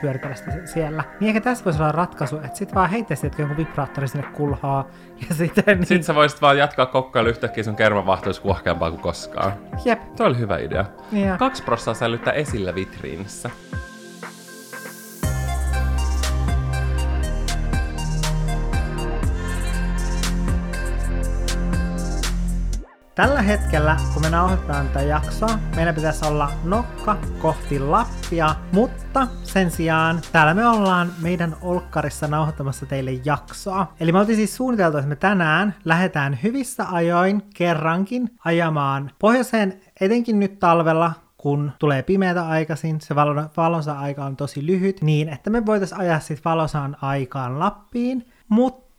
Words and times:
pyöritellä 0.00 0.34
sitä 0.34 0.50
siellä. 0.64 1.04
Niin 1.20 1.28
ehkä 1.28 1.40
tässä 1.40 1.64
voisi 1.64 1.82
olla 1.82 1.92
ratkaisu, 1.92 2.36
että 2.36 2.58
sit 2.58 2.74
vaan 2.74 2.90
heittäisit 2.90 3.38
jonkun 3.38 3.56
vibraattori 3.56 4.08
sinne 4.08 4.28
kulhaa, 4.32 4.88
ja 5.28 5.34
sitten 5.34 5.64
niin... 5.66 5.86
Sitten 5.86 6.04
sä 6.04 6.14
voisit 6.14 6.42
vaan 6.42 6.58
jatkaa 6.58 6.86
kokkailu 6.86 7.28
yhtäkkiä 7.28 7.64
sun 7.64 7.76
kermavahto 7.76 8.28
olisi 8.28 8.40
kuohkeampaa 8.40 8.90
kuin 8.90 9.02
koskaan. 9.02 9.52
Jep. 9.84 10.00
Tuo 10.16 10.26
oli 10.26 10.38
hyvä 10.38 10.58
idea. 10.58 10.84
Ja. 11.12 11.36
Kaksi 11.36 11.62
prossaa 11.62 11.94
säilyttää 11.94 12.32
esillä 12.32 12.74
vitriinissä. 12.74 13.50
Tällä 23.20 23.42
hetkellä, 23.42 23.96
kun 24.14 24.22
me 24.22 24.30
nauhoitetaan 24.30 24.86
tätä 24.88 25.02
jaksoa, 25.02 25.58
meidän 25.76 25.94
pitäisi 25.94 26.26
olla 26.26 26.50
nokka 26.64 27.16
kohti 27.38 27.78
Lappia, 27.78 28.54
mutta 28.72 29.26
sen 29.42 29.70
sijaan 29.70 30.20
täällä 30.32 30.54
me 30.54 30.66
ollaan 30.68 31.12
meidän 31.22 31.56
olkkarissa 31.62 32.28
nauhoittamassa 32.28 32.86
teille 32.86 33.10
jaksoa. 33.24 33.92
Eli 34.00 34.12
me 34.12 34.18
oltiin 34.18 34.36
siis 34.36 34.56
suunniteltu, 34.56 34.98
että 34.98 35.08
me 35.08 35.16
tänään 35.16 35.74
lähdetään 35.84 36.38
hyvissä 36.42 36.86
ajoin 36.92 37.42
kerrankin 37.54 38.30
ajamaan 38.44 39.10
pohjoiseen, 39.18 39.80
etenkin 40.00 40.40
nyt 40.40 40.58
talvella, 40.58 41.12
kun 41.36 41.72
tulee 41.78 42.02
pimeätä 42.02 42.48
aikaisin, 42.48 43.00
se 43.00 43.14
valon, 43.14 43.50
valonsa 43.56 43.92
aika 43.92 44.24
on 44.24 44.36
tosi 44.36 44.66
lyhyt, 44.66 45.02
niin 45.02 45.28
että 45.28 45.50
me 45.50 45.66
voitaisiin 45.66 46.00
ajaa 46.00 46.20
sitten 46.20 46.44
valosaan 46.44 46.96
aikaan 47.02 47.58
Lappiin, 47.58 48.28
mutta 48.48 48.89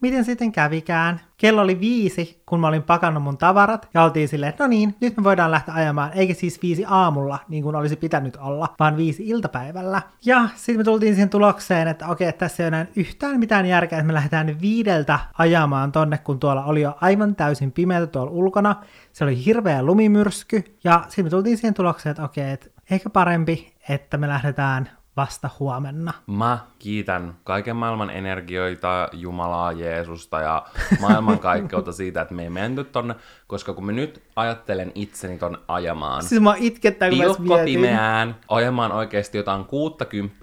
miten 0.00 0.24
sitten 0.24 0.52
kävikään? 0.52 1.20
Kello 1.36 1.62
oli 1.62 1.80
viisi, 1.80 2.42
kun 2.46 2.60
mä 2.60 2.68
olin 2.68 2.82
pakannut 2.82 3.22
mun 3.22 3.38
tavarat, 3.38 3.88
ja 3.94 4.04
oltiin 4.04 4.28
silleen, 4.28 4.50
että 4.50 4.64
no 4.64 4.68
niin, 4.68 4.94
nyt 5.00 5.16
me 5.16 5.24
voidaan 5.24 5.50
lähteä 5.50 5.74
ajamaan, 5.74 6.10
eikä 6.14 6.34
siis 6.34 6.62
viisi 6.62 6.84
aamulla, 6.88 7.38
niin 7.48 7.62
kuin 7.62 7.76
olisi 7.76 7.96
pitänyt 7.96 8.36
olla, 8.36 8.74
vaan 8.78 8.96
viisi 8.96 9.28
iltapäivällä. 9.28 10.02
Ja 10.24 10.48
sitten 10.56 10.76
me 10.76 10.84
tultiin 10.84 11.14
siihen 11.14 11.28
tulokseen, 11.28 11.88
että 11.88 12.06
okei, 12.06 12.28
että 12.28 12.38
tässä 12.38 12.62
ei 12.62 12.68
ole 12.68 12.76
enää 12.76 12.86
yhtään 12.96 13.38
mitään 13.38 13.66
järkeä, 13.66 13.98
että 13.98 14.06
me 14.06 14.14
lähdetään 14.14 14.60
viideltä 14.60 15.18
ajamaan 15.38 15.92
tonne, 15.92 16.18
kun 16.18 16.40
tuolla 16.40 16.64
oli 16.64 16.80
jo 16.80 16.96
aivan 17.00 17.34
täysin 17.36 17.72
pimeätä 17.72 18.06
tuolla 18.06 18.30
ulkona. 18.30 18.76
Se 19.12 19.24
oli 19.24 19.44
hirveä 19.44 19.82
lumimyrsky, 19.82 20.64
ja 20.84 21.04
sitten 21.08 21.24
me 21.24 21.30
tultiin 21.30 21.56
siihen 21.56 21.74
tulokseen, 21.74 22.10
että 22.10 22.24
okei, 22.24 22.50
että 22.50 22.66
ehkä 22.90 23.10
parempi, 23.10 23.74
että 23.88 24.16
me 24.16 24.28
lähdetään 24.28 24.90
vasta 25.18 25.50
huomenna. 25.58 26.12
Mä 26.26 26.58
kiitän 26.78 27.34
kaiken 27.44 27.76
maailman 27.76 28.10
energioita, 28.10 29.08
Jumalaa, 29.12 29.72
Jeesusta 29.72 30.40
ja 30.40 30.66
maailmankaikkeutta 31.00 31.92
siitä, 31.92 32.20
että 32.20 32.34
me 32.34 32.42
ei 32.42 32.50
menty 32.50 32.84
tonne, 32.84 33.14
koska 33.46 33.74
kun 33.74 33.86
mä 33.86 33.92
nyt 33.92 34.22
ajattelen 34.38 34.92
itseni 34.94 35.38
ton 35.38 35.58
ajamaan, 35.68 36.22
Siis 36.22 36.40
mä 36.40 36.54
itkettää, 36.58 37.08
kun 37.08 37.18
mä 37.18 37.24
pilkko 37.24 37.58
pimeään, 37.64 38.36
ajamaan 38.48 38.92
oikeasti 38.92 39.38
jotain 39.38 39.64
60 39.64 40.36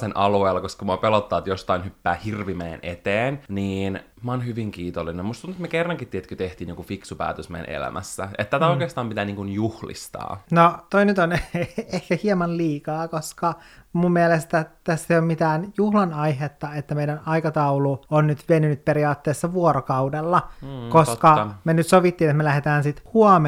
sen 0.00 0.16
alueella, 0.16 0.60
koska 0.60 0.84
mua 0.84 0.96
pelottaa, 0.96 1.38
että 1.38 1.50
jostain 1.50 1.84
hyppää 1.84 2.14
hirvimeen 2.14 2.80
eteen, 2.82 3.42
niin 3.48 4.00
mä 4.22 4.32
oon 4.32 4.46
hyvin 4.46 4.70
kiitollinen. 4.70 5.26
Musta 5.26 5.40
tuntuu, 5.40 5.54
että 5.54 5.62
me 5.62 5.68
kerrankin, 5.68 6.08
tiedätkö, 6.08 6.36
tehtiin 6.36 6.68
joku 6.68 6.82
fiksu 6.82 7.16
päätös 7.16 7.48
meidän 7.48 7.70
elämässä. 7.70 8.28
Että 8.38 8.50
tätä 8.50 8.64
mm. 8.64 8.70
oikeastaan 8.70 9.08
pitää 9.08 9.24
niin 9.24 9.36
kuin 9.36 9.48
juhlistaa. 9.48 10.42
No, 10.50 10.78
toi 10.90 11.04
nyt 11.04 11.18
on 11.18 11.32
ehkä 11.92 12.18
hieman 12.22 12.56
liikaa, 12.56 13.08
koska 13.08 13.54
mun 13.92 14.12
mielestä 14.12 14.66
tässä 14.84 15.14
ei 15.14 15.18
ole 15.18 15.26
mitään 15.26 15.72
juhlan 15.78 16.14
aihetta, 16.14 16.74
että 16.74 16.94
meidän 16.94 17.20
aikataulu 17.26 18.04
on 18.10 18.26
nyt 18.26 18.44
venynyt 18.48 18.84
periaatteessa 18.84 19.52
vuorokaudella, 19.52 20.48
mm, 20.62 20.88
koska 20.88 21.36
totta. 21.36 21.54
me 21.64 21.74
nyt 21.74 21.86
sovittiin, 21.86 22.30
että 22.30 22.38
me 22.38 22.44
lähdetään 22.44 22.82
sitten 22.82 23.04
huomenna 23.14 23.41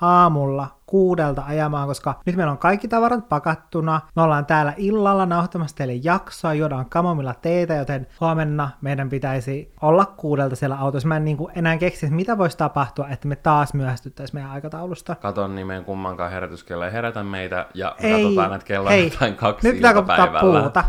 aamulla 0.00 0.66
kuudelta 0.86 1.42
ajamaan, 1.46 1.88
koska 1.88 2.14
nyt 2.26 2.36
meillä 2.36 2.50
on 2.50 2.58
kaikki 2.58 2.88
tavarat 2.88 3.28
pakattuna, 3.28 4.00
me 4.16 4.22
ollaan 4.22 4.46
täällä 4.46 4.74
illalla 4.76 5.26
nauhoittamassa 5.26 5.76
teille 5.76 5.94
jaksoa, 5.94 6.54
juodaan 6.54 6.86
kamomilla 6.90 7.34
teitä, 7.34 7.74
joten 7.74 8.06
huomenna 8.20 8.70
meidän 8.80 9.08
pitäisi 9.08 9.72
olla 9.82 10.06
kuudelta 10.06 10.56
siellä 10.56 10.76
autossa. 10.76 11.08
Mä 11.08 11.16
en 11.16 11.24
niin 11.24 11.36
kuin 11.36 11.52
enää 11.54 11.76
keksi, 11.76 12.06
että 12.06 12.16
mitä 12.16 12.38
voisi 12.38 12.58
tapahtua, 12.58 13.08
että 13.08 13.28
me 13.28 13.36
taas 13.36 13.74
myöhästyttäisiin 13.74 14.36
meidän 14.36 14.50
aikataulusta. 14.50 15.14
Katon 15.14 15.50
meidän 15.50 15.84
kummankaan 15.84 16.30
herätyskello 16.30 16.84
ei 16.84 16.92
herätä 16.92 17.22
meitä, 17.22 17.66
ja 17.74 17.96
me 18.02 18.08
Ei, 18.08 18.22
katsotaan, 18.22 18.54
että 18.54 18.66
kello 18.66 18.88
on 18.88 19.04
jotain 19.04 19.34
kaksi 19.36 19.68
nyt 19.68 19.76
pitää 19.76 19.90
iltapäivällä. 19.90 20.62
puuta. 20.62 20.84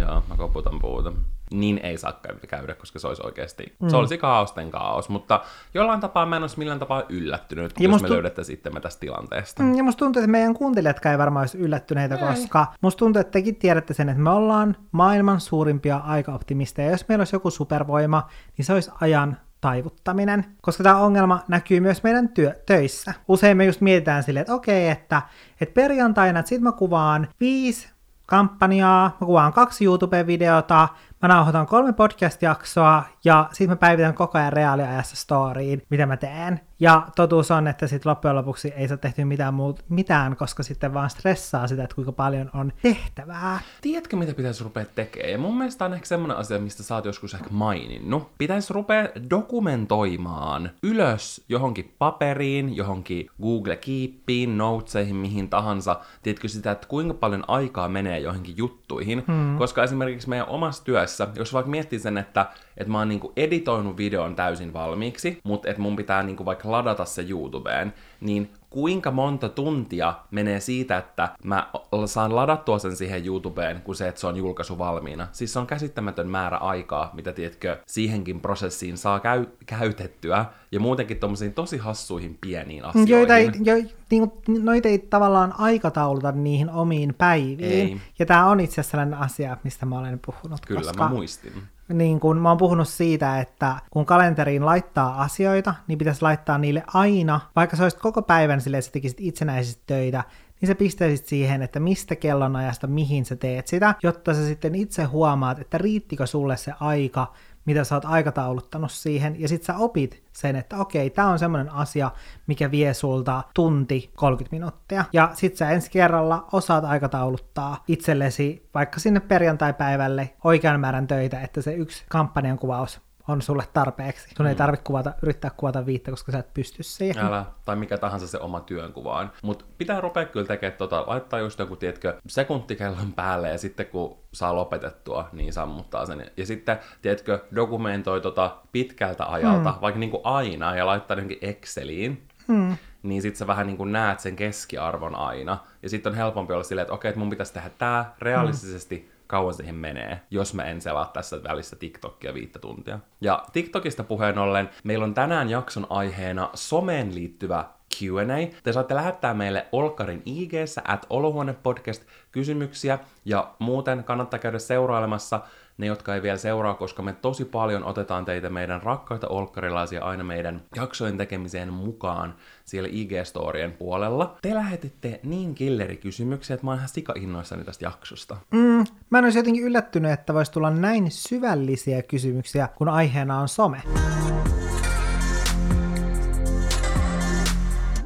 Joo, 0.00 0.22
mä 0.28 0.36
koputan 0.36 0.78
puuta. 0.78 1.12
Niin 1.60 1.80
ei 1.82 1.98
saa 1.98 2.20
käydä, 2.48 2.74
koska 2.74 2.98
se 2.98 3.06
olisi 3.08 3.22
oikeasti, 3.24 3.76
mm. 3.82 3.88
se 3.88 3.96
olisi 3.96 4.18
kaaosten 4.18 4.70
kaos, 4.70 5.08
mutta 5.08 5.40
jollain 5.74 6.00
tapaa 6.00 6.26
mä 6.26 6.36
en 6.36 6.42
olisi 6.42 6.58
millään 6.58 6.78
tapaa 6.78 7.02
yllättynyt, 7.08 7.72
Ja 7.80 7.88
jos 7.88 8.02
me 8.02 8.08
tu- 8.08 8.14
löydettäisiin 8.14 8.58
itsemme 8.58 8.80
tästä 8.80 9.00
tilanteesta. 9.00 9.62
Mm, 9.62 9.74
Ja 9.74 9.82
musta 9.82 9.98
tuntuu, 9.98 10.20
että 10.20 10.30
meidän 10.30 10.54
kuuntelijatkaan 10.54 11.10
ei 11.12 11.18
varmaan 11.18 11.42
olisi 11.42 11.58
yllättyneitä, 11.58 12.16
koska 12.16 12.66
musta 12.80 12.98
tuntuu, 12.98 13.20
että 13.20 13.30
tekin 13.30 13.56
tiedätte 13.56 13.94
sen, 13.94 14.08
että 14.08 14.22
me 14.22 14.30
ollaan 14.30 14.76
maailman 14.92 15.40
suurimpia 15.40 15.96
aikaoptimisteja. 15.96 16.90
Jos 16.90 17.08
meillä 17.08 17.20
olisi 17.20 17.36
joku 17.36 17.50
supervoima, 17.50 18.28
niin 18.58 18.64
se 18.64 18.72
olisi 18.72 18.90
ajan 19.00 19.36
taivuttaminen, 19.60 20.44
koska 20.62 20.82
tämä 20.82 20.96
ongelma 20.96 21.40
näkyy 21.48 21.80
myös 21.80 22.02
meidän 22.02 22.28
työ, 22.28 22.54
töissä. 22.66 23.14
Usein 23.28 23.56
me 23.56 23.64
just 23.64 23.80
mietitään 23.80 24.22
silleen, 24.22 24.40
että 24.40 24.54
okei, 24.54 24.88
että, 24.88 25.22
että 25.60 25.74
perjantaina, 25.74 26.40
että 26.40 26.48
sit 26.48 26.60
mä 26.62 26.72
kuvaan 26.72 27.28
viisi 27.40 27.88
kampanjaa, 28.26 29.16
mä 29.20 29.26
kuvaan 29.26 29.52
kaksi 29.52 29.84
YouTube-videota, 29.84 30.88
mä 31.22 31.28
nauhoitan 31.28 31.66
kolme 31.66 31.92
podcast-jaksoa 31.92 33.02
ja 33.24 33.48
sitten 33.52 33.68
mä 33.68 33.76
päivitän 33.76 34.14
koko 34.14 34.38
ajan 34.38 34.52
reaaliajassa 34.52 35.16
storyin, 35.16 35.82
mitä 35.90 36.06
mä 36.06 36.16
teen. 36.16 36.60
Ja 36.80 37.06
totuus 37.16 37.50
on, 37.50 37.68
että 37.68 37.86
sitten 37.86 38.10
loppujen 38.10 38.36
lopuksi 38.36 38.72
ei 38.76 38.88
saa 38.88 38.96
tehty 38.96 39.24
mitään, 39.24 39.54
muut, 39.54 39.84
mitään, 39.88 40.36
koska 40.36 40.62
sitten 40.62 40.94
vaan 40.94 41.10
stressaa 41.10 41.66
sitä, 41.66 41.84
että 41.84 41.94
kuinka 41.94 42.12
paljon 42.12 42.50
on 42.54 42.72
tehtävää. 42.82 43.60
Tiedätkö, 43.80 44.16
mitä 44.16 44.34
pitäisi 44.34 44.64
rupea 44.64 44.84
tekemään? 44.94 45.32
Ja 45.32 45.38
mun 45.38 45.58
mielestä 45.58 45.84
on 45.84 45.94
ehkä 45.94 46.06
semmoinen 46.06 46.36
asia, 46.36 46.58
mistä 46.58 46.82
sä 46.82 46.94
oot 46.94 47.04
joskus 47.04 47.34
ehkä 47.34 47.50
maininnut. 47.50 48.30
Pitäisi 48.38 48.74
rupea 48.74 49.08
dokumentoimaan 49.30 50.70
ylös 50.82 51.44
johonkin 51.48 51.94
paperiin, 51.98 52.76
johonkin 52.76 53.30
Google 53.42 53.76
Keepiin, 53.76 54.58
notesihin, 54.58 55.16
mihin 55.16 55.48
tahansa. 55.48 56.00
Tiedätkö 56.22 56.48
sitä, 56.48 56.70
että 56.70 56.88
kuinka 56.88 57.14
paljon 57.14 57.44
aikaa 57.48 57.88
menee 57.88 58.18
johonkin 58.18 58.56
juttuihin? 58.56 59.24
Hmm. 59.26 59.58
Koska 59.58 59.84
esimerkiksi 59.84 60.28
meidän 60.28 60.48
omassa 60.48 60.84
työssä, 60.84 61.13
jos 61.36 61.52
vaikka 61.52 61.70
miettii 61.70 61.98
sen, 61.98 62.18
että, 62.18 62.46
että 62.76 62.92
mä 62.92 62.98
oon 62.98 63.08
niinku 63.08 63.32
editoinut 63.36 63.96
videon 63.96 64.36
täysin 64.36 64.72
valmiiksi, 64.72 65.38
mutta 65.44 65.68
että 65.70 65.82
mun 65.82 65.96
pitää 65.96 66.22
niinku 66.22 66.44
vaikka 66.44 66.70
ladata 66.70 67.04
se 67.04 67.26
YouTubeen, 67.28 67.94
niin 68.20 68.50
kuinka 68.74 69.10
monta 69.10 69.48
tuntia 69.48 70.14
menee 70.30 70.60
siitä, 70.60 70.98
että 70.98 71.28
mä 71.44 71.70
saan 72.06 72.36
ladattua 72.36 72.78
sen 72.78 72.96
siihen 72.96 73.26
YouTubeen, 73.26 73.82
kuin 73.82 73.96
se, 73.96 74.08
että 74.08 74.20
se 74.20 74.26
on 74.26 74.36
julkaisu 74.36 74.78
valmiina. 74.78 75.28
Siis 75.32 75.52
se 75.52 75.58
on 75.58 75.66
käsittämätön 75.66 76.28
määrä 76.28 76.56
aikaa, 76.56 77.10
mitä 77.12 77.32
tiedätkö, 77.32 77.76
siihenkin 77.86 78.40
prosessiin 78.40 78.96
saa 78.96 79.20
käy- 79.20 79.46
käytettyä, 79.66 80.44
ja 80.72 80.80
muutenkin 80.80 81.16
tommosiin 81.16 81.54
tosi 81.54 81.78
hassuihin 81.78 82.38
pieniin 82.40 82.84
asioihin. 82.84 83.08
Joita 83.12 83.36
ei, 83.36 83.50
jo, 83.64 83.74
niinku, 84.10 84.42
noita 84.48 84.88
ei 84.88 84.98
tavallaan 84.98 85.54
aikatauluta 85.58 86.32
niihin 86.32 86.70
omiin 86.70 87.14
päiviin. 87.14 87.90
Ei. 87.90 88.00
Ja 88.18 88.26
tämä 88.26 88.46
on 88.46 88.60
itse 88.60 88.74
asiassa 88.74 88.90
sellainen 88.90 89.18
asia, 89.18 89.56
mistä 89.64 89.86
mä 89.86 89.98
olen 89.98 90.20
puhunut. 90.26 90.66
Kyllä, 90.66 90.80
koska... 90.80 91.04
mä 91.04 91.08
muistin. 91.08 91.52
Niin 91.88 92.20
kun 92.20 92.38
mä 92.38 92.48
oon 92.48 92.58
puhunut 92.58 92.88
siitä, 92.88 93.40
että 93.40 93.76
kun 93.90 94.06
kalenteriin 94.06 94.66
laittaa 94.66 95.22
asioita, 95.22 95.74
niin 95.86 95.98
pitäisi 95.98 96.22
laittaa 96.22 96.58
niille 96.58 96.82
aina, 96.86 97.40
vaikka 97.56 97.76
sä 97.76 97.82
olisit 97.82 98.00
koko 98.00 98.22
päivän 98.22 98.60
silleen, 98.60 98.78
että 98.78 98.86
sä 98.86 98.92
tekisit 98.92 99.20
itsenäisesti 99.20 99.82
töitä, 99.86 100.24
niin 100.60 100.66
sä 100.66 100.74
pistäisit 100.74 101.26
siihen, 101.26 101.62
että 101.62 101.80
mistä 101.80 102.16
kellonajasta 102.16 102.86
mihin 102.86 103.24
sä 103.24 103.36
teet 103.36 103.66
sitä, 103.66 103.94
jotta 104.02 104.34
sä 104.34 104.46
sitten 104.46 104.74
itse 104.74 105.04
huomaat, 105.04 105.58
että 105.58 105.78
riittikö 105.78 106.26
sulle 106.26 106.56
se 106.56 106.72
aika, 106.80 107.32
mitä 107.64 107.84
sä 107.84 107.94
oot 107.94 108.04
aikatauluttanut 108.04 108.90
siihen, 108.90 109.40
ja 109.40 109.48
sit 109.48 109.62
sä 109.62 109.76
opit 109.76 110.22
sen, 110.32 110.56
että 110.56 110.76
okei, 110.76 111.10
tää 111.10 111.28
on 111.28 111.38
semmoinen 111.38 111.72
asia, 111.72 112.10
mikä 112.46 112.70
vie 112.70 112.94
sulta 112.94 113.42
tunti 113.54 114.10
30 114.14 114.56
minuuttia. 114.56 115.04
Ja 115.12 115.30
sit 115.34 115.56
sä 115.56 115.70
ensi 115.70 115.90
kerralla 115.90 116.48
osaat 116.52 116.84
aikatauluttaa 116.84 117.84
itsellesi 117.88 118.70
vaikka 118.74 119.00
sinne 119.00 119.20
perjantai-päivälle 119.20 120.34
oikean 120.44 120.80
määrän 120.80 121.06
töitä, 121.06 121.40
että 121.40 121.62
se 121.62 121.72
yksi 121.72 122.04
kampanjan 122.08 122.58
kuvaus 122.58 123.00
on 123.28 123.42
sulle 123.42 123.64
tarpeeksi. 123.72 124.28
Sun 124.36 124.46
ei 124.46 124.54
tarvitse 124.54 124.84
kuvata, 124.84 125.12
yrittää 125.22 125.50
kuvata 125.56 125.86
viittä, 125.86 126.10
koska 126.10 126.32
sä 126.32 126.38
et 126.38 126.54
pysty 126.54 126.82
siihen. 126.82 127.24
Älä, 127.24 127.44
tai 127.64 127.76
mikä 127.76 127.98
tahansa 127.98 128.26
se 128.26 128.38
oma 128.38 128.60
työnkuva 128.60 129.18
on. 129.18 129.30
Mutta 129.42 129.64
pitää 129.78 130.00
rupea 130.00 130.24
kyllä 130.24 130.46
tekemään 130.46 130.78
tota, 130.78 131.04
laittaa 131.06 131.40
just 131.40 131.58
joku, 131.58 131.76
tiedätkö, 131.76 132.16
sekuntikellon 132.26 133.12
päälle 133.12 133.50
ja 133.50 133.58
sitten 133.58 133.86
kun 133.86 134.18
saa 134.32 134.54
lopetettua, 134.54 135.28
niin 135.32 135.52
sammuttaa 135.52 136.06
sen. 136.06 136.30
Ja 136.36 136.46
sitten, 136.46 136.78
tiedätkö, 137.02 137.38
dokumentoi 137.54 138.20
tota 138.20 138.56
pitkältä 138.72 139.24
ajalta, 139.26 139.72
hmm. 139.72 139.80
vaikka 139.80 139.98
niin 139.98 140.10
kuin 140.10 140.22
aina, 140.24 140.76
ja 140.76 140.86
laittaa 140.86 141.16
johonkin 141.16 141.38
Exceliin, 141.40 142.28
hmm. 142.48 142.76
niin 143.02 143.22
sitten 143.22 143.38
sä 143.38 143.46
vähän 143.46 143.66
niin 143.66 143.76
kuin 143.76 143.92
näet 143.92 144.20
sen 144.20 144.36
keskiarvon 144.36 145.14
aina. 145.14 145.58
Ja 145.82 145.88
sitten 145.88 146.12
on 146.12 146.16
helpompi 146.16 146.52
olla 146.52 146.64
silleen, 146.64 146.82
että 146.82 146.94
okei, 146.94 147.08
että 147.08 147.18
mun 147.18 147.30
pitäisi 147.30 147.52
tehdä 147.52 147.70
tää 147.78 148.14
realistisesti, 148.18 148.96
hmm 148.96 149.13
kauan 149.26 149.54
siihen 149.54 149.74
menee, 149.74 150.20
jos 150.30 150.54
mä 150.54 150.64
en 150.64 150.80
selaa 150.80 151.10
tässä 151.12 151.42
välissä 151.44 151.76
TikTokia 151.76 152.34
viittä 152.34 152.58
tuntia. 152.58 152.98
Ja 153.20 153.44
TikTokista 153.52 154.04
puheen 154.04 154.38
ollen, 154.38 154.70
meillä 154.84 155.04
on 155.04 155.14
tänään 155.14 155.50
jakson 155.50 155.86
aiheena 155.90 156.50
someen 156.54 157.14
liittyvä 157.14 157.64
Q&A. 157.98 158.60
Te 158.62 158.72
saatte 158.72 158.94
lähettää 158.94 159.34
meille 159.34 159.66
Olkkarin 159.72 160.22
ig 160.26 160.52
at 160.84 161.06
olohuonepodcast 161.10 162.02
kysymyksiä 162.32 162.98
ja 163.24 163.54
muuten 163.58 164.04
kannattaa 164.04 164.38
käydä 164.38 164.58
seurailemassa 164.58 165.40
ne, 165.78 165.86
jotka 165.86 166.14
ei 166.14 166.22
vielä 166.22 166.36
seuraa, 166.36 166.74
koska 166.74 167.02
me 167.02 167.12
tosi 167.12 167.44
paljon 167.44 167.84
otetaan 167.84 168.24
teitä 168.24 168.50
meidän 168.50 168.82
rakkaita 168.82 169.28
olkkarilaisia 169.28 170.04
aina 170.04 170.24
meidän 170.24 170.62
jaksojen 170.76 171.18
tekemiseen 171.18 171.72
mukaan 171.72 172.34
siellä 172.64 172.88
IG-storien 172.88 173.72
puolella. 173.78 174.38
Te 174.42 174.54
lähetitte 174.54 175.20
niin 175.22 175.54
killerikysymyksiä, 175.54 176.54
että 176.54 176.66
mä 176.66 176.70
oon 176.70 176.78
ihan 176.78 176.88
sika 176.88 177.12
innoissani 177.16 177.64
tästä 177.64 177.84
jaksosta. 177.84 178.36
Mm, 178.50 178.84
mä 179.10 179.18
en 179.18 179.24
olisi 179.24 179.38
jotenkin 179.38 179.64
yllättynyt, 179.64 180.12
että 180.12 180.34
voisi 180.34 180.52
tulla 180.52 180.70
näin 180.70 181.10
syvällisiä 181.10 182.02
kysymyksiä, 182.02 182.68
kun 182.76 182.88
aiheena 182.88 183.40
on 183.40 183.48
some. 183.48 183.82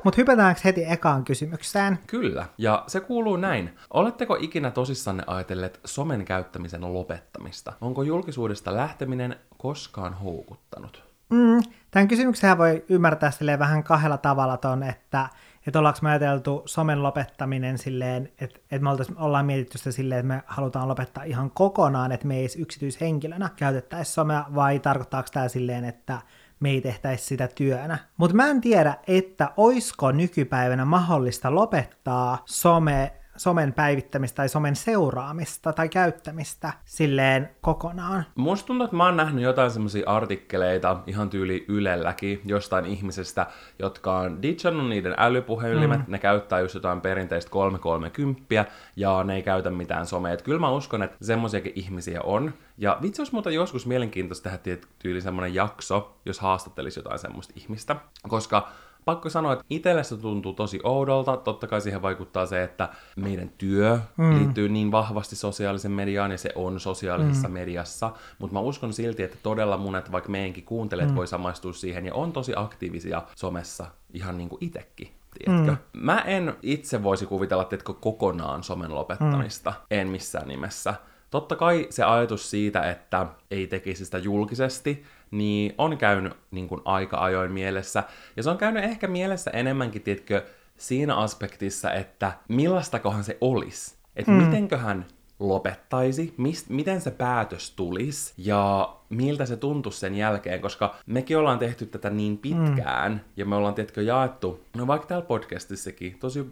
Mutta 0.04 0.16
hypätäänkö 0.20 0.60
heti 0.64 0.84
ekaan 0.84 1.24
kysymykseen? 1.24 1.98
Kyllä, 2.06 2.46
ja 2.58 2.84
se 2.86 3.00
kuuluu 3.00 3.36
näin. 3.36 3.76
Oletteko 3.90 4.36
ikinä 4.40 4.70
tosissanne 4.70 5.22
ajatelleet 5.26 5.80
somen 5.84 6.24
käyttämisen 6.24 6.94
lopettamista? 6.94 7.72
Onko 7.80 8.02
julkisuudesta 8.02 8.74
lähteminen 8.74 9.36
koskaan 9.56 10.14
houkuttanut? 10.14 11.02
Mm, 11.30 11.62
tämän 11.90 12.08
kysymyksen 12.08 12.58
voi 12.58 12.84
ymmärtää 12.88 13.30
silleen 13.30 13.58
vähän 13.58 13.84
kahdella 13.84 14.18
tavalla 14.18 14.56
ton, 14.56 14.82
että 14.82 15.28
että 15.66 15.78
ollaanko 15.78 15.98
me 16.02 16.10
ajateltu 16.10 16.62
somen 16.66 17.02
lopettaminen 17.02 17.78
silleen, 17.78 18.32
että, 18.40 18.60
että 18.70 18.80
me 18.80 18.90
ollaan 19.16 19.46
mietitty 19.46 19.78
sitä 19.78 19.92
silleen, 19.92 20.18
että 20.18 20.34
me 20.34 20.42
halutaan 20.46 20.88
lopettaa 20.88 21.24
ihan 21.24 21.50
kokonaan, 21.50 22.12
että 22.12 22.26
me 22.26 22.36
ei 22.36 22.48
yksityishenkilönä 22.58 23.50
käytettäisi 23.56 24.12
somea, 24.12 24.44
vai 24.54 24.78
tarkoittaako 24.78 25.28
tämä 25.32 25.48
silleen, 25.48 25.84
että 25.84 26.18
me 26.60 26.70
ei 26.70 26.80
tehtäisi 26.80 27.24
sitä 27.24 27.48
työnä. 27.48 27.98
Mutta 28.16 28.36
mä 28.36 28.46
en 28.46 28.60
tiedä, 28.60 28.96
että 29.06 29.52
oisko 29.56 30.12
nykypäivänä 30.12 30.84
mahdollista 30.84 31.54
lopettaa 31.54 32.42
some 32.44 33.12
somen 33.38 33.72
päivittämistä 33.72 34.36
tai 34.36 34.48
somen 34.48 34.76
seuraamista 34.76 35.72
tai 35.72 35.88
käyttämistä 35.88 36.72
silleen 36.84 37.50
kokonaan. 37.60 38.24
Musta 38.34 38.66
tuntuu, 38.66 38.84
että 38.84 38.96
mä 38.96 39.04
oon 39.04 39.16
nähnyt 39.16 39.44
jotain 39.44 39.70
semmoisia 39.70 40.10
artikkeleita 40.10 41.00
ihan 41.06 41.30
tyyli 41.30 41.64
Ylelläkin 41.68 42.40
jostain 42.44 42.86
ihmisestä, 42.86 43.46
jotka 43.78 44.18
on 44.18 44.42
ditchannut 44.42 44.88
niiden 44.88 45.14
älypuhelimet, 45.16 46.06
mm. 46.06 46.12
ne 46.12 46.18
käyttää 46.18 46.60
just 46.60 46.74
jotain 46.74 47.00
perinteistä 47.00 47.50
330 47.50 48.64
ja 48.96 49.24
ne 49.24 49.34
ei 49.34 49.42
käytä 49.42 49.70
mitään 49.70 50.06
somea. 50.06 50.32
Et 50.32 50.42
kyllä 50.42 50.60
mä 50.60 50.70
uskon, 50.70 51.02
että 51.02 51.16
semmoisiakin 51.22 51.72
ihmisiä 51.74 52.20
on. 52.22 52.54
Ja 52.78 52.98
vitsi 53.02 53.20
olisi 53.22 53.32
muuta 53.32 53.50
joskus 53.50 53.86
mielenkiintoista 53.86 54.50
tehdä 54.58 54.82
tyyli 54.98 55.20
semmoinen 55.20 55.54
jakso, 55.54 56.16
jos 56.26 56.40
haastattelisi 56.40 56.98
jotain 56.98 57.18
semmoista 57.18 57.54
ihmistä, 57.56 57.96
koska 58.28 58.68
pakko 59.08 59.30
sanoa, 59.30 59.52
että 59.52 59.64
itselle 59.70 60.04
se 60.04 60.16
tuntuu 60.16 60.52
tosi 60.52 60.80
oudolta. 60.82 61.36
Totta 61.36 61.66
kai 61.66 61.80
siihen 61.80 62.02
vaikuttaa 62.02 62.46
se, 62.46 62.62
että 62.62 62.88
meidän 63.16 63.50
työ 63.58 63.98
mm. 64.16 64.38
liittyy 64.38 64.68
niin 64.68 64.92
vahvasti 64.92 65.36
sosiaalisen 65.36 65.90
mediaan 65.90 66.30
ja 66.30 66.38
se 66.38 66.52
on 66.54 66.80
sosiaalisessa 66.80 67.48
mm. 67.48 67.54
mediassa. 67.54 68.12
Mutta 68.38 68.54
mä 68.54 68.60
uskon 68.60 68.92
silti, 68.92 69.22
että 69.22 69.36
todella 69.42 69.76
monet, 69.76 70.12
vaikka 70.12 70.30
meidänkin 70.30 70.64
kuuntelijat, 70.64 71.10
mm. 71.10 71.16
voi 71.16 71.26
samaistua 71.26 71.72
siihen 71.72 72.06
ja 72.06 72.14
on 72.14 72.32
tosi 72.32 72.52
aktiivisia 72.56 73.22
somessa 73.36 73.86
ihan 74.12 74.38
niin 74.38 74.48
kuin 74.48 74.64
itsekin. 74.64 75.08
Tiedätkö? 75.38 75.70
Mm. 75.70 76.04
Mä 76.04 76.20
en 76.20 76.54
itse 76.62 77.02
voisi 77.02 77.26
kuvitella, 77.26 77.64
tiedätkö, 77.64 77.92
kokonaan 77.92 78.62
somen 78.62 78.94
lopettamista. 78.94 79.70
Mm. 79.70 79.76
En 79.90 80.08
missään 80.08 80.48
nimessä. 80.48 80.94
Totta 81.30 81.56
kai 81.56 81.86
se 81.90 82.04
ajatus 82.04 82.50
siitä, 82.50 82.90
että 82.90 83.26
ei 83.50 83.66
tekisi 83.66 84.04
sitä 84.04 84.18
julkisesti, 84.18 85.04
niin 85.30 85.74
on 85.78 85.98
käynyt 85.98 86.32
niin 86.50 86.68
kuin 86.68 86.80
aika 86.84 87.24
ajoin 87.24 87.52
mielessä. 87.52 88.04
Ja 88.36 88.42
se 88.42 88.50
on 88.50 88.58
käynyt 88.58 88.84
ehkä 88.84 89.06
mielessä 89.06 89.50
enemmänkin, 89.50 90.02
tiedätkö, 90.02 90.46
siinä 90.76 91.16
aspektissa, 91.16 91.92
että 91.92 92.32
millaistakohan 92.48 93.24
se 93.24 93.38
olisi. 93.40 93.96
Että 94.16 94.32
mm. 94.32 94.42
mitenköhän 94.42 95.06
lopettaisi, 95.38 96.34
mist, 96.36 96.68
miten 96.68 97.00
se 97.00 97.10
päätös 97.10 97.70
tulisi 97.70 98.34
ja 98.36 98.94
miltä 99.08 99.46
se 99.46 99.56
tuntuisi 99.56 99.98
sen 99.98 100.14
jälkeen, 100.14 100.60
koska 100.60 100.94
mekin 101.06 101.38
ollaan 101.38 101.58
tehty 101.58 101.86
tätä 101.86 102.10
niin 102.10 102.38
pitkään 102.38 103.12
mm. 103.12 103.20
ja 103.36 103.46
me 103.46 103.56
ollaan 103.56 103.74
tietkö 103.74 104.02
jaettu, 104.02 104.60
no 104.76 104.86
vaikka 104.86 105.06
täällä 105.06 105.26
podcastissakin, 105.26 106.18
tosi 106.18 106.46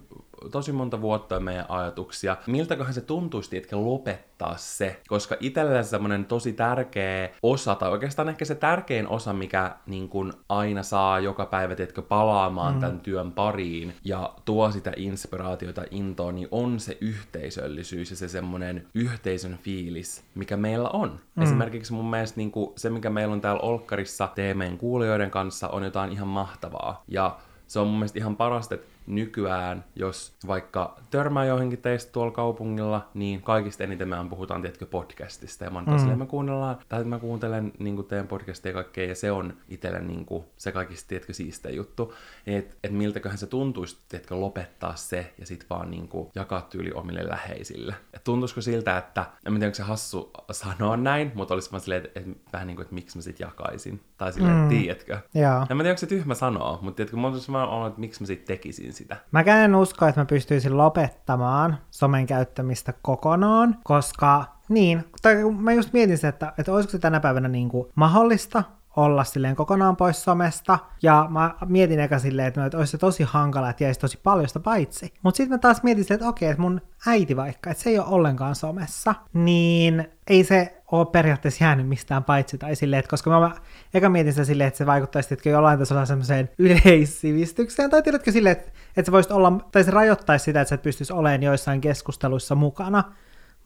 tosi 0.49 0.71
monta 0.71 1.01
vuotta 1.01 1.39
meidän 1.39 1.65
ajatuksia. 1.69 2.37
Miltäköhän 2.47 2.93
se 2.93 3.01
tuntuisi, 3.01 3.57
että 3.57 3.85
lopettaa 3.85 4.57
se? 4.57 5.01
Koska 5.07 5.35
itsellä 5.39 5.83
semmoinen 5.83 6.25
tosi 6.25 6.53
tärkeä 6.53 7.29
osa, 7.43 7.75
tai 7.75 7.89
oikeastaan 7.89 8.29
ehkä 8.29 8.45
se 8.45 8.55
tärkein 8.55 9.07
osa, 9.07 9.33
mikä 9.33 9.75
niin 9.85 10.09
kun 10.09 10.33
aina 10.49 10.83
saa 10.83 11.19
joka 11.19 11.45
päivä, 11.45 11.75
tiedätkö, 11.75 12.01
palaamaan 12.01 12.73
mm. 12.73 12.79
tämän 12.79 12.99
työn 12.99 13.31
pariin 13.31 13.93
ja 14.03 14.33
tuo 14.45 14.71
sitä 14.71 14.91
inspiraatiota, 14.95 15.83
intoa, 15.91 16.31
niin 16.31 16.47
on 16.51 16.79
se 16.79 16.97
yhteisöllisyys 17.01 18.09
ja 18.09 18.15
se 18.15 18.27
semmoinen 18.27 18.87
yhteisön 18.93 19.57
fiilis, 19.57 20.23
mikä 20.35 20.57
meillä 20.57 20.89
on. 20.89 21.19
Mm. 21.35 21.43
Esimerkiksi 21.43 21.93
mun 21.93 22.09
mielestä 22.09 22.37
niin 22.37 22.51
se, 22.75 22.89
mikä 22.89 23.09
meillä 23.09 23.33
on 23.33 23.41
täällä 23.41 23.61
Olkkarissa 23.61 24.29
teemeen 24.35 24.77
kuulijoiden 24.77 25.31
kanssa, 25.31 25.67
on 25.67 25.83
jotain 25.83 26.11
ihan 26.11 26.27
mahtavaa. 26.27 27.03
Ja 27.07 27.37
se 27.67 27.79
on 27.79 27.87
mun 27.87 27.95
mielestä 27.99 28.19
ihan 28.19 28.35
parasta, 28.35 28.75
että 28.75 28.87
nykyään, 29.07 29.83
jos 29.95 30.35
vaikka 30.47 30.97
törmää 31.09 31.45
johonkin 31.45 31.81
teistä 31.81 32.11
tuolla 32.11 32.31
kaupungilla, 32.31 33.09
niin 33.13 33.41
kaikista 33.41 33.83
eniten 33.83 34.07
me 34.07 34.15
puhutaan, 34.29 34.61
tietkö, 34.61 34.85
podcastista. 34.85 35.63
Ja 35.63 35.69
mä, 35.69 35.81
mm. 35.81 35.99
silleen, 35.99 36.19
me 36.19 36.25
kuunnellaan, 36.25 36.77
tai 36.89 37.03
mä 37.03 37.19
kuuntelen 37.19 37.73
niin 37.79 38.05
teidän 38.05 38.27
podcastia 38.27 38.69
ja 38.69 38.73
kaikkea, 38.73 39.07
ja 39.07 39.15
se 39.15 39.31
on 39.31 39.53
itselle 39.69 39.99
niin 39.99 40.25
kuin, 40.25 40.43
se 40.57 40.71
kaikista, 40.71 41.07
tiedätkö, 41.07 41.33
siisteä 41.33 41.71
juttu. 41.71 42.13
Että 42.47 42.75
et 42.83 42.91
miltäköhän 42.91 43.37
se 43.37 43.47
tuntuisi, 43.47 43.97
tiedätkö, 44.09 44.35
lopettaa 44.35 44.95
se, 44.95 45.33
ja 45.39 45.45
sitten 45.45 45.69
vaan 45.69 45.91
niin 45.91 46.07
kuin, 46.07 46.29
jakaa 46.35 46.61
tyyli 46.61 46.91
omille 46.91 47.29
läheisille. 47.29 47.95
Et 48.13 48.23
tuntuisiko 48.23 48.61
siltä, 48.61 48.97
että, 48.97 49.25
en 49.45 49.53
tiedä, 49.53 49.65
onko 49.65 49.75
se 49.75 49.83
hassu 49.83 50.31
sanoa 50.51 50.97
näin, 50.97 51.31
mutta 51.35 51.53
olisi 51.53 51.71
vaan 51.71 51.81
silleen, 51.81 52.05
että, 52.05 52.19
että 52.19 52.31
vähän 52.53 52.67
niin 52.67 52.75
kuin, 52.75 52.83
että 52.83 52.95
miksi 52.95 53.17
mä 53.17 53.21
sit 53.21 53.39
jakaisin. 53.39 54.01
Tai 54.17 54.33
silleen, 54.33 54.57
mm. 54.57 54.69
tiedätkö? 54.69 55.19
Joo. 55.33 55.65
En 55.69 55.77
mä 55.77 55.83
tiedä, 55.83 55.91
onko 55.91 55.97
se 55.97 56.07
tyhmä 56.07 56.35
sanoa, 56.35 56.79
mutta 56.81 56.95
tiedätkö, 56.95 57.17
mä 57.17 57.27
olisin 57.27 57.53
vaan 57.53 57.87
että 57.87 57.99
miksi 57.99 58.21
mä 58.21 58.27
sit 58.27 58.45
tekisin 58.45 58.93
sitä. 58.97 59.17
Mäkään 59.31 59.59
en 59.59 59.75
usko, 59.75 60.07
että 60.07 60.21
mä 60.21 60.25
pystyisin 60.25 60.77
lopettamaan 60.77 61.77
somen 61.91 62.25
käyttämistä 62.25 62.93
kokonaan, 63.01 63.75
koska 63.83 64.45
niin, 64.69 65.03
tai 65.21 65.35
mä 65.59 65.73
just 65.73 65.93
mietin 65.93 66.17
sitä, 66.17 66.27
että, 66.27 66.53
että 66.57 66.73
olisiko 66.73 66.91
se 66.91 66.99
tänä 66.99 67.19
päivänä 67.19 67.47
niin 67.47 67.69
kuin 67.69 67.87
mahdollista 67.95 68.63
olla 68.97 69.23
silleen 69.23 69.55
kokonaan 69.55 69.95
pois 69.95 70.23
somesta. 70.23 70.79
Ja 71.01 71.27
mä 71.29 71.55
mietin 71.65 71.99
eka 71.99 72.19
silleen, 72.19 72.47
että, 72.47 72.65
että 72.65 72.77
olisi 72.77 72.91
se 72.91 72.97
tosi 72.97 73.23
hankala, 73.23 73.69
että 73.69 73.83
jäisi 73.83 73.99
tosi 73.99 74.19
paljon 74.23 74.47
sitä 74.47 74.59
paitsi. 74.59 75.13
Mutta 75.23 75.37
sitten 75.37 75.53
mä 75.53 75.57
taas 75.57 75.83
mietin 75.83 76.03
silleen, 76.03 76.19
että 76.19 76.29
okei, 76.29 76.49
että 76.49 76.61
mun 76.61 76.81
äiti 77.07 77.35
vaikka, 77.35 77.69
että 77.69 77.83
se 77.83 77.89
ei 77.89 77.99
ole 77.99 78.07
ollenkaan 78.07 78.55
somessa, 78.55 79.15
niin 79.33 80.07
ei 80.27 80.43
se 80.43 80.81
ole 80.91 81.05
periaatteessa 81.05 81.63
jäänyt 81.63 81.87
mistään 81.87 82.23
paitsi 82.23 82.57
tai 82.57 82.75
silleen, 82.75 82.99
että 82.99 83.09
koska 83.09 83.29
mä, 83.29 83.39
mä 83.39 83.51
eka 83.93 84.09
mietin 84.09 84.33
sitä 84.33 84.45
silleen, 84.45 84.67
että 84.67 84.77
se 84.77 84.85
vaikuttaisi 84.85 85.33
että 85.33 85.49
jollain 85.49 85.79
tasolla 85.79 86.05
semmoiseen 86.05 86.49
yleissivistykseen, 86.57 87.89
tai 87.89 88.01
tiedätkö 88.01 88.31
silleen, 88.31 88.57
että, 88.57 88.71
että 88.97 89.05
se 89.05 89.11
voisi 89.11 89.33
olla, 89.33 89.53
tai 89.71 89.83
se 89.83 89.91
rajoittaisi 89.91 90.45
sitä, 90.45 90.61
että 90.61 90.69
sä 90.69 90.75
et 90.75 90.81
pystyisi 90.81 91.13
olemaan 91.13 91.43
joissain 91.43 91.81
keskusteluissa 91.81 92.55
mukana, 92.55 93.03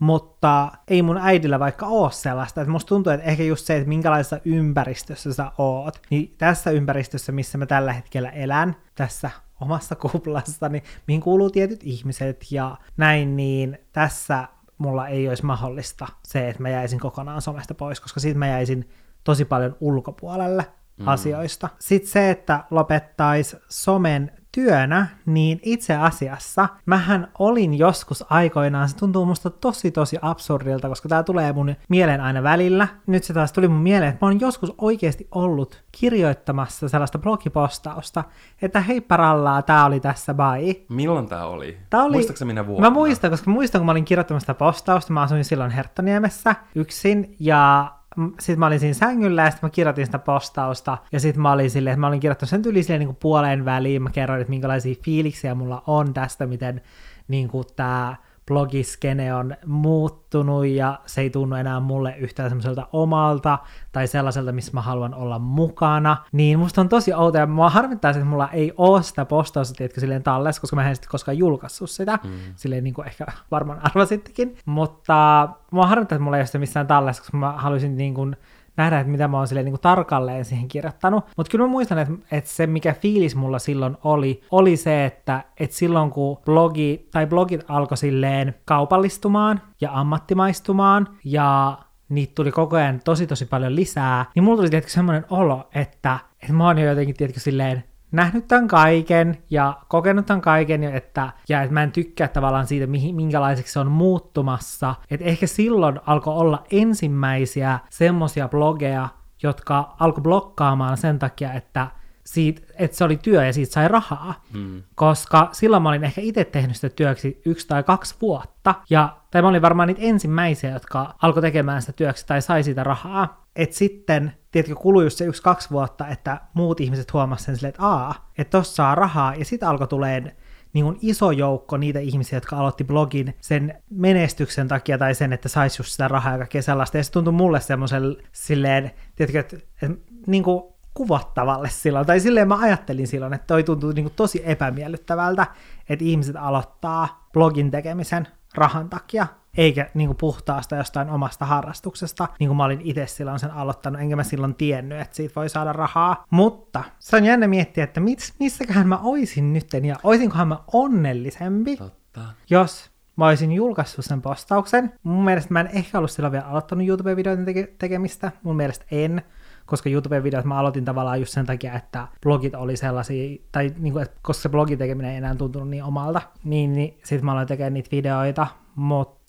mutta 0.02 0.72
ei 0.88 1.02
mun 1.02 1.18
äidillä 1.18 1.60
vaikka 1.60 1.86
ole 1.86 2.12
sellaista. 2.12 2.62
Että 2.62 2.72
musta 2.72 2.90
tuntuu, 2.90 3.14
että 3.14 3.26
ehkä 3.26 3.44
just 3.44 3.66
se, 3.66 3.76
että 3.76 3.90
minkälaisessa 3.90 4.40
ympäristössä 4.46 5.34
sä 5.34 5.52
oot, 5.58 6.02
niin 6.10 6.36
tässä 6.38 6.72
ympäristössä, 6.72 7.32
missä 7.32 7.58
mä 7.58 7.66
tällä 7.66 7.94
hetkellä 7.94 8.30
elän, 8.30 8.76
tässä 8.96 9.32
omassa 9.60 9.96
kuplassani, 9.96 10.84
mihin 11.08 11.22
kuuluu 11.22 11.50
tietyt 11.50 11.80
ihmiset 11.84 12.52
ja 12.52 12.78
näin, 12.98 13.36
niin 13.36 13.78
tässä 13.92 14.48
mulla 14.78 15.08
ei 15.08 15.30
olisi 15.30 15.46
mahdollista 15.46 16.08
se, 16.24 16.50
että 16.50 16.62
mä 16.62 16.70
jäisin 16.70 17.00
kokonaan 17.00 17.42
somesta 17.42 17.74
pois, 17.74 18.00
koska 18.00 18.20
siitä 18.20 18.40
mä 18.40 18.48
jäisin 18.48 18.90
tosi 19.24 19.46
paljon 19.46 19.78
ulkopuolelle 19.80 20.66
mm. 20.98 21.08
asioista. 21.08 21.70
Sitten 21.80 22.12
se, 22.12 22.30
että 22.30 22.64
lopettaisi 22.72 23.58
somen 23.70 24.32
työnä, 24.52 25.08
niin 25.26 25.60
itse 25.64 25.96
asiassa 25.96 26.70
mähän 26.86 27.28
olin 27.40 27.78
joskus 27.80 28.26
aikoinaan, 28.30 28.90
se 28.90 28.96
tuntuu 28.96 29.26
musta 29.26 29.50
tosi 29.50 29.92
tosi 29.92 30.18
absurdilta, 30.22 30.90
koska 30.90 31.10
tää 31.10 31.24
tulee 31.24 31.54
mun 31.54 31.76
mieleen 31.90 32.22
aina 32.22 32.44
välillä. 32.44 32.88
Nyt 33.08 33.24
se 33.24 33.34
taas 33.34 33.54
tuli 33.54 33.68
mun 33.68 33.82
mieleen, 33.82 34.10
että 34.10 34.26
mä 34.26 34.30
oon 34.30 34.40
joskus 34.40 34.74
oikeasti 34.78 35.28
ollut 35.32 35.84
kirjoittamassa 35.92 36.90
sellaista 36.90 37.20
blogipostausta, 37.20 38.24
että 38.62 38.82
hei 38.82 39.02
parallaa, 39.02 39.62
tää 39.62 39.86
oli 39.86 40.00
tässä, 40.00 40.34
bye. 40.34 40.86
Milloin 40.90 41.28
tää 41.28 41.46
oli? 41.46 41.78
Tää 41.90 42.04
oli... 42.04 42.14
Muistatko 42.14 42.46
minä 42.46 42.68
vuonna? 42.68 42.90
Mä 42.90 42.94
muistan, 42.94 43.32
koska 43.32 43.52
muistan, 43.52 43.80
kun 43.80 43.86
mä 43.86 43.92
olin 43.92 44.06
kirjoittamassa 44.06 44.44
sitä 44.44 44.54
postausta, 44.54 45.14
mä 45.14 45.22
asuin 45.22 45.46
silloin 45.46 45.72
Herttoniemessä 45.72 46.56
yksin, 46.76 47.36
ja 47.40 47.92
sitten 48.40 48.60
mä 48.60 48.66
olin 48.66 48.80
siinä 48.80 48.94
sängyllä 48.94 49.42
ja 49.42 49.52
sitten 49.52 49.68
mä 49.68 49.72
kirjoitin 49.72 50.06
sitä 50.06 50.20
postausta 50.20 50.98
ja 51.12 51.20
sitten 51.20 51.42
mä 51.42 51.52
olin 51.52 51.70
silleen, 51.70 51.92
että 51.94 52.00
mä 52.00 52.08
olin 52.08 52.20
kirjoittanut 52.20 52.50
sen 52.50 52.62
yli 52.66 52.84
silleen 52.84 53.08
niin 53.08 53.16
puoleen 53.16 53.66
väliin, 53.66 54.04
mä 54.04 54.10
kerroin, 54.10 54.42
että 54.42 54.50
minkälaisia 54.50 54.96
fiiliksiä 55.04 55.56
mulla 55.56 55.84
on 55.88 56.14
tästä, 56.14 56.46
miten 56.46 56.82
niin 57.28 57.48
kuin 57.48 57.66
tämä 57.76 58.16
blogiskene 58.48 59.34
on 59.34 59.56
muuttunut 59.66 60.66
ja 60.66 61.00
se 61.06 61.22
ei 61.22 61.30
tunnu 61.30 61.56
enää 61.56 61.80
mulle 61.80 62.16
yhtään 62.18 62.50
semmoiselta 62.50 62.88
omalta 62.94 63.60
tai 63.92 64.08
sellaiselta, 64.08 64.52
missä 64.52 64.72
mä 64.74 64.82
haluan 64.82 65.14
olla 65.14 65.40
mukana, 65.40 66.18
niin 66.32 66.60
musta 66.60 66.82
on 66.82 66.90
tosi 66.90 67.14
outo 67.14 67.38
ja 67.38 67.46
mua 67.46 67.70
harmittaa, 67.70 68.12
että 68.12 68.26
mulla 68.26 68.50
ei 68.50 68.74
ole 68.78 69.04
sitä 69.04 69.26
postausta, 69.26 69.78
tiedätkö, 69.78 70.00
silleen 70.00 70.24
tallessa, 70.24 70.62
koska 70.62 70.76
mä 70.76 70.90
en 70.90 70.96
sitten 70.96 71.12
koskaan 71.12 71.38
julkaissut 71.38 71.90
sitä, 71.90 72.20
mm. 72.24 72.30
silleen 72.56 72.84
niin 72.84 72.94
kuin 72.94 73.08
ehkä 73.08 73.26
varmaan 73.52 73.80
arvasittekin, 73.84 74.58
mutta 74.66 75.50
mua 75.72 75.88
harmittaa, 75.88 76.16
että 76.16 76.24
mulla 76.24 76.38
ei 76.38 76.42
ole 76.42 76.46
sitä 76.46 76.60
missään 76.60 76.88
tallessa, 76.88 77.22
koska 77.22 77.38
mä 77.38 77.52
haluaisin 77.52 77.98
niin 77.98 78.14
kuin 78.14 78.36
nähdä, 78.82 79.00
että 79.00 79.12
mitä 79.12 79.28
mä 79.28 79.38
oon 79.38 79.48
silleen 79.48 79.66
niin 79.66 79.80
tarkalleen 79.82 80.46
siihen 80.46 80.68
kirjoittanut. 80.68 81.26
Mutta 81.38 81.52
kyllä 81.52 81.66
mä 81.66 81.72
muistan, 81.72 82.00
että, 82.00 82.14
että 82.32 82.50
se 82.50 82.68
mikä 82.68 82.94
fiilis 82.94 83.36
mulla 83.36 83.60
silloin 83.60 83.98
oli, 84.04 84.42
oli 84.52 84.78
se, 84.78 85.06
että, 85.06 85.44
että 85.60 85.76
silloin 85.76 86.10
kun 86.10 86.38
blogi, 86.46 87.08
tai 87.12 87.28
blogit 87.28 87.64
alkoi 87.68 87.98
silleen 87.98 88.56
kaupallistumaan 88.66 89.62
ja 89.82 89.90
ammattimaistumaan 89.94 91.08
ja 91.24 91.78
niitä 92.10 92.32
tuli 92.36 92.52
koko 92.52 92.76
ajan 92.76 93.02
tosi 93.06 93.28
tosi 93.28 93.46
paljon 93.46 93.76
lisää, 93.76 94.26
niin 94.36 94.44
mulla 94.44 94.58
tuli 94.58 94.70
tietenkin 94.70 94.94
semmoinen 94.94 95.26
olo, 95.30 95.70
että, 95.76 96.20
että 96.42 96.54
mä 96.54 96.68
oon 96.68 96.78
jo 96.78 96.90
jotenkin 96.90 97.16
tietenkin 97.16 97.44
silleen 97.44 97.84
nähnyt 98.12 98.48
tämän 98.48 98.68
kaiken 98.68 99.38
ja 99.50 99.78
kokenut 99.88 100.26
tämän 100.26 100.42
kaiken, 100.42 100.84
että, 100.84 101.30
ja 101.50 101.62
että 101.62 101.74
mä 101.74 101.84
en 101.84 101.92
tykkää 101.92 102.28
tavallaan 102.28 102.68
siitä, 102.68 102.88
mihin, 102.88 103.16
minkälaiseksi 103.16 103.74
se 103.74 103.80
on 103.80 103.92
muuttumassa. 103.92 104.96
Että 105.12 105.26
ehkä 105.26 105.48
silloin 105.48 106.00
alkoi 106.06 106.34
olla 106.34 106.64
ensimmäisiä 106.72 107.80
semmosia 107.90 108.48
blogeja, 108.48 109.10
jotka 109.44 109.96
alkoi 110.00 110.22
blokkaamaan 110.22 110.98
sen 110.98 111.20
takia, 111.20 111.54
että 111.54 111.88
siitä, 112.24 112.62
että 112.80 112.98
se 112.98 113.04
oli 113.04 113.18
työ 113.18 113.46
ja 113.46 113.54
siitä 113.54 113.74
sai 113.74 113.88
rahaa. 113.88 114.44
Mm. 114.54 114.84
Koska 114.96 115.50
silloin 115.52 115.84
mä 115.84 115.90
olin 115.90 116.04
ehkä 116.04 116.22
itse 116.22 116.44
tehnyt 116.44 116.76
sitä 116.76 116.90
työksi 116.90 117.42
yksi 117.46 117.68
tai 117.68 117.84
kaksi 117.84 118.16
vuotta. 118.22 118.76
Ja, 118.90 119.18
tai 119.32 119.42
mä 119.42 119.48
olin 119.48 119.62
varmaan 119.62 119.88
niitä 119.88 120.02
ensimmäisiä, 120.02 120.70
jotka 120.70 121.16
alkoi 121.22 121.42
tekemään 121.42 121.82
sitä 121.82 121.94
työksi 121.94 122.28
tai 122.28 122.42
sai 122.42 122.64
siitä 122.64 122.84
rahaa. 122.84 123.46
Et 123.56 123.74
sitten, 123.74 124.34
tiedätkö, 124.52 124.76
kului 124.76 125.04
just 125.04 125.18
se 125.18 125.26
yksi-kaksi 125.26 125.70
vuotta, 125.70 126.08
että 126.08 126.42
muut 126.54 126.80
ihmiset 126.80 127.14
huomasivat 127.14 127.46
sen 127.46 127.56
silleen, 127.56 127.70
että 127.70 127.84
aa, 127.86 128.32
että 128.38 128.58
tossa 128.58 128.76
saa 128.76 128.96
rahaa. 128.96 129.36
Ja 129.36 129.46
sitten 129.46 129.70
alkoi 129.70 129.88
tulee 129.88 130.36
niin 130.74 130.86
kuin 130.86 130.98
iso 131.02 131.32
joukko 131.32 131.78
niitä 131.78 132.00
ihmisiä, 132.00 132.38
jotka 132.38 132.58
aloitti 132.58 132.84
blogin 132.84 133.36
sen 133.42 133.82
menestyksen 133.90 134.68
takia 134.68 134.98
tai 134.98 135.16
sen, 135.16 135.34
että 135.34 135.50
saisi 135.50 135.82
just 135.82 135.92
sitä 135.92 136.08
rahaa 136.08 136.32
ja 136.32 136.38
kaikkea 136.38 136.62
sellaista. 136.62 136.98
Ja 136.98 137.04
se 137.04 137.12
tuntui 137.12 137.34
mulle 137.34 137.60
semmoisen 137.60 138.18
silleen, 138.32 138.92
tiedätkö, 139.16 139.40
että, 139.40 139.58
että 139.82 139.98
niin 140.28 140.44
kuin 140.44 140.64
kuvattavalle 140.94 141.70
silloin, 141.70 142.08
tai 142.08 142.20
silleen 142.20 142.48
mä 142.48 142.60
ajattelin 142.60 143.08
silloin, 143.08 143.34
että 143.34 143.48
toi 143.48 143.64
tuntuu 143.64 143.92
niin 143.92 144.06
kuin 144.06 144.14
tosi 144.16 144.42
epämiellyttävältä, 144.46 145.48
että 145.90 146.06
ihmiset 146.06 146.36
aloittaa 146.36 147.28
blogin 147.34 147.72
tekemisen 147.72 148.28
rahan 148.56 148.90
takia, 148.90 149.28
eikä 149.58 149.90
niin 149.94 150.08
kuin 150.08 150.18
puhtaasta 150.18 150.76
jostain 150.76 151.10
omasta 151.10 151.46
harrastuksesta, 151.46 152.28
niin 152.40 152.48
kuin 152.48 152.58
mä 152.58 152.66
olin 152.66 152.82
itse 152.84 153.08
silloin 153.08 153.40
sen 153.40 153.52
aloittanut, 153.52 154.02
enkä 154.02 154.16
mä 154.16 154.24
silloin 154.24 154.56
tiennyt, 154.56 155.00
että 155.00 155.16
siitä 155.16 155.36
voi 155.36 155.50
saada 155.50 155.74
rahaa. 155.74 156.26
Mutta 156.30 156.84
se 157.00 157.16
on 157.16 157.26
jännä 157.26 157.48
miettiä, 157.48 157.84
että 157.84 158.00
mis, 158.00 158.34
missäköhän 158.40 158.88
mä 158.88 158.98
oisin 158.98 159.54
nytten, 159.54 159.86
ja 159.86 159.96
oisinkohan 160.04 160.48
mä 160.48 160.60
onnellisempi, 160.74 161.78
Totta. 161.78 162.22
jos 162.50 162.92
mä 163.16 163.28
olisin 163.28 163.52
julkaissut 163.52 164.06
sen 164.06 164.22
postauksen. 164.22 164.94
Mun 165.04 165.24
mielestä 165.24 165.54
mä 165.54 165.60
en 165.60 165.70
ehkä 165.74 165.98
ollut 165.98 166.12
silloin 166.12 166.32
vielä 166.32 166.46
aloittanut 166.46 166.88
YouTube-videoiden 166.88 167.46
teke- 167.46 167.76
tekemistä, 167.78 168.32
mun 168.44 168.56
mielestä 168.56 168.86
en, 168.92 169.22
koska 169.66 169.90
YouTube-videot 169.90 170.46
mä 170.46 170.58
aloitin 170.58 170.86
tavallaan 170.86 171.20
just 171.20 171.34
sen 171.34 171.46
takia, 171.46 171.74
että 171.74 172.08
blogit 172.24 172.56
oli 172.56 172.78
sellaisia, 172.78 173.38
tai 173.52 173.72
niin 173.78 173.94
kuin, 173.94 174.04
että 174.04 174.18
koska 174.22 174.42
se 174.42 174.50
blogin 174.50 174.78
tekeminen 174.78 175.12
ei 175.12 175.18
enää 175.18 175.36
tuntunut 175.36 175.70
niin 175.70 175.84
omalta, 175.84 176.22
niin, 176.44 176.74
niin 176.74 177.00
sitten 177.04 177.26
mä 177.26 177.32
aloin 177.32 177.48
tekemään 177.48 177.74
niitä 177.74 177.92
videoita, 177.92 178.48
mutta 178.76 179.21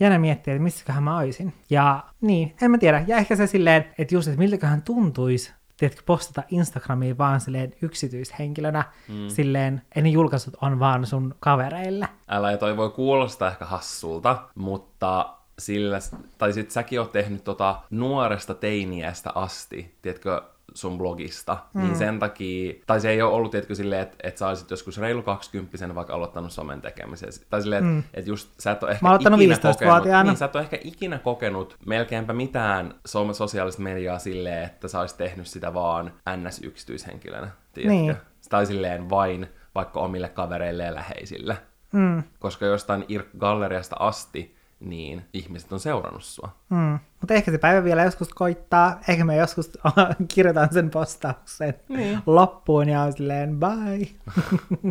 jännä 0.00 0.18
miettiä, 0.18 0.54
että 0.54 0.64
missäköhän 0.64 1.02
mä 1.02 1.18
olisin. 1.18 1.54
Ja 1.70 2.04
niin, 2.20 2.56
en 2.62 2.70
mä 2.70 2.78
tiedä. 2.78 3.04
Ja 3.06 3.16
ehkä 3.16 3.36
se 3.36 3.46
silleen, 3.46 3.84
että 3.98 4.14
just, 4.14 4.28
että 4.28 4.38
miltäköhän 4.38 4.82
tuntuisi 4.82 5.52
tiedätkö, 5.76 6.02
postata 6.06 6.42
Instagramiin 6.48 7.18
vaan 7.18 7.40
silleen 7.40 7.72
yksityishenkilönä, 7.82 8.84
mm. 9.08 9.28
silleen, 9.28 9.82
en 9.96 10.06
julkaisut 10.06 10.54
on 10.60 10.78
vaan 10.78 11.06
sun 11.06 11.34
kavereille. 11.40 12.08
Älä, 12.28 12.50
ja 12.50 12.58
toi 12.58 12.76
voi 12.76 12.90
kuulostaa 12.90 13.50
ehkä 13.50 13.64
hassulta, 13.64 14.42
mutta 14.54 15.36
sillä, 15.58 15.98
tai 16.38 16.52
sit 16.52 16.70
säkin 16.70 17.00
oot 17.00 17.12
tehnyt 17.12 17.44
tota 17.44 17.80
nuoresta 17.90 18.54
teiniästä 18.54 19.32
asti, 19.34 19.94
tiedätkö, 20.02 20.42
sun 20.74 20.98
blogista, 20.98 21.58
mm. 21.74 21.82
niin 21.82 21.96
sen 21.96 22.18
takia, 22.18 22.74
tai 22.86 23.00
se 23.00 23.10
ei 23.10 23.22
ole 23.22 23.32
ollut, 23.32 23.50
tiedätkö, 23.50 23.74
silleen, 23.74 24.02
että, 24.02 24.16
että 24.22 24.38
sä 24.38 24.48
olisit 24.48 24.70
joskus 24.70 24.98
reilu 24.98 25.22
20 25.22 25.94
vaikka 25.94 26.14
aloittanut 26.14 26.52
somen 26.52 26.80
tekemisen, 26.80 27.28
tai 27.50 27.62
silleen, 27.62 27.84
mm. 27.84 27.98
että, 27.98 28.10
että 28.14 28.30
just 28.30 28.50
sä 28.58 28.70
et 28.70 28.82
ole 28.82 28.92
ehkä 28.92 29.08
Mä 29.08 29.14
ikinä 29.14 29.38
15 29.38 29.84
kokenut, 29.84 30.26
niin, 30.26 30.36
sä 30.36 30.44
et 30.44 30.56
ole 30.56 30.62
ehkä 30.62 30.78
ikinä 30.84 31.18
kokenut 31.18 31.76
melkeinpä 31.86 32.32
mitään 32.32 32.94
sosiaalista 33.32 33.82
mediaa 33.82 34.18
silleen, 34.18 34.64
että 34.64 34.88
sä 34.88 35.00
olisit 35.00 35.18
tehnyt 35.18 35.46
sitä 35.46 35.74
vaan 35.74 36.12
NS-yksityishenkilönä, 36.30 37.48
tiedätkö? 37.72 37.92
Niin. 37.92 38.16
Tai 38.48 38.66
silleen 38.66 39.10
vain 39.10 39.46
vaikka 39.74 40.00
omille 40.00 40.28
kavereille 40.28 40.84
ja 40.84 40.94
läheisille. 40.94 41.58
Mm. 41.92 42.22
Koska 42.38 42.66
jostain 42.66 43.04
Irk-galleriasta 43.08 43.96
asti 43.98 44.53
niin 44.80 45.24
ihmiset 45.32 45.72
on 45.72 45.80
seurannut 45.80 46.24
sua. 46.24 46.48
Mm. 46.70 46.98
Mutta 47.20 47.34
ehkä 47.34 47.50
se 47.50 47.58
päivä 47.58 47.84
vielä 47.84 48.04
joskus 48.04 48.28
koittaa, 48.28 49.00
ehkä 49.08 49.24
me 49.24 49.36
joskus 49.36 49.70
kirjoitan 50.34 50.68
sen 50.72 50.90
postauksen 50.90 51.74
niin. 51.88 52.18
loppuun 52.26 52.88
ja 52.88 53.02
on 53.02 53.12
silleen 53.12 53.60
bye. 53.60 54.08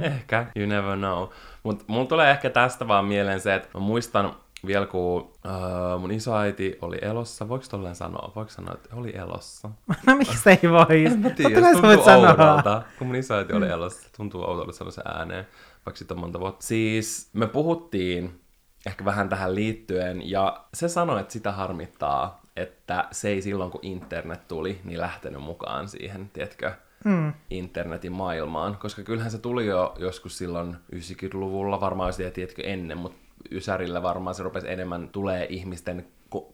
ehkä, 0.13 0.46
you 0.56 0.68
never 0.68 0.98
know. 0.98 1.28
Mutta 1.63 1.84
mulla 1.88 2.06
tulee 2.06 2.32
ehkä 2.32 2.50
tästä 2.50 2.88
vaan 2.88 3.06
mieleen 3.06 3.40
se, 3.40 3.56
että 3.56 3.70
mä 3.74 3.80
muistan 3.80 4.36
vielä 4.68 4.86
kun 4.86 5.22
uh, 5.22 6.00
mun 6.00 6.12
isoäiti 6.12 6.78
oli 6.82 6.98
elossa, 7.02 7.50
voiko 7.50 7.66
tolleen 7.70 7.96
sanoa? 7.96 8.32
Voiko 8.36 8.52
sanoa, 8.52 8.74
että 8.74 8.96
oli 8.96 9.16
elossa? 9.16 9.70
no 10.08 10.16
miksi 10.16 10.50
ei 10.50 10.72
voi? 10.72 11.06
En 11.06 11.20
mä 11.20 11.30
tiedä, 11.30 11.72
tuntuu 11.72 11.90
oudolta. 11.90 12.82
Kun 12.98 13.08
mun 13.08 13.16
isoäiti 13.16 13.54
oli 13.54 13.68
elossa, 13.68 14.10
tuntuu 14.18 14.44
oudolta 14.44 14.72
sanoa 14.72 14.92
se 14.92 15.02
ääneen, 15.06 15.48
vaikka 15.86 15.98
sitten 15.98 16.18
on 16.18 16.22
monta 16.22 16.40
vuotta. 16.40 16.66
Siis 16.66 17.30
me 17.34 17.48
puhuttiin 17.48 18.42
ehkä 18.86 19.06
vähän 19.06 19.30
tähän 19.30 19.56
liittyen, 19.56 20.30
ja 20.30 20.66
se 20.74 20.90
sanoi, 20.90 21.20
että 21.22 21.34
sitä 21.34 21.52
harmittaa, 21.52 22.42
että 22.56 23.08
se 23.12 23.30
ei 23.30 23.42
silloin, 23.42 23.72
kun 23.72 23.80
internet 23.84 24.48
tuli, 24.48 24.82
niin 24.84 25.00
lähtenyt 25.00 25.42
mukaan 25.42 25.90
siihen, 25.90 26.30
tiedätkö, 26.34 26.72
mm. 27.06 27.34
internetin 27.50 28.12
maailmaan, 28.12 28.78
koska 28.78 29.04
kyllähän 29.04 29.32
se 29.32 29.38
tuli 29.38 29.66
jo 29.66 29.96
joskus 30.00 30.38
silloin 30.38 30.75
90-luvulla, 30.96 31.82
varmaan 31.82 32.13
sitä 32.13 32.32
tiedätkö 32.32 32.62
ennen, 32.66 32.98
mutta 32.98 33.24
Ysärillä 33.52 34.04
varmaan 34.04 34.36
se 34.36 34.44
rupesi 34.44 34.72
enemmän 34.72 35.10
tulee 35.10 35.48
ihmisten, 35.50 36.08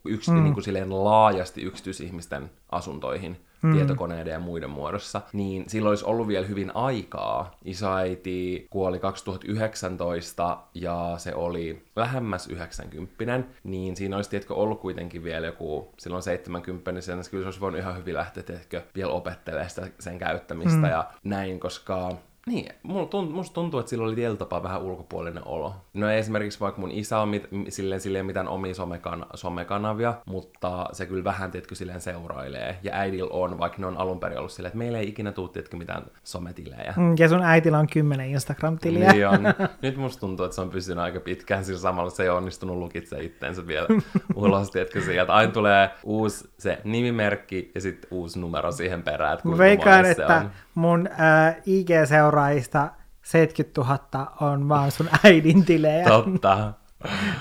yksi, 0.05 0.31
mm. 0.31 0.43
niin 0.43 0.53
kuin 0.53 0.63
silleen 0.63 1.03
laajasti 1.03 1.61
yksityisihmisten 1.61 2.51
asuntoihin 2.71 3.37
mm. 3.61 3.73
tietokoneiden 3.73 4.31
ja 4.31 4.39
muiden 4.39 4.69
muodossa, 4.69 5.21
niin 5.33 5.63
silloin 5.67 5.91
olisi 5.91 6.05
ollut 6.05 6.27
vielä 6.27 6.47
hyvin 6.47 6.75
aikaa. 6.75 7.55
Isoäiti 7.65 8.67
kuoli 8.69 8.99
2019 8.99 10.57
ja 10.73 11.13
se 11.17 11.35
oli 11.35 11.85
lähemmäs 11.95 12.47
90, 12.47 13.39
niin 13.63 13.95
siinä 13.95 14.15
olisi 14.15 14.29
tiedätkö, 14.29 14.53
ollut 14.53 14.81
kuitenkin 14.81 15.23
vielä 15.23 15.47
joku 15.47 15.93
silloin 15.97 16.23
70, 16.23 16.91
niin 16.91 17.03
kyllä 17.31 17.43
se 17.43 17.47
olisi 17.47 17.59
voinut 17.59 17.81
ihan 17.81 17.97
hyvin 17.97 18.13
lähteä 18.13 18.43
tiedätkö, 18.43 18.81
vielä 18.95 19.11
opettelemaan 19.11 19.69
sitä, 19.69 19.87
sen 19.99 20.17
käyttämistä 20.19 20.77
mm. 20.77 20.89
ja 20.89 21.05
näin, 21.23 21.59
koska 21.59 22.11
niin, 22.49 22.71
musta 22.83 23.53
tuntuu, 23.53 23.79
että 23.79 23.89
sillä 23.89 24.05
oli 24.05 24.15
tietyllä 24.15 24.37
tapaa 24.37 24.63
vähän 24.63 24.81
ulkopuolinen 24.81 25.47
olo. 25.47 25.75
No 25.93 26.09
esimerkiksi 26.09 26.59
vaikka 26.59 26.81
mun 26.81 26.91
isä 26.91 27.19
on 27.19 27.29
mit, 27.29 27.47
silleen, 27.69 28.01
silleen 28.01 28.25
mitään 28.25 28.47
omia 28.47 28.73
somekan, 28.73 29.25
somekanavia, 29.33 30.13
mutta 30.25 30.85
se 30.91 31.05
kyllä 31.05 31.23
vähän, 31.23 31.51
tietkö 31.51 31.75
silleen 31.75 32.01
seurailee. 32.01 32.77
Ja 32.83 32.91
äidillä 32.93 33.29
on, 33.33 33.59
vaikka 33.59 33.77
ne 33.79 33.87
on 33.87 33.97
alun 33.97 34.19
perin 34.19 34.37
ollut 34.37 34.51
silleen, 34.51 34.69
että 34.69 34.77
meillä 34.77 34.97
ei 34.97 35.07
ikinä 35.09 35.31
tuu, 35.31 35.47
tietkö 35.47 35.77
mitään 35.77 36.03
sometilejä. 36.23 36.93
Mm, 36.97 37.15
ja 37.19 37.29
sun 37.29 37.43
äitillä 37.43 37.79
on 37.79 37.87
kymmenen 37.87 38.29
Instagram-tiliä. 38.29 39.11
Niin 39.11 39.27
on. 39.27 39.39
Nyt 39.81 39.97
musta 39.97 40.19
tuntuu, 40.19 40.45
että 40.45 40.55
se 40.55 40.61
on 40.61 40.69
pysynyt 40.69 41.03
aika 41.03 41.19
pitkään 41.19 41.65
sillä 41.65 41.79
samalla, 41.79 42.09
se 42.09 42.23
ei 42.23 42.29
onnistunut 42.29 42.77
lukitse 42.77 43.23
itteensä 43.23 43.67
vielä 43.67 43.87
ulos, 44.35 44.71
tietkö 44.71 45.01
sieltä. 45.01 45.33
Aina 45.33 45.51
tulee 45.51 45.89
uusi 46.03 46.49
se 46.57 46.77
nimimerkki 46.83 47.71
ja 47.75 47.81
sitten 47.81 48.07
uusi 48.11 48.39
numero 48.39 48.71
siihen 48.71 49.03
perään. 49.03 49.33
Että 49.33 49.57
Veikkaan, 49.57 50.05
että 50.05 50.35
on. 50.35 50.51
mun 50.75 51.07
äh, 51.07 51.55
IG-seura 51.65 52.38
seuraajista 52.39 52.89
70 53.21 53.81
000 53.81 54.31
on 54.41 54.69
vaan 54.69 54.91
sun 54.91 55.09
äidin 55.23 55.65
tilejä. 55.65 56.05
Totta. 56.05 56.73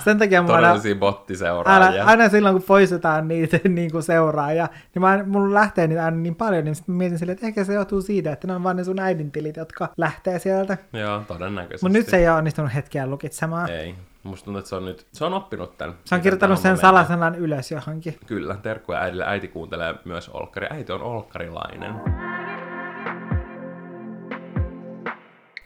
Sen 0.05 0.19
takia 0.19 0.43
mä 0.43 0.53
aina, 0.53 0.75
bottiseuraajia. 0.99 1.87
Aina, 1.87 2.05
aina 2.05 2.29
silloin, 2.29 2.55
kun 2.55 2.63
poistetaan 2.63 3.29
niitä 3.29 3.61
niin 3.69 3.91
kuin 3.91 4.03
seuraajia, 4.03 4.69
niin 4.95 5.01
mä, 5.01 5.25
mulla 5.27 5.55
lähtee 5.55 5.87
niitä 5.87 6.05
aina 6.05 6.17
niin 6.17 6.35
paljon, 6.35 6.65
niin 6.65 6.75
sitten 6.75 6.95
mietin 6.95 7.19
silleen, 7.19 7.35
että 7.35 7.47
ehkä 7.47 7.65
se 7.65 7.75
johtuu 7.75 8.03
siitä, 8.03 8.33
että 8.33 8.47
ne 8.47 8.55
on 8.55 8.63
vaan 8.63 8.77
ne 8.77 8.85
sun 8.85 8.99
äidin 8.99 9.33
tilit, 9.33 9.57
jotka 9.57 9.89
lähtee 9.97 10.39
sieltä. 10.39 10.79
Joo, 10.93 11.23
todennäköisesti. 11.29 11.85
Mutta 11.85 11.99
nyt 11.99 12.09
se 12.09 12.17
ei 12.17 12.29
ole 12.29 12.37
onnistunut 12.37 12.75
hetkeä 12.75 13.07
lukitsemaan. 13.07 13.71
Ei. 13.71 13.95
Musta 14.23 14.45
tuntuu, 14.45 14.59
että 14.59 14.69
se 14.69 14.77
on 14.77 14.85
nyt, 14.85 15.07
se 15.13 15.25
on 15.25 15.35
oppinut 15.35 15.79
tämän. 15.79 15.95
Se 16.05 16.15
on 16.15 16.21
kirjoittanut 16.21 16.59
sen 16.59 16.77
salasanan 16.77 17.35
ylös 17.35 17.71
johonkin. 17.71 18.19
Kyllä, 18.27 18.57
terkkuja 18.57 18.99
äidille. 19.01 19.25
Äiti 19.27 19.49
kuuntelee 19.49 19.95
myös 20.05 20.29
Olkkari. 20.29 20.67
Äiti 20.71 20.93
on 20.93 21.03
olkkarilainen. 21.03 21.95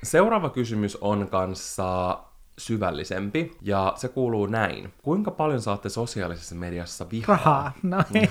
Seuraava 0.02 0.50
kysymys 0.50 0.98
on 1.00 1.28
kanssa 1.28 2.18
syvällisempi, 2.58 3.56
ja 3.62 3.92
se 3.96 4.08
kuuluu 4.08 4.46
näin. 4.46 4.92
Kuinka 5.02 5.30
paljon 5.30 5.60
saatte 5.60 5.88
sosiaalisessa 5.88 6.54
mediassa 6.54 7.06
vihaa? 7.10 7.36
Rahaa. 7.36 7.72
No 7.82 8.04
ei. 8.14 8.28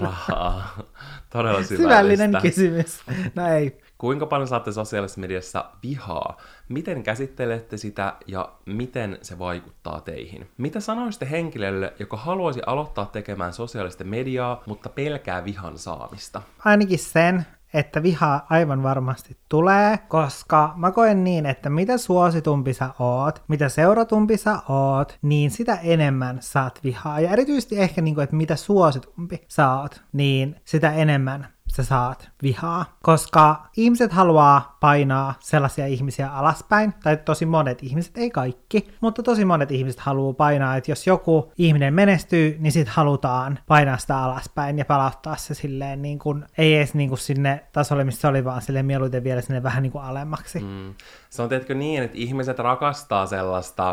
Rahaa. 0.00 0.82
Todella. 1.30 1.62
Syvällinen 1.62 2.32
kysymys. 2.42 3.00
No 3.34 3.46
ei. 3.46 3.78
Kuinka 3.98 4.26
paljon 4.26 4.48
saatte 4.48 4.72
sosiaalisessa 4.72 5.20
mediassa 5.20 5.64
vihaa? 5.82 6.36
Miten 6.68 7.02
käsittelette 7.02 7.76
sitä 7.76 8.14
ja 8.26 8.52
miten 8.66 9.18
se 9.22 9.38
vaikuttaa 9.38 10.00
teihin? 10.00 10.48
Mitä 10.58 10.80
sanoisitte 10.80 11.30
henkilölle, 11.30 11.92
joka 11.98 12.16
haluaisi 12.16 12.60
aloittaa 12.66 13.06
tekemään 13.06 13.52
sosiaalista 13.52 14.04
mediaa, 14.04 14.62
mutta 14.66 14.88
pelkää 14.88 15.44
vihan 15.44 15.78
saamista? 15.78 16.42
Ainakin 16.64 16.98
sen, 16.98 17.46
että 17.74 18.02
vihaa 18.02 18.46
aivan 18.50 18.82
varmasti 18.82 19.36
tulee, 19.48 19.98
koska 19.98 20.72
mä 20.76 20.90
koen 20.90 21.24
niin, 21.24 21.46
että 21.46 21.70
mitä 21.70 21.98
suositumpi 21.98 22.72
sä 22.72 22.90
oot, 22.98 23.42
mitä 23.48 23.68
seuratumpi 23.68 24.36
sä 24.36 24.58
oot, 24.68 25.18
niin 25.22 25.50
sitä 25.50 25.78
enemmän 25.82 26.38
saat 26.40 26.80
vihaa. 26.84 27.20
Ja 27.20 27.30
erityisesti 27.30 27.78
ehkä 27.78 28.02
niin 28.02 28.14
kuin, 28.14 28.22
että 28.22 28.36
mitä 28.36 28.56
suositumpi 28.56 29.44
sä 29.48 29.72
oot, 29.72 30.02
niin 30.12 30.56
sitä 30.64 30.92
enemmän 30.92 31.48
sä 31.76 31.84
saat 31.84 32.30
vihaa, 32.42 32.96
koska 33.02 33.66
ihmiset 33.76 34.12
haluaa 34.12 34.76
painaa 34.80 35.34
sellaisia 35.40 35.86
ihmisiä 35.86 36.32
alaspäin, 36.32 36.94
tai 37.02 37.16
tosi 37.16 37.46
monet 37.46 37.82
ihmiset, 37.82 38.18
ei 38.18 38.30
kaikki, 38.30 38.88
mutta 39.00 39.22
tosi 39.22 39.44
monet 39.44 39.70
ihmiset 39.70 40.00
haluaa 40.00 40.32
painaa, 40.32 40.76
että 40.76 40.90
jos 40.90 41.06
joku 41.06 41.52
ihminen 41.58 41.94
menestyy, 41.94 42.56
niin 42.60 42.72
sit 42.72 42.88
halutaan 42.88 43.58
painaa 43.66 43.98
sitä 43.98 44.18
alaspäin 44.18 44.78
ja 44.78 44.84
palauttaa 44.84 45.36
se 45.36 45.54
silleen 45.54 46.02
niin 46.02 46.18
kuin, 46.18 46.44
ei 46.58 46.76
edes 46.76 46.94
niin 46.94 47.08
kuin 47.08 47.18
sinne 47.18 47.64
tasolle, 47.72 48.04
missä 48.04 48.20
se 48.20 48.26
oli, 48.28 48.44
vaan 48.44 48.62
silleen 48.62 48.86
mieluiten 48.86 49.24
vielä 49.24 49.40
sinne 49.40 49.62
vähän 49.62 49.82
niin 49.82 49.92
kuin 49.92 50.04
alemmaksi. 50.04 50.60
Mm. 50.60 50.94
Se 51.30 51.42
on 51.42 51.48
tietkö 51.48 51.74
niin, 51.74 52.02
että 52.02 52.18
ihmiset 52.18 52.58
rakastaa 52.58 53.26
sellaista 53.26 53.90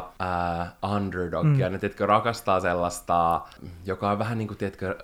uh, 0.83 0.91
underdogia, 0.95 1.69
mm. 1.69 1.73
ne 1.73 1.79
tietkö 1.79 2.05
rakastaa 2.05 2.59
sellaista, 2.59 3.41
joka 3.85 4.11
on 4.11 4.19
vähän 4.19 4.37
niin 4.37 4.47
kuin, 4.47 4.57
tiedätkö, 4.57 4.97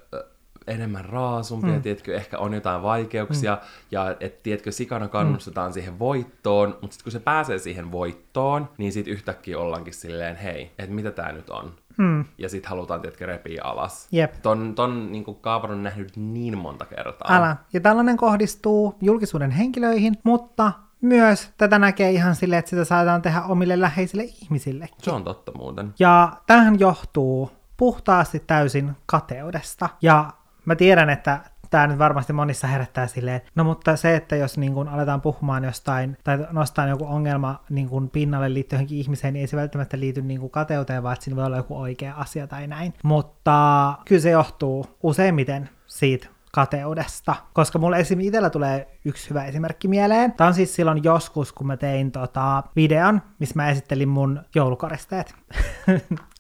enemmän 0.68 1.06
raasumpia, 1.06 1.74
mm. 1.74 1.82
tiedätkö, 1.82 2.16
ehkä 2.16 2.38
on 2.38 2.54
jotain 2.54 2.84
vaikeuksia, 2.84 3.56
mm. 3.56 3.68
ja 3.92 4.16
että 4.20 4.40
tiedätkö, 4.44 4.72
sikana 4.72 5.08
kannustetaan 5.08 5.70
mm. 5.72 5.74
siihen 5.74 6.00
voittoon, 6.00 6.70
mutta 6.70 6.94
sitten 6.94 7.04
kun 7.04 7.12
se 7.12 7.20
pääsee 7.20 7.60
siihen 7.60 7.92
voittoon, 7.92 8.70
niin 8.78 8.92
sitten 8.92 9.14
yhtäkkiä 9.14 9.60
ollaankin 9.60 9.94
silleen, 9.94 10.36
hei, 10.36 10.72
että 10.80 10.96
mitä 10.96 11.12
tämä 11.12 11.32
nyt 11.32 11.50
on? 11.50 11.74
Mm. 11.98 12.26
Ja 12.38 12.50
sitten 12.50 12.70
halutaan, 12.70 13.02
tiedätkö, 13.02 13.26
repiä 13.26 13.62
alas. 13.64 14.08
Jep. 14.12 14.34
Ton, 14.42 14.76
ton 14.76 15.12
niin 15.12 15.26
kaavan 15.42 15.72
on 15.72 15.84
nähnyt 15.84 16.18
niin 16.18 16.58
monta 16.58 16.86
kertaa. 16.86 17.38
Älä. 17.38 17.58
Ja 17.74 17.80
tällainen 17.80 18.18
kohdistuu 18.18 18.96
julkisuuden 19.02 19.52
henkilöihin, 19.52 20.14
mutta 20.24 20.72
myös 21.02 21.50
tätä 21.58 21.80
näkee 21.80 22.12
ihan 22.12 22.36
silleen, 22.36 22.60
että 22.60 22.70
sitä 22.70 22.86
saadaan 22.86 23.22
tehdä 23.22 23.42
omille 23.42 23.82
läheisille 23.82 24.24
ihmisille. 24.24 24.90
Se 24.98 25.12
on 25.12 25.24
totta 25.24 25.52
muuten. 25.58 25.94
Ja 26.00 26.32
tähän 26.48 26.80
johtuu 26.80 27.52
puhtaasti 27.78 28.40
täysin 28.40 28.92
kateudesta. 29.06 29.90
Ja 30.02 30.30
mä 30.66 30.76
tiedän, 30.76 31.10
että 31.10 31.40
tämä 31.70 31.88
nyt 31.88 32.00
varmasti 32.00 32.34
monissa 32.34 32.68
herättää 32.68 33.08
silleen, 33.08 33.42
no 33.56 33.64
mutta 33.64 33.96
se, 33.96 34.16
että 34.16 34.36
jos 34.36 34.58
niin 34.58 34.74
kun 34.74 34.88
aletaan 34.88 35.22
puhumaan 35.22 35.64
jostain 35.64 36.18
tai 36.24 36.48
nostaa 36.52 36.88
joku 36.88 37.06
ongelma 37.06 37.64
niin 37.70 37.90
kun 37.90 38.10
pinnalle 38.10 38.54
liittyen 38.54 38.78
johonkin 38.78 38.98
ihmiseen, 38.98 39.34
niin 39.34 39.42
ei 39.42 39.48
se 39.48 39.58
välttämättä 39.58 40.00
liity 40.00 40.22
niin 40.22 40.40
kun 40.40 40.50
kateuteen, 40.50 41.04
vaan 41.04 41.14
että 41.14 41.24
siinä 41.24 41.36
voi 41.36 41.46
olla 41.46 41.58
joku 41.58 41.78
oikea 41.78 42.14
asia 42.16 42.48
tai 42.48 42.68
näin. 42.68 42.94
Mutta 43.04 43.94
kyllä 44.06 44.22
se 44.22 44.30
johtuu 44.30 44.86
useimmiten 45.04 45.70
siitä 45.88 46.28
kateudesta, 46.52 47.36
koska 47.54 47.80
mulle 47.80 48.00
esim. 48.00 48.20
itsellä 48.20 48.50
tulee 48.50 49.00
yksi 49.06 49.30
hyvä 49.30 49.46
esimerkki 49.46 49.88
mieleen. 49.88 50.34
Tämä 50.34 50.48
on 50.48 50.54
siis 50.54 50.76
silloin 50.76 51.04
joskus, 51.04 51.54
kun 51.54 51.68
mä 51.68 51.78
tein 51.78 52.12
tota 52.12 52.64
videon, 52.76 53.22
missä 53.40 53.56
mä 53.56 53.70
esittelin 53.70 54.10
mun 54.10 54.42
joulukoristeet. 54.56 55.36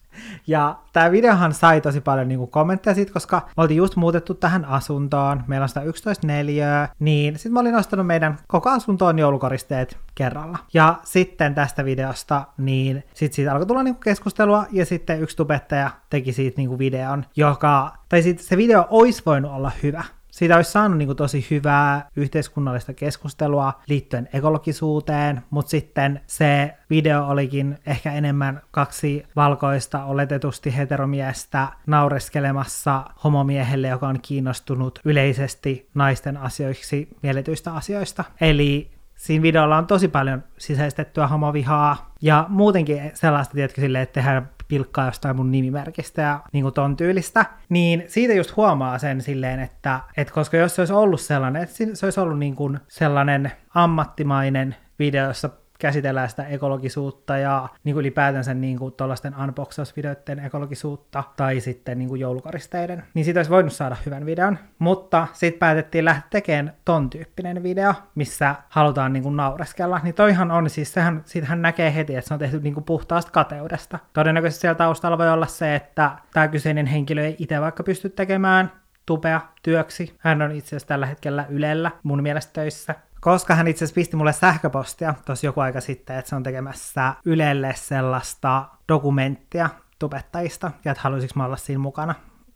Ja 0.48 0.75
tämä 0.93 1.12
videohan 1.12 1.53
sai 1.53 1.81
tosi 1.81 2.01
paljon 2.01 2.27
niinku 2.27 2.48
kommentteja 2.48 2.93
siitä, 2.93 3.13
koska 3.13 3.41
me 3.57 3.63
oltiin 3.63 3.77
just 3.77 3.95
muutettu 3.95 4.34
tähän 4.34 4.65
asuntoon, 4.65 5.43
meillä 5.48 5.63
on 5.63 5.69
sitä 5.69 5.81
11 5.81 6.27
neliöä, 6.27 6.89
niin 7.00 7.34
sitten 7.34 7.53
mä 7.53 7.60
olin 7.60 7.74
nostanut 7.74 8.07
meidän 8.07 8.38
koko 8.48 8.69
asuntoon 8.69 9.19
joulukoristeet 9.19 9.98
kerralla. 10.15 10.57
Ja 10.74 11.00
sitten 11.03 11.55
tästä 11.55 11.85
videosta, 11.85 12.44
niin 12.57 13.03
sitten 13.13 13.35
siitä 13.35 13.51
alkoi 13.51 13.66
tulla 13.66 13.83
niinku 13.83 14.01
keskustelua, 14.01 14.66
ja 14.72 14.85
sitten 14.85 15.22
yksi 15.22 15.37
tubettaja 15.37 15.89
teki 16.09 16.33
siitä 16.33 16.57
niinku 16.57 16.79
videon, 16.79 17.25
joka, 17.35 17.94
tai 18.09 18.22
siitä 18.22 18.44
se 18.44 18.57
video 18.57 18.85
olisi 18.89 19.24
voinut 19.25 19.51
olla 19.51 19.72
hyvä, 19.83 20.03
siitä 20.35 20.55
olisi 20.55 20.71
saanut 20.71 20.98
niin 20.98 21.07
kuin 21.07 21.17
tosi 21.17 21.48
hyvää 21.51 22.09
yhteiskunnallista 22.15 22.93
keskustelua 22.93 23.74
liittyen 23.87 24.29
ekologisuuteen, 24.33 25.41
mutta 25.50 25.69
sitten 25.69 26.21
se 26.27 26.74
video 26.89 27.27
olikin 27.27 27.77
ehkä 27.85 28.13
enemmän 28.13 28.61
kaksi 28.71 29.24
valkoista 29.35 30.05
oletetusti 30.05 30.77
heteromiestä 30.77 31.67
naureskelemassa 31.87 33.03
homomiehelle, 33.24 33.87
joka 33.87 34.07
on 34.07 34.19
kiinnostunut 34.21 35.00
yleisesti 35.05 35.89
naisten 35.93 36.37
asioiksi 36.37 37.09
mielletyistä 37.24 37.74
asioista. 37.74 38.24
Eli 38.41 38.91
siinä 39.15 39.43
videolla 39.43 39.77
on 39.77 39.87
tosi 39.87 40.07
paljon 40.07 40.43
sisäistettyä 40.57 41.27
homovihaa 41.27 42.13
ja 42.21 42.45
muutenkin 42.50 43.11
sellaista, 43.13 43.53
tiedätkö, 43.53 43.81
silleen, 43.81 44.03
että 44.03 44.13
tehdään 44.13 44.50
pilkkaa 44.67 45.05
jostain 45.05 45.35
mun 45.35 45.51
nimimerkistä 45.51 46.21
ja 46.21 46.39
niin 46.53 46.63
kuin 46.63 46.73
ton 46.73 46.97
tyylistä, 46.97 47.45
niin 47.69 48.03
siitä 48.07 48.33
just 48.33 48.55
huomaa 48.55 48.97
sen 48.97 49.21
silleen, 49.21 49.59
että, 49.59 49.99
että 50.17 50.33
koska 50.33 50.57
jos 50.57 50.75
se 50.75 50.81
olisi 50.81 50.93
ollut 50.93 51.21
sellainen, 51.21 51.63
että 51.63 51.75
se 51.93 52.05
olisi 52.05 52.19
ollut 52.19 52.39
niin 52.39 52.55
kuin 52.55 52.79
sellainen 52.87 53.51
ammattimainen 53.73 54.75
video, 54.99 55.27
jossa 55.27 55.49
käsitellään 55.79 56.29
sitä 56.29 56.44
ekologisuutta 56.44 57.38
ja 57.38 57.70
niin 57.83 57.94
kuin 57.94 58.01
ylipäätänsä 58.01 58.53
niin 58.53 58.79
kuin 58.79 58.94
tuollaisten 58.94 59.35
unboxausvideoiden 59.44 60.40
ekologisuutta 60.40 61.24
tai 61.38 61.59
sitten 61.59 62.00
niin 62.00 62.09
kuin 62.09 62.22
joulukaristeiden, 62.22 63.03
niin 63.14 63.25
siitä 63.25 63.40
olisi 63.40 63.51
voinut 63.51 63.74
saada 63.74 63.96
hyvän 64.05 64.25
videon. 64.25 64.57
Mutta 64.79 65.27
sitten 65.33 65.59
päätettiin 65.59 66.05
lähteä 66.05 66.27
tekemään 66.29 66.74
ton 66.85 67.09
tyyppinen 67.09 67.64
video, 67.64 67.94
missä 68.16 68.55
halutaan 68.70 69.14
niin 69.14 69.24
kuin 69.24 69.38
naureskella. 69.38 70.00
Niin 70.03 70.16
toihan 70.16 70.51
on 70.51 70.70
siis, 70.70 70.94
sehän, 70.94 71.22
siitähän 71.25 71.61
näkee 71.61 71.96
heti, 71.96 72.16
että 72.16 72.27
se 72.27 72.33
on 72.33 72.40
tehty 72.40 72.59
niin 72.59 72.74
kuin 72.74 72.83
puhtaasta 72.83 73.31
kateudesta. 73.31 74.00
Todennäköisesti 74.14 74.61
siellä 74.61 74.75
taustalla 74.75 75.18
voi 75.18 75.29
olla 75.29 75.48
se, 75.48 75.75
että 75.75 76.11
tämä 76.33 76.48
kyseinen 76.48 76.85
henkilö 76.85 77.25
ei 77.25 77.35
itse 77.40 77.61
vaikka 77.61 77.83
pysty 77.83 78.09
tekemään 78.09 78.72
tupea 79.05 79.42
työksi. 79.64 80.16
Hän 80.20 80.42
on 80.42 80.51
itse 80.51 80.68
asiassa 80.68 80.88
tällä 80.88 81.05
hetkellä 81.05 81.46
Ylellä 81.50 81.92
mun 82.03 82.24
mielestä 82.24 82.53
töissä 82.53 82.96
koska 83.25 83.55
hän 83.55 83.68
itse 83.68 83.85
asiassa 83.85 83.96
pisti 83.96 84.16
mulle 84.16 84.33
sähköpostia 84.33 85.14
tosi 85.25 85.48
joku 85.48 85.59
aika 85.59 85.81
sitten, 85.81 86.18
että 86.18 86.29
se 86.29 86.35
on 86.35 86.44
tekemässä 86.44 87.14
Ylelle 87.25 87.74
sellaista 87.75 88.66
dokumenttia 88.90 89.70
tubettajista, 90.00 90.72
ja 90.85 90.92
että 90.92 91.01
haluaisinko 91.03 91.33
mä 91.35 91.46
olla 91.46 91.57
siinä 91.57 91.79
mukana. 91.79 92.16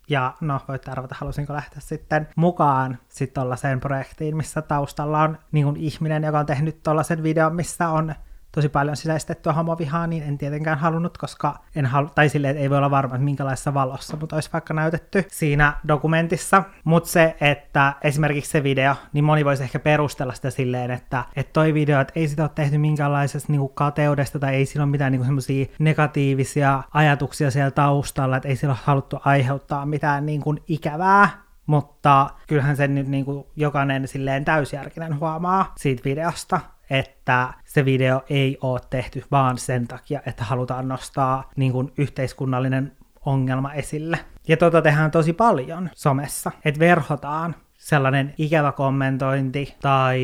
Ja 0.09 0.33
no, 0.41 0.61
voitte 0.67 0.91
arvata, 0.91 1.15
halusinko 1.19 1.53
lähteä 1.53 1.79
sitten 1.79 2.27
mukaan 2.35 2.97
sitten 3.07 3.33
tuollaiseen 3.33 3.79
projektiin, 3.79 4.37
missä 4.37 4.61
taustalla 4.61 5.21
on 5.21 5.37
niin 5.51 5.77
ihminen, 5.77 6.23
joka 6.23 6.39
on 6.39 6.45
tehnyt 6.45 6.83
tuollaisen 6.83 7.23
videon, 7.23 7.55
missä 7.55 7.89
on 7.89 8.15
tosi 8.51 8.69
paljon 8.69 8.97
sisäistettyä 8.97 9.53
homovihaa, 9.53 10.07
niin 10.07 10.23
en 10.23 10.37
tietenkään 10.37 10.77
halunnut, 10.77 11.17
koska 11.17 11.55
en 11.75 11.85
halu, 11.85 12.09
tai 12.15 12.29
silleen, 12.29 12.51
että 12.51 12.61
ei 12.61 12.69
voi 12.69 12.77
olla 12.77 12.91
varma, 12.91 13.15
että 13.15 13.25
minkälaisessa 13.25 13.73
valossa, 13.73 14.17
mutta 14.17 14.35
olisi 14.35 14.49
vaikka 14.53 14.73
näytetty 14.73 15.25
siinä 15.27 15.73
dokumentissa. 15.87 16.63
Mutta 16.83 17.09
se, 17.09 17.35
että 17.41 17.93
esimerkiksi 18.03 18.51
se 18.51 18.63
video, 18.63 18.95
niin 19.13 19.23
moni 19.23 19.45
voisi 19.45 19.63
ehkä 19.63 19.79
perustella 19.79 20.33
sitä 20.33 20.49
silleen, 20.49 20.91
että, 20.91 21.23
että 21.35 21.53
toi 21.53 21.73
video, 21.73 22.01
että 22.01 22.13
ei 22.15 22.27
sitä 22.27 22.43
ole 22.43 22.51
tehty 22.55 22.77
minkäänlaisesta 22.77 23.51
niin 23.51 23.69
kateudesta 23.73 24.39
tai 24.39 24.55
ei 24.55 24.65
sillä 24.65 24.83
ole 24.83 24.91
mitään 24.91 25.11
niin 25.11 25.25
semmoisia 25.25 25.65
negatiivisia 25.79 26.83
ajatuksia 26.93 27.51
siellä 27.51 27.71
taustalla, 27.71 28.37
että 28.37 28.49
ei 28.49 28.55
sillä 28.55 28.71
ole 28.71 28.79
haluttu 28.83 29.17
aiheuttaa 29.25 29.85
mitään 29.85 30.25
niin 30.25 30.41
kuin 30.41 30.63
ikävää, 30.67 31.29
mutta 31.65 32.29
kyllähän 32.47 32.75
sen 32.75 32.95
nyt 32.95 33.07
niin 33.07 33.25
kuin 33.25 33.45
jokainen 33.55 34.07
silleen 34.07 34.45
täysjärkinen 34.45 35.19
huomaa 35.19 35.73
siitä 35.77 36.03
videosta, 36.05 36.59
että 36.89 37.53
se 37.65 37.85
video 37.85 38.21
ei 38.29 38.57
ole 38.61 38.79
tehty 38.89 39.23
vaan 39.31 39.57
sen 39.57 39.87
takia, 39.87 40.21
että 40.25 40.43
halutaan 40.43 40.87
nostaa 40.87 41.49
niin 41.55 41.71
kuin 41.71 41.91
yhteiskunnallinen 41.97 42.91
ongelma 43.25 43.73
esille. 43.73 44.19
Ja 44.47 44.57
tota 44.57 44.81
tehdään 44.81 45.11
tosi 45.11 45.33
paljon 45.33 45.89
somessa, 45.95 46.51
että 46.65 46.79
verhotaan 46.79 47.55
sellainen 47.89 48.33
ikävä 48.37 48.71
kommentointi 48.71 49.75
tai 49.81 50.21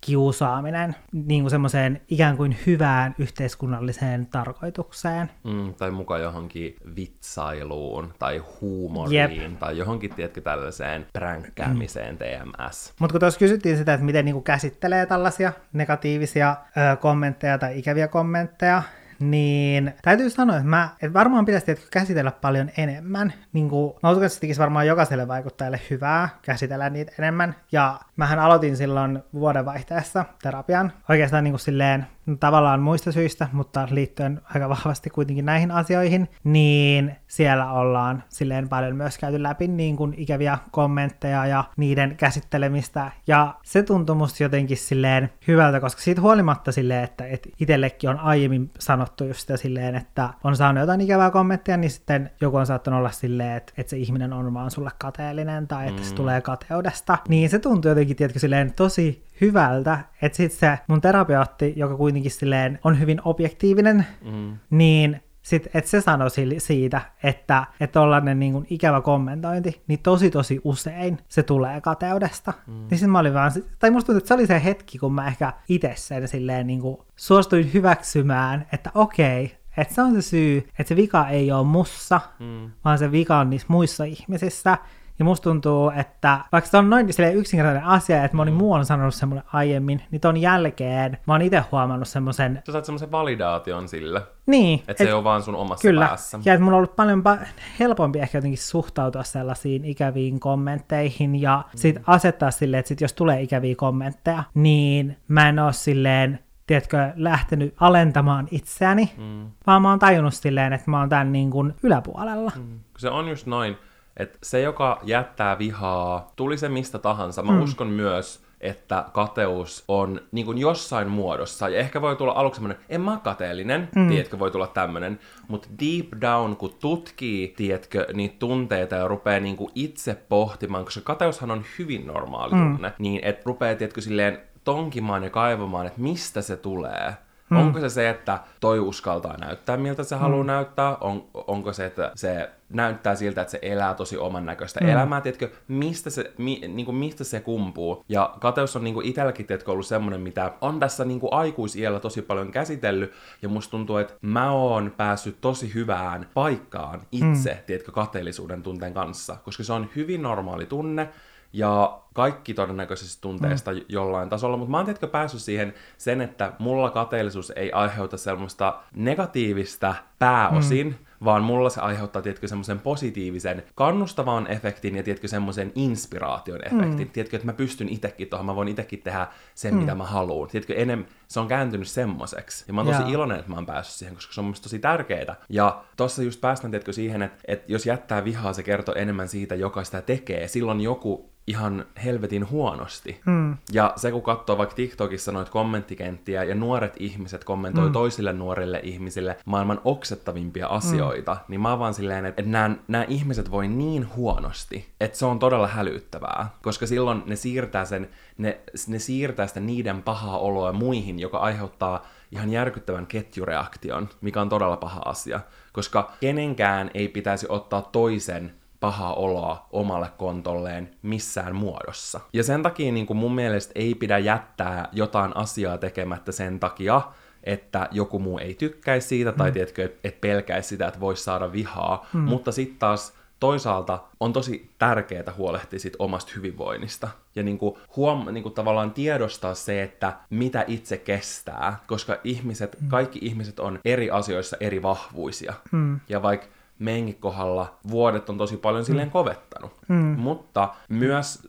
kiusaaminen 0.00 0.96
niin 1.12 1.42
kuin 1.42 1.50
semmoiseen 1.50 2.00
ikään 2.08 2.36
kuin 2.36 2.56
hyvään 2.66 3.14
yhteiskunnalliseen 3.18 4.26
tarkoitukseen. 4.26 5.30
Mm, 5.44 5.74
tai 5.74 5.90
mukaan 5.90 6.22
johonkin 6.22 6.76
vitsailuun 6.96 8.14
tai 8.18 8.38
huumoriin 8.60 9.42
Jep. 9.42 9.58
tai 9.58 9.78
johonkin, 9.78 10.14
tiedätkö, 10.14 10.40
tällaiseen 10.40 11.06
pränkkäämiseen 11.12 12.14
mm. 12.14 12.18
TMS. 12.18 12.94
Mutta 13.00 13.12
kun 13.12 13.20
tuossa 13.20 13.38
kysyttiin 13.38 13.76
sitä, 13.76 13.94
että 13.94 14.06
miten 14.06 14.24
niin 14.24 14.34
kuin 14.34 14.44
käsittelee 14.44 15.06
tällaisia 15.06 15.52
negatiivisia 15.72 16.56
ö, 16.92 16.96
kommentteja 16.96 17.58
tai 17.58 17.78
ikäviä 17.78 18.08
kommentteja, 18.08 18.82
niin 19.20 19.94
täytyy 20.02 20.30
sanoa, 20.30 20.56
että, 20.56 20.68
mä, 20.68 20.88
että 21.02 21.12
varmaan 21.12 21.44
pitäisi 21.44 21.66
tietysti 21.66 21.90
käsitellä 21.90 22.30
paljon 22.30 22.70
enemmän. 22.76 23.32
Niin 23.52 23.68
kuin, 23.68 23.94
mä 24.02 24.10
uskon, 24.10 24.24
että 24.24 24.54
se 24.54 24.58
varmaan 24.58 24.86
jokaiselle 24.86 25.28
vaikuttajalle 25.28 25.80
hyvää 25.90 26.28
käsitellä 26.42 26.90
niitä 26.90 27.12
enemmän. 27.18 27.54
Ja 27.72 28.00
mähän 28.20 28.38
aloitin 28.38 28.76
silloin 28.76 29.22
vuodenvaihteessa 29.34 30.24
terapian. 30.42 30.92
Oikeastaan 31.08 31.44
niin 31.44 31.52
kuin 31.52 31.60
silleen 31.60 32.06
tavallaan 32.40 32.80
muista 32.80 33.12
syistä, 33.12 33.48
mutta 33.52 33.88
liittyen 33.90 34.40
aika 34.54 34.68
vahvasti 34.68 35.10
kuitenkin 35.10 35.44
näihin 35.44 35.70
asioihin, 35.70 36.28
niin 36.44 37.16
siellä 37.26 37.72
ollaan 37.72 38.22
silleen 38.28 38.68
paljon 38.68 38.96
myös 38.96 39.18
käyty 39.18 39.42
läpi 39.42 39.68
niin 39.68 39.96
kuin 39.96 40.14
ikäviä 40.16 40.58
kommentteja 40.70 41.46
ja 41.46 41.64
niiden 41.76 42.16
käsittelemistä, 42.16 43.10
ja 43.26 43.54
se 43.62 43.82
tuntui 43.82 44.16
musta 44.16 44.42
jotenkin 44.42 44.76
silleen 44.76 45.30
hyvältä, 45.48 45.80
koska 45.80 46.02
siitä 46.02 46.20
huolimatta 46.20 46.72
silleen, 46.72 47.04
että, 47.04 47.26
että 47.26 47.48
itsellekin 47.60 48.10
on 48.10 48.18
aiemmin 48.18 48.70
sanottu 48.78 49.24
just 49.24 49.40
sitä 49.40 49.56
silleen, 49.56 49.94
että 49.94 50.30
on 50.44 50.56
saanut 50.56 50.80
jotain 50.80 51.00
ikävää 51.00 51.30
kommenttia, 51.30 51.76
niin 51.76 51.90
sitten 51.90 52.30
joku 52.40 52.56
on 52.56 52.66
saattanut 52.66 52.98
olla 52.98 53.10
silleen, 53.10 53.56
että, 53.56 53.72
että 53.76 53.90
se 53.90 53.96
ihminen 53.96 54.32
on 54.32 54.54
vaan 54.54 54.70
sulle 54.70 54.90
kateellinen 54.98 55.68
tai 55.68 55.88
että 55.88 56.02
se 56.02 56.10
mm. 56.10 56.16
tulee 56.16 56.40
kateudesta, 56.40 57.18
niin 57.28 57.50
se 57.50 57.58
tuntuu 57.58 57.88
jotenkin, 57.88 58.09
tiedätkö, 58.16 58.38
silleen 58.38 58.72
tosi 58.72 59.24
hyvältä, 59.40 59.98
että 60.22 60.36
sitten 60.36 60.58
se 60.58 60.78
mun 60.86 61.00
terapeutti, 61.00 61.72
joka 61.76 61.96
kuitenkin 61.96 62.30
silleen 62.30 62.78
on 62.84 63.00
hyvin 63.00 63.20
objektiivinen, 63.24 64.06
mm. 64.24 64.58
niin 64.70 65.20
sit, 65.42 65.66
että 65.74 65.90
se 65.90 66.00
sanoi 66.00 66.28
siitä, 66.58 67.00
että, 67.22 67.66
että 67.80 68.00
tollainen 68.00 68.38
niin 68.38 68.52
kuin 68.52 68.66
ikävä 68.70 69.00
kommentointi, 69.00 69.82
niin 69.86 69.98
tosi 70.02 70.30
tosi 70.30 70.60
usein 70.64 71.18
se 71.28 71.42
tulee 71.42 71.80
kateudesta. 71.80 72.52
Mm. 72.66 72.74
Niin 72.74 72.90
sitten 72.90 73.10
mä 73.10 73.18
olin 73.18 73.34
vaan, 73.34 73.52
tai 73.78 73.90
musta 73.90 74.06
tuntuu, 74.06 74.18
että 74.18 74.28
se 74.28 74.34
oli 74.34 74.46
se 74.46 74.64
hetki, 74.64 74.98
kun 74.98 75.12
mä 75.12 75.26
ehkä 75.26 75.52
itse 75.68 75.92
sen 75.96 76.28
silleen 76.28 76.66
niin 76.66 76.80
kuin 76.80 76.98
suostuin 77.16 77.72
hyväksymään, 77.74 78.66
että 78.72 78.90
okei, 78.94 79.56
että 79.76 79.94
se 79.94 80.02
on 80.02 80.14
se 80.14 80.22
syy, 80.22 80.58
että 80.58 80.88
se 80.88 80.96
vika 80.96 81.28
ei 81.28 81.52
ole 81.52 81.66
mussa, 81.66 82.20
mm. 82.38 82.70
vaan 82.84 82.98
se 82.98 83.12
vika 83.12 83.38
on 83.38 83.50
niissä 83.50 83.66
muissa 83.70 84.04
ihmisissä. 84.04 84.78
Ja 85.20 85.24
musta 85.24 85.44
tuntuu, 85.44 85.92
että 85.96 86.40
vaikka 86.52 86.70
se 86.70 86.76
on 86.76 86.90
noin 86.90 87.08
yksinkertainen 87.34 87.84
asia, 87.84 88.24
että 88.24 88.36
moni 88.36 88.50
muu 88.50 88.72
on 88.72 88.84
sanonut 88.84 89.14
semmoinen 89.14 89.44
aiemmin, 89.52 90.02
niin 90.10 90.20
ton 90.20 90.36
jälkeen 90.36 91.18
mä 91.26 91.34
oon 91.34 91.42
itse 91.42 91.64
huomannut 91.72 92.08
semmoisen... 92.08 92.62
Sä 92.66 92.72
saat 92.72 92.84
semmoisen 92.84 93.12
validaation 93.12 93.88
sille. 93.88 94.22
Niin. 94.46 94.78
Että 94.78 94.92
et, 94.92 94.98
se 94.98 95.04
ei 95.04 95.12
ole 95.12 95.24
vaan 95.24 95.42
sun 95.42 95.54
omassa 95.54 95.88
kyllä. 95.88 96.06
päässä. 96.06 96.38
Ja 96.44 96.54
että 96.54 96.64
mulla 96.64 96.76
on 96.76 96.78
ollut 96.78 96.96
paljon 96.96 97.22
pa- 97.22 97.46
helpompi 97.80 98.18
ehkä 98.18 98.38
jotenkin 98.38 98.58
suhtautua 98.58 99.22
sellaisiin 99.22 99.84
ikäviin 99.84 100.40
kommentteihin 100.40 101.42
ja 101.42 101.64
mm. 101.66 101.78
sit 101.78 101.96
asettaa 102.06 102.50
silleen, 102.50 102.78
että 102.78 102.88
sit 102.88 103.00
jos 103.00 103.12
tulee 103.12 103.42
ikäviä 103.42 103.74
kommentteja, 103.76 104.42
niin 104.54 105.16
mä 105.28 105.48
en 105.48 105.58
oo 105.58 105.72
silleen 105.72 106.38
tiedätkö, 106.66 107.12
lähtenyt 107.16 107.74
alentamaan 107.80 108.48
itseäni, 108.50 109.12
mm. 109.18 109.50
vaan 109.66 109.82
mä 109.82 109.90
oon 109.90 109.98
tajunnut 109.98 110.34
silleen, 110.34 110.72
että 110.72 110.90
mä 110.90 111.00
oon 111.00 111.08
tämän 111.08 111.32
niin 111.32 111.50
kuin 111.50 111.74
yläpuolella. 111.82 112.52
Mm. 112.56 112.80
Se 112.98 113.10
on 113.10 113.28
just 113.28 113.46
noin, 113.46 113.76
että 114.20 114.38
se, 114.42 114.60
joka 114.60 115.00
jättää 115.02 115.58
vihaa, 115.58 116.32
tuli 116.36 116.58
se 116.58 116.68
mistä 116.68 116.98
tahansa, 116.98 117.42
mä 117.42 117.52
mm. 117.52 117.62
uskon 117.62 117.88
myös, 117.88 118.44
että 118.60 119.04
kateus 119.12 119.84
on 119.88 120.20
niin 120.32 120.46
kuin 120.46 120.58
jossain 120.58 121.08
muodossa, 121.08 121.68
ja 121.68 121.78
ehkä 121.78 122.00
voi 122.00 122.16
tulla 122.16 122.32
aluksi 122.32 122.58
semmoinen, 122.58 122.84
en 122.88 123.00
mä 123.00 123.20
kateellinen, 123.24 123.88
mm. 123.96 124.08
tiedätkö, 124.08 124.38
voi 124.38 124.50
tulla 124.50 124.66
tämmöinen, 124.66 125.20
mutta 125.48 125.68
deep 125.80 126.06
down, 126.20 126.56
kun 126.56 126.74
tutkii, 126.80 127.48
tiedätkö, 127.48 128.06
niitä 128.14 128.36
tunteita 128.38 128.94
ja 128.94 129.08
rupeaa 129.08 129.40
niin 129.40 129.56
kuin 129.56 129.70
itse 129.74 130.14
pohtimaan, 130.28 130.84
koska 130.84 131.00
kateushan 131.00 131.50
on 131.50 131.64
hyvin 131.78 132.06
normaali 132.06 132.54
mm. 132.54 132.72
tunne, 132.72 132.92
niin 132.98 133.20
että 133.24 133.42
rupeaa, 133.44 133.74
tiedätkö, 133.74 134.00
silleen 134.00 134.38
tonkimaan 134.64 135.24
ja 135.24 135.30
kaivamaan, 135.30 135.86
että 135.86 136.00
mistä 136.00 136.42
se 136.42 136.56
tulee. 136.56 137.14
Hmm. 137.50 137.58
Onko 137.58 137.80
se 137.80 137.88
se, 137.88 138.10
että 138.10 138.38
toi 138.60 138.80
uskaltaa 138.80 139.36
näyttää, 139.36 139.76
miltä 139.76 140.04
se 140.04 140.14
hmm. 140.14 140.22
haluaa 140.22 140.44
näyttää? 140.44 140.96
On, 140.96 141.28
onko 141.34 141.72
se, 141.72 141.86
että 141.86 142.12
se 142.14 142.50
näyttää 142.70 143.14
siltä, 143.14 143.40
että 143.40 143.50
se 143.50 143.58
elää 143.62 143.94
tosi 143.94 144.16
oman 144.16 144.46
näköistä 144.46 144.80
hmm. 144.80 144.90
elämää? 144.90 145.20
Tiedätkö, 145.20 145.50
mistä 145.68 146.10
se, 146.10 146.32
mi, 146.38 146.60
niin 146.68 146.86
kuin 146.86 146.94
mistä 146.94 147.24
se 147.24 147.40
kumpuu? 147.40 148.04
Ja 148.08 148.34
kateus 148.40 148.76
on 148.76 148.84
niin 148.84 148.94
kuin 148.94 149.06
itselläkin 149.06 149.46
tiedätkö, 149.46 149.72
ollut 149.72 149.86
semmoinen, 149.86 150.20
mitä 150.20 150.52
on 150.60 150.80
tässä 150.80 151.04
niin 151.04 151.20
kuin 151.20 151.32
aikuisiellä 151.32 152.00
tosi 152.00 152.22
paljon 152.22 152.52
käsitellyt. 152.52 153.12
Ja 153.42 153.48
musta 153.48 153.70
tuntuu, 153.70 153.96
että 153.96 154.14
mä 154.22 154.52
oon 154.52 154.94
päässyt 154.96 155.40
tosi 155.40 155.74
hyvään 155.74 156.26
paikkaan 156.34 157.02
itse, 157.12 157.52
hmm. 157.52 157.62
tiedätkö, 157.66 157.92
kateellisuuden 157.92 158.62
tunteen 158.62 158.94
kanssa. 158.94 159.36
Koska 159.44 159.62
se 159.62 159.72
on 159.72 159.88
hyvin 159.96 160.22
normaali 160.22 160.66
tunne. 160.66 161.08
Ja 161.52 162.00
kaikki 162.20 162.54
todennäköisesti 162.54 163.18
tunteesta 163.20 163.72
mm. 163.72 163.80
jollain 163.88 164.28
tasolla, 164.28 164.56
mutta 164.56 164.70
mä 164.70 164.76
oon 164.76 164.86
tietkö 164.86 165.06
päässyt 165.06 165.42
siihen 165.42 165.74
sen, 165.98 166.20
että 166.20 166.52
mulla 166.58 166.90
kateellisuus 166.90 167.52
ei 167.56 167.72
aiheuta 167.72 168.16
sellaista 168.16 168.80
negatiivista 168.94 169.94
pääosin, 170.18 170.86
mm 170.86 171.10
vaan 171.24 171.42
mulla 171.42 171.70
se 171.70 171.80
aiheuttaa, 171.80 172.22
tietkö, 172.22 172.48
semmoisen 172.48 172.80
positiivisen 172.80 173.62
kannustavan 173.74 174.46
efektin 174.50 174.96
ja, 174.96 175.02
tietkö, 175.02 175.28
semmoisen 175.28 175.72
inspiraation 175.74 176.66
efektin. 176.66 177.06
Mm. 177.06 177.10
Tiedätkö, 177.10 177.36
että 177.36 177.46
mä 177.46 177.52
pystyn 177.52 177.88
itsekin 177.88 178.28
tuohon, 178.28 178.46
mä 178.46 178.54
voin 178.54 178.68
itsekin 178.68 179.02
tehdä 179.02 179.26
sen, 179.54 179.74
mm. 179.74 179.80
mitä 179.80 179.94
mä 179.94 180.04
haluan. 180.04 180.48
Tiedätkö, 180.48 180.74
enem, 180.74 181.04
se 181.28 181.40
on 181.40 181.48
kääntynyt 181.48 181.88
semmoiseksi. 181.88 182.64
Ja 182.68 182.74
mä 182.74 182.80
oon 182.80 182.86
tosi 182.86 182.98
yeah. 182.98 183.12
iloinen, 183.12 183.38
että 183.38 183.50
mä 183.50 183.56
oon 183.56 183.66
päässyt 183.66 183.96
siihen, 183.96 184.14
koska 184.14 184.34
se 184.34 184.40
on 184.40 184.44
musta 184.44 184.62
tosi 184.62 184.78
tärkeää. 184.78 185.36
Ja 185.48 185.84
tossa 185.96 186.22
just 186.22 186.40
päästään, 186.40 186.70
tiedätkö, 186.70 186.92
siihen, 186.92 187.22
että, 187.22 187.38
että 187.48 187.72
jos 187.72 187.86
jättää 187.86 188.24
vihaa, 188.24 188.52
se 188.52 188.62
kertoo 188.62 188.94
enemmän 188.94 189.28
siitä, 189.28 189.54
joka 189.54 189.84
sitä 189.84 190.02
tekee. 190.02 190.48
Silloin 190.48 190.80
joku 190.80 191.30
ihan 191.46 191.84
helvetin 192.10 192.50
huonosti. 192.50 193.20
Mm. 193.26 193.56
Ja 193.72 193.92
se 193.96 194.12
kun 194.12 194.22
katsoo 194.22 194.58
vaikka 194.58 194.74
TikTokissa 194.74 195.32
noita 195.32 195.50
kommenttikenttiä 195.50 196.44
ja 196.44 196.54
nuoret 196.54 196.94
ihmiset 196.98 197.44
kommentoi 197.44 197.86
mm. 197.86 197.92
toisille 197.92 198.32
nuorille 198.32 198.80
ihmisille 198.82 199.36
maailman 199.44 199.80
oksettavimpia 199.84 200.66
mm. 200.66 200.74
asioita, 200.74 201.34
mm. 201.34 201.40
niin 201.48 201.60
mä 201.60 201.70
oon 201.70 201.78
vaan 201.78 201.94
silleen, 201.94 202.26
että, 202.26 202.40
että 202.42 202.50
nämä, 202.50 202.76
nämä 202.88 203.04
ihmiset 203.08 203.50
voi 203.50 203.68
niin 203.68 204.08
huonosti, 204.16 204.88
että 205.00 205.18
se 205.18 205.26
on 205.26 205.38
todella 205.38 205.66
hälyttävää, 205.66 206.50
koska 206.62 206.86
silloin 206.86 207.22
ne 207.26 207.36
siirtää 207.36 207.84
sen, 207.84 208.08
ne, 208.38 208.60
ne 208.88 208.98
siirtää 208.98 209.46
sitä 209.46 209.60
niiden 209.60 210.02
pahaa 210.02 210.38
oloa 210.38 210.72
muihin, 210.72 211.18
joka 211.18 211.38
aiheuttaa 211.38 212.06
ihan 212.32 212.50
järkyttävän 212.50 213.06
ketjureaktion, 213.06 214.08
mikä 214.20 214.40
on 214.40 214.48
todella 214.48 214.76
paha 214.76 215.00
asia, 215.04 215.40
koska 215.72 216.12
kenenkään 216.20 216.90
ei 216.94 217.08
pitäisi 217.08 217.46
ottaa 217.48 217.82
toisen 217.82 218.59
pahaa 218.80 219.14
oloa 219.14 219.66
omalle 219.72 220.08
kontolleen 220.18 220.90
missään 221.02 221.56
muodossa. 221.56 222.20
Ja 222.32 222.44
sen 222.44 222.62
takia 222.62 222.92
niin 222.92 223.06
kuin 223.06 223.16
mun 223.16 223.34
mielestä 223.34 223.72
ei 223.74 223.94
pidä 223.94 224.18
jättää 224.18 224.88
jotain 224.92 225.36
asiaa 225.36 225.78
tekemättä 225.78 226.32
sen 226.32 226.60
takia, 226.60 227.02
että 227.44 227.88
joku 227.90 228.18
muu 228.18 228.38
ei 228.38 228.54
tykkäisi 228.54 229.08
siitä, 229.08 229.32
tai 229.32 229.50
mm. 229.50 229.52
tiedätkö, 229.52 229.84
et, 229.84 229.98
et 230.04 230.20
pelkäisi 230.20 230.68
sitä, 230.68 230.88
että 230.88 231.00
voisi 231.00 231.24
saada 231.24 231.52
vihaa, 231.52 232.06
mm. 232.12 232.20
mutta 232.20 232.52
sitten 232.52 232.78
taas 232.78 233.14
toisaalta 233.40 234.02
on 234.20 234.32
tosi 234.32 234.70
tärkeää 234.78 235.32
huolehtia 235.36 235.78
sit 235.78 235.96
omasta 235.98 236.32
hyvinvoinnista 236.36 237.08
ja 237.34 237.42
niinku 237.42 237.78
huom, 237.96 238.26
niinku 238.32 238.50
tavallaan 238.50 238.90
tiedostaa 238.90 239.54
se, 239.54 239.82
että 239.82 240.12
mitä 240.30 240.64
itse 240.66 240.96
kestää, 240.96 241.76
koska 241.86 242.18
ihmiset, 242.24 242.80
mm. 242.80 242.88
kaikki 242.88 243.18
ihmiset 243.22 243.60
on 243.60 243.78
eri 243.84 244.10
asioissa 244.10 244.56
eri 244.60 244.82
vahvuisia. 244.82 245.54
Mm. 245.72 246.00
Ja 246.08 246.22
vaikka 246.22 246.46
meidänkin 246.80 247.16
kohdalla 247.20 247.78
vuodet 247.90 248.30
on 248.30 248.38
tosi 248.38 248.56
paljon 248.56 248.84
silleen 248.84 249.08
mm. 249.08 249.12
kovettanut. 249.12 249.72
Mm. 249.88 249.96
Mutta 250.18 250.74
myös 250.88 251.48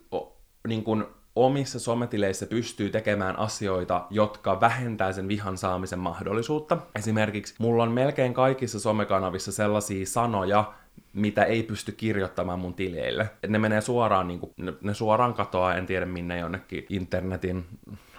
niin 0.68 0.84
kun, 0.84 1.08
omissa 1.36 1.80
sometileissä 1.80 2.46
pystyy 2.46 2.90
tekemään 2.90 3.40
asioita, 3.40 4.06
jotka 4.10 4.62
vähentää 4.62 5.12
sen 5.12 5.28
vihan 5.28 5.58
saamisen 5.58 6.00
mahdollisuutta. 6.00 6.78
Esimerkiksi 6.96 7.56
mulla 7.60 7.84
on 7.84 7.92
melkein 7.92 8.34
kaikissa 8.34 8.80
somekanavissa 8.80 9.52
sellaisia 9.52 10.06
sanoja, 10.06 10.74
mitä 11.14 11.44
ei 11.44 11.64
pysty 11.64 11.92
kirjoittamaan 11.92 12.60
mun 12.60 12.74
tileille. 12.74 13.30
Et 13.44 13.50
ne 13.50 13.60
menee 13.60 13.82
suoraan, 13.82 14.28
niin 14.28 14.40
kuin, 14.40 14.54
ne, 14.58 14.74
ne 14.82 14.94
suoraan 14.94 15.34
katoaa, 15.34 15.76
en 15.76 15.86
tiedä 15.86 16.06
minne 16.06 16.40
jonnekin 16.40 16.86
internetin 16.90 17.66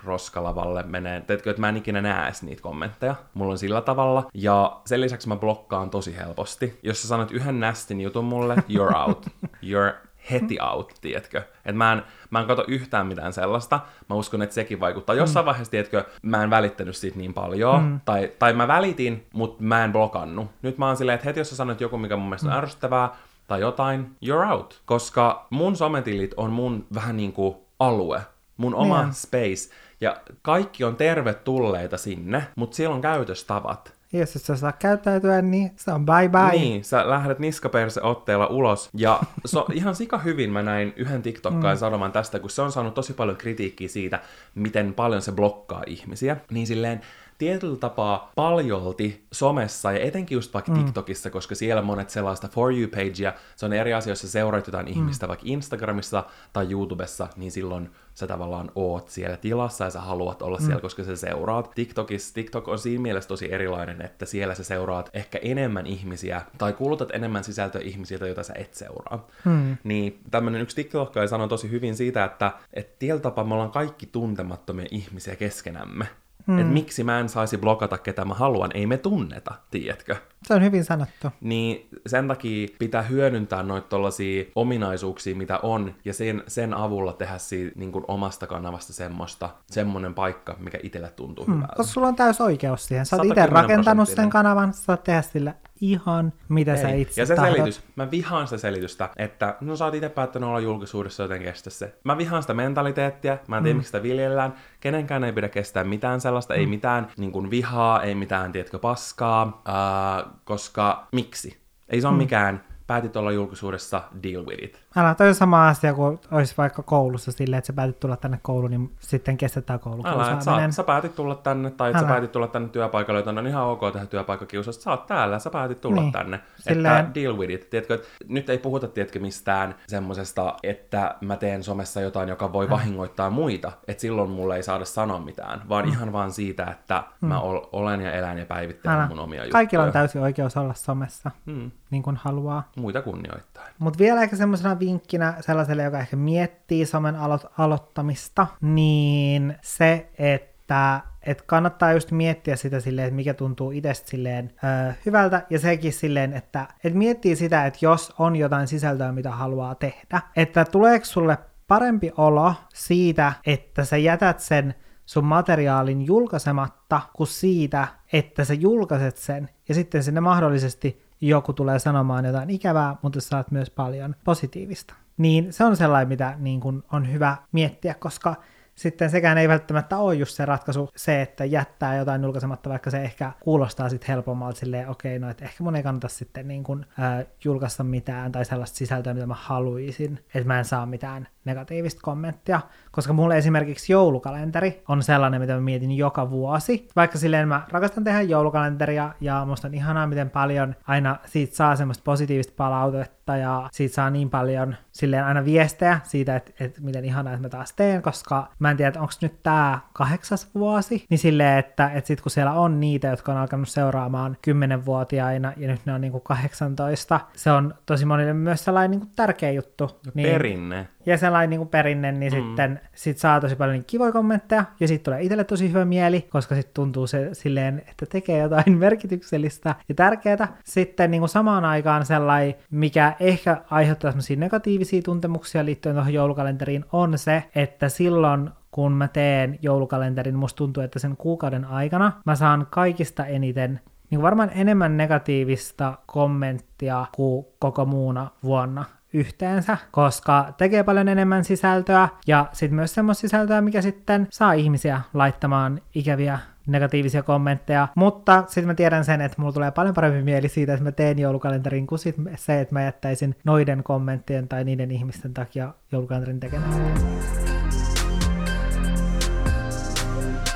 roskalavalle 0.05 0.83
menee. 0.83 1.21
Teetkö, 1.21 1.51
että 1.51 1.61
mä 1.61 1.69
en 1.69 1.77
ikinä 1.77 2.03
näe 2.03 2.25
edes 2.25 2.43
niitä 2.43 2.63
kommentteja. 2.63 3.15
Mulla 3.35 3.53
on 3.53 3.59
sillä 3.59 3.81
tavalla. 3.81 4.27
Ja 4.35 4.81
sen 4.87 5.01
lisäksi 5.01 5.29
mä 5.29 5.37
blokkaan 5.37 5.91
tosi 5.91 6.17
helposti. 6.17 6.79
Jos 6.83 7.03
sä 7.03 7.09
sanot 7.09 7.31
yhden 7.31 7.61
nästin 7.61 8.01
jutun 8.01 8.25
mulle, 8.25 8.55
you're 8.55 8.97
out. 8.97 9.27
You're 9.43 9.95
heti 10.31 10.59
out, 10.61 10.95
tiedätkö? 11.01 11.39
Että 11.39 11.73
mä 11.73 11.93
en, 11.93 12.03
mä 12.31 12.41
en 12.41 12.47
kato 12.47 12.65
yhtään 12.69 13.07
mitään 13.07 13.33
sellaista. 13.33 13.81
Mä 14.09 14.17
uskon, 14.17 14.43
että 14.43 14.55
sekin 14.55 14.81
vaikuttaa. 14.81 15.15
Jossain 15.15 15.45
mm. 15.45 15.47
vaiheessa, 15.47 15.71
tiedätkö, 15.71 16.05
mä 16.23 16.43
en 16.43 16.51
välittänyt 16.51 16.97
siitä 16.97 17.19
niin 17.19 17.35
paljon. 17.35 17.83
Mm. 17.83 18.01
Tai, 18.05 18.33
tai 18.39 18.53
mä 18.53 18.69
välitin, 18.69 19.27
mutta 19.33 19.63
mä 19.63 19.85
en 19.85 19.93
blokannut. 19.93 20.47
Nyt 20.63 20.79
mä 20.79 20.87
oon 20.87 20.97
silleen, 20.97 21.15
että 21.15 21.27
heti 21.27 21.41
jos 21.41 21.51
sä 21.51 21.57
sanot 21.57 21.81
joku, 21.81 21.99
mikä 21.99 22.17
mun 22.17 22.29
mielestä 22.29 22.49
on 22.49 22.55
mm. 22.55 22.59
ärsyttävää, 22.59 23.11
tai 23.49 23.61
jotain, 23.61 24.17
you're 24.27 24.53
out. 24.53 24.83
Koska 24.85 25.47
mun 25.51 25.77
sometilit 25.77 26.35
on 26.37 26.51
mun 26.51 26.87
vähän 26.95 27.17
niin 27.17 27.33
kuin 27.33 27.57
alue, 27.79 28.21
mun 28.57 28.75
oma 28.75 28.99
yeah. 28.99 29.13
space. 29.13 29.71
Ja 30.03 30.17
kaikki 30.43 30.85
on 30.85 30.97
tervetulleita 30.97 31.97
sinne, 31.97 32.47
mutta 32.57 32.77
siellä 32.77 32.95
on 32.95 33.01
käytöstavat. 33.01 33.93
Ja 34.13 34.21
jos 34.21 34.33
sä 34.33 34.57
saa 34.57 34.73
käyttäytyä, 34.73 35.43
niin 35.43 35.73
se 35.77 35.93
on 35.93 36.07
bye 36.07 36.29
bye. 36.29 36.61
Niin, 36.61 36.85
sä 36.85 37.11
lähdet 37.11 37.39
niskaperse 37.39 38.03
otteella 38.03 38.47
ulos. 38.47 38.91
Ja 38.95 39.21
so, 39.45 39.67
ihan 39.73 39.95
sika 39.95 40.19
hyvin 40.19 40.51
mä 40.51 40.63
näin 40.63 40.93
yhden 40.97 41.23
TikTokkaan 41.23 41.77
mm. 41.77 41.79
sanoman 41.79 42.13
tästä, 42.13 42.39
kun 42.39 42.51
se 42.51 42.63
on 42.63 42.73
saanut 42.73 42.95
tosi 42.95 43.13
paljon 43.13 43.37
kritiikkiä 43.37 43.89
siitä, 43.89 44.21
miten 44.55 44.95
paljon 44.95 45.23
se 45.23 45.33
blokkaa 45.33 45.83
ihmisiä. 45.87 46.37
Niin 46.51 46.67
silleen, 46.67 47.01
tietyllä 47.43 47.77
tapaa 47.77 48.33
paljolti 48.35 49.27
somessa 49.33 49.93
ja 49.93 50.01
etenkin 50.01 50.37
just 50.37 50.55
vaikka 50.55 50.73
mm. 50.73 50.85
TikTokissa, 50.85 51.31
koska 51.31 51.55
siellä 51.55 51.83
monet 51.83 52.11
sellaista 52.11 52.49
For 52.49 52.73
You-pagea, 52.73 53.33
se 53.57 53.67
on 53.67 53.73
eri 53.73 53.95
asia, 53.95 54.11
jos 54.11 54.21
sä 54.21 54.29
seuraat 54.29 54.67
jotain 54.67 54.87
mm. 54.87 54.93
ihmistä 54.93 55.29
vaikka 55.29 55.47
Instagramissa 55.49 56.25
tai 56.53 56.73
YouTubessa, 56.73 57.29
niin 57.37 57.53
silloin 57.53 57.91
sä 58.15 58.27
tavallaan 58.27 58.71
oot 58.75 59.09
siellä 59.09 59.37
tilassa 59.37 59.85
ja 59.85 59.91
sä 59.91 60.01
haluat 60.01 60.43
olla 60.43 60.59
mm. 60.59 60.65
siellä, 60.65 60.81
koska 60.81 61.05
sä 61.05 61.17
seuraat. 61.17 61.71
TikTokissa, 61.75 62.35
TikTok 62.35 62.69
on 62.69 62.79
siinä 62.79 63.03
mielessä 63.03 63.29
tosi 63.29 63.53
erilainen, 63.53 64.03
että 64.03 64.27
siellä 64.27 64.55
sä 64.55 64.65
seuraat 64.65 65.11
ehkä 65.15 65.39
enemmän 65.43 65.87
ihmisiä 65.87 66.43
tai 66.59 66.73
kulutat 66.73 67.11
enemmän 67.11 67.45
sisältöä 67.45 67.81
ihmisiltä, 67.81 68.27
joita 68.27 68.43
sä 68.43 68.55
et 68.57 68.75
seuraa. 68.75 69.27
Mm. 69.45 69.77
Niin 69.85 70.21
tämmönen 70.31 70.61
yksi 70.61 70.77
TikTokkaaja 70.77 71.29
sanoi 71.29 71.49
tosi 71.49 71.71
hyvin 71.71 71.97
siitä, 71.97 72.25
että, 72.25 72.53
että 72.75 72.97
tietyllä 72.99 73.21
tapaa 73.21 73.45
me 73.45 73.55
ollaan 73.55 73.71
kaikki 73.71 74.07
tuntemattomia 74.07 74.87
ihmisiä 74.91 75.37
keskenämme. 75.37 76.07
Hmm. 76.47 76.59
Että 76.59 76.73
miksi 76.73 77.05
mä 77.05 77.21
en 77.21 77.29
saisi 77.29 77.59
blokata 77.59 77.99
ketä 77.99 78.25
mä 78.25 78.35
haluan, 78.35 78.71
ei 78.75 78.87
me 78.87 78.99
tunneta, 78.99 79.55
tiedätkö? 79.71 80.17
Se 80.47 80.55
on 80.55 80.63
hyvin 80.63 80.85
sanottu. 80.85 81.29
Niin 81.41 81.89
sen 82.07 82.29
takia 82.29 82.69
pitää 82.79 83.03
hyödyntää 83.03 83.63
noita 83.63 83.89
tollaisia 83.89 84.45
ominaisuuksia, 84.55 85.37
mitä 85.37 85.59
on, 85.59 85.95
ja 86.05 86.15
sen, 86.15 86.43
sen 86.47 86.75
avulla 86.75 87.13
tehdä 87.13 87.39
siitä 87.39 87.79
niin 87.79 87.93
kuin 87.93 88.05
omasta 88.09 88.47
kanavasta 88.47 88.93
semmoista, 88.93 89.51
semmoinen 89.71 90.15
paikka, 90.15 90.57
mikä 90.59 90.79
itselle 90.83 91.11
tuntuu 91.11 91.45
hmm. 91.45 91.55
hyvältä. 91.55 91.75
Koska 91.77 91.93
sulla 91.93 92.09
on 92.09 92.17
täys 92.17 92.41
oikeus 92.41 92.87
siihen. 92.87 93.07
Sä 93.07 93.17
oot 93.17 93.25
itse 93.25 93.47
rakentanut 93.47 94.09
sen 94.09 94.31
kanavan, 94.31 94.73
sä 94.73 94.83
saat 94.83 95.05
tehdä 95.05 95.23
sillä 95.23 95.55
ihan 95.83 96.33
mitä 96.49 96.75
Ei. 96.75 96.83
sä 96.83 96.89
itse 96.89 97.21
Ja 97.21 97.27
se 97.27 97.35
tahdot. 97.35 97.57
selitys, 97.57 97.83
mä 97.97 98.11
vihaan 98.11 98.47
sitä 98.47 98.59
selitystä, 98.59 99.09
että 99.17 99.57
no 99.61 99.77
sä 99.77 99.85
oot 99.85 99.95
itse 99.95 100.09
päättänyt 100.09 100.49
olla 100.49 100.61
julkisuudessa, 100.61 101.23
joten 101.23 101.43
kestä 101.43 101.71
se. 101.71 101.95
Mä 102.05 102.19
vihaan 102.19 102.43
sitä 102.43 102.55
mentaliteettia, 102.55 103.39
mä 103.49 103.57
en 103.57 103.63
tiedä, 103.63 103.75
mm. 103.75 103.79
miksi 103.79 103.89
sitä 103.89 104.03
viljellään. 104.03 104.55
Kenenkään 104.81 105.25
ei 105.25 105.33
pidä 105.33 105.49
kestää 105.49 105.85
mitään 105.85 106.21
sellaista, 106.21 106.55
mm. 106.55 106.61
ei 106.61 106.67
mitään 106.67 107.09
niin 107.17 107.33
kuin 107.33 107.51
vihaa, 107.51 108.03
ei 108.03 108.15
mitään, 108.15 108.53
tiedätkö, 108.53 108.79
paskaa, 108.79 109.45
uh, 109.47 110.32
koska 110.45 111.09
miksi? 111.13 111.63
Ei 111.89 112.01
se 112.01 112.07
ole 112.07 112.15
mm. 112.15 112.19
mikään 112.19 112.65
päätit 112.87 113.17
olla 113.17 113.33
julkisuudessa, 113.33 114.03
deal 114.23 114.47
with 114.47 114.65
it. 114.65 114.82
Älä, 114.97 115.15
toi 115.15 115.29
on 115.29 115.35
sama 115.35 115.69
asia 115.69 115.95
kuin 115.95 116.21
olisi 116.31 116.55
vaikka 116.59 116.83
koulussa 116.83 117.33
silleen, 117.33 117.59
että 117.59 117.67
sä 117.67 117.73
päätit 117.73 118.01
tulla 118.01 118.17
tänne 118.17 118.39
kouluun, 118.43 118.71
niin 118.71 118.93
sitten 119.01 119.37
kestetään 119.37 119.81
Älä, 120.05 120.41
sä, 120.41 120.71
sä 120.71 120.83
päätit 120.83 121.15
tulla 121.15 121.35
tänne, 121.35 121.71
tai 121.71 121.91
että 121.91 122.03
sä 122.03 122.09
päätit 122.09 122.33
tulla 122.33 122.49
tänne 122.49 122.69
työpaikalle, 122.69 123.21
joten 123.21 123.39
on 123.39 123.47
ihan 123.47 123.65
ok 123.65 123.81
tehdä 123.93 124.07
työpaikkakiusasta. 124.07 124.83
Sä 124.83 124.91
oot 124.91 125.07
täällä, 125.07 125.39
sä 125.39 125.51
päätit 125.51 125.81
tulla 125.81 126.01
niin. 126.01 126.13
tänne. 126.13 126.41
Silleen... 126.59 126.97
Että 126.97 127.15
deal 127.15 127.37
with 127.37 127.53
it. 127.53 127.71
Tiedätkö, 127.71 127.95
että 127.95 128.09
nyt 128.29 128.51
ei 128.51 128.59
puhuta, 128.59 128.89
tiedätkö, 128.89 129.21
mistään 129.21 129.75
semmosesta, 129.89 130.55
että 130.63 131.15
mä 131.21 131.37
teen 131.37 131.63
somessa 131.63 132.01
jotain, 132.01 132.29
joka 132.29 132.53
voi 132.53 132.65
Häh. 132.65 132.71
vahingoittaa 132.71 133.31
muita. 133.31 133.73
Että 133.89 134.01
silloin 134.01 134.31
mulle 134.31 134.57
ei 134.57 134.63
saada 134.63 134.85
sanoa 134.85 135.21
mitään, 135.21 135.63
vaan 135.69 135.85
mm. 135.85 135.93
ihan 135.93 136.13
vaan 136.13 136.33
siitä, 136.33 136.67
että 136.71 137.03
mm. 137.21 137.29
mä 137.29 137.41
olen 137.73 138.01
ja 138.01 138.13
elän 138.13 138.39
ja 138.39 138.47
päivittelen 138.47 139.09
mun 139.09 139.19
omia 139.19 139.45
juttuja. 139.45 139.53
Kaikilla 139.53 139.85
on 139.85 139.93
täysin 139.93 140.23
oikeus 140.23 140.57
olla 140.57 140.75
somessa, 140.75 141.31
mm. 141.47 141.71
niin 141.91 142.03
kuin 142.03 142.17
haluaa. 142.17 142.71
Muita 142.77 143.03
kunnioittain. 143.03 143.73
Mutta 143.79 143.99
vielä 143.99 144.23
ehkä 144.23 144.37
semmoisena 144.37 144.81
vinkkinä 144.87 145.35
sellaiselle, 145.41 145.83
joka 145.83 145.99
ehkä 145.99 146.17
miettii 146.17 146.87
somen 146.87 147.15
alo- 147.15 147.53
aloittamista, 147.59 148.47
niin 148.61 149.57
se, 149.63 150.09
että 150.19 151.01
et 151.27 151.43
kannattaa 151.43 151.93
just 151.93 152.11
miettiä 152.11 152.57
sitä 152.57 152.81
silleen, 152.81 153.07
että 153.07 153.17
mikä 153.17 153.35
tuntuu 153.35 153.71
itsestä 153.71 154.11
silleen 154.11 154.53
ö, 154.89 154.93
hyvältä, 155.07 155.43
ja 155.51 155.59
sekin 155.59 155.93
silleen, 155.93 156.33
että 156.33 156.67
et 156.85 156.95
miettii 156.95 157.37
sitä, 157.37 157.67
että 157.67 157.79
jos 157.83 158.15
on 158.19 158.37
jotain 158.37 158.69
sisältöä, 158.69 159.13
mitä 159.13 159.31
haluaa 159.31 159.75
tehdä, 159.75 160.21
että 160.37 160.65
tuleeko 160.65 161.05
sulle 161.05 161.39
parempi 161.69 162.13
olo 162.17 162.55
siitä, 162.75 163.33
että 163.47 163.85
sä 163.85 163.97
jätät 163.97 164.41
sen 164.41 164.75
sun 165.07 165.25
materiaalin 165.25 166.07
julkaisematta, 166.07 167.01
kuin 167.13 167.27
siitä, 167.27 167.89
että 168.13 168.45
sä 168.45 168.55
julkaiset 168.55 169.17
sen, 169.17 169.49
ja 169.69 169.75
sitten 169.75 170.03
sinne 170.03 170.21
mahdollisesti 170.21 171.02
joku 171.23 171.53
tulee 171.53 171.79
sanomaan 171.79 172.25
jotain 172.25 172.51
ikävää, 172.51 172.97
mutta 173.03 173.21
saat 173.21 173.51
myös 173.51 173.71
paljon 173.71 174.17
positiivista. 174.25 174.95
Niin 175.17 175.53
se 175.53 175.65
on 175.65 175.77
sellainen, 175.77 176.09
mitä 176.09 176.35
niin 176.39 176.61
kun 176.61 176.85
on 176.93 177.13
hyvä 177.13 177.37
miettiä, 177.53 177.95
koska 177.95 178.35
sitten 178.75 179.11
sekään 179.11 179.39
ei 179.39 179.49
välttämättä 179.49 179.99
ole 179.99 180.15
just 180.15 180.35
se 180.35 180.45
ratkaisu, 180.45 180.91
se, 180.97 181.23
että 181.23 181.45
jättää 181.45 181.97
jotain 181.97 182.23
julkaisematta, 182.23 182.71
vaikka 182.71 182.91
se 182.91 183.03
ehkä 183.03 183.33
kuulostaa 183.41 183.89
sitten 183.89 184.09
helpommalta 184.09 184.59
silleen, 184.59 184.89
okei, 184.89 185.17
okay, 185.17 185.27
no 185.27 185.31
että 185.31 185.45
ehkä 185.45 185.65
mun 185.65 185.77
ei 185.77 185.83
kannata 185.83 186.09
sitten 186.09 186.49
niin 186.49 186.65
kun, 186.65 186.87
äh, 186.99 187.27
julkaista 187.45 187.85
mitään 187.85 188.33
tai 188.33 188.45
sellaista 188.45 188.77
sisältöä, 188.77 189.15
mitä 189.15 189.27
mä 189.27 189.37
haluaisin, 189.39 190.25
että 190.35 190.47
mä 190.47 190.59
en 190.59 190.65
saa 190.65 190.87
mitään 190.87 191.29
negatiivista 191.45 192.01
kommenttia, 192.03 192.61
koska 192.91 193.13
mulle 193.13 193.39
esimerkiksi 193.39 193.93
joulukalenteri 193.93 194.83
on 194.89 195.03
sellainen, 195.03 195.41
mitä 195.41 195.55
mä 195.55 195.61
mietin 195.61 195.93
joka 195.93 196.31
vuosi. 196.31 196.89
Vaikka 196.97 197.19
silleen 197.19 197.49
mä 197.49 197.67
rakastan 197.69 198.05
tehdä 198.05 198.23
joulukalenteria 198.23 199.13
ja 199.21 199.45
musta 199.47 199.69
on 199.69 199.75
ihanaa, 199.75 200.07
miten 200.07 200.31
paljon 200.31 200.75
aina 200.87 201.17
siitä 201.27 201.57
saa 201.57 201.77
semmoista 201.77 202.03
positiivista 202.05 202.53
palautetta 202.57 203.37
ja 203.37 203.69
siitä 203.73 203.95
saa 203.95 204.11
niin 204.11 204.31
paljon 204.31 204.77
silleen 204.93 205.25
aina 205.25 205.45
viestejä 205.45 206.01
siitä, 206.03 206.37
että, 206.37 206.53
että 206.61 206.81
miten 206.81 207.05
ihanaa, 207.05 207.33
että 207.33 207.43
mä 207.43 207.49
taas 207.49 207.73
teen, 207.73 208.03
koska 208.03 208.49
mä 208.59 208.71
en 208.71 208.77
tiedä, 208.77 209.01
onko 209.01 209.13
nyt 209.23 209.43
tää 209.43 209.81
kahdeksas 209.93 210.55
vuosi, 210.55 211.07
niin 211.11 211.19
silleen, 211.19 211.59
että, 211.59 211.91
että 211.95 212.09
sit 212.09 212.21
kun 212.21 212.31
siellä 212.31 212.53
on 212.53 212.81
niitä, 212.81 213.09
jotka 213.09 213.33
on 213.33 213.39
alkanut 213.39 213.69
seuraamaan 213.69 214.37
10-vuotiaina 214.51 215.53
ja 215.57 215.69
nyt 215.69 215.81
ne 215.85 215.93
on 215.93 216.01
niinku 216.01 216.21
18, 216.21 217.21
se 217.37 217.51
on 217.51 217.75
tosi 217.87 218.05
monille 218.05 218.33
myös 218.33 218.65
sellainen 218.65 218.91
niinku 218.91 219.13
tärkeä 219.17 219.51
juttu. 219.51 219.85
No, 219.85 220.13
niin, 220.15 220.29
perinne 220.29 220.89
ja 221.07 221.19
sellainen 221.19 221.51
niin 221.51 221.61
kuin 221.61 221.69
perinne, 221.69 222.13
niin 222.13 222.33
mm. 222.33 222.39
sitten 222.39 222.81
sit 222.95 223.19
saa 223.19 223.41
tosi 223.41 223.57
paljon 223.57 223.85
kivoja 223.87 224.13
kommentteja, 224.13 224.65
ja 224.81 224.89
sitten 224.89 225.05
tulee 225.05 225.23
itselle 225.23 225.45
tosi 225.45 225.69
hyvä 225.69 225.85
mieli, 225.85 226.23
koska 226.23 226.55
sitten 226.55 226.75
tuntuu 226.75 227.07
se 227.07 227.29
silleen, 227.33 227.83
että 227.89 228.07
tekee 228.07 228.39
jotain 228.39 228.79
merkityksellistä 228.79 229.75
ja 229.89 229.95
tärkeää. 229.95 230.57
Sitten 230.65 231.11
niin 231.11 231.21
kuin 231.21 231.29
samaan 231.29 231.65
aikaan 231.65 232.07
sellainen, 232.07 232.55
mikä 232.71 233.15
ehkä 233.21 233.57
aiheuttaa 233.71 234.11
sellaisia 234.11 234.37
negatiivisia 234.37 235.03
tuntemuksia 235.03 235.65
liittyen 235.65 235.95
tuohon 235.95 236.15
joulukalenteriin, 236.15 236.85
on 236.93 237.19
se, 237.19 237.45
että 237.55 237.89
silloin 237.89 238.51
kun 238.71 238.93
mä 238.93 239.09
teen 239.09 239.59
joulukalenterin, 239.63 240.35
musta 240.37 240.57
tuntuu, 240.57 240.83
että 240.83 240.99
sen 240.99 241.17
kuukauden 241.17 241.65
aikana 241.65 242.13
mä 242.27 242.37
saan 242.37 242.67
kaikista 242.71 243.27
eniten 243.27 243.81
niin 244.11 244.23
varmaan 244.23 244.51
enemmän 244.55 244.97
negatiivista 244.97 245.99
kommenttia 246.07 247.07
kuin 247.13 247.47
koko 247.59 247.85
muuna 247.85 248.31
vuonna 248.43 248.85
yhteensä, 249.13 249.79
koska 249.91 250.55
tekee 250.59 250.83
paljon 250.83 251.09
enemmän 251.09 251.45
sisältöä 251.45 252.09
ja 252.27 252.47
sitten 252.53 252.77
myös 252.77 252.95
semmoista 252.95 253.21
sisältöä, 253.21 253.61
mikä 253.61 253.83
sitten 253.83 254.27
saa 254.31 254.53
ihmisiä 254.53 255.01
laittamaan 255.15 255.81
ikäviä 255.95 256.39
negatiivisia 256.67 257.23
kommentteja, 257.23 257.89
mutta 257.95 258.45
sitten 258.47 258.67
mä 258.67 258.75
tiedän 258.75 259.05
sen, 259.05 259.21
että 259.21 259.41
mulla 259.41 259.53
tulee 259.53 259.71
paljon 259.71 259.95
parempi 259.95 260.23
mieli 260.23 260.49
siitä, 260.49 260.73
että 260.73 260.85
mä 260.85 260.93
teen 260.93 261.19
joulukalenterin, 261.19 261.87
kuin 261.87 261.99
sit 261.99 262.17
se, 262.37 262.61
että 262.61 262.75
mä 262.75 262.83
jättäisin 262.83 263.37
noiden 263.45 263.83
kommenttien 263.83 264.49
tai 264.49 264.65
niiden 264.65 264.91
ihmisten 264.91 265.35
takia 265.35 265.75
joulukalenterin 265.93 266.41
tekemättä. 266.41 267.62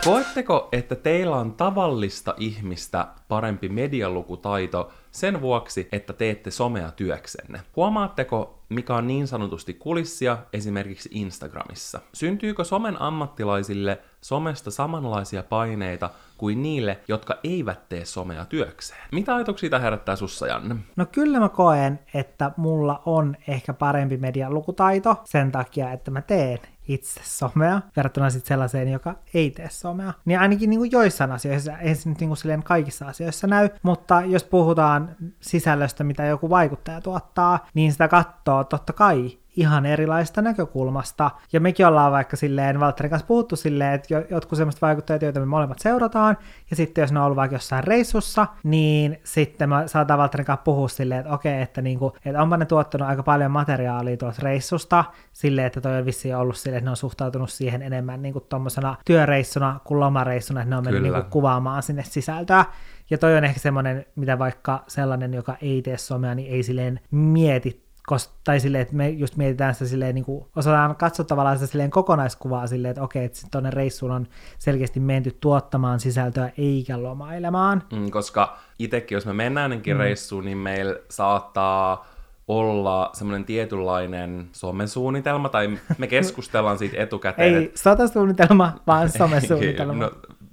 Koetteko, 0.06 0.68
että 0.72 0.94
teillä 0.94 1.36
on 1.36 1.52
tavallista 1.52 2.34
ihmistä 2.38 3.06
parempi 3.28 3.68
medialukutaito 3.68 4.92
sen 5.10 5.40
vuoksi, 5.40 5.88
että 5.92 6.12
teette 6.12 6.50
somea 6.50 6.90
työksenne? 6.90 7.60
Huomaatteko, 7.76 8.55
mikä 8.68 8.94
on 8.94 9.06
niin 9.06 9.26
sanotusti 9.26 9.74
kulissia 9.74 10.38
esimerkiksi 10.52 11.08
Instagramissa? 11.12 12.00
Syntyykö 12.12 12.64
somen 12.64 13.02
ammattilaisille 13.02 13.98
somesta 14.20 14.70
samanlaisia 14.70 15.42
paineita 15.42 16.10
kuin 16.38 16.62
niille, 16.62 17.00
jotka 17.08 17.38
eivät 17.44 17.88
tee 17.88 18.04
somea 18.04 18.44
työkseen? 18.44 19.00
Mitä 19.12 19.34
ajatuksia 19.34 19.60
siitä 19.60 19.78
herättää 19.78 20.16
sussa, 20.16 20.46
Janne? 20.46 20.76
No 20.96 21.06
kyllä 21.06 21.40
mä 21.40 21.48
koen, 21.48 21.98
että 22.14 22.50
mulla 22.56 23.02
on 23.06 23.36
ehkä 23.48 23.72
parempi 23.72 24.16
medialukutaito 24.16 25.16
sen 25.24 25.52
takia, 25.52 25.92
että 25.92 26.10
mä 26.10 26.22
teen 26.22 26.58
itse 26.88 27.20
somea, 27.24 27.80
verrattuna 27.96 28.30
sitten 28.30 28.48
sellaiseen, 28.48 28.92
joka 28.92 29.14
ei 29.34 29.50
tee 29.50 29.68
somea. 29.70 30.12
Niin 30.24 30.40
ainakin 30.40 30.70
niin 30.70 30.80
kuin 30.80 30.92
joissain 30.92 31.32
asioissa, 31.32 31.78
ei 31.78 31.94
se 31.94 32.08
nyt 32.08 32.20
niin 32.20 32.28
kuin 32.28 32.62
kaikissa 32.62 33.06
asioissa 33.06 33.46
näy, 33.46 33.68
mutta 33.82 34.20
jos 34.20 34.44
puhutaan 34.44 35.16
sisällöstä, 35.40 36.04
mitä 36.04 36.24
joku 36.24 36.50
vaikuttaja 36.50 37.00
tuottaa, 37.00 37.66
niin 37.74 37.92
sitä 37.92 38.08
katsoo 38.08 38.55
totta 38.64 38.92
kai 38.92 39.38
ihan 39.56 39.86
erilaista 39.86 40.42
näkökulmasta. 40.42 41.30
Ja 41.52 41.60
mekin 41.60 41.86
ollaan 41.86 42.12
vaikka 42.12 42.36
silleen 42.36 42.80
Valtterin 42.80 43.10
kanssa 43.10 43.26
puhuttu 43.26 43.56
silleen, 43.56 43.92
että 43.92 44.24
jotkut 44.30 44.56
semmoista 44.56 44.86
vaikuttajat, 44.86 45.22
joita 45.22 45.40
me 45.40 45.46
molemmat 45.46 45.78
seurataan, 45.78 46.36
ja 46.70 46.76
sitten 46.76 47.02
jos 47.02 47.12
ne 47.12 47.18
on 47.18 47.24
ollut 47.24 47.36
vaikka 47.36 47.54
jossain 47.54 47.84
reissussa, 47.84 48.46
niin 48.62 49.20
sitten 49.24 49.68
me 49.68 49.74
saadaan 49.86 50.18
Valtterin 50.18 50.46
kanssa 50.46 50.62
puhua 50.62 50.88
silleen, 50.88 51.20
että 51.20 51.32
okei, 51.32 51.62
että, 51.62 51.82
niinku, 51.82 52.16
että 52.24 52.42
onpa 52.42 52.56
ne 52.56 52.66
tuottanut 52.66 53.08
aika 53.08 53.22
paljon 53.22 53.50
materiaalia 53.50 54.16
tuolta 54.16 54.42
reissusta, 54.42 55.04
silleen, 55.32 55.66
että 55.66 55.80
toi 55.80 55.98
on 55.98 56.06
vissiin 56.06 56.36
ollut 56.36 56.56
silleen, 56.56 56.78
että 56.78 56.86
ne 56.86 56.90
on 56.90 56.96
suhtautunut 56.96 57.50
siihen 57.50 57.82
enemmän 57.82 58.22
niinku 58.22 58.40
tuommoisena 58.40 58.96
työreissuna 59.04 59.80
kuin 59.84 60.00
lomareissuna, 60.00 60.60
että 60.60 60.70
ne 60.70 60.76
on 60.76 60.84
mennyt 60.84 61.02
niinku 61.02 61.30
kuvaamaan 61.30 61.82
sinne 61.82 62.02
sisältöä. 62.02 62.64
Ja 63.10 63.18
toi 63.18 63.36
on 63.36 63.44
ehkä 63.44 63.60
semmoinen, 63.60 64.06
mitä 64.16 64.38
vaikka 64.38 64.84
sellainen, 64.88 65.34
joka 65.34 65.56
ei 65.62 65.82
tee 65.82 65.98
somea, 65.98 66.34
niin 66.34 66.52
ei 66.52 66.62
silleen 66.62 67.00
mieti 67.10 67.85
Kos, 68.06 68.34
tai 68.44 68.60
silleen, 68.60 68.82
että 68.82 68.94
me 68.94 69.08
just 69.08 69.36
mietitään 69.36 69.74
sitä 69.74 69.86
silleen, 69.86 70.14
niin 70.14 70.24
kuin, 70.24 70.46
osataan 70.56 70.96
katsoa 70.96 71.24
tavallaan 71.24 71.56
sitä 71.58 71.70
silleen 71.70 71.90
kokonaiskuvaa 71.90 72.66
silleen, 72.66 72.90
että 72.90 73.02
okei, 73.02 73.24
että 73.24 73.40
tuonne 73.50 73.70
reissuun 73.70 74.12
on 74.12 74.26
selkeästi 74.58 75.00
menty 75.00 75.36
tuottamaan 75.40 76.00
sisältöä 76.00 76.50
eikä 76.58 77.02
lomailemaan. 77.02 77.82
Mm, 77.92 78.10
koska 78.10 78.58
itsekin, 78.78 79.16
jos 79.16 79.26
me 79.26 79.32
mennään 79.32 79.64
ennenkin 79.72 79.94
mm. 79.94 80.00
reissuun, 80.00 80.44
niin 80.44 80.58
meillä 80.58 80.96
saattaa 81.10 82.06
olla 82.48 83.10
semmoinen 83.12 83.44
tietynlainen 83.44 84.48
somesuunnitelma, 84.52 85.48
tai 85.48 85.78
me 85.98 86.06
keskustellaan 86.16 86.78
siitä 86.78 86.96
etukäteen. 87.02 87.54
Ei 87.54 87.72
sotasuunnitelma, 87.74 88.72
vaan 88.86 89.08
somesuunnitelma. 89.18 89.92
no, 89.92 90.10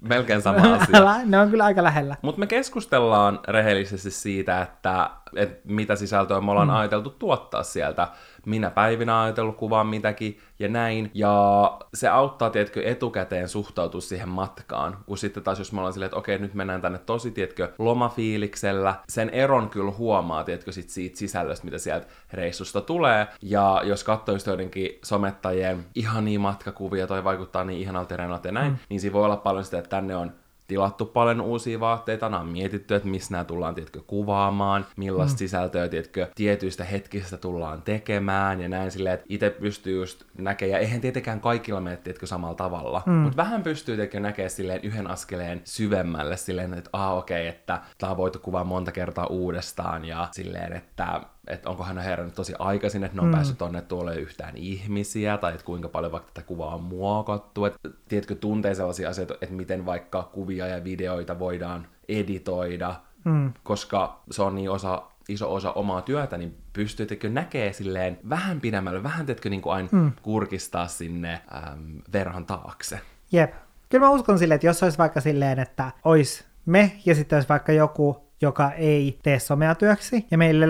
melkein 0.09 0.41
sama 0.41 0.73
asia. 0.73 1.21
ne 1.25 1.39
on 1.39 1.49
kyllä 1.49 1.65
aika 1.65 1.83
lähellä. 1.83 2.15
Mutta 2.21 2.39
me 2.39 2.47
keskustellaan 2.47 3.39
rehellisesti 3.47 4.11
siitä, 4.11 4.61
että, 4.61 5.09
että 5.35 5.61
mitä 5.63 5.95
sisältöä 5.95 6.41
me 6.41 6.51
ollaan 6.51 6.67
mm. 6.67 6.75
ajateltu 6.75 7.09
tuottaa 7.09 7.63
sieltä 7.63 8.07
minä 8.45 8.69
päivinä 8.69 9.21
ajatellut 9.21 9.58
kuvaa 9.58 9.84
mitäkin 9.84 10.39
ja 10.60 10.67
näin. 10.67 11.12
Ja 11.13 11.77
se 11.93 12.08
auttaa, 12.08 12.49
tietkö, 12.49 12.82
etukäteen 12.84 13.49
suhtautua 13.49 14.01
siihen 14.01 14.29
matkaan. 14.29 14.97
Kun 15.06 15.17
sitten 15.17 15.43
taas, 15.43 15.60
jos 15.60 15.71
me 15.71 15.79
ollaan 15.79 15.93
silleen, 15.93 16.08
että 16.08 16.17
okei, 16.17 16.39
nyt 16.39 16.53
mennään 16.53 16.82
tänne 16.82 16.97
tosi, 16.97 17.32
tietkö, 17.32 17.73
lomafiiliksellä, 17.77 18.95
sen 19.10 19.29
eron 19.29 19.69
kyllä 19.69 19.91
huomaa, 19.91 20.43
tietkö, 20.43 20.71
sit 20.71 20.89
siitä 20.89 21.17
sisällöstä, 21.17 21.65
mitä 21.65 21.77
sieltä 21.77 22.08
reissusta 22.34 22.82
tulee. 22.82 23.27
Ja 23.41 23.82
jos 23.84 24.03
katsoo 24.03 24.36
just 24.36 24.47
joidenkin 24.47 24.99
somettajien 25.03 25.86
ihania 25.95 26.39
matkakuvia, 26.39 27.08
toi 27.08 27.23
vaikuttaa 27.23 27.63
niin 27.63 27.82
ihanalta 27.82 28.13
ja 28.13 28.51
näin, 28.51 28.71
mm. 28.71 28.77
niin 28.89 28.99
siinä 28.99 29.13
voi 29.13 29.25
olla 29.25 29.38
paljon 29.38 29.65
sitä, 29.65 29.77
että 29.77 29.89
tänne 29.89 30.15
on 30.15 30.32
tilattu 30.67 31.06
paljon 31.06 31.41
uusia 31.41 31.80
vaatteita, 31.80 32.26
on 32.26 32.47
mietitty, 32.47 32.95
että 32.95 33.10
missä 33.10 33.32
nämä 33.32 33.43
tullaan, 33.43 33.76
tiedätkö, 33.76 34.02
kuvaamaan, 34.08 34.86
millaista 34.97 35.36
mm. 35.36 35.38
sisältöä, 35.38 35.89
tiedätkö, 35.89 36.28
tietyistä 36.36 36.84
hetkistä 36.84 37.38
tullaan 37.38 37.82
tekemään, 37.82 38.62
ja 38.62 38.69
näin 38.69 38.91
silleen, 38.91 39.13
että 39.13 39.26
itse 39.30 39.49
pystyy 39.49 39.99
just 39.99 40.23
näkemään, 40.38 40.71
ja 40.71 40.80
eihän 40.80 41.02
tietenkään 41.02 41.41
kaikilla 41.41 41.82
mene, 41.82 41.97
tiedätkö, 41.97 42.28
samalla 42.28 42.56
tavalla, 42.56 43.04
mm. 43.06 43.13
mutta 43.13 43.38
vähän 43.38 43.63
pystyy, 43.63 43.95
tiedätkö, 43.95 44.19
näkemään 44.19 44.49
silleen 44.49 44.84
yhden 44.84 45.08
askeleen 45.08 45.62
syvemmälle, 45.63 46.38
silleen, 46.38 46.73
että 46.73 46.89
ah, 46.93 47.17
okei, 47.17 47.41
okay, 47.41 47.49
että 47.49 47.82
tämä 47.97 48.12
on 48.12 48.17
voitu 48.17 48.39
kuvaa 48.39 48.63
monta 48.63 48.91
kertaa 48.91 49.28
uudestaan, 49.28 50.06
ja 50.06 50.28
silleen, 50.32 50.73
että 50.73 51.21
että 51.47 51.69
onko 51.69 51.84
hän 51.84 51.97
herännyt 51.97 52.36
tosi 52.36 52.53
aikaisin, 52.60 53.03
että 53.03 53.17
ne 53.17 53.21
on 53.21 53.27
mm. 53.27 53.34
päässyt 53.34 53.58
tonne 53.58 53.82
tuolle 53.82 54.15
yhtään 54.15 54.58
ihmisiä, 54.58 55.38
tai 55.38 55.53
että 55.53 55.65
kuinka 55.65 55.89
paljon 55.89 56.12
vaikka 56.12 56.32
tätä 56.34 56.47
kuvaa 56.47 56.75
on 56.75 56.84
muokattu, 56.84 57.65
että 57.65 57.89
tiedätkö, 58.08 58.36
tuntee 58.36 58.75
sellaisia 58.75 59.10
asioita, 59.10 59.34
että 59.34 59.56
miten 59.56 59.86
vaikka 59.86 60.23
kuvia 60.23 60.67
ja 60.67 60.84
videoita 60.84 61.39
voidaan 61.39 61.88
editoida, 62.10 62.95
mm. 63.25 63.53
koska 63.63 64.21
se 64.32 64.43
on 64.43 64.56
niin 64.56 64.69
osa, 64.69 65.03
iso 65.29 65.53
osa 65.53 65.71
omaa 65.71 66.01
työtä, 66.01 66.38
niin 66.38 66.58
pystyykö 66.73 67.29
näkee 67.29 67.73
silleen 67.73 68.19
vähän 68.29 68.62
pidemmälle, 68.62 69.03
vähän 69.03 69.25
teetkö 69.25 69.49
niin 69.49 69.62
kuin 69.62 69.73
aina 69.73 69.89
mm. 69.91 70.12
kurkistaa 70.21 70.88
sinne 70.88 71.34
äm, 71.34 72.01
verhon 72.13 72.45
taakse. 72.45 72.99
Jep. 73.32 73.53
Kyllä 73.89 74.06
mä 74.06 74.12
uskon 74.12 74.39
silleen, 74.39 74.56
että 74.56 74.67
jos 74.67 74.84
olisi 74.84 74.97
vaikka 74.97 75.21
silleen, 75.21 75.60
että 75.60 75.91
olisi 76.03 76.43
me 76.65 76.91
ja 77.06 77.15
sitten 77.15 77.38
olisi 77.38 77.49
vaikka 77.49 77.71
joku 77.71 78.23
joka 78.43 78.71
ei 78.71 79.19
tee 79.23 79.39
somea 79.39 79.75
työksi, 79.75 80.27
ja 80.32 80.38
meille 80.38 80.67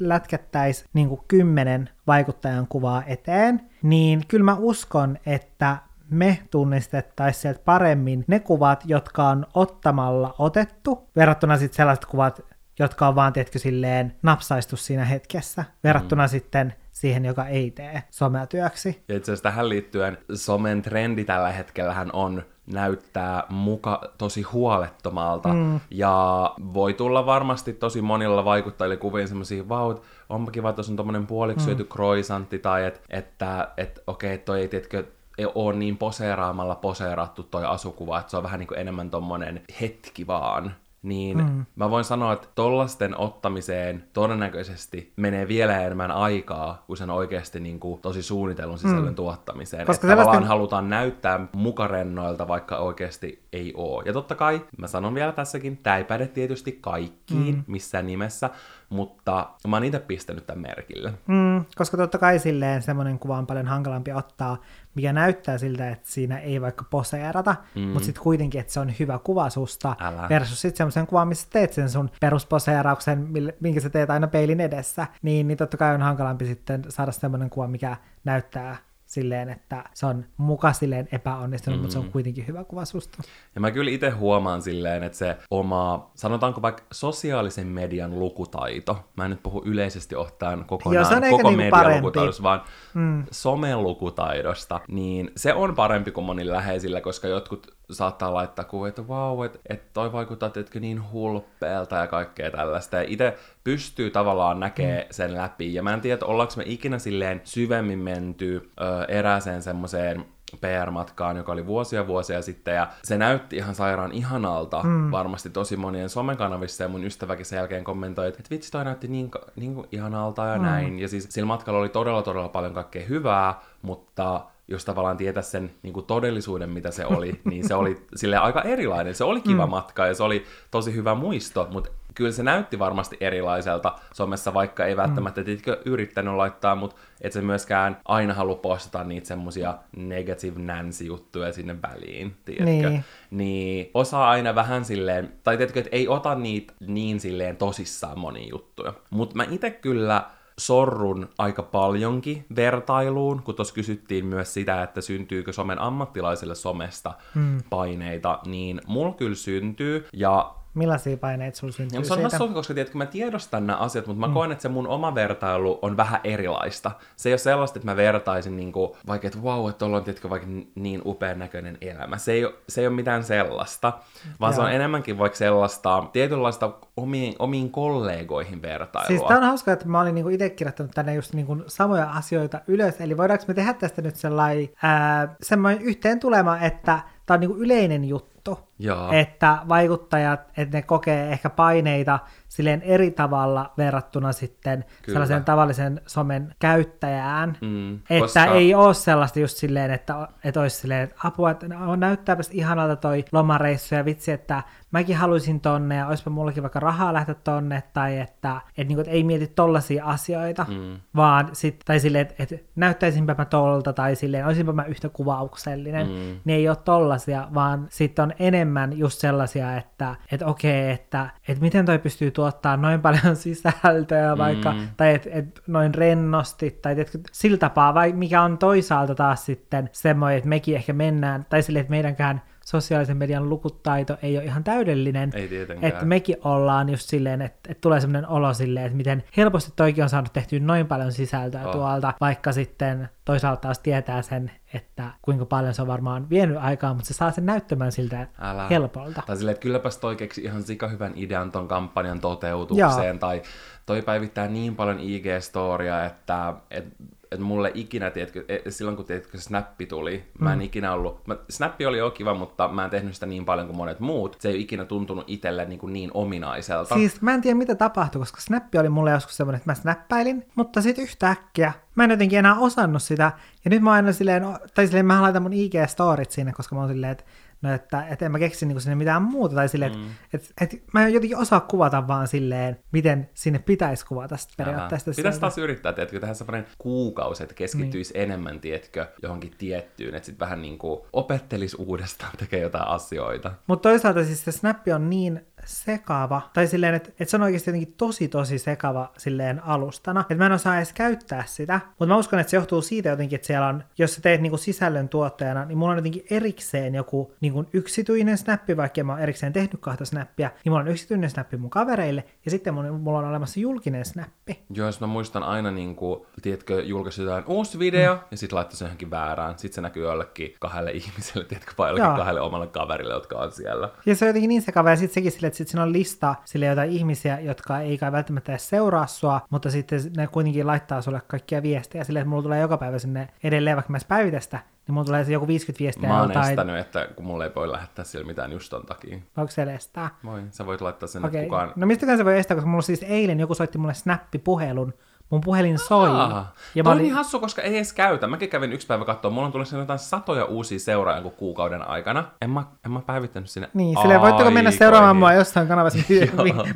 lätkättäisiin 0.00 0.88
niin 0.92 1.08
kymmenen 1.28 1.90
vaikuttajan 2.06 2.66
kuvaa 2.68 3.02
eteen, 3.06 3.60
niin 3.82 4.22
kyllä 4.28 4.44
mä 4.44 4.56
uskon, 4.58 5.18
että 5.26 5.76
me 6.10 6.38
tunnistettaisiin 6.50 7.42
sieltä 7.42 7.60
paremmin 7.64 8.24
ne 8.26 8.40
kuvat, 8.40 8.82
jotka 8.86 9.28
on 9.28 9.46
ottamalla 9.54 10.34
otettu, 10.38 11.08
verrattuna 11.16 11.56
sitten 11.56 11.76
sellaiset 11.76 12.04
kuvat, 12.04 12.40
jotka 12.78 13.08
on 13.08 13.14
vaan, 13.14 13.32
tietkö 13.32 13.58
silleen 13.58 14.14
napsaistu 14.22 14.76
siinä 14.76 15.04
hetkessä, 15.04 15.64
verrattuna 15.84 16.24
mm. 16.24 16.28
sitten 16.28 16.74
siihen, 16.94 17.24
joka 17.24 17.46
ei 17.46 17.70
tee 17.70 18.02
somea 18.10 18.46
työksi. 18.46 19.02
Ja 19.08 19.16
itse 19.16 19.32
asiassa 19.32 19.42
tähän 19.42 19.68
liittyen 19.68 20.18
somen 20.34 20.82
trendi 20.82 21.24
tällä 21.24 21.52
hetkellähän 21.52 22.10
on 22.12 22.42
näyttää 22.66 23.42
muka 23.48 24.00
tosi 24.18 24.42
huolettomalta. 24.42 25.48
Mm. 25.48 25.80
Ja 25.90 26.54
voi 26.74 26.94
tulla 26.94 27.26
varmasti 27.26 27.72
tosi 27.72 28.02
monilla 28.02 28.44
vaikuttajilla 28.44 28.96
kuviin 28.96 29.28
semmoisia, 29.28 29.68
vau, 29.68 29.94
onpa 30.28 30.50
kiva, 30.50 30.70
että 30.70 30.82
on 30.90 30.96
tommonen 30.96 31.26
puoliksi 31.26 31.64
syöty 31.64 31.82
mm. 31.82 31.88
kroisantti, 31.88 32.58
tai 32.58 32.84
et, 32.84 33.02
että 33.10 33.68
et, 33.76 34.02
okei, 34.06 34.34
okay, 34.34 34.44
toi 34.44 34.60
ei 34.60 34.68
tiedätkö, 34.68 35.04
ei 35.38 35.46
ole 35.54 35.74
niin 35.74 35.96
poseeraamalla 35.96 36.74
poseerattu 36.74 37.42
toi 37.42 37.64
asukuva, 37.64 38.20
että 38.20 38.30
se 38.30 38.36
on 38.36 38.42
vähän 38.42 38.60
niin 38.60 38.68
kuin 38.68 38.78
enemmän 38.80 39.10
tommonen 39.10 39.62
hetki 39.80 40.26
vaan 40.26 40.74
niin 41.04 41.38
mm. 41.38 41.66
mä 41.76 41.90
voin 41.90 42.04
sanoa, 42.04 42.32
että 42.32 42.48
tollasten 42.54 43.20
ottamiseen 43.20 44.04
todennäköisesti 44.12 45.12
menee 45.16 45.48
vielä 45.48 45.80
enemmän 45.80 46.10
aikaa 46.10 46.84
kuin 46.86 46.96
sen 46.96 47.10
oikeasti 47.10 47.60
niin 47.60 47.80
kuin 47.80 48.00
tosi 48.00 48.22
suunnitellun 48.22 48.78
sisällön 48.78 49.08
mm. 49.08 49.14
tuottamiseen. 49.14 49.86
Koska 49.86 50.06
että 50.06 50.16
tavallaan 50.16 50.44
halutaan 50.44 50.90
näyttää 50.90 51.46
mukarennoilta, 51.52 52.48
vaikka 52.48 52.76
oikeasti 52.76 53.42
ei 53.52 53.72
oo. 53.76 54.02
Ja 54.02 54.12
totta 54.12 54.34
kai, 54.34 54.60
mä 54.78 54.86
sanon 54.86 55.14
vielä 55.14 55.32
tässäkin, 55.32 55.76
tää 55.76 55.96
ei 55.96 56.04
päde 56.04 56.26
tietysti 56.26 56.78
kaikkiin 56.80 57.54
mm. 57.54 57.64
missään 57.66 58.06
nimessä, 58.06 58.50
mutta 58.94 59.50
mä 59.68 59.76
oon 59.76 59.84
itse 59.84 59.98
pistänyt 59.98 60.46
tämän 60.46 60.62
merkille. 60.62 61.12
Mm, 61.26 61.64
koska 61.74 61.96
totta 61.96 62.18
kai 62.18 62.38
silleen 62.38 62.82
semmoinen 62.82 63.18
kuva 63.18 63.38
on 63.38 63.46
paljon 63.46 63.66
hankalampi 63.66 64.12
ottaa, 64.12 64.60
mikä 64.94 65.12
näyttää 65.12 65.58
siltä, 65.58 65.90
että 65.90 66.10
siinä 66.10 66.38
ei 66.38 66.60
vaikka 66.60 66.84
poseerata, 66.90 67.56
mm. 67.74 67.82
mutta 67.82 68.06
sitten 68.06 68.22
kuitenkin, 68.22 68.60
että 68.60 68.72
se 68.72 68.80
on 68.80 68.92
hyvä 69.00 69.18
kuva 69.18 69.50
susta, 69.50 69.96
Älä. 70.00 70.28
versus 70.28 70.60
sitten 70.60 70.76
semmoisen 70.76 71.06
kuvan, 71.06 71.28
missä 71.28 71.46
teet 71.50 71.72
sen 71.72 71.90
sun 71.90 72.10
perusposeerauksen, 72.20 73.28
minkä 73.60 73.80
sä 73.80 73.90
teet 73.90 74.10
aina 74.10 74.26
peilin 74.26 74.60
edessä, 74.60 75.06
niin, 75.22 75.48
niin 75.48 75.58
totta 75.58 75.76
kai 75.76 75.94
on 75.94 76.02
hankalampi 76.02 76.46
sitten 76.46 76.84
saada 76.88 77.12
semmoinen 77.12 77.50
kuva, 77.50 77.66
mikä 77.66 77.96
näyttää 78.24 78.76
silleen, 79.06 79.48
että 79.48 79.84
se 79.94 80.06
on 80.06 80.24
muka 80.36 80.72
silleen 80.72 81.08
epäonnistunut, 81.12 81.78
mm. 81.78 81.82
mutta 81.82 81.92
se 81.92 81.98
on 81.98 82.04
mm. 82.04 82.12
kuitenkin 82.12 82.46
hyvä 82.46 82.64
kuva 82.64 82.84
susta. 82.84 83.22
Ja 83.54 83.60
mä 83.60 83.70
kyllä 83.70 83.90
itse 83.90 84.10
huomaan 84.10 84.62
silleen, 84.62 85.02
että 85.02 85.18
se 85.18 85.36
oma, 85.50 86.10
sanotaanko 86.14 86.62
vaikka 86.62 86.82
sosiaalisen 86.92 87.66
median 87.66 88.18
lukutaito, 88.18 89.04
mä 89.16 89.24
en 89.24 89.30
nyt 89.30 89.42
puhu 89.42 89.62
yleisesti 89.64 90.16
ottaen 90.16 90.64
kokonaan 90.64 91.22
Joo, 91.22 91.30
koko 91.30 91.50
niin 91.50 91.56
median 91.56 91.96
lukutaidosta, 91.96 92.42
vaan 92.42 92.62
mm. 92.94 93.24
somen 93.30 93.82
lukutaidosta, 93.82 94.80
niin 94.88 95.30
se 95.36 95.54
on 95.54 95.74
parempi 95.74 96.10
kuin 96.10 96.24
monilla 96.24 96.52
läheisillä, 96.52 97.00
koska 97.00 97.28
jotkut 97.28 97.74
saattaa 97.90 98.34
laittaa 98.34 98.64
kuvia, 98.64 98.88
että 98.88 99.08
vau, 99.08 99.36
wow, 99.36 99.46
että 99.46 99.58
et 99.68 99.92
toi 99.92 100.12
vaikuttaa 100.12 100.50
teetkö 100.50 100.80
niin 100.80 101.12
hulppeelta 101.12 101.96
ja 101.96 102.06
kaikkea 102.06 102.50
tällaista. 102.50 102.96
Ja 102.96 103.04
itse 103.06 103.36
pystyy 103.64 104.10
tavallaan 104.10 104.60
näkee 104.60 105.00
mm. 105.00 105.06
sen 105.10 105.34
läpi. 105.34 105.74
Ja 105.74 105.82
mä 105.82 105.94
en 105.94 106.00
tiedä, 106.00 106.26
ollaanko 106.26 106.54
me 106.56 106.62
ikinä 106.66 106.98
silleen 106.98 107.40
syvemmin 107.44 107.98
menty 107.98 108.70
ö, 108.80 109.04
erääseen 109.08 109.62
semmoiseen 109.62 110.24
PR-matkaan, 110.60 111.36
joka 111.36 111.52
oli 111.52 111.66
vuosia 111.66 112.06
vuosia 112.06 112.42
sitten, 112.42 112.74
ja 112.74 112.88
se 113.02 113.18
näytti 113.18 113.56
ihan 113.56 113.74
sairaan 113.74 114.12
ihanalta 114.12 114.82
mm. 114.82 115.10
varmasti 115.10 115.50
tosi 115.50 115.76
monien 115.76 116.08
somekanavissa, 116.08 116.84
ja 116.84 116.88
mun 116.88 117.04
ystäväkin 117.04 117.46
sen 117.46 117.56
jälkeen 117.56 117.84
kommentoi, 117.84 118.28
että 118.28 118.42
vitsi 118.50 118.72
toi 118.72 118.84
näytti 118.84 119.08
niin, 119.08 119.30
niin 119.56 119.84
ihanalta 119.92 120.46
ja 120.46 120.56
mm. 120.56 120.62
näin, 120.62 120.98
ja 120.98 121.08
siis 121.08 121.26
sillä 121.30 121.46
matkalla 121.46 121.80
oli 121.80 121.88
todella 121.88 122.22
todella 122.22 122.48
paljon 122.48 122.74
kaikkea 122.74 123.06
hyvää, 123.06 123.60
mutta 123.82 124.40
jos 124.68 124.84
tavallaan 124.84 125.16
tietää 125.16 125.42
sen 125.42 125.70
niin 125.82 125.92
kuin 125.92 126.06
todellisuuden, 126.06 126.70
mitä 126.70 126.90
se 126.90 127.06
oli, 127.06 127.40
niin 127.50 127.68
se 127.68 127.74
oli 127.74 128.06
sille 128.16 128.36
aika 128.36 128.62
erilainen. 128.62 129.14
Se 129.14 129.24
oli 129.24 129.40
kiva 129.40 129.66
mm. 129.66 129.70
matka 129.70 130.06
ja 130.06 130.14
se 130.14 130.22
oli 130.22 130.44
tosi 130.70 130.94
hyvä 130.94 131.14
muisto, 131.14 131.68
mutta 131.70 131.90
kyllä 132.14 132.32
se 132.32 132.42
näytti 132.42 132.78
varmasti 132.78 133.16
erilaiselta 133.20 133.94
somessa, 134.12 134.54
vaikka 134.54 134.86
ei 134.86 134.96
välttämättä 134.96 135.40
mm. 135.40 135.44
tiedätkö, 135.44 135.82
yrittänyt 135.84 136.34
laittaa, 136.34 136.74
mutta 136.74 136.96
et 137.20 137.32
se 137.32 137.40
myöskään 137.40 137.96
aina 138.04 138.34
halua 138.34 138.56
postata 138.56 139.04
niitä 139.04 139.26
semmosia 139.26 139.78
negative 139.96 140.60
Nancy-juttuja 140.60 141.52
sinne 141.52 141.76
väliin, 141.82 142.36
tiedätkö? 142.44 142.88
Niin. 142.90 143.04
niin 143.30 143.90
osaa 143.94 144.30
aina 144.30 144.54
vähän 144.54 144.84
silleen, 144.84 145.32
tai 145.42 145.56
tiedätkö, 145.56 145.80
että 145.80 145.96
ei 145.96 146.08
ota 146.08 146.34
niitä 146.34 146.72
niin 146.80 147.20
silleen 147.20 147.56
tosissaan 147.56 148.18
monia 148.18 148.48
juttuja. 148.50 148.92
Mutta 149.10 149.36
mä 149.36 149.44
itse 149.50 149.70
kyllä 149.70 150.30
sorrun 150.58 151.28
aika 151.38 151.62
paljonkin 151.62 152.46
vertailuun, 152.56 153.42
kun 153.42 153.54
tuossa 153.54 153.74
kysyttiin 153.74 154.26
myös 154.26 154.54
sitä, 154.54 154.82
että 154.82 155.00
syntyykö 155.00 155.52
somen 155.52 155.78
ammattilaisille 155.78 156.54
somesta 156.54 157.14
hmm. 157.34 157.62
paineita, 157.70 158.38
niin 158.46 158.80
mulla 158.86 159.14
kyllä 159.14 159.34
syntyy, 159.34 160.06
ja 160.12 160.54
Millaisia 160.74 161.16
paineita 161.16 161.58
sulla 161.58 161.72
syntyy 161.72 161.98
no, 161.98 162.04
se 162.04 162.12
on 162.12 162.30
siitä? 162.30 162.54
koska 162.54 162.74
tiedätkö, 162.74 162.98
mä 162.98 163.06
tiedostan 163.06 163.66
nämä 163.66 163.76
asiat, 163.76 164.06
mutta 164.06 164.20
mä 164.20 164.28
mm. 164.28 164.34
koen, 164.34 164.52
että 164.52 164.62
se 164.62 164.68
mun 164.68 164.88
oma 164.88 165.14
vertailu 165.14 165.78
on 165.82 165.96
vähän 165.96 166.20
erilaista. 166.24 166.90
Se 167.16 167.28
ei 167.28 167.32
ole 167.32 167.38
sellaista, 167.38 167.78
että 167.78 167.90
mä 167.90 167.96
vertaisin 167.96 168.56
niin 168.56 168.72
kuin, 168.72 168.90
vaikka, 169.06 169.26
että 169.26 169.42
vau, 169.42 169.60
wow, 169.60 169.70
että 169.70 169.78
tuolla 169.78 169.96
on 169.96 170.04
tiedätkö, 170.04 170.30
vaikka 170.30 170.48
niin 170.74 171.02
upean 171.04 171.38
näköinen 171.38 171.78
elämä. 171.80 172.18
Se 172.18 172.32
ei, 172.32 172.44
ole, 172.44 172.54
se 172.68 172.80
ei 172.80 172.86
ole 172.86 172.96
mitään 172.96 173.24
sellaista, 173.24 173.92
vaan 174.40 174.52
Joo. 174.52 174.56
se 174.56 174.62
on 174.62 174.72
enemmänkin 174.72 175.18
vaikka 175.18 175.38
sellaista 175.38 176.04
tietynlaista 176.12 176.70
omiin, 176.96 177.34
omiin 177.38 177.70
kollegoihin 177.70 178.62
vertailua. 178.62 179.06
Siis 179.06 179.22
tää 179.22 179.36
on 179.36 179.42
hauska, 179.42 179.72
että 179.72 179.88
mä 179.88 180.00
olin 180.00 180.14
niinku 180.14 180.28
itse 180.28 180.50
kirjoittanut 180.50 180.92
tänne 180.92 181.14
just 181.14 181.34
niinku 181.34 181.56
samoja 181.66 182.10
asioita 182.10 182.60
ylös, 182.66 183.00
eli 183.00 183.16
voidaanko 183.16 183.44
me 183.48 183.54
tehdä 183.54 183.74
tästä 183.74 184.02
nyt 184.02 184.16
sellainen, 184.16 184.68
ää, 184.82 185.34
semmoinen 185.42 185.82
yhteen 185.82 186.20
tulema, 186.20 186.58
että 186.58 187.00
tämä 187.26 187.36
on 187.36 187.40
niinku 187.40 187.56
yleinen 187.56 188.04
juttu, 188.04 188.58
Joo. 188.78 189.12
että 189.12 189.58
vaikuttajat, 189.68 190.40
että 190.56 190.76
ne 190.78 190.82
kokee 190.82 191.30
ehkä 191.32 191.50
paineita 191.50 192.18
silleen 192.48 192.82
eri 192.82 193.10
tavalla 193.10 193.72
verrattuna 193.78 194.32
sitten 194.32 194.84
Kyllä. 195.02 195.14
sellaiseen 195.14 195.44
tavallisen 195.44 196.00
somen 196.06 196.54
käyttäjään. 196.58 197.56
Mm, 197.60 197.94
Että 197.94 198.18
koska- 198.20 198.44
ei 198.44 198.74
ole 198.74 198.94
sellaista 198.94 199.40
just 199.40 199.56
silleen, 199.56 199.90
että, 199.90 200.28
että 200.44 200.60
olisi 200.60 200.76
silleen, 200.76 201.02
että 201.02 201.16
apua, 201.24 201.50
että 201.50 201.68
no, 201.68 201.96
näyttääpäs 201.96 202.50
ihanalta 202.52 202.96
toi 202.96 203.24
lomareissu 203.32 203.94
ja 203.94 204.04
vitsi, 204.04 204.32
että 204.32 204.62
mäkin 204.90 205.16
haluaisin 205.16 205.60
tonne 205.60 205.96
ja 205.96 206.06
olisipa 206.06 206.30
mullakin 206.30 206.62
vaikka 206.62 206.80
rahaa 206.80 207.12
lähteä 207.14 207.34
tonne, 207.34 207.82
tai 207.92 208.18
että, 208.20 208.56
että, 208.68 208.84
niin 208.84 208.88
kuin, 208.88 209.00
että 209.00 209.10
ei 209.10 209.24
mieti 209.24 209.46
tollaisia 209.46 210.04
asioita, 210.04 210.66
Mm. 210.68 210.96
vaan 211.16 211.48
sit, 211.52 211.80
tai 211.84 212.00
silleen, 212.00 212.22
että, 212.22 212.34
että 212.42 212.56
näyttäisinpä 212.76 213.34
mä 213.38 213.44
tolta, 213.44 213.92
tai 213.92 214.14
silleen, 214.16 214.46
olisinpä 214.46 214.72
mä 214.72 214.84
yhtä 214.84 215.08
kuvauksellinen, 215.08 216.06
Mm. 216.06 216.40
ne 216.44 216.54
ei 216.54 216.68
ole 216.68 216.76
tollasia, 216.76 217.48
vaan 217.54 217.86
sitten 217.90 218.22
on 218.22 218.32
enemmän 218.38 218.63
just 218.94 219.18
sellaisia, 219.20 219.76
että, 219.76 220.14
että 220.32 220.46
okei, 220.46 220.90
että, 220.90 221.26
että 221.48 221.60
miten 221.62 221.86
toi 221.86 221.98
pystyy 221.98 222.30
tuottaa 222.30 222.76
noin 222.76 223.00
paljon 223.00 223.36
sisältöä 223.82 224.38
vaikka, 224.38 224.72
Mm. 224.72 224.88
tai 224.96 225.14
että 225.14 225.28
et 225.32 225.60
noin 225.66 225.94
rennosti, 225.94 226.78
tai 226.82 226.94
tiedätkö, 226.94 227.18
sillä 227.32 227.56
tapaa, 227.58 227.94
vai 227.94 228.12
mikä 228.12 228.42
on 228.42 228.58
toisaalta 228.58 229.14
taas 229.14 229.46
sitten 229.46 229.88
semmoinen, 229.92 230.36
että 230.38 230.48
mekin 230.48 230.76
ehkä 230.76 230.92
mennään, 230.92 231.46
tai 231.48 231.62
silleen, 231.62 231.80
että 231.80 231.90
meidänkään 231.90 232.42
sosiaalisen 232.64 233.16
median 233.16 233.48
lukutaito 233.48 234.16
ei 234.22 234.36
ole 234.36 234.44
ihan 234.44 234.64
täydellinen, 234.64 235.30
Ei 235.34 235.48
tietenkään. 235.48 235.92
että 235.92 236.04
mekin 236.04 236.36
ollaan 236.44 236.88
just 236.88 237.08
silleen, 237.08 237.42
että, 237.42 237.58
että 237.72 237.80
tulee 237.80 238.00
semmoinen 238.00 238.28
olo 238.30 238.54
silleen, 238.54 238.86
että 238.86 238.96
miten 238.96 239.22
helposti 239.36 239.72
toikin 239.76 240.04
on 240.04 240.10
saanut 240.10 240.32
tehtyä 240.32 240.58
noin 240.60 240.86
paljon 240.86 241.12
sisältöä 241.12 241.66
Oh. 241.66 241.72
tuolta, 241.72 242.12
vaikka 242.20 242.52
sitten 242.52 243.08
toisaalta 243.24 243.60
taas 243.60 243.78
tietää 243.78 244.22
sen, 244.22 244.50
että 244.74 245.10
kuinka 245.22 245.44
paljon 245.44 245.74
se 245.74 245.82
on 245.82 245.88
varmaan 245.88 246.30
vienyt 246.30 246.56
aikaa, 246.60 246.94
mutta 246.94 247.08
se 247.08 247.14
saa 247.14 247.30
sen 247.30 247.46
näyttämään 247.46 247.92
siltä 247.92 248.26
Älä. 248.38 248.66
helpolta. 248.68 249.22
Tai 249.26 249.36
silleen, 249.36 249.52
että 249.52 249.62
kylläpäs 249.62 249.98
toi 249.98 250.16
keksi 250.16 250.40
ihan 250.40 250.62
sika 250.62 250.88
hyvän 250.88 251.12
idean 251.16 251.52
ton 251.52 251.68
kampanjan 251.68 252.20
toteutukseen, 252.20 253.06
Joo. 253.06 253.18
tai 253.18 253.42
toi 253.86 254.02
päivittää 254.02 254.48
niin 254.48 254.76
paljon 254.76 254.98
IG-storia, 254.98 256.06
että 256.06 256.54
et, 256.70 256.84
et 257.32 257.40
mulle 257.40 257.70
ikinä, 257.74 258.10
tiedätkö, 258.10 258.44
e- 258.48 258.70
silloin 258.70 258.96
kun 258.96 259.06
tiedätkö, 259.06 259.38
Snappi 259.38 259.86
tuli, 259.86 260.24
mä 260.38 260.52
en 260.52 260.62
ikinä 260.62 260.92
ollut, 260.92 261.26
mä, 261.26 261.36
Snappi 261.50 261.86
oli 261.86 261.98
jo 261.98 262.10
kiva, 262.10 262.34
mutta 262.34 262.68
mä 262.68 262.84
en 262.84 262.90
tehnyt 262.90 263.14
sitä 263.14 263.26
niin 263.26 263.44
paljon 263.44 263.66
kuin 263.66 263.76
monet 263.76 264.00
muut, 264.00 264.36
se 264.40 264.48
ei 264.48 264.54
ole 264.54 264.60
ikinä 264.60 264.84
tuntunut 264.84 265.24
itselle 265.26 265.64
niin, 265.64 265.78
kuin 265.78 265.92
niin 265.92 266.10
ominaiselta. 266.14 266.94
Siis 266.94 267.22
mä 267.22 267.34
en 267.34 267.40
tiedä 267.40 267.58
mitä 267.58 267.74
tapahtui, 267.74 268.18
koska 268.18 268.40
Snappi 268.40 268.78
oli 268.78 268.88
mulle 268.88 269.10
joskus 269.10 269.36
semmoinen, 269.36 269.56
että 269.56 269.70
mä 269.70 269.74
snappailin, 269.74 270.46
mutta 270.54 270.82
sitten 270.82 271.04
yhtäkkiä 271.04 271.72
mä 271.94 272.04
en 272.04 272.10
jotenkin 272.10 272.38
enää 272.38 272.58
osannut 272.58 273.02
sitä. 273.02 273.32
Ja 273.64 273.70
nyt 273.70 273.82
mä 273.82 273.92
aina 273.92 274.12
silleen, 274.12 274.42
tai 274.74 274.86
silleen 274.86 275.06
mä 275.06 275.22
laitan 275.22 275.42
mun 275.42 275.52
IG-storit 275.52 276.30
sinne, 276.30 276.52
koska 276.52 276.74
mä 276.74 276.80
oon 276.80 276.90
silleen, 276.90 277.12
että 277.12 277.24
no, 277.64 277.74
että, 277.74 278.06
että 278.08 278.26
en 278.26 278.32
mä 278.32 278.38
keksi 278.38 278.66
niinku 278.66 278.80
sinne 278.80 278.94
mitään 278.94 279.22
muuta, 279.22 279.54
tai 279.54 279.68
silleen, 279.68 279.92
mm. 279.96 280.04
että, 280.34 280.48
että, 280.60 280.76
että 280.76 280.76
mä 280.94 281.06
en 281.06 281.14
jotenkin 281.14 281.38
osaa 281.38 281.60
kuvata 281.60 282.08
vaan 282.08 282.28
silleen, 282.28 282.78
miten 282.92 283.30
sinne 283.34 283.58
pitäisi 283.58 284.06
kuvata 284.06 284.36
sit 284.36 284.50
periaatteessa. 284.56 285.10
Pitäisi 285.16 285.40
taas 285.40 285.58
yrittää, 285.58 285.92
tiedätkö, 285.92 286.20
tehdä 286.20 286.34
semmoinen 286.34 286.66
kuukausi, 286.78 287.42
että 287.42 287.54
keskittyisi 287.54 288.12
niin. 288.14 288.22
enemmän, 288.22 288.60
tiedätkö, 288.60 289.06
johonkin 289.22 289.54
tiettyyn, 289.58 290.14
että 290.14 290.26
sitten 290.26 290.46
vähän 290.46 290.62
niin 290.62 290.78
kuin 290.78 291.00
opettelisi 291.12 291.76
uudestaan 291.78 292.32
tekee 292.36 292.60
jotain 292.60 292.88
asioita. 292.88 293.52
Mutta 293.66 293.88
toisaalta 293.88 294.24
siis 294.24 294.44
se 294.44 294.52
snappi 294.52 294.92
on 294.92 295.10
niin 295.10 295.46
sekava, 295.66 296.50
tai 296.52 296.66
silleen, 296.66 296.94
että, 296.94 297.08
että 297.08 297.30
se 297.30 297.36
on 297.36 297.42
oikeasti 297.42 297.70
jotenkin 297.70 297.94
tosi 297.96 298.28
tosi 298.28 298.58
sekava 298.58 299.12
silleen 299.18 299.64
alustana, 299.64 300.20
että 300.20 300.34
mä 300.34 300.46
en 300.46 300.52
osaa 300.52 300.76
edes 300.76 300.92
käyttää 300.92 301.44
sitä, 301.46 301.80
mutta 301.88 302.06
mä 302.06 302.16
uskon, 302.16 302.38
että 302.38 302.50
se 302.50 302.56
johtuu 302.56 302.82
siitä 302.82 303.08
jotenkin, 303.08 303.36
että 303.36 303.46
siellä 303.46 303.66
on, 303.66 303.84
jos 303.98 304.14
sä 304.14 304.20
teet 304.20 304.40
niinku 304.40 304.56
sisällön 304.56 305.08
tuottajana, 305.08 305.64
niin 305.64 305.78
mulla 305.78 305.92
on 305.92 305.98
jotenkin 305.98 306.24
erikseen 306.30 306.94
joku 306.94 307.34
niinku 307.40 307.64
yksityinen 307.72 308.38
snappi, 308.38 308.76
vaikka 308.76 309.04
mä 309.04 309.12
oon 309.12 309.22
erikseen 309.22 309.52
tehnyt 309.52 309.80
kahta 309.80 310.04
snappia, 310.04 310.50
niin 310.64 310.72
mulla 310.72 310.80
on 310.80 310.88
yksityinen 310.88 311.30
snappi 311.30 311.56
mun 311.56 311.70
kavereille, 311.70 312.24
ja 312.44 312.50
sitten 312.50 312.74
mun, 312.74 313.00
mulla 313.00 313.18
on 313.18 313.24
olemassa 313.24 313.60
julkinen 313.60 314.04
snappi. 314.04 314.64
Joo, 314.70 314.86
jos 314.86 315.00
mä 315.00 315.06
muistan 315.06 315.42
aina, 315.42 315.70
niin 315.70 315.96
kuin, 315.96 316.26
tiedätkö, 316.42 316.82
julkaisi 316.82 317.22
jotain 317.22 317.44
uusi 317.46 317.78
video, 317.78 318.14
mm. 318.14 318.20
ja 318.30 318.36
sitten 318.36 318.56
laittoi 318.56 318.76
sen 318.76 318.86
johonkin 318.86 319.10
väärään. 319.10 319.58
Sitten 319.58 319.74
se 319.74 319.80
näkyy 319.80 320.04
jollekin 320.04 320.54
kahdelle 320.60 320.90
ihmiselle, 320.90 321.44
tiedätkö, 321.44 321.72
vai 321.78 321.90
jollekin 321.90 322.16
kahdelle 322.16 322.40
omalle 322.40 322.66
kaverille, 322.66 323.14
jotka 323.14 323.38
on 323.38 323.52
siellä. 323.52 323.88
Ja 324.06 324.14
se 324.14 324.24
on 324.24 324.28
jotenkin 324.28 324.48
niin 324.48 324.62
sekava, 324.62 324.90
ja 324.90 324.96
sitten 324.96 325.14
sekin 325.14 325.32
silleen, 325.32 325.53
että 325.54 325.58
sit 325.58 325.68
siinä 325.68 325.82
on 325.82 325.92
lista 325.92 326.34
sille 326.44 326.66
jotain 326.66 326.90
ihmisiä, 326.90 327.40
jotka 327.40 327.80
ei 327.80 327.98
kai 327.98 328.12
välttämättä 328.12 328.52
edes 328.52 328.68
seuraa 328.68 329.06
sua, 329.06 329.40
mutta 329.50 329.70
sitten 329.70 330.00
ne 330.16 330.26
kuitenkin 330.26 330.66
laittaa 330.66 331.02
sulle 331.02 331.22
kaikkia 331.26 331.62
viestejä. 331.62 332.04
Silleen, 332.04 332.20
että 332.20 332.28
mulla 332.28 332.42
tulee 332.42 332.60
joka 332.60 332.76
päivä 332.76 332.98
sinne 332.98 333.28
edelleen, 333.44 333.76
vaikka 333.76 333.90
mä 333.92 333.96
edes 333.96 334.08
päivitä 334.08 334.40
sitä, 334.40 334.58
niin 334.86 334.94
mulla 334.94 335.04
tulee 335.04 335.24
se 335.24 335.32
joku 335.32 335.46
50 335.46 335.82
viestiä 335.82 336.08
Mä 336.08 336.20
oon 336.20 336.30
joltain, 336.30 336.50
estänyt, 336.50 336.78
että 336.78 337.08
kun 337.16 337.24
mulle 337.24 337.44
ei 337.44 337.52
voi 337.56 337.72
lähettää 337.72 338.04
sille 338.04 338.24
mitään 338.24 338.52
just 338.52 338.70
ton 338.70 338.86
takia. 338.86 339.18
voiko 339.36 339.50
se 339.50 339.62
estää? 339.62 340.10
Voi, 340.24 340.42
sä 340.50 340.66
voit 340.66 340.80
laittaa 340.80 341.08
sen, 341.08 341.24
että 341.24 341.42
kukaan... 341.42 341.72
no 341.76 341.86
mistäkään 341.86 342.18
se 342.18 342.24
voi 342.24 342.38
estää, 342.38 342.54
koska 342.54 342.70
mulla 342.70 342.82
siis 342.82 343.02
eilen 343.02 343.40
joku 343.40 343.54
soitti 343.54 343.78
mulle 343.78 343.94
snappipuhelun, 343.94 344.94
mun 345.34 345.40
puhelin 345.40 345.78
soi, 345.78 346.10
Aa, 346.10 346.52
ja 346.74 346.84
toi 346.84 346.90
on 346.90 346.96
olin, 346.96 347.02
niin 347.02 347.14
hassu, 347.14 347.40
koska 347.40 347.62
ei 347.62 347.76
edes 347.76 347.92
käytä. 347.92 348.26
Mäkin 348.26 348.48
kävin 348.48 348.72
yksi 348.72 348.86
päivä 348.86 349.04
katsoa, 349.04 349.30
mulla 349.30 349.46
on 349.46 349.52
tullut 349.52 349.68
sinne 349.68 349.82
jotain 349.82 349.98
satoja 349.98 350.44
uusia 350.44 350.78
seuraajia 350.78 351.16
jonkun 351.16 351.38
kuukauden 351.38 351.88
aikana. 351.88 352.24
En 352.42 352.50
mä, 352.50 352.64
en 352.84 352.92
mä 352.92 353.00
päivittänyt 353.00 353.50
sinne 353.50 353.70
niin, 353.74 353.98
silleen 354.00 354.20
voitteko 354.20 354.50
mennä 354.50 354.70
seuraamaan 354.70 355.16
mua 355.16 355.32
jossain 355.32 355.68
kanavassa, 355.68 355.98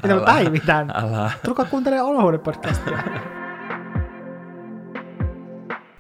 mitä 0.03 0.15
mä 0.15 0.21
päivitän. 0.25 0.93
Älä. 1.05 1.31
Tulkaa 1.45 1.65
kuuntelemaan 1.65 2.09
Olohuone-podcastia. 2.09 2.99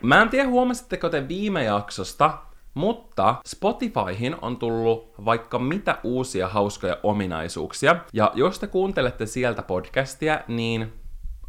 Mä 0.02 0.22
en 0.22 0.28
tiedä, 0.28 0.48
huomasitteko 0.48 1.09
te 1.09 1.28
viime 1.28 1.64
jaksosta, 1.64 2.38
mutta 2.74 3.34
Spotifyhin 3.46 4.36
on 4.42 4.56
tullut 4.56 5.14
vaikka 5.24 5.59
mitä 5.59 5.98
uusia 6.04 6.48
hauskoja 6.48 6.96
ominaisuuksia. 7.02 7.96
Ja 8.12 8.32
jos 8.34 8.59
te 8.59 8.66
kuuntelette 8.66 9.26
sieltä 9.26 9.62
podcastia, 9.62 10.40
niin 10.48 10.92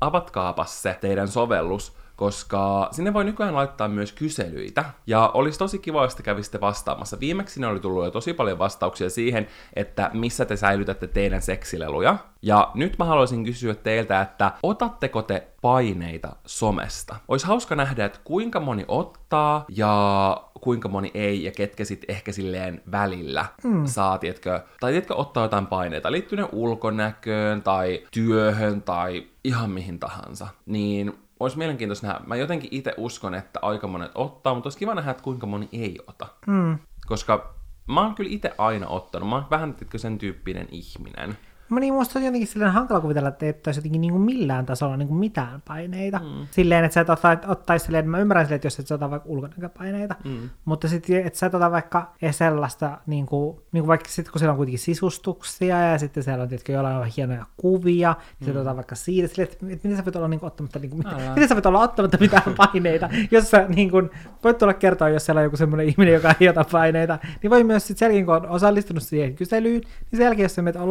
avatkaapas 0.02 0.82
se 0.82 0.97
teidän 1.02 1.28
sovellus, 1.28 1.97
koska 2.16 2.89
sinne 2.91 3.14
voi 3.14 3.24
nykyään 3.24 3.56
laittaa 3.56 3.88
myös 3.88 4.12
kyselyitä. 4.12 4.86
Ja 5.08 5.32
olisi 5.34 5.60
tosi 5.60 5.80
kiva, 5.80 6.04
jos 6.04 6.16
te 6.16 6.24
kävisitte 6.24 6.62
vastaamassa. 6.62 7.20
Viimeksi 7.20 7.54
sinne 7.54 7.68
oli 7.68 7.80
tullut 7.80 8.06
jo 8.06 8.12
tosi 8.12 8.34
paljon 8.34 8.60
vastauksia 8.60 9.10
siihen, 9.10 9.47
että 9.74 10.12
missä 10.14 10.45
te 10.45 10.56
säilytätte 10.56 11.08
teidän 11.08 11.41
seksileluja. 11.41 12.18
Ja 12.41 12.72
nyt 12.74 12.95
mä 13.00 13.06
haluaisin 13.06 13.43
kysyä 13.43 13.76
teiltä, 13.76 14.22
että 14.22 14.52
otatteko 14.64 15.22
te 15.22 15.47
paineita 15.62 16.36
somesta? 16.45 17.16
Olisi 17.28 17.47
hauska 17.47 17.76
nähdä, 17.76 18.06
että 18.06 18.20
kuinka 18.24 18.60
moni 18.60 18.86
ottaa 18.88 19.66
ja 19.70 20.43
kuinka 20.62 20.89
moni 20.89 21.12
ei 21.14 21.43
ja 21.43 21.51
ketkä 21.51 21.86
sitten 21.86 22.16
ehkä 22.16 22.32
silleen 22.32 22.82
välillä 22.91 23.45
mm. 23.64 23.86
saa, 23.86 24.18
tiedätkö, 24.18 24.62
tai 24.80 24.91
tiedätkö, 24.91 25.16
ottaa 25.16 25.43
jotain 25.43 25.68
paineita 25.68 26.12
liittyen 26.12 26.47
ulkonäköön 26.51 27.62
tai 27.62 28.03
työhön 28.12 28.82
tai 28.82 29.28
ihan 29.43 29.70
mihin 29.70 29.99
tahansa. 29.99 30.47
Niin 30.66 31.14
olisi 31.39 31.57
mielenkiintoista 31.57 32.07
nähdä. 32.07 32.22
Mä 32.28 32.36
jotenkin 32.36 32.70
itse 32.74 32.93
uskon, 32.97 33.36
että 33.36 33.60
aika 33.62 33.88
monet 33.88 34.12
ottaa, 34.16 34.53
mutta 34.53 34.68
olisi 34.68 34.80
kiva 34.80 34.95
nähdä, 34.95 35.12
että 35.12 35.24
kuinka 35.24 35.47
moni 35.47 35.70
ei 35.72 35.99
ota. 36.07 36.28
Mm. 36.47 36.80
Koska 37.05 37.53
mä 37.88 38.01
oon 38.01 38.16
kyllä 38.16 38.30
itse 38.34 38.53
aina 38.57 38.88
ottanut. 38.88 39.30
Mä 39.30 39.36
oon 39.36 39.45
vähän 39.51 39.76
sen 39.95 40.18
tyyppinen 40.18 40.68
ihminen. 40.72 41.38
Mä 41.70 41.80
niin 41.80 41.93
musta 41.93 42.20
on 42.20 42.26
jotenkin 42.26 42.47
silleen 42.47 42.72
hankala 42.72 43.01
kuvitella, 43.01 43.30
että 43.30 43.45
ei 43.45 43.49
ottaisi 43.49 43.80
jotenkin 43.80 44.01
niin 44.01 44.11
kuin 44.11 44.22
millään 44.22 44.65
tasolla 44.65 44.97
niin 44.97 45.07
kuin 45.07 45.17
mitään 45.17 45.63
paineita. 45.67 46.20
Mm. 46.20 46.47
Silleen, 46.51 46.86
että 46.86 46.93
sä 46.93 47.01
et 47.32 47.45
ottaisi 47.47 47.86
silleen, 47.86 47.99
että 47.99 48.11
mä 48.11 48.20
ymmärrän 48.20 48.45
silleen, 48.45 48.55
että 48.55 48.65
jos 48.65 48.80
et 48.80 48.88
sä 48.88 48.95
ota 48.95 49.09
vaikka 49.09 49.30
ulkonäköpaineita, 49.30 50.15
mm. 50.24 50.49
mutta 50.65 50.88
sitten, 50.88 51.28
että 51.28 51.39
sä 51.39 51.45
et 51.45 51.53
ota 51.53 51.72
vaikka 51.72 52.13
edes 52.22 52.38
sellaista, 52.38 52.97
niin 53.07 53.26
kuin, 53.26 53.57
niin 53.72 53.82
kuin 53.82 53.88
vaikka 53.88 54.09
sitten 54.09 54.32
kun 54.32 54.39
siellä 54.39 54.51
on 54.51 54.57
kuitenkin 54.57 54.80
sisustuksia 54.80 55.80
ja 55.80 55.97
sitten 55.97 56.24
siellä 56.24 56.41
on 56.41 56.49
tietenkin 56.49 56.76
jollain 56.76 56.97
on 56.97 57.05
hienoja 57.05 57.45
kuvia, 57.57 58.15
niin 58.39 58.49
mm. 58.49 58.53
sä 58.53 58.61
otat 58.61 58.76
vaikka 58.76 58.95
siitä, 58.95 59.28
silleen, 59.28 59.51
että, 59.51 59.65
että 59.70 59.88
miten 59.88 59.97
sä 59.97 60.05
voit 60.05 60.15
olla 60.15 60.28
niin 60.28 60.39
kuin, 60.39 60.47
ottamatta, 60.47 60.80
niin 60.80 60.89
kuin, 60.89 61.07
Älä. 61.07 61.34
miten 61.34 61.47
sä 61.47 61.55
voit 61.55 61.65
olla 61.65 61.80
ottamatta 61.80 62.17
mitään 62.20 62.55
paineita, 62.57 63.09
jos 63.32 63.51
sä 63.51 63.65
niin 63.67 63.91
kuin, 63.91 64.09
voit 64.43 64.57
tulla 64.57 64.74
kertoa, 64.74 65.09
jos 65.09 65.26
siellä 65.26 65.39
on 65.39 65.43
joku 65.43 65.57
semmoinen 65.57 65.89
ihminen, 65.89 66.13
joka 66.13 66.34
ei 66.39 66.49
ota 66.49 66.65
paineita, 66.72 67.20
niin 67.43 67.51
voi 67.51 67.63
myös 67.63 67.88
sitten 67.88 67.99
sen 67.99 68.05
jälkeen, 68.05 68.26
kun 68.26 68.36
on 68.36 68.49
osallistunut 68.49 69.03
siihen 69.03 69.36
kyselyyn, 69.36 69.82
niin 69.82 70.17
sen 70.17 70.24
jälkeen, 70.24 70.43
jos 70.43 70.55
sä 70.55 70.61
menet 70.61 70.82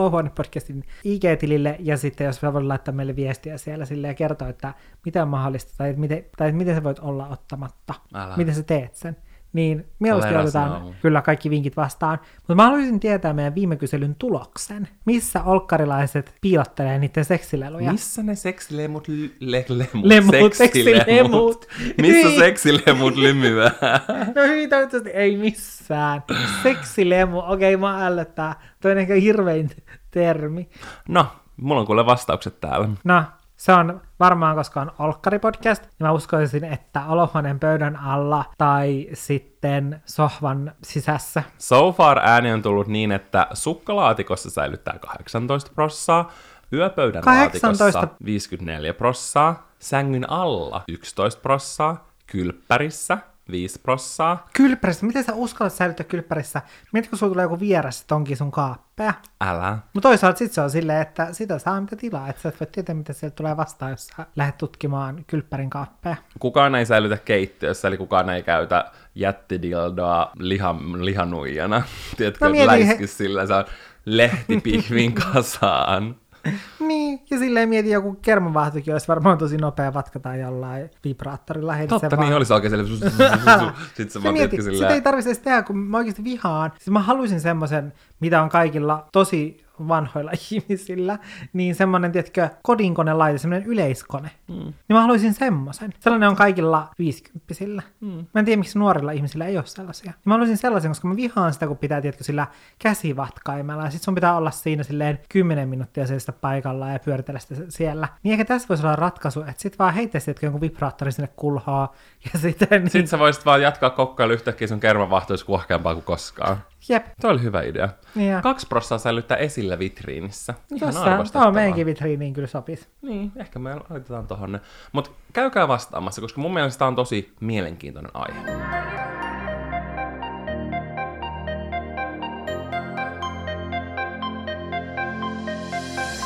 Olohuone-podcastin 0.68 0.82
IG-tilille 1.04 1.76
ja 1.78 1.96
sitten 1.96 2.24
jos 2.24 2.36
sä 2.36 2.52
voit 2.52 2.64
laittaa 2.66 2.94
meille 2.94 3.16
viestiä 3.16 3.58
siellä 3.58 3.84
sille 3.84 4.06
ja 4.08 4.14
kertoa, 4.14 4.48
että 4.48 4.74
mitä 5.04 5.22
on 5.22 5.28
mahdollista 5.28 5.72
tai, 5.78 5.88
että 5.88 6.00
miten, 6.00 6.24
tai 6.36 6.48
että 6.48 6.58
miten 6.58 6.74
sä 6.74 6.84
voit 6.84 6.98
olla 6.98 7.28
ottamatta, 7.28 7.94
Älä. 8.14 8.36
miten 8.36 8.54
sä 8.54 8.62
teet 8.62 8.94
sen. 8.94 9.16
Niin 9.52 9.86
mieluusti 9.98 10.30
Let 10.34 10.36
us 10.38 10.42
otetaan 10.56 10.94
kyllä 11.02 11.22
kaikki 11.22 11.50
vinkit 11.50 11.76
vastaan. 11.76 12.18
Mutta 12.36 12.54
mä 12.54 12.62
haluaisin 12.64 13.00
tietää 13.00 13.32
meidän 13.32 13.54
viime 13.54 13.76
kyselyn 13.76 14.14
tuloksen. 14.18 14.88
Missä 15.04 15.42
olkkarilaiset 15.42 16.34
piilottelee 16.40 16.98
niiden 16.98 17.24
seksileluja? 17.24 17.92
Missä 17.92 18.22
ne 18.22 18.34
seksilemut, 18.34 19.08
ly- 19.08 19.36
le- 19.40 19.64
lemut, 19.68 20.04
Lemut, 20.06 20.54
seksilemut? 20.54 20.96
seksilemut. 21.06 21.66
Missä 22.00 22.28
Niin. 22.28 22.38
seksilemut 22.38 23.16
lymyvää? 23.16 23.70
No 24.34 24.42
hyvin 24.42 24.70
toivottavasti 24.70 25.10
ei 25.10 25.36
missään. 25.36 26.22
Seksilemu, 26.62 27.38
okei 27.38 27.74
okay, 27.74 27.80
mä 27.80 28.06
ällöttää. 28.06 28.54
Toi 28.80 28.92
on 28.92 28.98
ehkä 28.98 29.14
hirvein 29.14 29.70
termi. 30.10 30.68
No, 31.08 31.26
mulla 31.56 31.80
on 31.80 31.86
kuule 31.86 32.06
vastaukset 32.06 32.60
täällä. 32.60 32.88
No, 33.04 33.22
Se 33.56 33.72
on 33.72 34.00
varmaan, 34.20 34.56
koska 34.56 34.80
on 34.80 34.92
Olkkari-podcast, 34.98 35.82
niin 35.82 35.90
mä 36.00 36.12
uskoisin, 36.12 36.64
että 36.64 37.06
olohuoneen 37.06 37.60
pöydän 37.60 37.96
alla 37.96 38.44
tai 38.58 39.08
sitten 39.14 40.02
sohvan 40.04 40.72
sisässä. 40.82 41.42
So 41.58 41.92
far 41.92 42.18
ääni 42.18 42.52
on 42.52 42.62
tullut 42.62 42.86
niin, 42.86 43.12
että 43.12 43.46
sukkalaatikossa 43.52 44.50
säilyttää 44.50 44.98
18 44.98 45.70
prossaa, 45.74 46.30
yöpöydän 46.72 47.22
18. 47.22 47.84
laatikossa 47.84 48.08
54 48.24 48.94
prossaa, 48.94 49.68
sängyn 49.78 50.30
alla 50.30 50.82
11 50.88 51.40
prossaa, 51.40 52.08
kylppärissä 52.26 53.18
5 53.50 53.78
prossaa. 53.82 54.48
Kylppärissä, 54.56 55.06
miten 55.06 55.24
sä 55.24 55.32
uskallat 55.34 55.72
säilyttää 55.72 56.06
kylppärissä? 56.06 56.62
Mietit, 56.92 57.10
kun 57.10 57.18
sulla 57.18 57.32
tulee 57.32 57.42
joku 57.42 57.60
vieressä, 57.60 58.02
että 58.02 58.14
onkin 58.14 58.36
sun 58.36 58.50
kaappeja. 58.50 59.14
Älä. 59.40 59.78
Mutta 59.94 60.08
toisaalta 60.08 60.38
sit 60.38 60.52
se 60.52 60.60
on 60.60 60.70
silleen, 60.70 61.02
että 61.02 61.32
sitä 61.32 61.58
saa 61.58 61.80
mitä 61.80 61.96
tilaa, 61.96 62.28
että 62.28 62.42
sä 62.42 62.48
et 62.48 62.60
voi 62.60 62.66
tietää, 62.72 62.94
mitä 62.94 63.12
sieltä 63.12 63.34
tulee 63.36 63.56
vastaan, 63.56 63.90
jos 63.90 64.06
sä 64.06 64.26
lähdet 64.36 64.58
tutkimaan 64.58 65.24
kylppärin 65.26 65.70
kaappeja. 65.70 66.16
Kukaan 66.38 66.74
ei 66.74 66.86
säilytä 66.86 67.16
keittiössä, 67.16 67.88
eli 67.88 67.96
kukaan 67.96 68.30
ei 68.30 68.42
käytä 68.42 68.84
jättidildoa 69.14 70.30
lihan, 70.38 71.04
lihanuijana. 71.04 71.82
Tiedätkö, 72.16 72.44
No 72.44 72.50
mietin 72.50 72.70
he- 72.70 72.86
läiski 72.86 73.06
sillä, 73.06 73.46
se 73.46 73.54
on 73.54 73.64
lehtipihvin 74.04 75.12
kasaan. 75.32 76.16
Niin, 76.88 77.20
ja 77.30 77.38
silleen 77.38 77.68
mietin 77.68 77.92
joku 77.92 78.14
kermavahtokin 78.22 78.94
olisi 78.94 79.08
varmaan 79.08 79.38
tosi 79.38 79.56
nopea 79.56 79.94
vatkata 79.94 80.36
jollain 80.36 80.90
vibraattorilla. 81.04 81.72
heitä 81.72 81.88
Totta, 81.88 82.08
niin 82.08 82.18
vaan- 82.18 82.32
olisi 82.32 82.52
oikein 82.52 82.70
silleen, 82.70 82.98
sitten 83.96 84.10
se 84.10 84.22
vaan 84.22 84.32
mieti, 84.32 84.62
sitä 84.62 84.88
ei 84.88 85.00
tarvitse 85.00 85.30
edes 85.30 85.38
tehdä, 85.42 85.62
kun 85.62 85.78
mä 85.78 85.96
oikeasti 85.96 86.24
vihaan. 86.24 86.72
Siis 86.78 86.90
mä 86.90 87.00
haluaisin 87.00 87.40
semmoisen, 87.40 87.92
mitä 88.20 88.42
on 88.42 88.48
kaikilla 88.48 89.06
tosi 89.12 89.64
vanhoilla 89.88 90.30
ihmisillä, 90.50 91.18
niin 91.52 91.74
semmoinen, 91.74 92.12
tiedätkö, 92.12 92.48
kodinkonelaite, 92.62 93.38
semmoinen 93.38 93.68
yleiskone. 93.68 94.30
Mm. 94.48 94.54
Niin 94.54 94.74
mä 94.88 95.00
haluaisin 95.00 95.34
semmoisen. 95.34 95.94
Sellainen 96.00 96.28
on 96.28 96.36
kaikilla 96.36 96.90
viisikymppisillä. 96.98 97.82
Mm. 98.00 98.08
Mä 98.08 98.38
en 98.38 98.44
tiedä, 98.44 98.58
miksi 98.58 98.78
nuorilla 98.78 99.12
ihmisillä 99.12 99.46
ei 99.46 99.56
ole 99.56 99.66
sellaisia. 99.66 100.12
Mä 100.24 100.34
haluaisin 100.34 100.56
sellaisen, 100.56 100.90
koska 100.90 101.08
mä 101.08 101.16
vihaan 101.16 101.52
sitä, 101.52 101.66
kun 101.66 101.78
pitää, 101.78 102.00
tiedätkö, 102.00 102.24
sillä 102.24 102.46
käsivatkaimella. 102.78 103.84
Ja 103.84 103.90
sit 103.90 104.02
sun 104.02 104.14
pitää 104.14 104.36
olla 104.36 104.50
siinä 104.50 104.82
silleen 104.82 105.18
10 105.28 105.68
minuuttia 105.68 106.06
seistä 106.06 106.32
paikalla 106.32 106.88
ja 106.88 106.98
pyöritellä 106.98 107.40
sitä 107.40 107.54
siellä. 107.68 108.08
Niin 108.22 108.32
ehkä 108.32 108.44
tässä 108.44 108.68
voisi 108.68 108.82
olla 108.82 108.96
ratkaisu, 108.96 109.40
että 109.40 109.54
sit 109.56 109.78
vaan 109.78 109.94
heittäisi, 109.94 110.24
tiedätkö, 110.24 110.46
jonkun 110.46 110.60
vibraattori 110.60 111.12
sinne 111.12 111.28
kulhaa. 111.36 111.94
Ja 112.32 112.38
sitten, 112.40 112.68
niin, 112.70 112.90
Sitten 112.90 113.08
sä 113.08 113.18
voisit 113.18 113.46
vaan 113.46 113.62
jatkaa 113.62 113.90
kokkailu 113.90 114.32
yhtäkkiä 114.32 114.68
sun 114.68 114.80
kermavahto 114.80 115.32
olisi 115.32 115.44
kuohkeampaa 115.44 115.94
kuin 115.94 116.04
koskaan. 116.04 116.56
Jep. 116.88 117.06
Tuo 117.20 117.30
oli 117.30 117.42
hyvä 117.42 117.62
idea. 117.62 117.88
Niin 118.14 118.30
ja- 118.30 118.42
Kaksi 118.42 118.66
prossaa 118.66 118.98
säilyttää 118.98 119.36
esillä 119.36 119.78
vitriinissä. 119.78 120.54
Ihan 120.76 120.92
Tossa, 120.94 121.04
arvostettavaa. 121.04 121.46
tuo 121.46 121.54
meidänkin 121.54 121.86
vitriiniin 121.86 122.32
kyllä 122.34 122.48
sopisi. 122.48 122.88
Niin, 123.02 123.32
ehkä 123.36 123.58
me 123.58 123.74
laitetaan 123.90 124.26
tohon. 124.26 124.60
Mutta 124.92 125.10
käykää 125.32 125.68
vastaamassa, 125.68 126.20
koska 126.20 126.40
mun 126.40 126.54
mielestä 126.54 126.78
tää 126.78 126.88
on 126.88 126.94
tosi 126.96 127.32
mielenkiintoinen 127.40 128.10
aihe. 128.14 128.40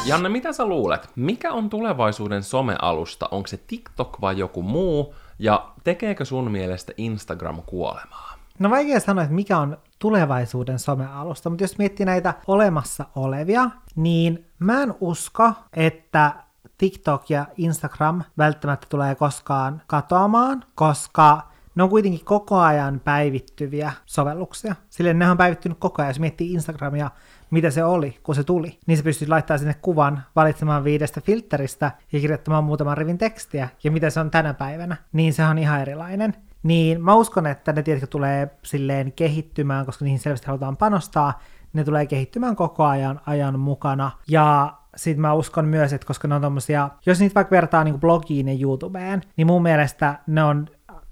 Janne, 0.07 0.28
mitä 0.28 0.53
sä 0.53 0.66
luulet? 0.66 1.09
Mikä 1.16 1.53
on 1.53 1.70
tulevaisuuden 1.70 2.42
somealusta? 2.42 3.28
Onko 3.30 3.46
se 3.46 3.57
TikTok 3.57 4.20
vai 4.20 4.38
joku 4.38 4.62
muu? 4.62 5.14
Ja 5.38 5.72
tekeekö 5.84 6.24
sun 6.24 6.50
mielestä 6.50 6.92
Instagram 6.96 7.62
kuolemaa? 7.66 8.34
No 8.59 8.70
vaikea 8.70 9.00
sanoa, 9.00 9.24
että 9.24 9.34
mikä 9.34 9.59
on 9.59 9.76
tulevaisuuden 10.03 10.78
somealusta, 10.78 11.50
mutta 11.50 11.64
jos 11.64 11.78
miettii 11.78 12.07
näitä 12.07 12.34
olemassa 12.46 13.05
olevia, 13.16 13.70
niin 13.96 14.46
mä 14.59 14.82
en 14.82 14.94
usko, 15.00 15.53
että 15.72 16.32
TikTok 16.78 17.30
ja 17.30 17.46
Instagram 17.57 18.22
välttämättä 18.38 18.86
tulee 18.90 19.14
koskaan 19.14 19.82
katoamaan, 19.86 20.64
koska 20.74 21.42
ne 21.74 21.82
on 21.82 21.88
kuitenkin 21.88 22.24
koko 22.24 22.59
ajan 22.59 23.00
päivittyviä 23.05 23.92
sovelluksia. 24.07 24.74
Sillä 24.90 25.12
ne 25.12 25.30
on 25.30 25.36
päivittynyt 25.36 25.78
koko 25.78 26.03
ajan. 26.03 26.11
Jos 26.11 26.20
miettii 26.20 26.53
Instagramia, 26.53 27.11
mitä 27.50 27.70
se 27.70 27.84
oli, 27.84 28.18
kun 28.22 28.34
se 28.34 28.44
tuli, 28.44 28.78
niin 28.86 28.96
se 28.96 29.05
pystyy 29.05 29.28
laittamaan 29.28 29.59
sinne 29.59 29.74
kuvan, 29.82 30.22
valitsemaan 30.36 30.84
viidestä 30.84 31.20
filteristä 31.20 31.90
ja 32.12 32.20
kirjoittamaan 32.20 32.64
muutaman 32.64 32.98
rivin 32.98 33.18
tekstiä. 33.18 33.68
Ja 33.84 33.90
mitä 33.90 34.11
se 34.11 34.20
on 34.20 34.30
tänä 34.30 34.55
päivänä, 34.55 34.96
niin 35.12 35.32
se 35.32 35.44
on 35.44 35.59
ihan 35.59 35.80
erilainen. 35.80 36.34
Niin 36.63 37.03
mä 37.03 37.15
uskon, 37.15 37.47
että 37.47 37.73
ne 37.73 37.83
tiedätkö 37.83 38.07
tulee 38.07 38.51
silleen 38.63 39.13
kehittymään, 39.13 39.87
koska 39.87 40.05
niihin 40.05 40.21
selvästi 40.21 40.47
halutaan 40.47 40.77
panostaa, 40.77 41.41
ne 41.73 41.85
tulee 41.85 42.07
kehittymään 42.07 42.57
koko 42.57 42.85
ajan 42.85 43.21
ajan 43.27 43.61
mukana. 43.61 44.11
Ja 44.29 44.75
sit 44.97 45.17
mä 45.17 45.33
uskon 45.33 45.65
myös, 45.65 45.93
että 45.93 46.07
koska 46.07 46.29
ne 46.29 46.35
on 46.35 46.43
tommosia, 46.43 46.89
jos 47.07 47.21
niitä 47.21 47.35
vaikka 47.35 47.51
vertaa 47.51 47.85
niin 47.85 48.01
blogiin 48.01 48.49
ja 48.49 48.59
YouTubeen, 48.61 49.23
niin 49.37 49.47
mun 49.47 49.63
mielestä 49.63 50.19
ne 50.27 50.43
on 50.43 50.67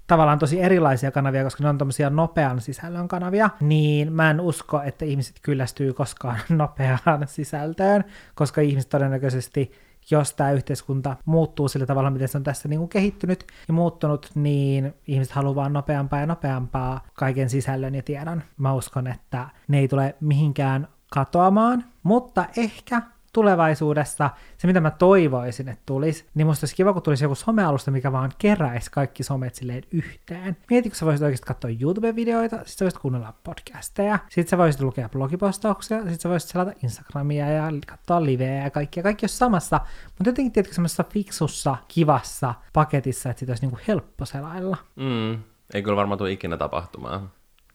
tavallaan 0.07 0.39
tosi 0.39 0.61
erilaisia 0.61 1.11
kanavia, 1.11 1.43
koska 1.43 1.63
ne 1.63 1.69
on 1.69 1.77
tommosia 1.77 2.09
nopean 2.09 2.61
sisällön 2.61 3.07
kanavia, 3.07 3.49
niin 3.59 4.13
mä 4.13 4.29
en 4.29 4.39
usko, 4.39 4.81
että 4.81 5.05
ihmiset 5.05 5.35
kyllästyy 5.41 5.93
koskaan 5.93 6.39
nopeaan 6.49 7.27
sisältöön, 7.27 8.03
koska 8.35 8.61
ihmiset 8.61 8.89
todennäköisesti 8.89 9.71
jos 10.11 10.33
tämä 10.33 10.51
yhteiskunta 10.51 11.15
muuttuu 11.25 11.67
sillä 11.67 11.85
tavalla, 11.85 12.09
miten 12.09 12.27
se 12.27 12.37
on 12.37 12.43
tässä 12.43 12.69
niin 12.69 12.79
kuin 12.79 12.89
kehittynyt 12.89 13.47
ja 13.67 13.73
muuttunut, 13.73 14.31
niin 14.35 14.93
ihmiset 15.07 15.33
haluaa 15.33 15.55
vaan 15.55 15.73
nopeampaa 15.73 16.19
ja 16.19 16.25
nopeampaa 16.25 17.01
kaiken 17.13 17.49
sisällön 17.49 17.95
ja 17.95 18.03
tiedon. 18.03 18.43
Mä 18.57 18.73
uskon, 18.73 19.07
että 19.07 19.49
ne 19.67 19.79
ei 19.79 19.87
tule 19.87 20.15
mihinkään 20.19 20.87
katoamaan, 21.11 21.83
mutta 22.03 22.45
ehkä 22.57 23.01
tulevaisuudessa 23.33 24.29
se, 24.57 24.67
mitä 24.67 24.81
mä 24.81 24.91
toivoisin, 24.91 25.69
että 25.69 25.83
tulisi, 25.85 26.25
niin 26.33 26.47
musta 26.47 26.63
olisi 26.63 26.75
kiva, 26.75 26.93
kun 26.93 27.01
tulisi 27.01 27.25
joku 27.25 27.35
somealusta, 27.35 27.91
mikä 27.91 28.11
vaan 28.11 28.31
keräisi 28.37 28.91
kaikki 28.91 29.23
somet 29.23 29.55
silleen 29.55 29.83
yhteen. 29.91 30.57
Mieti, 30.69 30.89
kun 30.89 30.95
sä 30.95 31.05
voisit 31.05 31.23
oikeasti 31.23 31.47
katsoa 31.47 31.71
YouTube-videoita, 31.81 32.57
sit 32.65 32.77
sä 32.77 32.85
voisit 32.85 33.01
kuunnella 33.01 33.33
podcasteja, 33.43 34.19
sit 34.29 34.47
sä 34.47 34.57
voisit 34.57 34.81
lukea 34.81 35.09
blogipostauksia, 35.09 36.09
sit 36.09 36.21
sä 36.21 36.29
voisit 36.29 36.49
selata 36.49 36.71
Instagramia 36.83 37.49
ja 37.51 37.63
katsoa 37.87 38.25
liveä 38.25 38.63
ja 38.63 38.69
kaikkia. 38.69 39.03
Kaikki 39.03 39.23
olisi 39.23 39.37
samassa, 39.37 39.79
mutta 40.05 40.29
jotenkin 40.29 40.51
tiedätkö 40.51 40.75
semmoisessa 40.75 41.03
fiksussa, 41.03 41.77
kivassa 41.87 42.53
paketissa, 42.73 43.29
että 43.29 43.39
siitä 43.39 43.51
olisi 43.51 43.63
niinku 43.63 43.79
helppo 43.87 44.25
selailla. 44.25 44.77
Mm, 44.95 45.43
ei 45.73 45.83
kyllä 45.83 45.95
varmaan 45.95 46.17
tule 46.17 46.31
ikinä 46.31 46.57
tapahtumaan. 46.57 47.29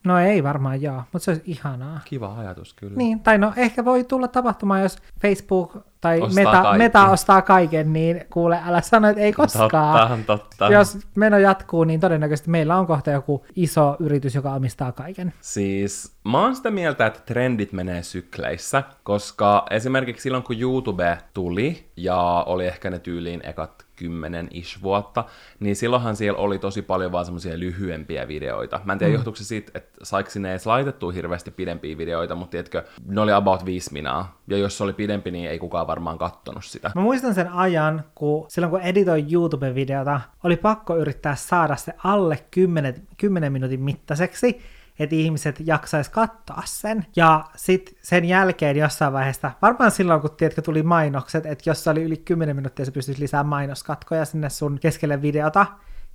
No 0.07 0.19
ei 0.19 0.43
varmaan 0.43 0.83
joo, 0.83 1.03
mutta 1.13 1.25
se 1.25 1.31
olisi 1.31 1.43
ihanaa. 1.47 2.01
Kiva 2.05 2.35
ajatus 2.39 2.75
kyllä. 2.75 2.97
Niin, 2.97 3.21
tai 3.21 3.39
no 3.39 3.53
ehkä 3.57 3.85
voi 3.85 4.05
tulla 4.05 4.29
tapahtumaan, 4.29 4.83
jos 4.83 4.97
Facebook 5.21 5.77
tai 6.01 6.21
Ostaa 6.21 6.45
Meta, 6.45 6.63
kaikki. 6.63 6.79
Meta 6.79 7.11
ostaa 7.11 7.43
kaiken, 7.43 7.93
niin 7.93 8.25
kuule, 8.31 8.61
älä 8.67 8.81
sano, 8.81 9.09
että 9.09 9.23
ei 9.23 9.33
koskaan. 9.33 10.25
Totta, 10.25 10.49
totta. 10.49 10.69
Jos 10.69 10.99
meno 11.15 11.39
jatkuu, 11.39 11.85
niin 11.85 12.01
todennäköisesti 12.01 12.51
meillä 12.51 12.77
on 12.77 12.87
kohta 12.87 13.11
joku 13.11 13.47
iso 13.57 13.97
yritys, 14.01 14.35
joka 14.35 14.53
omistaa 14.53 14.93
kaiken. 14.93 15.33
Siis 15.41 16.17
mä 16.25 16.41
oon 16.41 16.57
sitä 16.57 16.71
mieltä, 16.71 17.07
että 17.07 17.21
trendit 17.27 17.73
menee 17.73 18.03
sykleissä, 18.03 18.83
koska 19.03 19.67
esimerkiksi 19.71 20.23
silloin 20.23 20.45
kun 20.45 20.61
YouTube 20.61 21.19
tuli 21.35 21.91
ja 21.97 22.45
oli 22.47 22.67
ehkä 22.67 22.91
ne 22.91 22.99
tyyliin 22.99 23.41
ekat 23.45 23.86
kymmenen 23.97 24.49
ish 24.51 24.83
vuotta, 24.83 25.25
niin 25.61 25.77
silloinhan 25.77 26.17
siellä 26.17 26.39
oli 26.39 26.59
tosi 26.59 26.83
paljon 26.83 27.13
vaan 27.13 27.25
semmoisia 27.25 27.59
lyhyempiä 27.59 28.29
videoita. 28.29 28.81
Mä 28.85 28.93
en 28.93 28.99
tiedä, 28.99 29.11
mm. 29.11 29.15
johtuuko 29.15 29.37
se 29.37 29.45
siitä, 29.45 29.73
että 29.75 29.99
saiko 30.03 30.31
sinne 30.31 30.51
edes 30.51 30.67
laitettua 30.67 31.13
hirveästi 31.13 31.51
pidempiä 31.51 31.99
videoita, 31.99 32.35
mutta 32.35 32.51
tiedätkö, 32.51 32.85
ne 33.07 33.21
oli 33.21 33.33
about 33.33 33.65
viisi 33.65 33.93
minaa. 33.93 34.41
Ja 34.49 34.59
jos 34.59 34.79
se 34.79 34.85
oli 34.85 34.93
pidempi, 34.93 35.31
niin 35.31 35.51
ei 35.51 35.59
kukaan 35.59 35.87
varmaan 35.87 36.19
kattonut 36.19 36.65
sitä. 36.65 36.91
Mä 36.95 37.01
muistan 37.01 37.35
sen 37.35 37.53
ajan, 37.53 38.05
kun 38.15 38.47
silloin 38.49 38.71
kun 38.71 38.81
editoin 38.81 39.27
YouTube-videota, 39.33 40.21
oli 40.45 40.57
pakko 40.57 40.97
yrittää 40.97 41.35
saada 41.35 41.77
se 41.77 41.93
alle 42.05 42.39
10, 42.51 43.07
10 43.17 43.53
minuutin 43.53 43.81
mittaiseksi, 43.81 44.61
että 44.99 45.17
ihmiset 45.17 45.57
jaksais 45.67 46.09
katsoa 46.09 46.63
sen. 46.65 47.07
Ja 47.17 47.45
sitten 47.57 47.95
sen 48.03 48.25
jälkeen 48.25 48.77
jossain 48.77 49.13
vaiheessa, 49.13 49.51
varmaan 49.63 49.91
silloin 49.91 50.21
kun 50.21 50.31
tiedätkö, 50.37 50.63
tuli 50.63 50.83
mainokset, 50.83 51.47
että 51.47 51.71
jos 51.71 51.85
se 51.85 51.91
oli 51.91 52.03
yli 52.03 52.17
10 52.17 52.57
minuuttia, 52.57 52.85
se 52.85 52.93
pystyisi 52.93 53.21
lisäämään 53.21 53.47
mainoskatkoja 53.47 54.25
sinne 54.25 54.51
sun 54.51 54.79
keskelle 54.81 55.23
videota, 55.23 55.67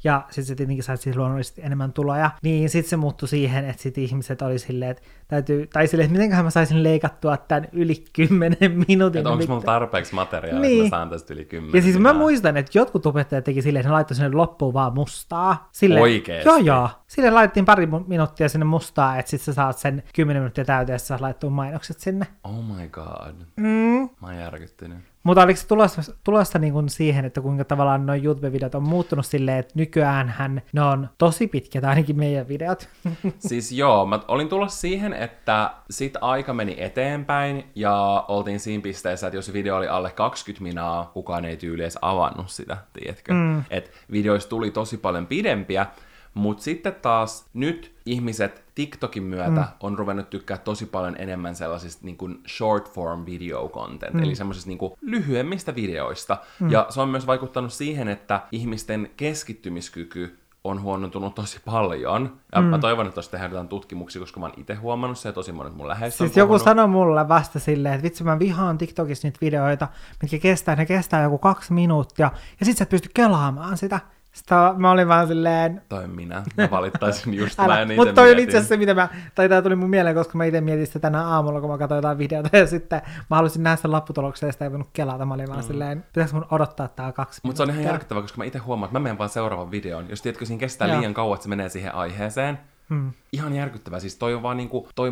ja 0.03 0.21
sitten 0.29 0.45
se 0.45 0.55
tietenkin 0.55 0.83
sai 0.83 0.97
siis 0.97 1.15
luonnollisesti 1.15 1.61
enemmän 1.61 1.93
tuloja, 1.93 2.31
niin 2.43 2.69
sitten 2.69 2.89
se 2.89 2.97
muuttui 2.97 3.27
siihen, 3.27 3.65
että 3.65 3.81
sitten 3.81 4.03
ihmiset 4.03 4.41
oli 4.41 4.59
silleen, 4.59 4.91
että 4.91 5.03
täytyy, 5.27 5.67
tai 5.67 5.87
silleen, 5.87 6.05
että 6.05 6.13
mitenköhän 6.13 6.45
mä 6.45 6.49
saisin 6.49 6.83
leikattua 6.83 7.37
tämän 7.37 7.67
yli 7.71 8.03
10 8.13 8.57
minuutin. 8.87 9.19
Että 9.19 9.29
onko 9.29 9.45
mulla 9.47 9.61
tarpeeksi 9.61 10.15
materiaalia, 10.15 10.61
Niin. 10.61 10.85
että 10.85 10.95
mä 10.95 10.99
saan 10.99 11.09
tästä 11.09 11.33
yli 11.33 11.45
kymmenen 11.45 11.77
ja 11.77 11.81
siis 11.81 11.99
mä 11.99 12.13
muistan, 12.13 12.57
että 12.57 12.77
jotkut 12.77 13.05
opettajat 13.05 13.43
teki 13.43 13.61
silleen, 13.61 13.81
että 13.81 13.89
ne 13.89 13.93
laittoi 13.93 14.15
sinne 14.15 14.31
loppuun 14.31 14.73
vaan 14.73 14.93
mustaa. 14.93 15.69
Silleen, 15.71 16.01
Oikeesti? 16.01 16.49
Joo, 16.49 16.57
joo. 16.57 16.89
Sille 17.07 17.29
laitettiin 17.29 17.65
pari 17.65 17.87
minuuttia 18.07 18.49
sinne 18.49 18.65
mustaa, 18.65 19.17
että 19.17 19.29
sit 19.29 19.41
sä 19.41 19.53
saat 19.53 19.77
sen 19.77 20.03
10 20.13 20.41
minuuttia 20.41 20.65
täyteen, 20.65 20.93
ja 20.95 20.99
sä 20.99 21.05
saat 21.05 21.21
laittua 21.21 21.49
mainokset 21.49 21.99
sinne. 21.99 22.27
Oh 22.43 22.63
my 22.63 22.87
god. 22.87 23.35
Mm. 23.55 24.09
Mä 24.21 24.27
oon 24.27 24.37
järkyttynyt. 24.37 24.97
Mutta 25.23 25.43
oliko 25.43 25.59
se 25.59 25.67
tulossa, 25.67 26.01
tulossa 26.23 26.59
niin 26.59 26.73
kuin 26.73 26.89
siihen, 26.89 27.25
että 27.25 27.41
kuinka 27.41 27.65
tavallaan 27.65 28.05
noin 28.05 28.25
YouTube-videot 28.25 28.75
on 28.75 28.83
muuttunut 28.83 29.25
silleen, 29.25 29.57
että 29.57 29.73
nykyäänhän 29.75 30.61
ne 30.73 30.81
on 30.81 31.09
tosi 31.17 31.47
pitkät, 31.47 31.83
ainakin 31.83 32.17
meidän 32.17 32.47
videot. 32.47 32.89
Siis 33.39 33.71
joo, 33.71 34.05
mä 34.05 34.19
olin 34.27 34.49
tulossa 34.49 34.79
siihen, 34.79 35.13
että 35.13 35.71
sit 35.89 36.17
aika 36.21 36.53
meni 36.53 36.75
eteenpäin 36.77 37.63
ja 37.75 38.25
oltiin 38.27 38.59
siinä 38.59 38.81
pisteessä, 38.81 39.27
että 39.27 39.37
jos 39.37 39.53
video 39.53 39.77
oli 39.77 39.87
alle 39.87 40.11
20 40.11 40.63
minaa, 40.63 41.11
kukaan 41.13 41.45
ei 41.45 41.57
tyyli 41.57 41.81
edes 41.81 41.97
avannut 42.01 42.49
sitä, 42.49 42.77
tiedätkö? 42.93 43.33
Mm. 43.33 43.63
Et 43.69 43.91
videoista 44.11 44.49
tuli 44.49 44.71
tosi 44.71 44.97
paljon 44.97 45.27
pidempiä, 45.27 45.85
mutta 46.33 46.63
sitten 46.63 46.95
taas 47.01 47.45
nyt 47.53 47.95
ihmiset 48.05 48.63
TikTokin 48.75 49.23
myötä 49.23 49.61
mm. 49.61 49.65
on 49.79 49.97
ruvennut 49.97 50.29
tykkää 50.29 50.57
tosi 50.57 50.85
paljon 50.85 51.15
enemmän 51.17 51.55
sellaisista 51.55 52.05
niin 52.05 52.17
kuin 52.17 52.39
short 52.47 52.93
form 52.93 53.25
video 53.25 53.69
content, 53.69 54.13
mm. 54.13 54.23
eli 54.23 54.35
semmoisista 54.35 54.69
niin 54.69 54.77
kuin 54.77 54.93
lyhyemmistä 55.01 55.75
videoista. 55.75 56.37
Mm. 56.59 56.71
Ja 56.71 56.85
se 56.89 57.01
on 57.01 57.09
myös 57.09 57.27
vaikuttanut 57.27 57.73
siihen, 57.73 58.07
että 58.07 58.41
ihmisten 58.51 59.11
keskittymiskyky 59.17 60.37
on 60.63 60.81
huonontunut 60.81 61.35
tosi 61.35 61.59
paljon. 61.65 62.37
Ja 62.55 62.61
mm. 62.61 62.67
mä 62.67 62.79
toivon, 62.79 63.05
että 63.05 63.13
tuossa 63.13 63.31
tehdään 63.31 63.51
jotain 63.51 63.67
tutkimuksia, 63.67 64.19
koska 64.19 64.39
mä 64.39 64.45
oon 64.45 64.53
itse 64.57 64.75
huomannut 64.75 65.17
se 65.17 65.29
ja 65.29 65.33
tosi 65.33 65.51
monet 65.51 65.75
mun 65.75 65.87
läheiset 65.87 66.17
Siis 66.17 66.37
joku 66.37 66.59
sanoi 66.59 66.87
mulle 66.87 67.27
vasta 67.27 67.59
silleen, 67.59 67.95
että 67.95 68.03
vitsi 68.03 68.23
mä 68.23 68.39
vihaan 68.39 68.77
TikTokissa 68.77 69.27
niitä 69.27 69.37
videoita, 69.41 69.87
mitkä 70.21 70.39
kestää, 70.39 70.75
ne 70.75 70.85
kestää 70.85 71.23
joku 71.23 71.37
kaksi 71.37 71.73
minuuttia, 71.73 72.31
ja 72.59 72.65
sit 72.65 72.77
sä 72.77 72.83
et 72.83 72.89
pysty 72.89 73.09
kelaamaan 73.13 73.77
sitä. 73.77 73.99
Sitä 74.31 74.73
mä 74.77 74.91
olin 74.91 75.07
vaan 75.07 75.27
silleen... 75.27 75.81
Toi 75.89 76.07
minä. 76.07 76.43
Mä 76.57 76.67
valittaisin 76.71 77.33
just 77.33 77.59
Älä, 77.59 77.85
mä 77.85 77.95
Mutta 77.95 78.13
toi 78.13 78.31
on 78.31 78.39
itse 78.39 78.57
asiassa 78.57 78.69
se, 78.69 78.77
mitä 78.77 78.93
mä... 78.93 79.09
Tai 79.35 79.49
tää 79.49 79.61
tuli 79.61 79.75
mun 79.75 79.89
mieleen, 79.89 80.15
koska 80.15 80.37
mä 80.37 80.45
itse 80.45 80.61
mietin 80.61 80.87
sitä 80.87 80.99
tänä 80.99 81.27
aamulla, 81.27 81.61
kun 81.61 81.69
mä 81.69 81.77
katsoin 81.77 81.97
jotain 81.97 82.17
videota, 82.17 82.57
ja 82.57 82.67
sitten 82.67 83.01
mä 83.29 83.35
halusin 83.35 83.63
nähdä 83.63 83.75
sen 83.75 83.91
lopputuloksen, 83.91 84.47
ja 84.47 84.53
sitä 84.53 84.65
ei 84.65 84.71
voinut 84.71 84.89
kelata. 84.93 85.25
Mä 85.25 85.33
olin 85.33 85.47
vaan 85.47 85.59
mm. 85.59 85.67
silleen, 85.67 86.03
pitäisikö 86.03 86.39
mun 86.39 86.47
odottaa 86.51 86.87
tää 86.87 87.11
kaksi 87.11 87.41
Mutta 87.43 87.57
se 87.57 87.63
on 87.63 87.69
ihan 87.69 87.83
järkyttävää, 87.83 88.21
koska 88.21 88.37
mä 88.37 88.45
itse 88.45 88.59
huomaan, 88.59 88.87
että 88.87 88.99
mä 88.99 89.03
menen 89.03 89.17
vaan 89.17 89.29
seuraavan 89.29 89.71
videon. 89.71 90.09
Jos 90.09 90.21
tiedätkö, 90.21 90.45
siinä 90.45 90.59
kestää 90.59 90.87
Joo. 90.87 90.97
liian 90.97 91.13
kauan, 91.13 91.35
että 91.35 91.43
se 91.43 91.49
menee 91.49 91.69
siihen 91.69 91.95
aiheeseen, 91.95 92.59
Hmm. 92.91 93.11
Ihan 93.31 93.55
järkyttävää. 93.55 93.99
Siis 93.99 94.17
toi 94.17 94.33
on 94.33 94.43
vaan 94.43 94.57
niinku, 94.57 94.87
toi 94.95 95.11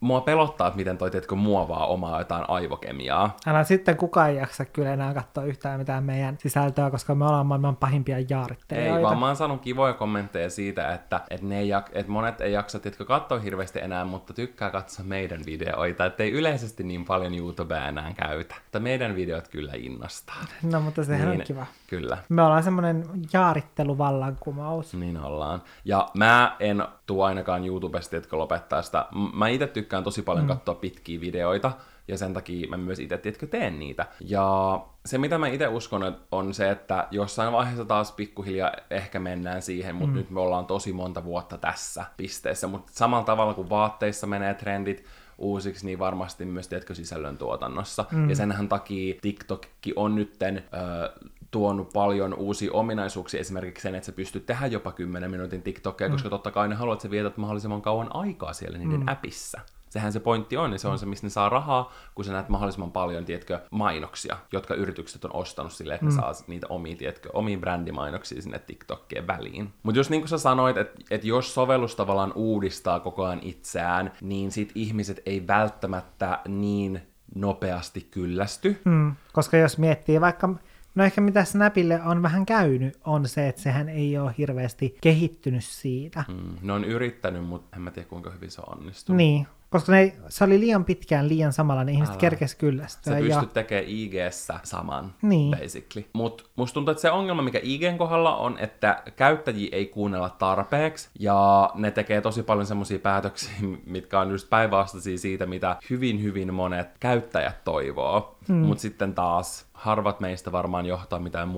mua 0.00 0.20
pelottaa, 0.20 0.66
että 0.66 0.76
miten 0.76 0.98
toi 0.98 1.10
teetkö 1.10 1.34
muovaa 1.34 1.86
omaa 1.86 2.18
jotain 2.18 2.44
aivokemiaa. 2.48 3.36
Älä 3.46 3.64
sitten 3.64 3.96
kukaan 3.96 4.30
ei 4.30 4.36
jaksa 4.36 4.64
kyllä 4.64 4.92
enää 4.92 5.14
katsoa 5.14 5.44
yhtään 5.44 5.80
mitään 5.80 6.04
meidän 6.04 6.38
sisältöä, 6.38 6.90
koska 6.90 7.14
me 7.14 7.24
ollaan 7.24 7.46
maailman 7.46 7.76
pahimpia 7.76 8.16
jaarittelijoita. 8.28 8.98
Ei, 8.98 9.02
vaan 9.02 9.18
mä 9.18 9.26
oon 9.26 9.36
saanut 9.36 9.62
kivoja 9.62 9.92
kommentteja 9.92 10.50
siitä, 10.50 10.92
että, 10.94 11.20
että, 11.30 11.46
ne 11.46 11.58
ei, 11.58 11.70
että 11.92 12.12
monet 12.12 12.40
ei 12.40 12.52
jaksa 12.52 12.78
tiedätkö, 12.78 13.04
katsoa 13.04 13.38
hirveästi 13.38 13.78
enää, 13.78 14.04
mutta 14.04 14.32
tykkää 14.32 14.70
katsoa 14.70 15.04
meidän 15.04 15.40
videoita, 15.46 16.04
että 16.04 16.22
ei 16.22 16.30
yleisesti 16.30 16.84
niin 16.84 17.04
paljon 17.04 17.34
YouTubea 17.34 17.88
enää 17.88 18.12
käytä. 18.12 18.54
Mutta 18.64 18.80
meidän 18.80 19.16
videot 19.16 19.48
kyllä 19.48 19.72
innostaa. 19.76 20.36
No, 20.62 20.80
mutta 20.80 21.04
sehän 21.04 21.28
niin, 21.28 21.40
on 21.40 21.46
kiva. 21.46 21.66
Kyllä. 21.86 22.18
Me 22.28 22.42
ollaan 22.42 22.62
semmoinen 22.62 23.04
jaaritteluvallankumous. 23.32 24.94
Niin 24.94 25.16
ollaan. 25.16 25.62
Ja 25.84 26.08
mä 26.14 26.56
en 26.60 26.84
tuu 27.06 27.22
ainakaan 27.22 27.66
YouTubesta, 27.66 28.16
että 28.16 28.38
lopettaa 28.38 28.82
sitä. 28.82 29.06
Mä 29.34 29.48
itse 29.48 29.66
tykkään 29.66 29.87
tosi 30.04 30.22
paljon 30.22 30.44
mm. 30.44 30.48
katsoa 30.48 30.74
pitkiä 30.74 31.20
videoita, 31.20 31.72
ja 32.08 32.18
sen 32.18 32.34
takia 32.34 32.68
mä 32.68 32.76
myös 32.76 32.98
itse, 32.98 33.18
tiedätkö, 33.18 33.46
teen 33.46 33.78
niitä. 33.78 34.06
Ja 34.20 34.80
se, 35.06 35.18
mitä 35.18 35.38
mä 35.38 35.48
itse 35.48 35.68
uskon, 35.68 36.16
on 36.32 36.54
se, 36.54 36.70
että 36.70 37.08
jossain 37.10 37.52
vaiheessa 37.52 37.84
taas 37.84 38.12
pikkuhiljaa 38.12 38.72
ehkä 38.90 39.18
mennään 39.20 39.62
siihen, 39.62 39.94
mutta 39.94 40.12
mm. 40.12 40.16
nyt 40.16 40.30
me 40.30 40.40
ollaan 40.40 40.66
tosi 40.66 40.92
monta 40.92 41.24
vuotta 41.24 41.58
tässä 41.58 42.04
pisteessä. 42.16 42.66
Mutta 42.66 42.92
samalla 42.94 43.24
tavalla 43.24 43.54
kuin 43.54 43.70
vaatteissa 43.70 44.26
menee 44.26 44.54
trendit, 44.54 45.04
uusiksi, 45.38 45.86
niin 45.86 45.98
varmasti 45.98 46.44
myös, 46.44 46.68
tiedätkö, 46.68 46.94
sisällön 46.94 47.38
tuotannossa. 47.38 48.04
Mm. 48.10 48.30
Ja 48.30 48.36
senhän 48.36 48.68
takia 48.68 49.14
TikTokki 49.22 49.92
on 49.96 50.14
nytten 50.14 50.56
ö, 50.58 51.28
tuonut 51.50 51.92
paljon 51.92 52.34
uusia 52.34 52.72
ominaisuuksia, 52.72 53.40
esimerkiksi 53.40 53.82
sen, 53.82 53.94
että 53.94 54.06
sä 54.06 54.12
pystyt 54.12 54.46
tehdä 54.46 54.66
jopa 54.66 54.92
10 54.92 55.30
minuutin 55.30 55.62
TikTokia, 55.62 56.08
mm. 56.08 56.12
koska 56.12 56.28
totta 56.28 56.50
kai 56.50 56.68
ne 56.68 56.74
haluat, 56.74 56.96
että 56.96 57.02
sä 57.02 57.10
vietät 57.10 57.36
mahdollisimman 57.36 57.82
kauan 57.82 58.16
aikaa 58.16 58.52
siellä 58.52 58.78
niiden 58.78 59.00
mm. 59.00 59.08
appissa. 59.08 59.60
Sehän 59.90 60.12
se 60.12 60.20
pointti 60.20 60.56
on, 60.56 60.70
niin 60.70 60.78
se 60.78 60.88
on 60.88 60.98
se, 60.98 61.06
mistä 61.06 61.26
ne 61.26 61.30
saa 61.30 61.48
rahaa, 61.48 61.92
kun 62.14 62.24
sä 62.24 62.32
näet 62.32 62.48
mahdollisimman 62.48 62.92
paljon, 62.92 63.24
tiedätkö, 63.24 63.60
mainoksia, 63.70 64.36
jotka 64.52 64.74
yritykset 64.74 65.24
on 65.24 65.34
ostanut 65.34 65.72
sille, 65.72 65.94
että 65.94 66.06
mm. 66.06 66.12
saa 66.12 66.32
niitä 66.46 66.66
omia, 66.70 66.96
tiedätkö, 66.96 67.30
omia 67.32 67.58
brändimainoksia 67.58 68.42
sinne 68.42 68.58
TikTokkien 68.58 69.26
väliin. 69.26 69.72
Mutta 69.82 69.98
just 69.98 70.10
niin 70.10 70.20
kuin 70.20 70.28
sä 70.28 70.38
sanoit, 70.38 70.76
että, 70.76 71.02
että 71.10 71.26
jos 71.26 71.54
sovellus 71.54 71.96
tavallaan 71.96 72.32
uudistaa 72.34 73.00
koko 73.00 73.24
ajan 73.24 73.40
itseään, 73.42 74.12
niin 74.20 74.52
sit 74.52 74.72
ihmiset 74.74 75.22
ei 75.26 75.46
välttämättä 75.46 76.40
niin 76.48 77.02
nopeasti 77.34 78.08
kyllästy. 78.10 78.80
Mm, 78.84 79.14
koska 79.32 79.56
jos 79.56 79.78
miettii 79.78 80.20
vaikka 80.20 80.48
No 80.94 81.04
ehkä 81.04 81.20
mitä 81.20 81.44
Snapille 81.44 82.02
on 82.02 82.22
vähän 82.22 82.46
käynyt, 82.46 82.98
on 83.04 83.28
se, 83.28 83.48
että 83.48 83.62
sehän 83.62 83.88
ei 83.88 84.18
ole 84.18 84.34
hirveästi 84.38 84.96
kehittynyt 85.00 85.64
siitä. 85.64 86.24
Mm, 86.28 86.56
ne 86.62 86.72
on 86.72 86.84
yrittänyt, 86.84 87.44
mutta 87.44 87.76
en 87.76 87.82
mä 87.82 87.90
tiedä 87.90 88.08
kuinka 88.08 88.30
hyvin 88.30 88.50
se 88.50 88.60
on 88.60 88.78
onnistunut. 88.78 89.16
Niin, 89.16 89.46
koska 89.70 89.92
ne, 89.92 90.16
se 90.28 90.44
oli 90.44 90.60
liian 90.60 90.84
pitkään 90.84 91.28
liian 91.28 91.52
samalla, 91.52 91.84
niin 91.84 91.94
ihmiset 91.94 92.16
kerkes 92.16 92.54
kyllästyä. 92.54 93.12
Sä 93.12 93.18
pystyt 93.18 93.42
ja... 93.42 93.54
tekemään 93.54 93.84
ig 93.88 94.14
saman, 94.62 95.14
niin. 95.22 95.50
basically. 95.50 96.06
Mutta 96.12 96.44
musta 96.56 96.74
tuntuu, 96.74 96.92
että 96.92 97.02
se 97.02 97.10
ongelma, 97.10 97.42
mikä 97.42 97.60
IGn 97.62 97.98
kohdalla 97.98 98.36
on, 98.36 98.58
että 98.58 99.02
käyttäjiä 99.16 99.68
ei 99.72 99.86
kuunnella 99.86 100.30
tarpeeksi, 100.30 101.08
ja 101.18 101.70
ne 101.74 101.90
tekee 101.90 102.20
tosi 102.20 102.42
paljon 102.42 102.66
semmoisia 102.66 102.98
päätöksiä, 102.98 103.52
mitkä 103.86 104.20
on 104.20 104.30
just 104.30 104.50
päinvastaisia 104.50 105.18
siitä, 105.18 105.46
mitä 105.46 105.76
hyvin, 105.90 106.22
hyvin 106.22 106.54
monet 106.54 106.88
käyttäjät 107.00 107.64
toivoo. 107.64 108.38
Mm. 108.48 108.54
Mutta 108.54 108.82
sitten 108.82 109.14
taas 109.14 109.67
harvat 109.78 110.20
meistä 110.20 110.52
varmaan 110.52 110.86
johtaa 110.86 111.18
mitään 111.18 111.48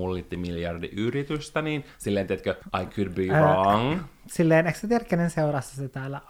yritystä, 0.96 1.62
niin 1.62 1.84
silleen, 1.98 2.26
tiedätkö, 2.26 2.54
I 2.82 2.86
could 2.86 3.08
be 3.14 3.26
wrong. 3.26 3.92
Ää, 3.92 4.04
silleen, 4.26 4.66
eikö 4.66 4.78
sä 4.78 4.88
tiedä, 4.88 5.04
kenen 5.04 5.30
seurassa 5.30 5.76
se 5.76 5.88
täällä 5.88 6.20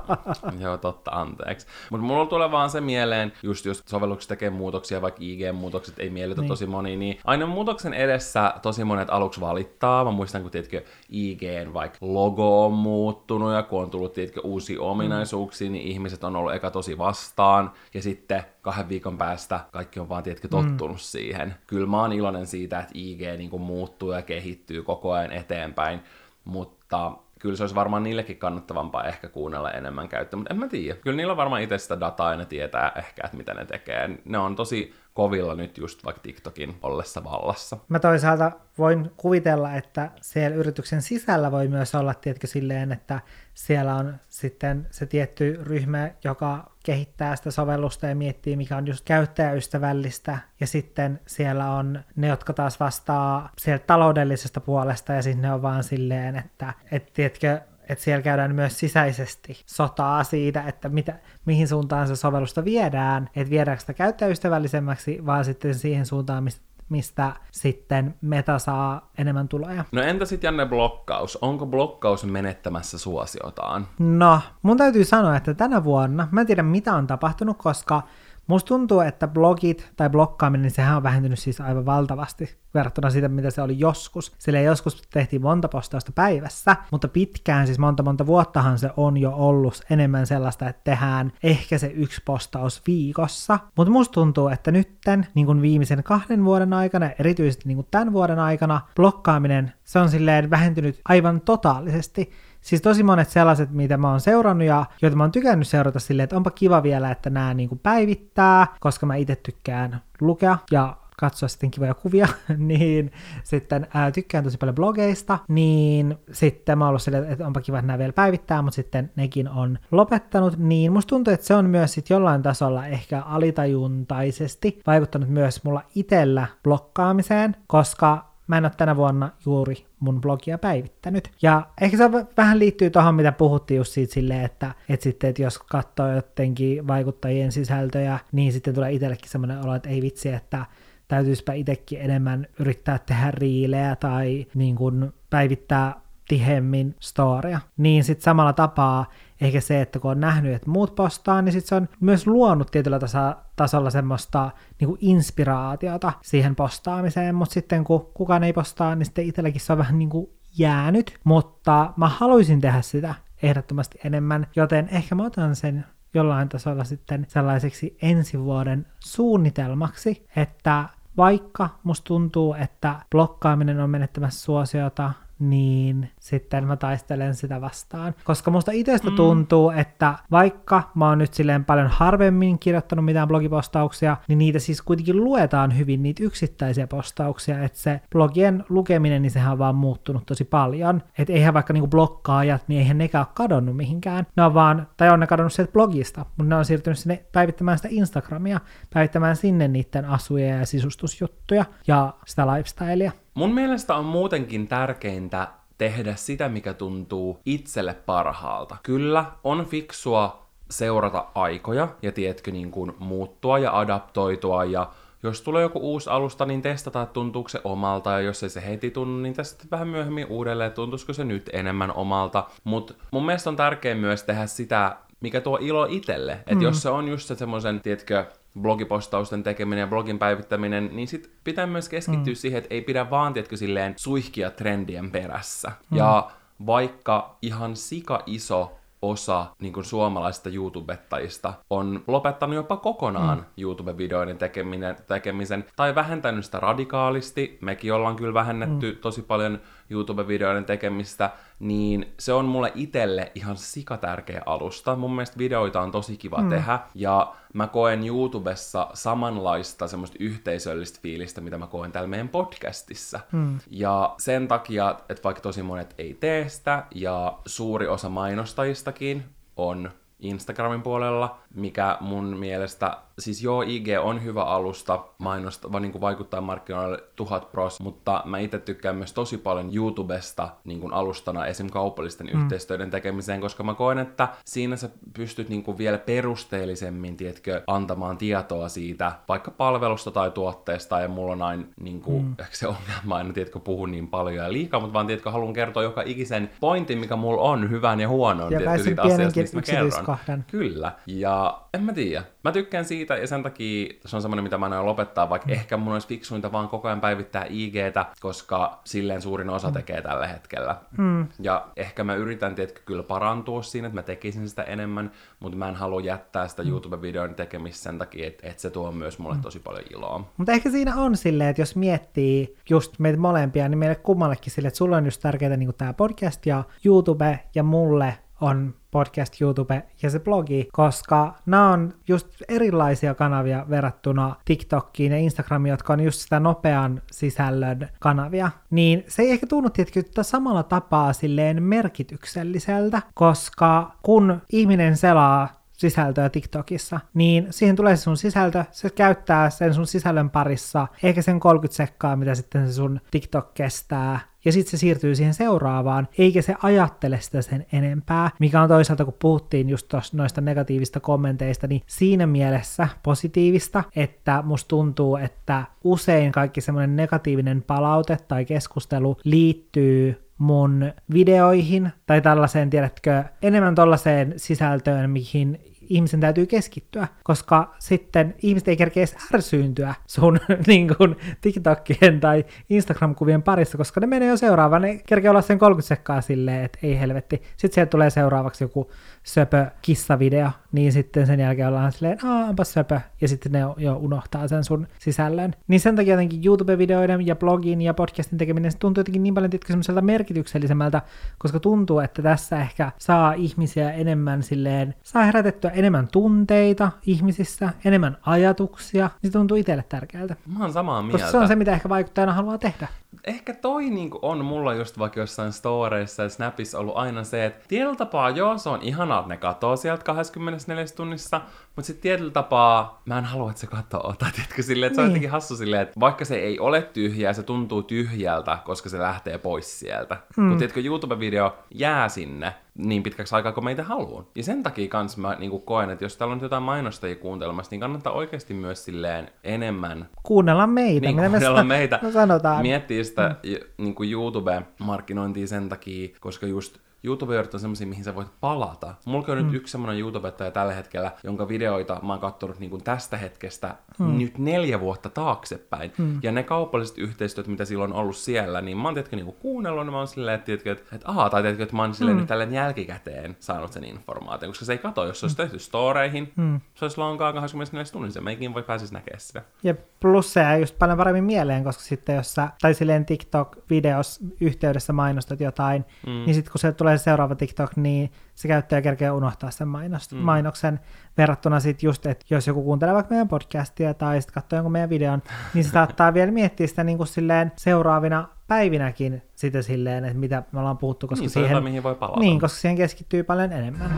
Joo, 0.62 0.76
totta, 0.76 1.10
anteeksi. 1.10 1.66
Mutta 1.90 2.06
mulla 2.06 2.26
tulee 2.26 2.50
vaan 2.50 2.70
se 2.70 2.80
mieleen, 2.80 3.32
just 3.42 3.64
jos 3.64 3.82
sovellukset 3.86 4.28
tekee 4.28 4.50
muutoksia, 4.50 5.02
vaikka 5.02 5.20
IG-muutokset 5.20 5.98
ei 5.98 6.10
miellytä 6.10 6.40
niin. 6.40 6.48
tosi 6.48 6.66
moni, 6.66 6.96
niin 6.96 7.18
aina 7.24 7.46
muutoksen 7.46 7.94
edessä 7.94 8.54
tosi 8.62 8.84
monet 8.84 9.10
aluksi 9.10 9.40
valittaa. 9.40 10.04
Mä 10.04 10.10
muistan, 10.10 10.42
kun 10.42 10.50
tiedätkö, 10.50 10.82
IGn 11.08 11.74
vaikka 11.74 11.98
logo 12.00 12.66
on 12.66 12.72
muuttunut 12.72 13.52
ja 13.52 13.62
kun 13.62 13.82
on 13.82 13.90
tullut 13.90 14.12
tiedätkö, 14.12 14.40
uusia 14.40 14.80
ominaisuuksia, 14.80 15.68
mm. 15.68 15.72
niin 15.72 15.88
ihmiset 15.88 16.24
on 16.24 16.36
ollut 16.36 16.54
eka 16.54 16.70
tosi 16.70 16.98
vastaan. 16.98 17.72
Ja 17.94 18.02
sitten 18.02 18.44
kahden 18.64 18.88
viikon 18.88 19.18
päästä 19.18 19.60
kaikki 19.72 20.00
on 20.00 20.08
vaan, 20.08 20.22
tiedätkö, 20.22 20.48
tottunut 20.48 20.96
mm. 20.96 21.00
siihen. 21.00 21.54
Kyllä 21.66 21.86
mä 21.86 22.00
oon 22.00 22.12
iloinen 22.12 22.46
siitä, 22.46 22.78
että 22.78 22.92
IG 22.94 23.20
niin 23.20 23.50
kuin, 23.50 23.62
muuttuu 23.62 24.12
ja 24.12 24.22
kehittyy 24.22 24.82
koko 24.82 25.12
ajan 25.12 25.32
eteenpäin, 25.32 26.00
mutta 26.44 27.12
kyllä 27.38 27.56
se 27.56 27.62
olisi 27.62 27.74
varmaan 27.74 28.02
niillekin 28.02 28.38
kannattavampaa 28.38 29.04
ehkä 29.04 29.28
kuunnella 29.28 29.70
enemmän 29.70 30.08
käyttöä, 30.08 30.36
mutta 30.36 30.54
en 30.54 30.60
mä 30.60 30.68
tiedä. 30.68 31.00
Kyllä 31.00 31.16
niillä 31.16 31.30
on 31.30 31.36
varmaan 31.36 31.62
itse 31.62 31.78
sitä 31.78 32.00
dataa 32.00 32.30
ja 32.30 32.36
ne 32.36 32.46
tietää 32.46 32.92
ehkä, 32.96 33.22
että 33.24 33.36
mitä 33.36 33.54
ne 33.54 33.64
tekee. 33.64 34.18
Ne 34.24 34.38
on 34.38 34.56
tosi 34.56 34.94
kovilla 35.14 35.54
nyt 35.54 35.78
just 35.78 36.04
vaikka 36.04 36.22
TikTokin 36.22 36.76
ollessa 36.82 37.24
vallassa. 37.24 37.76
Mä 37.88 37.98
toisaalta 37.98 38.52
voin 38.78 39.10
kuvitella, 39.16 39.74
että 39.74 40.10
siellä 40.20 40.56
yrityksen 40.56 41.02
sisällä 41.02 41.52
voi 41.52 41.68
myös 41.68 41.94
olla, 41.94 42.14
tietkö 42.14 42.46
silleen, 42.46 42.92
että 42.92 43.20
siellä 43.54 43.94
on 43.94 44.16
sitten 44.28 44.86
se 44.90 45.06
tietty 45.06 45.58
ryhmä, 45.62 46.10
joka 46.24 46.70
kehittää 46.84 47.36
sitä 47.36 47.50
sovellusta 47.50 48.06
ja 48.06 48.14
miettii, 48.14 48.56
mikä 48.56 48.76
on 48.76 48.86
just 48.86 49.04
käyttäjäystävällistä. 49.04 50.38
Ja 50.60 50.66
sitten 50.66 51.20
siellä 51.26 51.70
on 51.70 52.04
ne, 52.16 52.26
jotka 52.26 52.52
taas 52.52 52.80
vastaa 52.80 53.50
sieltä 53.58 53.84
taloudellisesta 53.86 54.60
puolesta 54.60 55.12
ja 55.12 55.22
sitten 55.22 55.42
ne 55.42 55.52
on 55.52 55.62
vaan 55.62 55.84
silleen, 55.84 56.36
että 56.36 56.72
et, 56.90 57.12
tiedätkö, 57.12 57.60
että 57.88 58.04
siellä 58.04 58.22
käydään 58.22 58.54
myös 58.54 58.78
sisäisesti 58.78 59.62
sotaa 59.66 60.24
siitä, 60.24 60.62
että 60.62 60.88
mitä, 60.88 61.18
mihin 61.44 61.68
suuntaan 61.68 62.08
se 62.08 62.16
sovellusta 62.16 62.64
viedään, 62.64 63.30
että 63.36 63.50
viedäänkö 63.50 63.80
sitä 63.80 63.94
käyttäjäystävällisemmäksi, 63.94 65.26
vaan 65.26 65.44
sitten 65.44 65.74
siihen 65.74 66.06
suuntaan, 66.06 66.44
mistä 66.44 66.73
mistä 66.88 67.32
sitten 67.50 68.14
Meta 68.20 68.58
saa 68.58 69.10
enemmän 69.18 69.48
tuloja. 69.48 69.84
No 69.92 70.02
entä 70.02 70.24
sitten 70.24 70.48
Janne 70.48 70.66
blokkaus? 70.66 71.36
Onko 71.36 71.66
blokkaus 71.66 72.24
menettämässä 72.24 72.98
suosiotaan? 72.98 73.86
No, 73.98 74.40
mun 74.62 74.76
täytyy 74.76 75.04
sanoa, 75.04 75.36
että 75.36 75.54
tänä 75.54 75.84
vuonna, 75.84 76.28
mä 76.30 76.40
en 76.40 76.46
tiedä 76.46 76.62
mitä 76.62 76.94
on 76.94 77.06
tapahtunut, 77.06 77.58
koska 77.58 78.02
Musta 78.46 78.68
tuntuu, 78.68 79.00
että 79.00 79.28
blogit 79.28 79.92
tai 79.96 80.10
blokkaaminen, 80.10 80.62
niin 80.62 80.70
sehän 80.70 80.96
on 80.96 81.02
vähentynyt 81.02 81.38
siis 81.38 81.60
aivan 81.60 81.86
valtavasti 81.86 82.56
verrattuna 82.74 83.10
siitä, 83.10 83.28
mitä 83.28 83.50
se 83.50 83.62
oli 83.62 83.78
joskus. 83.78 84.32
Sillä 84.38 84.60
joskus 84.60 85.02
tehtiin 85.10 85.42
monta 85.42 85.68
postausta 85.68 86.12
päivässä, 86.12 86.76
mutta 86.90 87.08
pitkään, 87.08 87.66
siis 87.66 87.78
monta 87.78 88.02
monta 88.02 88.26
vuottahan 88.26 88.78
se 88.78 88.90
on 88.96 89.16
jo 89.16 89.32
ollut 89.36 89.82
enemmän 89.90 90.26
sellaista, 90.26 90.68
että 90.68 90.80
tehdään 90.84 91.32
ehkä 91.42 91.78
se 91.78 91.86
yksi 91.86 92.22
postaus 92.24 92.82
viikossa. 92.86 93.58
Mutta 93.76 93.90
musta 93.90 94.12
tuntuu, 94.12 94.48
että 94.48 94.70
nytten, 94.70 95.26
niin 95.34 95.46
kuin 95.46 95.62
viimeisen 95.62 96.02
kahden 96.02 96.44
vuoden 96.44 96.72
aikana, 96.72 97.10
erityisesti 97.18 97.68
niin 97.68 97.76
kuin 97.76 97.88
tämän 97.90 98.12
vuoden 98.12 98.38
aikana, 98.38 98.80
blokkaaminen, 98.96 99.72
se 99.84 99.98
on 99.98 100.08
silleen 100.08 100.50
vähentynyt 100.50 101.00
aivan 101.08 101.40
totaalisesti. 101.40 102.30
Siis 102.64 102.82
tosi 102.82 103.02
monet 103.02 103.28
sellaiset, 103.28 103.70
mitä 103.70 103.96
mä 103.96 104.10
oon 104.10 104.20
seurannut 104.20 104.68
ja 104.68 104.86
joita 105.02 105.16
mä 105.16 105.24
oon 105.24 105.32
tykännyt 105.32 105.68
seurata 105.68 106.00
silleen, 106.00 106.24
että 106.24 106.36
onpa 106.36 106.50
kiva 106.50 106.82
vielä, 106.82 107.10
että 107.10 107.30
nämä 107.30 107.54
niin 107.54 107.68
kuin 107.68 107.78
päivittää, 107.78 108.66
koska 108.80 109.06
mä 109.06 109.14
itse 109.14 109.36
tykkään 109.36 110.00
lukea 110.20 110.58
ja 110.70 110.96
katsoa 111.16 111.48
sitten 111.48 111.70
kivoja 111.70 111.94
kuvia, 111.94 112.28
niin 112.58 113.12
sitten 113.42 113.86
ää, 113.94 114.10
tykkään 114.10 114.44
tosi 114.44 114.58
paljon 114.58 114.74
blogeista, 114.74 115.38
niin 115.48 116.18
sitten 116.32 116.78
mä 116.78 116.84
oon 116.84 116.88
ollut 116.88 117.02
silleen, 117.02 117.32
että 117.32 117.46
onpa 117.46 117.60
kiva, 117.60 117.78
että 117.78 117.86
nämä 117.86 117.98
vielä 117.98 118.12
päivittää, 118.12 118.62
mutta 118.62 118.76
sitten 118.76 119.12
nekin 119.16 119.48
on 119.48 119.78
lopettanut, 119.90 120.56
niin 120.58 120.92
musta 120.92 121.08
tuntuu, 121.08 121.34
että 121.34 121.46
se 121.46 121.54
on 121.54 121.70
myös 121.70 121.92
sitten 121.94 122.14
jollain 122.14 122.42
tasolla 122.42 122.86
ehkä 122.86 123.20
alitajuntaisesti 123.20 124.80
vaikuttanut 124.86 125.28
myös 125.28 125.64
mulla 125.64 125.82
itellä 125.94 126.46
blokkaamiseen, 126.62 127.56
koska 127.66 128.33
mä 128.46 128.58
en 128.58 128.64
ole 128.64 128.72
tänä 128.76 128.96
vuonna 128.96 129.30
juuri 129.46 129.86
mun 130.00 130.20
blogia 130.20 130.58
päivittänyt. 130.58 131.30
Ja 131.42 131.66
ehkä 131.80 131.96
se 131.96 132.04
vähän 132.36 132.58
liittyy 132.58 132.90
tuohon, 132.90 133.14
mitä 133.14 133.32
puhuttiin 133.32 133.78
just 133.78 133.92
siitä 133.92 134.14
silleen, 134.14 134.44
että, 134.44 134.74
että 134.88 135.04
sitten, 135.04 135.30
että 135.30 135.42
jos 135.42 135.58
katsoo 135.58 136.12
jotenkin 136.12 136.86
vaikuttajien 136.86 137.52
sisältöjä, 137.52 138.18
niin 138.32 138.52
sitten 138.52 138.74
tulee 138.74 138.92
itsellekin 138.92 139.28
semmoinen 139.28 139.64
olo, 139.64 139.74
että 139.74 139.88
ei 139.88 140.02
vitsi, 140.02 140.28
että 140.28 140.66
täytyisipä 141.08 141.52
itsekin 141.52 142.00
enemmän 142.00 142.46
yrittää 142.58 142.98
tehdä 142.98 143.30
riilejä 143.30 143.96
tai 143.96 144.46
niin 144.54 144.76
kuin 144.76 145.12
päivittää 145.30 145.94
tihemmin 146.28 146.96
storia. 147.00 147.60
Niin 147.76 148.04
sitten 148.04 148.24
samalla 148.24 148.52
tapaa 148.52 149.10
ehkä 149.40 149.60
se, 149.60 149.80
että 149.80 149.98
kun 149.98 150.10
on 150.10 150.20
nähnyt, 150.20 150.54
että 150.54 150.70
muut 150.70 150.94
postaa, 150.94 151.42
niin 151.42 151.52
sitten 151.52 151.68
se 151.68 151.74
on 151.74 151.88
myös 152.00 152.26
luonut 152.26 152.70
tietyllä 152.70 152.98
tasa- 152.98 153.36
tasolla 153.56 153.90
semmoista 153.90 154.50
niin 154.80 154.88
kuin 154.88 154.98
inspiraatiota 155.00 156.12
siihen 156.22 156.56
postaamiseen, 156.56 157.34
mutta 157.34 157.54
sitten 157.54 157.84
kun 157.84 158.10
kukaan 158.14 158.44
ei 158.44 158.52
postaa, 158.52 158.94
niin 158.94 159.06
sitten 159.06 159.26
itselläkin 159.26 159.60
se 159.60 159.72
on 159.72 159.78
vähän 159.78 159.98
niin 159.98 160.10
kuin 160.10 160.30
jäänyt, 160.58 161.18
mutta 161.24 161.92
mä 161.96 162.08
haluaisin 162.08 162.60
tehdä 162.60 162.82
sitä 162.82 163.14
ehdottomasti 163.42 163.98
enemmän, 164.04 164.46
joten 164.56 164.88
ehkä 164.92 165.14
mä 165.14 165.24
otan 165.24 165.56
sen 165.56 165.84
jollain 166.14 166.48
tasolla 166.48 166.84
sitten 166.84 167.26
sellaiseksi 167.28 167.96
ensi 168.02 168.40
vuoden 168.40 168.86
suunnitelmaksi, 169.00 170.26
että 170.36 170.84
vaikka 171.16 171.68
musta 171.82 172.04
tuntuu, 172.04 172.54
että 172.54 172.94
blokkaaminen 173.10 173.80
on 173.80 173.90
menettämässä 173.90 174.40
suosiota, 174.44 175.12
niin 175.38 176.10
sitten 176.20 176.66
mä 176.66 176.76
taistelen 176.76 177.34
sitä 177.34 177.60
vastaan. 177.60 178.14
Koska 178.24 178.50
musta 178.50 178.72
itsestä 178.72 179.10
mm. 179.10 179.16
tuntuu, 179.16 179.70
että 179.70 180.14
vaikka 180.30 180.82
mä 180.94 181.08
oon 181.08 181.18
nyt 181.18 181.34
silleen 181.34 181.64
paljon 181.64 181.86
harvemmin 181.86 182.58
kirjoittanut 182.58 183.04
mitään 183.04 183.28
blogipostauksia, 183.28 184.16
niin 184.28 184.38
niitä 184.38 184.58
siis 184.58 184.82
kuitenkin 184.82 185.24
luetaan 185.24 185.78
hyvin, 185.78 186.02
niitä 186.02 186.24
yksittäisiä 186.24 186.86
postauksia, 186.86 187.64
että 187.64 187.78
se 187.78 188.00
blogien 188.10 188.64
lukeminen, 188.68 189.22
niin 189.22 189.30
sehän 189.30 189.52
on 189.52 189.58
vaan 189.58 189.74
muuttunut 189.74 190.26
tosi 190.26 190.44
paljon. 190.44 191.02
Että 191.18 191.32
eihän 191.32 191.54
vaikka 191.54 191.72
niinku 191.72 191.88
blokkaajat, 191.88 192.68
niin 192.68 192.78
eihän 192.80 192.98
nekään 192.98 193.26
ole 193.26 193.32
kadonnut 193.34 193.76
mihinkään. 193.76 194.26
Ne 194.36 194.42
on 194.42 194.54
vaan, 194.54 194.88
tai 194.96 195.10
on 195.10 195.20
ne 195.20 195.26
kadonnut 195.26 195.52
sieltä 195.52 195.72
blogista, 195.72 196.26
mutta 196.36 196.44
ne 196.44 196.56
on 196.56 196.64
siirtynyt 196.64 196.98
sinne 196.98 197.24
päivittämään 197.32 197.78
sitä 197.78 197.88
Instagramia, 197.90 198.60
päivittämään 198.94 199.36
sinne 199.36 199.68
niiden 199.68 200.04
asuja 200.04 200.46
ja 200.58 200.66
sisustusjuttuja 200.66 201.64
ja 201.86 202.14
sitä 202.26 202.46
lifestylea. 202.46 203.23
Mun 203.34 203.54
mielestä 203.54 203.94
on 203.94 204.04
muutenkin 204.04 204.68
tärkeintä 204.68 205.48
tehdä 205.78 206.14
sitä, 206.14 206.48
mikä 206.48 206.74
tuntuu 206.74 207.40
itselle 207.46 207.94
parhaalta. 207.94 208.76
Kyllä, 208.82 209.24
on 209.44 209.66
fiksua 209.66 210.46
seurata 210.70 211.26
aikoja 211.34 211.88
ja 212.02 212.12
tiedätkö 212.12 212.50
niin 212.50 212.70
kuin 212.70 212.92
muuttua 212.98 213.58
ja 213.58 213.78
adaptoitua 213.78 214.64
ja 214.64 214.90
jos 215.22 215.42
tulee 215.42 215.62
joku 215.62 215.78
uusi 215.78 216.10
alusta, 216.10 216.46
niin 216.46 216.62
testata, 216.62 217.02
että 217.02 217.12
tuntuuko 217.12 217.48
se 217.48 217.60
omalta, 217.64 218.10
ja 218.10 218.20
jos 218.20 218.42
ei 218.42 218.50
se 218.50 218.66
heti 218.66 218.90
tunnu, 218.90 219.22
niin 219.22 219.34
testata 219.34 219.68
vähän 219.70 219.88
myöhemmin 219.88 220.26
uudelleen, 220.26 220.68
että 220.68 220.76
tuntuisiko 220.76 221.12
se 221.12 221.24
nyt 221.24 221.50
enemmän 221.52 221.92
omalta. 221.92 222.44
Mutta 222.64 222.94
mun 223.10 223.26
mielestä 223.26 223.50
on 223.50 223.56
tärkeää 223.56 223.94
myös 223.94 224.22
tehdä 224.22 224.46
sitä, 224.46 224.96
mikä 225.20 225.40
tuo 225.40 225.58
ilo 225.60 225.86
itselle. 225.90 226.32
Että 226.32 226.54
mm. 226.54 226.62
jos 226.62 226.82
se 226.82 226.88
on 226.88 227.08
just 227.08 227.26
se 227.28 227.34
semmoisen, 227.34 227.80
tiedätkö, 227.80 228.26
blogipostausten 228.60 229.42
tekeminen 229.42 229.80
ja 229.80 229.86
blogin 229.86 230.18
päivittäminen, 230.18 230.90
niin 230.92 231.08
sit 231.08 231.30
pitää 231.44 231.66
myös 231.66 231.88
keskittyä 231.88 232.32
mm. 232.32 232.36
siihen, 232.36 232.58
että 232.58 232.74
ei 232.74 232.82
pidä 232.82 233.10
vaan, 233.10 233.32
tiedätkö, 233.32 233.56
silleen 233.56 233.94
suihkia 233.96 234.50
trendien 234.50 235.10
perässä. 235.10 235.72
Mm. 235.90 235.96
Ja 235.96 236.30
vaikka 236.66 237.36
ihan 237.42 237.76
sika 237.76 238.22
iso 238.26 238.72
osa 239.02 239.46
niin 239.60 239.72
kuin 239.72 239.84
suomalaisista 239.84 240.50
YouTubettajista 240.50 241.54
on 241.70 242.04
lopettanut 242.06 242.56
jopa 242.56 242.76
kokonaan 242.76 243.38
mm. 243.38 243.44
YouTube-videoiden 243.56 244.38
tekeminen, 244.38 244.96
tekemisen 245.08 245.64
tai 245.76 245.94
vähentänyt 245.94 246.44
sitä 246.44 246.60
radikaalisti. 246.60 247.58
Mekin 247.60 247.92
ollaan 247.92 248.16
kyllä 248.16 248.34
vähennetty 248.34 248.92
mm. 248.92 248.98
tosi 248.98 249.22
paljon 249.22 249.60
YouTube-videoiden 249.90 250.64
tekemistä, 250.64 251.30
niin 251.58 252.14
se 252.18 252.32
on 252.32 252.44
mulle 252.44 252.72
itelle 252.74 253.32
ihan 253.34 253.56
sikatärkeä 253.56 254.42
alusta. 254.46 254.96
Mun 254.96 255.14
mielestä 255.14 255.38
videoita 255.38 255.80
on 255.80 255.90
tosi 255.90 256.16
kiva 256.16 256.42
mm. 256.42 256.48
tehdä, 256.48 256.78
ja 256.94 257.34
mä 257.52 257.66
koen 257.66 258.06
YouTubessa 258.06 258.88
samanlaista 258.94 259.88
semmoista 259.88 260.16
yhteisöllistä 260.20 260.98
fiilistä, 261.02 261.40
mitä 261.40 261.58
mä 261.58 261.66
koen 261.66 261.92
täällä 261.92 262.08
meidän 262.08 262.28
podcastissa. 262.28 263.20
Mm. 263.32 263.58
Ja 263.70 264.14
sen 264.18 264.48
takia, 264.48 264.96
että 265.08 265.22
vaikka 265.24 265.42
tosi 265.42 265.62
monet 265.62 265.94
ei 265.98 266.14
tee 266.14 266.48
sitä, 266.48 266.84
ja 266.94 267.38
suuri 267.46 267.86
osa 267.86 268.08
mainostajistakin 268.08 269.24
on 269.56 269.90
Instagramin 270.18 270.82
puolella, 270.82 271.38
mikä 271.54 271.98
mun 272.00 272.24
mielestä, 272.36 272.98
siis 273.18 273.42
joo, 273.42 273.62
IG 273.62 273.86
on 274.02 274.24
hyvä 274.24 274.42
alusta 274.42 275.04
mainosta, 275.18 275.72
vaan 275.72 275.82
niin 275.82 275.92
kuin 275.92 276.02
vaikuttaa 276.02 276.40
markkinoille 276.40 276.98
tuhat 277.16 277.52
pros, 277.52 277.80
mutta 277.80 278.22
mä 278.24 278.38
itse 278.38 278.58
tykkään 278.58 278.96
myös 278.96 279.12
tosi 279.12 279.38
paljon 279.38 279.70
YouTubesta 279.76 280.48
niin 280.64 280.80
kuin 280.80 280.92
alustana 280.92 281.46
esim. 281.46 281.70
kaupallisten 281.70 282.26
mm. 282.26 282.40
yhteistyöiden 282.40 282.90
tekemiseen, 282.90 283.40
koska 283.40 283.62
mä 283.62 283.74
koen, 283.74 283.98
että 283.98 284.28
siinä 284.44 284.76
sä 284.76 284.88
pystyt 285.16 285.48
niin 285.48 285.62
kuin 285.62 285.78
vielä 285.78 285.98
perusteellisemmin, 285.98 287.16
tiedätkö, 287.16 287.62
antamaan 287.66 288.18
tietoa 288.18 288.68
siitä, 288.68 289.12
vaikka 289.28 289.50
palvelusta 289.50 290.10
tai 290.10 290.30
tuotteesta, 290.30 291.00
ja 291.00 291.08
mulla 291.08 291.32
on 291.32 291.42
aina 291.42 291.64
niin 291.80 292.00
kuin, 292.00 292.24
mm. 292.24 292.34
ehkä 292.38 292.56
se 292.56 292.68
ongelma 292.68 293.16
aina, 293.16 293.32
tiedätkö, 293.32 293.58
puhun 293.58 293.90
niin 293.90 294.08
paljon 294.08 294.44
ja 294.44 294.52
liikaa, 294.52 294.80
mutta 294.80 294.92
vaan, 294.92 295.06
tiedätkö, 295.06 295.30
haluan 295.30 295.52
kertoa 295.52 295.82
joka 295.82 296.02
ikisen 296.02 296.50
pointin, 296.60 296.98
mikä 296.98 297.16
mulla 297.16 297.42
on, 297.42 297.70
hyvän 297.70 298.00
ja 298.00 298.08
huonon, 298.08 298.48
tiedätkö, 298.48 298.82
siitä 298.82 299.02
asiasta, 299.02 299.40
mistä 299.40 299.56
mä 299.56 299.62
kerron. 299.62 300.44
Kyllä. 300.46 300.92
Ja 301.06 301.60
en 301.74 301.82
mä 301.82 301.92
tiedä. 301.92 302.24
Mä 302.44 302.52
tykkään 302.52 302.84
siitä 302.84 303.03
ja 303.08 303.26
sen 303.26 303.42
takia 303.42 303.94
se 304.06 304.16
on 304.16 304.22
semmoinen, 304.22 304.42
mitä 304.42 304.58
mä 304.58 304.66
aina 304.66 304.86
lopettaa, 304.86 305.30
vaikka 305.30 305.48
mm. 305.48 305.52
ehkä 305.52 305.76
mun 305.76 305.92
olisi 305.92 306.08
fiksuinta 306.08 306.52
vaan 306.52 306.68
koko 306.68 306.88
ajan 306.88 307.00
päivittää 307.00 307.46
IGtä, 307.48 308.06
koska 308.20 308.80
silleen 308.84 309.22
suurin 309.22 309.50
osa 309.50 309.68
mm. 309.68 309.74
tekee 309.74 310.02
tällä 310.02 310.26
hetkellä. 310.26 310.76
Mm. 310.98 311.26
Ja 311.40 311.66
ehkä 311.76 312.04
mä 312.04 312.14
yritän 312.14 312.54
tietenkin 312.54 312.84
kyllä 312.86 313.02
parantua 313.02 313.62
siinä, 313.62 313.86
että 313.86 313.98
mä 313.98 314.02
tekisin 314.02 314.48
sitä 314.48 314.62
enemmän, 314.62 315.10
mutta 315.40 315.58
mä 315.58 315.68
en 315.68 315.74
halua 315.74 316.00
jättää 316.00 316.48
sitä 316.48 316.62
mm. 316.62 316.68
YouTube-videon 316.68 317.34
tekemistä 317.34 317.82
sen 317.82 317.98
takia, 317.98 318.26
että, 318.26 318.48
että 318.48 318.62
se 318.62 318.70
tuo 318.70 318.92
myös 318.92 319.18
mulle 319.18 319.34
mm. 319.34 319.42
tosi 319.42 319.58
paljon 319.58 319.84
iloa. 319.90 320.32
Mutta 320.36 320.52
ehkä 320.52 320.70
siinä 320.70 320.96
on 320.96 321.16
silleen, 321.16 321.50
että 321.50 321.62
jos 321.62 321.76
miettii 321.76 322.56
just 322.70 322.98
meitä 322.98 323.18
molempia, 323.18 323.68
niin 323.68 323.78
meille 323.78 323.94
kummallekin 323.94 324.52
silleen, 324.52 324.68
että 324.68 324.78
sulla 324.78 324.96
on 324.96 325.04
just 325.04 325.20
tärkeää 325.20 325.56
niin 325.56 325.74
tämä 325.78 325.92
podcast 325.92 326.46
ja 326.46 326.64
YouTube 326.84 327.40
ja 327.54 327.62
mulle 327.62 328.18
on 328.44 328.74
podcast, 328.90 329.40
YouTube 329.40 329.82
ja 330.02 330.10
se 330.10 330.18
blogi, 330.18 330.68
koska 330.72 331.34
nämä 331.46 331.70
on 331.70 331.94
just 332.08 332.28
erilaisia 332.48 333.14
kanavia 333.14 333.66
verrattuna 333.70 334.36
TikTokiin 334.44 335.12
ja 335.12 335.18
Instagramiin, 335.18 335.70
jotka 335.70 335.92
on 335.92 336.00
just 336.00 336.20
sitä 336.20 336.40
nopean 336.40 337.02
sisällön 337.10 337.88
kanavia, 338.00 338.50
niin 338.70 339.04
se 339.08 339.22
ei 339.22 339.30
ehkä 339.30 339.46
tunnu 339.46 339.70
tietenkin 339.70 340.04
samalla 340.22 340.62
tapaa 340.62 341.12
silleen 341.12 341.62
merkitykselliseltä, 341.62 343.02
koska 343.14 343.94
kun 344.02 344.42
ihminen 344.52 344.96
selaa 344.96 345.63
sisältöä 345.90 346.28
TikTokissa, 346.28 347.00
niin 347.14 347.46
siihen 347.50 347.76
tulee 347.76 347.96
se 347.96 348.02
sun 348.02 348.16
sisältö, 348.16 348.64
se 348.70 348.90
käyttää 348.90 349.50
sen 349.50 349.74
sun 349.74 349.86
sisällön 349.86 350.30
parissa, 350.30 350.86
eikä 351.02 351.22
sen 351.22 351.40
30 351.40 351.76
sekkaa, 351.76 352.16
mitä 352.16 352.34
sitten 352.34 352.66
se 352.66 352.72
sun 352.72 353.00
TikTok 353.10 353.54
kestää, 353.54 354.20
ja 354.44 354.52
sitten 354.52 354.70
se 354.70 354.76
siirtyy 354.76 355.14
siihen 355.14 355.34
seuraavaan, 355.34 356.08
eikä 356.18 356.42
se 356.42 356.54
ajattele 356.62 357.20
sitä 357.20 357.42
sen 357.42 357.66
enempää, 357.72 358.30
mikä 358.38 358.62
on 358.62 358.68
toisaalta, 358.68 359.04
kun 359.04 359.16
puhuttiin 359.18 359.68
just 359.68 359.94
noista 360.12 360.40
negatiivista 360.40 361.00
kommenteista, 361.00 361.66
niin 361.66 361.82
siinä 361.86 362.26
mielessä 362.26 362.88
positiivista, 363.02 363.84
että 363.96 364.42
musta 364.42 364.68
tuntuu, 364.68 365.16
että 365.16 365.64
usein 365.84 366.32
kaikki 366.32 366.60
semmoinen 366.60 366.96
negatiivinen 366.96 367.62
palaute 367.62 368.18
tai 368.28 368.44
keskustelu 368.44 369.16
liittyy 369.24 370.24
mun 370.38 370.92
videoihin 371.12 371.92
tai 372.06 372.20
tällaiseen, 372.20 372.70
tiedätkö, 372.70 373.24
enemmän 373.42 373.74
tollaiseen 373.74 374.34
sisältöön, 374.36 375.10
mihin 375.10 375.60
ihmisen 375.88 376.20
täytyy 376.20 376.46
keskittyä, 376.46 377.08
koska 377.24 377.74
sitten 377.78 378.34
ihmiset 378.42 378.68
ei 378.68 378.76
kerkeä 378.76 379.00
edes 379.00 379.16
ärsyyntyä 379.34 379.94
sun 380.06 380.40
niin 380.66 380.96
kuin, 380.96 381.16
TikTokien 381.40 382.20
tai 382.20 382.44
Instagram-kuvien 382.70 383.42
parissa, 383.42 383.78
koska 383.78 384.00
ne 384.00 384.06
menee 384.06 384.28
jo 384.28 384.36
seuraavaan, 384.36 384.82
ne 384.82 385.00
kerkeä 385.06 385.30
olla 385.30 385.42
sen 385.42 385.58
30 385.58 385.88
sekkaa 385.88 386.20
silleen, 386.20 386.64
että 386.64 386.78
ei 386.82 387.00
helvetti. 387.00 387.42
Sitten 387.56 387.74
sieltä 387.74 387.90
tulee 387.90 388.10
seuraavaksi 388.10 388.64
joku 388.64 388.90
söpö 389.24 389.66
kissavideo, 389.82 390.50
niin 390.72 390.92
sitten 390.92 391.26
sen 391.26 391.40
jälkeen 391.40 391.68
ollaan 391.68 391.92
silleen, 391.92 392.18
aah, 392.24 392.54
söpö, 392.62 393.00
ja 393.20 393.28
sitten 393.28 393.52
ne 393.52 393.58
jo 393.76 393.96
unohtaa 393.96 394.48
sen 394.48 394.64
sun 394.64 394.86
sisällön. 394.98 395.54
Niin 395.68 395.80
sen 395.80 395.96
takia 395.96 396.14
jotenkin 396.14 396.40
YouTube-videoiden 396.44 397.26
ja 397.26 397.36
blogin 397.36 397.82
ja 397.82 397.94
podcastin 397.94 398.38
tekeminen 398.38 398.72
se 398.72 398.78
tuntuu 398.78 399.00
jotenkin 399.00 399.22
niin 399.22 399.34
paljon 399.34 399.50
tietysti 399.50 399.72
semmoiselta 399.72 400.00
merkityksellisemmältä, 400.00 401.02
koska 401.38 401.60
tuntuu, 401.60 401.98
että 401.98 402.22
tässä 402.22 402.60
ehkä 402.60 402.92
saa 402.98 403.32
ihmisiä 403.32 403.92
enemmän 403.92 404.42
silleen, 404.42 404.94
saa 405.02 405.24
herätettyä 405.24 405.70
enemmän 405.70 406.08
tunteita 406.12 406.92
ihmisissä, 407.06 407.72
enemmän 407.84 408.16
ajatuksia, 408.26 409.10
niin 409.22 409.32
se 409.32 409.38
tuntuu 409.38 409.56
itselle 409.56 409.84
tärkeältä. 409.88 410.36
Mä 410.46 410.64
oon 410.64 410.72
samaa 410.72 411.02
mieltä. 411.02 411.18
Koska 411.18 411.30
se 411.30 411.38
on 411.38 411.48
se, 411.48 411.56
mitä 411.56 411.72
ehkä 411.72 411.88
vaikuttajana 411.88 412.32
haluaa 412.32 412.58
tehdä. 412.58 412.88
Ehkä 413.24 413.54
toi 413.54 413.90
niinku 413.90 414.18
on 414.22 414.44
mulla 414.44 414.74
just 414.74 414.98
vaikka 414.98 415.20
jossain 415.20 415.52
storeissa 415.52 416.22
ja 416.22 416.28
Snapissa 416.28 416.78
ollut 416.78 416.96
aina 416.96 417.24
se, 417.24 417.44
että 417.44 417.64
tietyllä 417.68 417.96
tapaa 417.96 418.30
joo, 418.30 418.58
se 418.58 418.68
on 418.68 418.82
ihanaa, 418.82 419.13
että 419.18 419.28
ne 419.28 419.36
katoo 419.36 419.76
sieltä 419.76 420.04
24 420.04 420.84
tunnissa, 420.96 421.40
mutta 421.76 421.86
sitten 421.86 422.02
tietyllä 422.02 422.30
tapaa 422.30 423.02
mä 423.04 423.18
en 423.18 423.24
halua, 423.24 423.50
että 423.50 423.60
se 423.60 423.66
katoo. 423.66 424.14
Tai 424.18 424.30
tiedätkö 424.32 424.62
silleen, 424.62 424.86
että 424.86 424.94
se 424.96 425.00
on 425.00 425.04
Niin. 425.06 425.10
jotenkin 425.12 425.30
hassu 425.30 425.56
silleen, 425.56 425.82
että 425.82 426.00
vaikka 426.00 426.24
se 426.24 426.34
ei 426.36 426.58
ole 426.58 426.82
tyhjää, 426.82 427.32
se 427.32 427.42
tuntuu 427.42 427.82
tyhjältä, 427.82 428.58
koska 428.64 428.88
se 428.88 428.98
lähtee 428.98 429.38
pois 429.38 429.80
sieltä. 429.80 430.16
Mm. 430.36 430.48
Kun 430.48 430.58
tiedätkö, 430.58 430.80
YouTube-video 430.80 431.52
jää 431.70 432.08
sinne 432.08 432.54
niin 432.78 433.02
pitkäksi 433.02 433.34
aikaa, 433.34 433.52
kun 433.52 433.64
meitä 433.64 433.82
haluan. 433.82 434.26
Ja 434.34 434.42
sen 434.42 434.62
takia 434.62 434.88
kans 434.88 435.16
mä 435.16 435.36
niin 435.38 435.62
koen, 435.62 435.90
että 435.90 436.04
jos 436.04 436.16
täällä 436.16 436.32
on 436.34 436.40
jotain 436.40 436.62
mainostajia 436.62 437.16
kuuntelemassa, 437.16 437.70
niin 437.70 437.80
kannattaa 437.80 438.12
oikeasti 438.12 438.54
myös 438.54 438.84
silleen 438.84 439.30
enemmän 439.44 440.08
Kuunnella 440.22 440.66
meitä. 440.66 441.06
niin 441.06 441.16
me 441.16 441.28
kuunnella 441.28 441.58
sa- 441.58 441.64
meitä. 441.64 441.98
me 442.02 442.12
sanotaan. 442.12 442.62
Miettii 442.62 443.04
sitä 443.04 443.36
mm. 443.42 443.84
niin 443.84 443.94
kuin 443.94 444.10
YouTube-markkinointia 444.12 445.46
sen 445.46 445.68
takia, 445.68 446.08
koska 446.20 446.46
just 446.46 446.78
youtube 447.04 447.38
on 447.54 447.60
semmoisia, 447.60 447.86
mihin 447.86 448.04
sä 448.04 448.14
voit 448.14 448.28
palata. 448.40 448.94
Mulla 449.04 449.24
on 449.28 449.38
mm. 449.38 449.44
nyt 449.44 449.54
yksi 449.54 449.72
semmoinen 449.72 450.00
YouTubettaja 450.00 450.50
tällä 450.50 450.74
hetkellä, 450.74 451.12
jonka 451.24 451.48
videoita 451.48 452.00
mä 452.02 452.12
oon 452.12 452.20
katsonut 452.20 452.58
niin 452.58 452.70
kuin 452.70 452.84
tästä 452.84 453.16
hetkestä 453.16 453.74
mm. 453.98 454.18
nyt 454.18 454.38
neljä 454.38 454.80
vuotta 454.80 455.08
taaksepäin. 455.08 455.92
Mm. 455.98 456.18
Ja 456.22 456.32
ne 456.32 456.42
kaupalliset 456.42 456.98
yhteistyöt, 456.98 457.46
mitä 457.46 457.64
silloin 457.64 457.92
on 457.92 457.98
ollut 457.98 458.16
siellä, 458.16 458.60
niin 458.60 458.76
mä 458.76 458.84
oon 458.84 458.94
tietenkin 458.94 459.16
niin 459.16 459.26
kuin 459.26 459.36
kuunnellut, 459.36 459.86
ja 459.86 459.90
mä 459.90 459.98
oon 459.98 460.08
silleen, 460.08 460.34
että, 460.34 460.44
tiedätkö, 460.44 460.72
että, 460.72 460.96
että 460.96 461.10
aha, 461.10 461.30
tai 461.30 461.42
tiedätkö, 461.42 461.62
että 461.62 461.76
mä 461.76 461.82
oon 461.82 461.94
silleen 461.94 462.16
mm. 462.16 462.20
nyt 462.20 462.28
tälleen 462.28 462.52
jälkikäteen 462.52 463.36
saanut 463.40 463.72
sen 463.72 463.84
informaation, 463.84 464.50
koska 464.50 464.64
se 464.64 464.72
ei 464.72 464.78
kato, 464.78 465.06
jos 465.06 465.20
se 465.20 465.26
olisi 465.26 465.36
tehty 465.36 465.58
storeihin, 465.58 466.32
mm. 466.36 466.60
se 466.74 466.84
olisi 466.84 466.98
lonkaan 466.98 467.34
24 467.34 467.92
tunnissa, 467.92 468.20
mä 468.20 468.30
ikin 468.30 468.54
voi 468.54 468.62
pääsisi 468.62 468.94
näkemään 468.94 469.20
sitä. 469.20 469.42
Ja 469.62 469.74
plus 470.00 470.32
se 470.32 470.40
jää 470.40 470.56
just 470.56 470.78
paljon 470.78 470.98
paremmin 470.98 471.24
mieleen, 471.24 471.64
koska 471.64 471.82
sitten 471.82 472.16
jos 472.16 472.34
sä, 472.34 472.48
tai 472.60 472.74
silleen 472.74 473.06
TikTok-videos 473.06 474.18
yhteydessä 474.40 474.92
mainostat 474.92 475.40
jotain, 475.40 475.84
mm. 476.06 476.12
niin 476.12 476.34
sitten 476.34 476.52
kun 476.52 476.58
se 476.58 476.72
tulee 476.72 476.98
se 476.98 477.02
seuraava 477.02 477.34
TikTok, 477.34 477.76
niin 477.76 478.10
se 478.34 478.48
käyttäjä 478.48 478.82
kerkeä 478.82 479.14
unohtaa 479.14 479.50
sen 479.50 479.68
mainos, 479.68 480.12
mm. 480.12 480.18
mainoksen 480.18 480.80
verrattuna 481.18 481.60
sitten 481.60 481.86
just, 481.86 482.06
että 482.06 482.24
jos 482.30 482.46
joku 482.46 482.62
kuuntelee 482.62 482.94
vaikka 482.94 483.10
meidän 483.10 483.28
podcastia 483.28 483.94
tai 483.94 484.20
sitten 484.22 484.34
katsoo 484.34 484.56
jonkun 484.56 484.72
meidän 484.72 484.90
videon, 484.90 485.22
niin 485.54 485.64
se 485.64 485.70
saattaa 485.78 486.14
vielä 486.14 486.32
miettiä 486.32 486.66
sitä 486.66 486.84
niin 486.84 486.96
kuin 486.98 487.06
silleen 487.06 487.52
seuraavina 487.56 488.28
päivinäkin 488.46 489.22
sitä 489.34 489.62
silleen, 489.62 490.04
että 490.04 490.18
mitä 490.18 490.42
me 490.52 490.60
ollaan 490.60 490.78
puhuttu, 490.78 491.08
koska 491.08 491.22
Niin, 491.22 491.30
siihen, 491.30 491.50
jotain, 491.50 491.64
mihin 491.64 491.82
voi 491.82 491.94
palata. 491.94 492.20
niin, 492.20 492.40
koska 492.40 492.58
siihen 492.60 492.76
keskittyy 492.76 493.22
paljon 493.22 493.52
enemmän. 493.52 493.90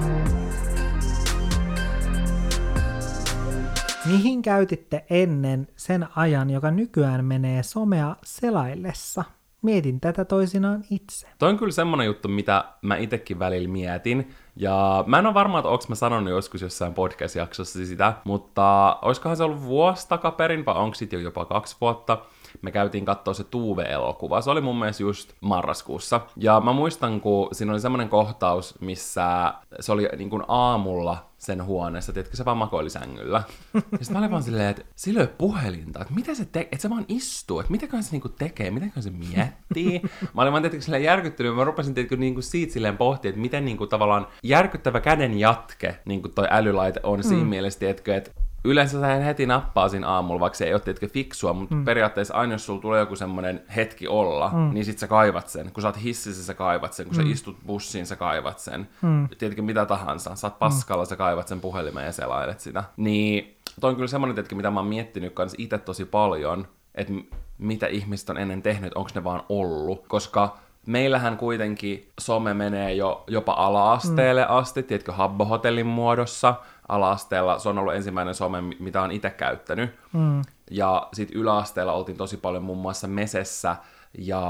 Mihin 4.06 4.42
käytitte 4.42 5.04
ennen 5.10 5.68
sen 5.76 6.06
ajan, 6.16 6.50
joka 6.50 6.70
nykyään 6.70 7.24
menee 7.24 7.62
somea 7.62 8.16
selaillessa? 8.24 9.24
Mietin 9.66 10.00
tätä 10.00 10.24
toisinaan 10.24 10.84
itse. 10.90 11.28
Toi 11.38 11.48
on 11.48 11.58
kyllä 11.58 11.72
semmonen 11.72 12.06
juttu, 12.06 12.28
mitä 12.28 12.64
mä 12.82 12.96
itekin 12.96 13.38
välillä 13.38 13.68
mietin. 13.68 14.30
Ja 14.56 15.04
mä 15.06 15.18
en 15.18 15.26
ole 15.26 15.34
varma, 15.34 15.58
että 15.58 15.68
onko 15.68 15.84
mä 15.88 15.94
sanonut 15.94 16.30
joskus 16.30 16.62
jossain 16.62 16.94
podcast-jaksossa 16.94 17.86
sitä, 17.86 18.12
mutta 18.24 18.98
olisikohan 19.02 19.36
se 19.36 19.44
ollut 19.44 19.62
vuosi 19.62 20.08
takaperin, 20.08 20.66
vai 20.66 20.74
onko 20.74 20.94
sit 20.94 21.12
jo 21.12 21.18
jopa 21.18 21.44
kaksi 21.44 21.76
vuotta, 21.80 22.18
me 22.62 22.70
käytiin 22.70 23.04
katsoa 23.04 23.34
se 23.34 23.44
Tuve-elokuva. 23.44 24.40
Se 24.40 24.50
oli 24.50 24.60
mun 24.60 24.78
mielestä 24.78 25.02
just 25.02 25.32
marraskuussa. 25.40 26.20
Ja 26.36 26.60
mä 26.60 26.72
muistan, 26.72 27.20
kun 27.20 27.48
siinä 27.52 27.72
oli 27.72 27.80
semmoinen 27.80 28.08
kohtaus, 28.08 28.74
missä 28.80 29.54
se 29.80 29.92
oli 29.92 30.08
niin 30.16 30.30
kuin 30.30 30.42
aamulla 30.48 31.26
sen 31.38 31.64
huoneessa, 31.64 32.12
tiedätkö, 32.12 32.36
se 32.36 32.44
vaan 32.44 32.56
makoili 32.56 32.90
sängyllä. 32.90 33.42
Ja 33.74 33.80
sitten 33.82 34.12
mä 34.12 34.18
olin 34.18 34.30
vaan 34.30 34.42
silleen, 34.42 34.68
että 34.68 34.82
sillä 34.96 35.20
ei 35.20 35.26
puhelinta, 35.38 36.00
että 36.02 36.14
mitä 36.14 36.34
se 36.34 36.44
tekee, 36.44 36.68
että 36.72 36.82
se 36.82 36.90
vaan 36.90 37.04
istuu, 37.08 37.60
että 37.60 37.72
mitäköhän 37.72 38.02
se 38.02 38.12
niinku 38.12 38.28
tekee, 38.28 38.70
mitäköhän 38.70 39.02
se 39.02 39.10
miettii. 39.10 40.02
Mä 40.34 40.42
olin 40.42 40.52
vaan 40.52 40.62
tietenkin 40.62 40.84
silleen 40.84 41.02
järkyttynyt, 41.02 41.56
mä 41.56 41.64
rupesin 41.64 41.94
tietenkin 41.94 42.20
niinku 42.20 42.42
siitä 42.42 42.72
silleen 42.72 42.96
pohtia, 42.96 43.28
että 43.28 43.40
miten 43.40 43.64
niinku 43.64 43.86
tavallaan 43.86 44.26
järkyttävä 44.42 45.00
käden 45.00 45.38
jatke 45.38 46.00
niinku 46.04 46.28
toi 46.28 46.46
älylaite 46.50 47.00
on 47.02 47.22
siinä 47.22 47.44
mielessä, 47.44 47.80
tiedätkö, 47.80 48.16
että 48.16 48.30
Yleensä 48.66 49.00
sä 49.00 49.06
heti 49.06 49.46
nappaa 49.46 49.88
siinä 49.88 50.08
aamulla, 50.08 50.40
vaikka 50.40 50.56
se 50.56 50.64
ei 50.64 50.72
ole 50.72 50.80
tietenkin 50.80 51.10
fiksua, 51.10 51.52
mutta 51.52 51.74
mm. 51.74 51.84
periaatteessa 51.84 52.34
aina 52.34 52.54
jos 52.54 52.66
sulla 52.66 52.80
tulee 52.80 53.00
joku 53.00 53.16
semmoinen 53.16 53.62
hetki 53.76 54.08
olla, 54.08 54.50
mm. 54.54 54.74
niin 54.74 54.84
sit 54.84 54.98
sä 54.98 55.06
kaivat 55.06 55.48
sen. 55.48 55.72
Kun 55.72 55.82
sä 55.82 55.88
oot 55.88 56.02
hississä, 56.02 56.44
sä 56.44 56.54
kaivat 56.54 56.92
sen. 56.92 57.06
Kun 57.06 57.16
mm. 57.16 57.22
sä 57.22 57.32
istut 57.32 57.56
bussiin, 57.66 58.06
sä 58.06 58.16
kaivat 58.16 58.58
sen. 58.58 58.88
Mm. 59.02 59.28
Tiedätkö 59.38 59.62
mitä 59.62 59.86
tahansa. 59.86 60.34
Sä 60.34 60.46
oot 60.46 60.58
paskalla, 60.58 61.04
sä 61.04 61.16
kaivat 61.16 61.48
sen 61.48 61.60
puhelimeen 61.60 62.06
ja 62.06 62.12
selailet 62.12 62.60
sitä. 62.60 62.84
Niin 62.96 63.56
toi 63.80 63.90
on 63.90 63.96
kyllä 63.96 64.08
semmoinen 64.08 64.34
tietenkin, 64.34 64.56
mitä 64.56 64.70
mä 64.70 64.80
oon 64.80 64.88
miettinyt 64.88 65.34
kans 65.34 65.54
itse 65.58 65.78
tosi 65.78 66.04
paljon, 66.04 66.68
että 66.94 67.12
mitä 67.58 67.86
ihmiset 67.86 68.30
on 68.30 68.38
ennen 68.38 68.62
tehnyt, 68.62 68.94
onko 68.94 69.10
ne 69.14 69.24
vaan 69.24 69.42
ollut. 69.48 70.04
Koska 70.08 70.56
meillähän 70.86 71.36
kuitenkin 71.36 72.10
some 72.20 72.54
menee 72.54 72.94
jo 72.94 73.24
jopa 73.26 73.52
ala-asteelle 73.52 74.44
mm. 74.44 74.50
asti, 74.56 74.82
tiedätkö, 74.82 75.12
Habbo-hotellin 75.12 75.86
muodossa. 75.86 76.54
Ala-asteella 76.88 77.58
se 77.58 77.68
on 77.68 77.78
ollut 77.78 77.94
ensimmäinen 77.94 78.34
some, 78.34 78.60
mi- 78.60 78.76
mitä 78.80 79.02
on 79.02 79.12
itse 79.12 79.30
käyttänyt. 79.30 79.94
Mm. 80.12 80.42
Ja 80.70 81.08
sitten 81.12 81.36
yläasteella 81.36 81.92
oltiin 81.92 82.18
tosi 82.18 82.36
paljon 82.36 82.62
muun 82.62 82.78
muassa 82.78 83.08
Mesessä 83.08 83.76
ja 84.18 84.42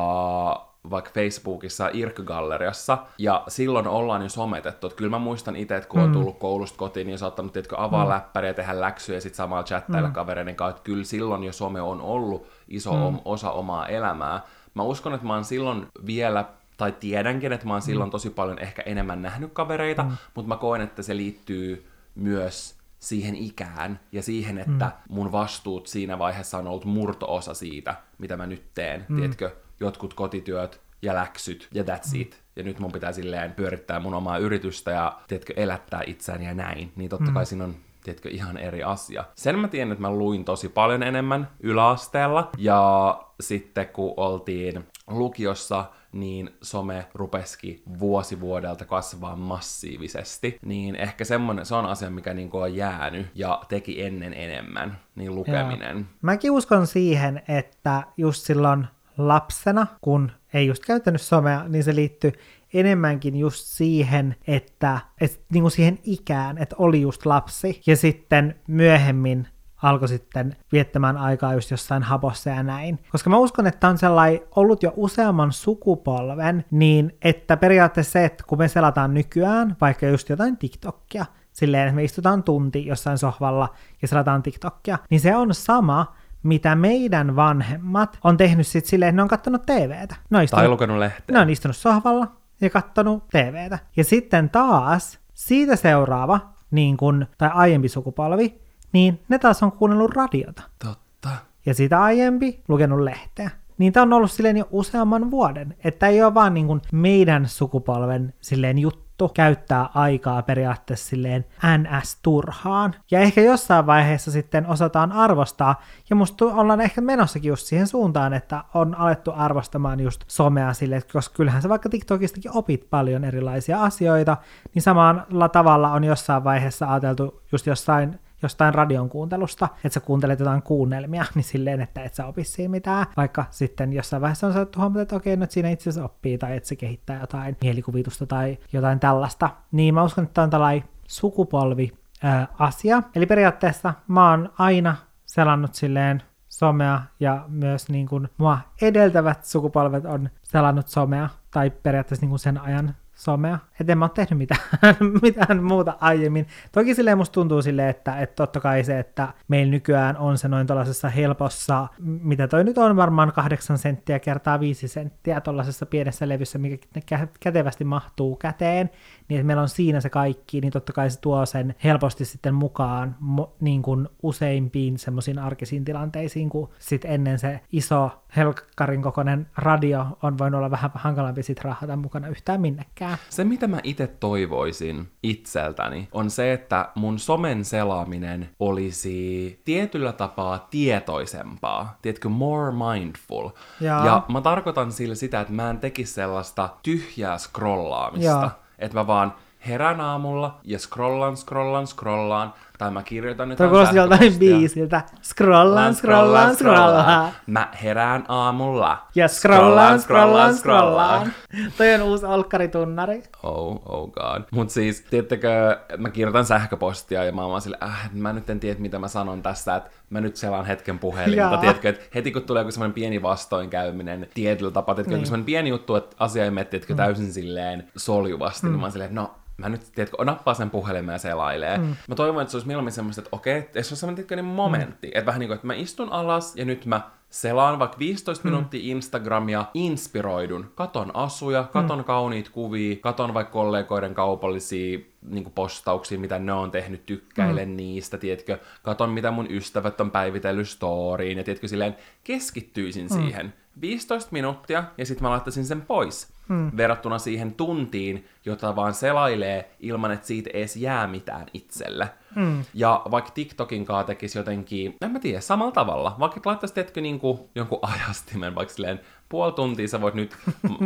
vaikka 0.91 1.11
Facebookissa 1.15 1.91
Irk-galleriassa, 1.93 2.99
ja 3.19 3.43
silloin 3.49 3.87
ollaan 3.87 4.23
jo 4.23 4.29
sometettu. 4.29 4.87
Että 4.87 4.97
kyllä 4.97 5.11
mä 5.11 5.19
muistan 5.19 5.57
itse, 5.57 5.77
että 5.77 5.89
kun 5.89 6.01
on 6.01 6.13
tullut 6.13 6.39
koulusta 6.39 6.79
kotiin, 6.79 7.07
niin 7.07 7.19
saattanut 7.19 7.53
tiedätkö, 7.53 7.75
avaa 7.79 8.05
mm. 8.05 8.11
läppäriä, 8.11 8.55
tehdä 8.55 8.81
läksyjä 8.81 9.17
ja 9.17 9.21
sitten 9.21 9.37
samalla 9.37 9.65
chattailla 9.65 10.09
mm. 10.09 10.15
kavereiden 10.15 10.57
kanssa. 10.57 10.77
Että 10.77 10.85
kyllä 10.85 11.05
silloin 11.05 11.45
jo 11.45 11.53
some 11.53 11.81
on 11.81 12.01
ollut 12.01 12.47
iso 12.69 13.11
mm. 13.11 13.19
osa 13.25 13.51
omaa 13.51 13.87
elämää. 13.87 14.43
Mä 14.77 14.83
uskon, 14.83 15.15
että 15.15 15.27
mä 15.27 15.35
oon 15.35 15.45
silloin 15.45 15.87
vielä 16.07 16.45
tai 16.77 16.93
tiedänkin, 16.93 17.53
että 17.53 17.67
mä 17.67 17.73
oon 17.73 17.83
silloin 17.83 18.11
tosi 18.11 18.31
paljon 18.31 18.59
ehkä 18.59 18.83
enemmän 18.83 19.23
nähnyt 19.23 19.53
kavereita, 19.53 20.03
mm. 20.03 20.17
mutta 20.35 20.49
mä 20.49 20.57
koen, 20.57 20.81
että 20.81 21.03
se 21.03 21.17
liittyy 21.17 21.87
myös 22.15 22.77
siihen 22.99 23.35
ikään 23.35 24.01
ja 24.13 24.23
siihen, 24.23 24.59
että 24.59 24.85
mm. 24.85 25.15
mun 25.15 25.33
vastuut 25.33 25.87
siinä 25.87 26.19
vaiheessa 26.19 26.59
on 26.59 26.67
ollut 26.67 26.85
murto-osa 26.85 27.55
siitä, 27.55 27.95
mitä 28.19 28.37
mä 28.37 28.47
nyt 28.47 28.63
teen. 28.75 29.07
Mm. 29.09 29.17
Tiedätkö, 29.17 29.57
jotkut 29.81 30.15
kotityöt 30.15 30.81
ja 31.03 31.15
läksyt 31.15 31.69
ja 31.75 31.83
that's 31.83 32.15
mm. 32.15 32.21
it. 32.21 32.43
Ja 32.57 32.63
nyt 32.63 32.79
mun 32.79 32.93
pitää 32.93 33.13
silleen 33.13 33.53
pyörittää 33.53 34.01
mun 34.01 34.15
omaa 34.15 34.39
yritystä 34.39 34.91
ja 34.91 35.21
tiedätkö, 35.29 35.53
elättää 35.57 36.03
itseäni 36.07 36.47
ja 36.47 36.55
näin. 36.55 36.93
Niin 36.97 37.11
totta 37.11 37.33
kai 37.33 37.47
siinä 37.47 37.65
on 37.65 37.75
tiedätkö, 38.07 38.29
ihan 38.29 38.57
eri 38.57 38.83
asia. 38.83 39.25
Sen 39.35 39.59
mä 39.59 39.69
tiedän, 39.69 39.93
että 39.93 40.03
mä 40.03 40.11
luin 40.11 40.45
tosi 40.45 40.69
paljon 40.69 41.03
enemmän 41.03 41.49
yläasteella, 41.61 42.51
ja 42.59 43.21
sitten 43.41 43.89
kun 43.89 44.15
oltiin 44.17 44.87
lukiossa, 45.07 45.85
niin 46.13 46.51
some 46.63 47.07
rupeski 47.15 47.83
vuosi 47.99 48.41
vuodelta 48.41 48.85
kasvaa 48.85 49.37
massiivisesti, 49.37 50.59
niin 50.65 50.97
ehkä 50.97 51.25
semmonen, 51.25 51.67
se 51.67 51.75
on 51.75 51.87
asia, 51.87 52.11
mikä 52.11 52.35
niinku 52.35 52.59
on 52.59 52.77
jäänyt 52.77 53.27
ja 53.35 53.63
teki 53.69 54.03
ennen 54.03 54.35
enemmän, 54.35 54.99
niin 55.15 55.35
lukeminen. 55.35 55.97
Joo. 55.97 56.07
Mäkin 56.23 56.51
uskon 56.51 56.87
siihen, 56.87 57.43
että 57.49 58.03
just 58.17 58.43
silloin 58.43 58.87
lapsena, 59.19 59.87
kun 60.01 60.33
ei 60.55 60.67
just 60.67 60.85
käyttänyt 60.85 61.21
somea, 61.21 61.69
niin 61.69 61.85
se 61.85 61.95
liittyy 61.95 62.33
enemmänkin 62.81 63.37
just 63.37 63.65
siihen, 63.67 64.37
että 64.47 64.99
et, 65.21 65.41
niin 65.53 65.63
kuin 65.63 65.71
siihen 65.71 65.99
ikään, 66.03 66.59
että 66.59 66.77
oli 66.79 67.01
just 67.01 67.27
lapsi. 67.27 67.81
Ja 67.87 67.97
sitten 67.97 68.55
myöhemmin 68.69 69.49
alkoi 69.83 70.09
sitten 70.09 70.57
viettämään 70.73 71.17
aikaa 71.17 71.55
just 71.55 71.71
jossain 71.71 72.03
hapossa 72.03 72.51
ja 72.51 72.63
näin. 72.63 72.99
Koska 73.13 73.31
mä 73.31 73.37
uskon, 73.37 73.67
että 73.67 73.89
on 73.89 73.99
sellainen 73.99 74.41
ollut 74.57 74.83
jo 74.83 74.93
useamman 74.97 75.53
sukupolven, 75.53 76.65
niin 76.71 77.17
että 77.23 77.57
periaatteessa 77.57 78.13
se, 78.13 78.25
että 78.25 78.45
kun 78.47 78.59
me 78.59 78.69
selataan 78.69 79.15
nykyään 79.15 79.77
vaikka 79.81 80.07
just 80.07 80.29
jotain 80.29 80.57
TikTokia, 80.57 81.27
silleen, 81.53 81.83
että 81.89 81.97
me 81.97 82.05
istutaan 82.05 82.43
tunti 82.43 82.87
jossain 82.87 83.19
sohvalla 83.19 83.69
ja 84.03 84.09
selataan 84.09 84.43
TikTokia, 84.43 84.99
niin 85.11 85.21
se 85.21 85.37
on 85.37 85.55
sama, 85.55 86.15
mitä 86.43 86.75
meidän 86.75 87.37
vanhemmat 87.37 88.19
on 88.25 88.37
tehnyt 88.37 88.67
sitten 88.67 88.91
silleen, 88.91 89.09
että 89.09 89.17
ne 89.17 89.23
on 89.23 89.29
kattonut 89.29 89.63
TVtä. 89.67 90.17
Ne 90.31 90.39
on 90.39 90.45
istunut, 90.45 90.61
Tai 90.61 90.69
lukenut 90.69 90.99
lehteä. 90.99 91.35
ne 91.35 91.41
on 91.41 91.51
istunut 91.51 91.77
sohvalla 91.77 92.27
ja 92.61 92.71
kattonut 92.71 93.29
TVtä. 93.29 93.79
Ja 93.97 94.05
sitten 94.05 94.51
taas 94.51 95.19
siitä 95.35 95.77
seuraava, 95.77 96.41
niin 96.71 96.97
kun, 96.97 97.27
tai 97.39 97.51
aiempi 97.55 97.89
sukupolvi, 97.89 98.61
niin 98.93 99.23
ne 99.29 99.39
taas 99.39 99.63
on 99.63 99.73
kuunnellut 99.73 100.15
radiota. 100.15 100.63
Totta. 100.85 101.29
Ja 101.67 101.75
sitä 101.75 102.03
aiempi 102.03 102.63
lukenut 102.69 103.01
lehteä. 103.01 103.51
Niin 103.79 103.93
tämä 103.93 104.03
on 104.03 104.13
ollut 104.13 104.31
silleen 104.31 104.57
jo 104.57 104.69
useamman 104.71 105.31
vuoden. 105.31 105.77
Että 105.85 106.07
ei 106.07 106.23
ole 106.23 106.35
vaan 106.35 106.55
niin 106.55 106.67
kuin 106.67 106.81
meidän 106.93 107.49
sukupolven 107.49 108.35
silleen 108.41 108.79
juttu. 108.79 109.06
Annettu 109.23 109.35
käyttää 109.35 109.89
aikaa 109.95 110.43
periaatteessa 110.43 111.09
silleen 111.09 111.45
NS-turhaan. 111.79 112.95
Ja 113.11 113.21
ehkä 113.21 113.41
jossain 113.41 113.87
vaiheessa 113.87 114.31
sitten 114.31 114.67
osataan 114.67 115.13
arvostaa, 115.13 115.83
ja 116.11 116.17
musta 116.17 116.45
ollaan 116.45 116.81
ehkä 116.81 117.01
menossakin 117.01 117.49
just 117.49 117.67
siihen 117.67 117.87
suuntaan, 117.87 118.33
että 118.33 118.65
on 118.75 118.95
alettu 118.95 119.33
arvostamaan 119.37 120.01
just 120.01 120.25
somea 120.27 120.73
sille, 120.73 121.03
koska 121.13 121.35
kyllähän 121.37 121.63
sä 121.63 121.69
vaikka 121.69 121.89
TikTokistakin 121.89 122.57
opit 122.57 122.91
paljon 122.91 123.25
erilaisia 123.25 123.83
asioita, 123.83 124.37
niin 124.75 124.83
samalla 124.83 125.49
tavalla 125.49 125.93
on 125.93 126.05
jossain 126.05 126.45
vaiheessa 126.45 126.93
ajateltu 126.93 127.43
just 127.53 127.67
jossain 127.67 128.19
jostain 128.43 128.75
radion 128.75 129.09
kuuntelusta, 129.09 129.69
että 129.85 129.95
sä 129.95 130.01
kuuntelet 130.01 130.39
jotain 130.39 130.63
kuunnelmia, 130.63 131.25
niin 131.35 131.45
silleen, 131.45 131.81
että 131.81 132.03
et 132.03 132.15
sä 132.15 132.25
siinä 132.43 132.71
mitään. 132.71 133.07
Vaikka 133.17 133.45
sitten 133.51 133.93
jossain 133.93 134.23
vaiheessa 134.23 134.47
on 134.47 134.53
saatu 134.53 134.81
huomata, 134.81 135.03
että 135.03 135.17
okei, 135.17 135.37
no 135.37 135.47
siinä 135.49 135.71
itse 135.71 135.91
asiassa 135.91 136.05
oppii, 136.05 136.39
tai 136.39 136.57
että 136.57 136.69
se 136.69 136.77
kehittää 136.77 137.21
jotain 137.21 137.57
mielikuvitusta 137.63 138.27
tai 138.27 138.59
jotain 138.73 139.01
tällaista. 139.01 139.51
Niin 139.73 139.95
mä 139.95 140.03
uskon, 140.03 140.25
että 140.25 140.43
on 140.43 140.51
tällainen 140.51 140.89
sukupolvi 141.09 141.93
ää, 142.23 142.49
asia. 142.59 143.03
Eli 143.15 143.27
periaatteessa 143.27 143.95
mä 144.09 144.31
oon 144.31 144.53
aina 144.59 144.97
selannut 145.27 145.75
silleen 145.75 146.23
somea 146.49 147.03
ja 147.21 147.45
myös 147.49 147.89
niin 147.89 148.09
kuin 148.09 148.29
mua 148.39 148.59
edeltävät 148.83 149.45
sukupolvet 149.45 150.05
on 150.05 150.31
selannut 150.43 150.89
somea 150.89 151.29
tai 151.51 151.71
periaatteessa 151.71 152.23
niin 152.23 152.31
kuin 152.31 152.39
sen 152.39 152.61
ajan 152.61 152.95
somea. 153.17 153.59
Et 153.81 153.91
en 153.91 153.99
mä 153.99 154.05
ole 154.05 154.11
tehnyt 154.15 154.39
mitään, 154.39 154.61
mitään 155.23 155.63
muuta 155.63 155.97
aiemmin. 156.01 156.47
Toki 156.73 156.95
silleen 156.95 157.19
musta 157.19 157.35
tuntuu 157.35 157.63
silleen, 157.63 157.89
että, 157.89 158.21
että 158.21 158.37
totta 158.37 158.61
kai 158.61 158.85
se, 158.85 158.99
että 158.99 159.29
meillä 159.49 159.71
nykyään 159.71 160.17
on 160.17 160.39
se 160.39 160.49
noin 160.49 160.67
tuollaisessa 160.67 161.09
helpossa, 161.09 161.89
mitä 162.01 162.49
toi 162.49 162.65
nyt 162.65 162.79
on 162.79 162.97
varmaan 162.97 163.33
kahdeksan 163.33 163.79
senttiä 163.79 164.19
kertaa 164.19 164.61
viisi 164.61 164.89
senttiä 164.89 165.41
tuollaisessa 165.41 165.87
pienessä 165.87 166.29
levyssä, 166.29 166.59
mikä 166.59 167.29
kätevästi 167.41 167.85
mahtuu 167.85 168.37
käteen, 168.37 168.91
niin 169.29 169.39
että 169.39 169.47
meillä 169.47 169.63
on 169.63 169.69
siinä 169.69 170.01
se 170.01 170.11
kaikki, 170.11 170.61
niin 170.61 170.73
totta 170.73 170.93
kai 170.93 171.11
se 171.11 171.21
tuo 171.21 171.47
sen 171.47 171.75
helposti 171.85 172.25
sitten 172.25 172.55
mukaan 172.55 173.17
mo, 173.21 173.53
niin 173.61 173.83
kuin 173.83 174.09
useimpiin 174.23 174.99
semmoisiin 174.99 175.39
arkisiin 175.39 175.85
tilanteisiin, 175.85 176.49
kun 176.49 176.69
sitten 176.79 177.11
ennen 177.11 177.39
se 177.39 177.61
iso 177.73 178.11
helkkarin 178.37 179.03
kokoinen 179.03 179.47
radio 179.57 180.07
on 180.23 180.39
voinut 180.39 180.59
olla 180.59 180.71
vähän 180.71 180.91
hankalampi 180.95 181.43
sit 181.43 181.61
rahata 181.61 181.97
mukana 181.97 182.29
yhtään 182.29 182.61
minnekään. 182.61 183.19
Se, 183.29 183.45
mitä 183.45 183.67
mä 183.67 183.81
itse 183.83 184.07
toivoisin 184.07 185.09
itseltäni, 185.23 186.09
on 186.13 186.31
se, 186.31 186.53
että 186.53 186.89
mun 186.95 187.19
somen 187.19 187.65
selaaminen 187.65 188.49
olisi 188.59 189.61
tietyllä 189.65 190.13
tapaa 190.13 190.67
tietoisempaa. 190.71 191.99
Tiedätkö, 192.03 192.29
more 192.29 192.73
mindful. 192.73 193.49
Ja, 193.81 194.07
ja 194.07 194.23
mä 194.29 194.41
tarkoitan 194.41 194.93
sillä 194.93 195.15
sitä, 195.15 195.41
että 195.41 195.53
mä 195.53 195.71
en 195.71 195.79
tekisi 195.79 196.13
sellaista 196.13 196.69
tyhjää 196.83 197.39
scrollaamista. 197.39 198.27
Ja. 198.31 198.66
Että 198.79 198.97
mä 198.99 199.07
vaan 199.07 199.35
herään 199.67 200.01
aamulla 200.01 200.61
ja 200.65 200.79
scrollaan, 200.79 201.37
scrollaan, 201.37 201.87
scrollaan, 201.87 202.55
tai 202.79 202.91
mä 202.91 203.03
kirjoitan 203.03 203.49
nyt 203.49 203.59
Tuo 203.59 203.69
kuulosti 203.69 203.97
joltain 203.97 204.35
biisiltä. 204.39 205.03
Scrollaan, 205.23 205.95
scrollaan, 205.95 206.55
scrollaan. 206.55 207.33
Mä 207.47 207.69
herään 207.83 208.25
aamulla. 208.29 209.07
Ja 209.15 209.29
scrollaan, 209.29 210.01
scrollaan, 210.01 210.55
scrollaan. 210.55 211.33
Toi 211.79 211.95
on 211.95 212.03
uusi 212.03 212.27
olkkaritunnari. 212.27 213.23
Oh, 213.43 213.83
oh 213.85 214.11
god. 214.11 214.43
Mut 214.51 214.71
siis, 214.71 215.01
tiedättekö, 215.11 215.81
mä 215.99 216.11
kirjoitan 216.11 216.45
sähköpostia 216.45 217.25
ja 217.25 217.33
mä 217.33 217.45
oon 217.45 217.61
sille, 217.61 217.79
äh, 217.83 218.11
mä 218.13 218.33
nyt 218.33 218.51
en 218.51 218.61
tiedä, 218.61 218.81
mitä 218.81 218.99
mä 218.99 219.09
sanon 219.09 219.43
tässä, 219.43 219.77
että 219.77 219.91
mä 220.11 220.21
nyt 220.21 220.37
selaan 220.37 220.67
hetken 220.67 220.99
puhelinta. 220.99 221.57
Tiedätkö, 221.57 221.89
että 221.89 222.05
heti 222.15 222.33
kun 222.33 222.43
tulee 222.43 222.61
joku 222.61 222.71
semmoinen 222.71 222.95
pieni 222.95 223.23
vastoinkäyminen 223.23 224.29
tietyllä 224.35 224.71
tapaa, 224.71 224.95
tiedätkö, 224.95 225.17
niin. 225.17 225.27
semmoinen 225.27 225.47
pieni 225.47 225.71
juttu, 225.71 225.95
että 225.95 226.17
asia 226.19 226.45
ei 226.45 226.51
mene, 226.51 226.65
tiedätkö, 226.65 226.93
mm. 226.93 226.97
täysin 226.97 227.33
silleen 227.33 227.91
soljuvasti, 227.97 228.67
mm. 228.67 228.73
niin 228.73 228.81
mä 228.81 228.85
oon 228.85 228.93
silleen, 228.93 229.15
no 229.15 229.35
mä 229.57 229.69
nyt, 229.69 229.93
tiedätkö, 229.95 230.25
nappaa 230.25 230.55
sen 230.55 230.71
puhelimen 230.71 231.13
ja 231.13 231.19
selailee. 231.19 231.79
Mm. 231.79 231.97
Mä 232.09 232.15
toivon, 232.15 232.43
että 232.43 232.51
se 232.51 232.57
olisi 232.57 232.67
mieluummin 232.67 232.93
semmoista, 232.93 233.21
että 233.21 233.37
okei, 233.37 233.59
että 233.59 233.83
se 233.83 233.95
on 233.95 233.97
semmoinen 233.97 234.17
tiedätkö, 234.17 234.37
niin 234.37 234.45
momentti, 234.45 235.07
mm. 235.07 235.13
että 235.15 235.27
vähän 235.27 235.41
niin 235.41 235.49
kuin, 235.49 235.55
että 235.55 235.67
mä 235.67 235.75
istun 235.75 236.13
alas 236.13 236.57
ja 236.57 236.65
nyt 236.65 236.87
mä 236.87 237.11
selaan 237.31 237.79
vaikka 237.79 237.99
15 237.99 238.45
mm. 238.45 238.51
minuuttia 238.51 238.81
Instagramia, 238.83 239.65
inspiroidun, 239.75 240.73
katon 240.75 241.17
asuja, 241.17 241.63
katon 241.73 241.99
mm. 241.99 242.05
kauniit 242.05 242.49
kuvia, 242.49 242.97
katon 242.97 243.35
vaikka 243.35 243.53
kollegoiden 243.53 244.15
kaupallisia 244.15 244.99
niin 245.23 245.53
postauksia, 245.55 246.19
mitä 246.19 246.39
ne 246.39 246.53
on 246.53 246.71
tehnyt, 246.71 247.07
tykkäilen 247.07 247.69
mm. 247.69 247.77
niistä, 247.77 248.19
tiedätkö, 248.19 248.59
katon 248.83 249.11
mitä 249.11 249.31
mun 249.31 249.47
ystävät 249.51 250.01
on 250.01 250.11
päivitellyt 250.11 250.69
storyin, 250.69 251.39
ja 251.39 251.45
tiedätkö, 251.45 251.69
silleen 251.69 251.97
keskittyisin 252.25 253.07
mm. 253.07 253.17
siihen 253.17 253.55
15 253.81 254.29
minuuttia, 254.33 254.85
ja 254.99 255.07
sitten 255.07 255.23
mä 255.23 255.31
laittaisin 255.31 255.67
sen 255.67 255.83
pois 255.83 256.36
hmm. 256.49 256.71
verrattuna 256.77 257.19
siihen 257.19 257.55
tuntiin, 257.55 258.29
jota 258.45 258.77
vaan 258.77 258.95
selailee 258.95 259.71
ilman, 259.81 260.13
että 260.13 260.27
siitä 260.27 260.51
edes 260.55 260.77
jää 260.77 261.07
mitään 261.07 261.47
itselle. 261.55 262.09
Hmm. 262.35 262.65
Ja 262.75 263.03
vaikka 263.11 263.31
TikTokin 263.31 263.85
kanssa 263.85 264.07
tekisi 264.07 264.39
jotenkin, 264.39 264.97
en 265.01 265.11
mä 265.11 265.19
tiedä, 265.19 265.41
samalla 265.41 265.73
tavalla. 265.73 266.17
Vaikka 266.19 266.41
laittaisi, 266.45 266.75
teetkö, 266.75 267.01
niin 267.01 267.21
jonkun 267.55 267.79
ajastimen, 267.95 268.55
vaikka 268.55 268.75
silleen 268.75 269.01
puoli 269.29 269.53
tuntia 269.53 269.89
sä 269.89 270.01
voit 270.01 270.15
nyt 270.15 270.37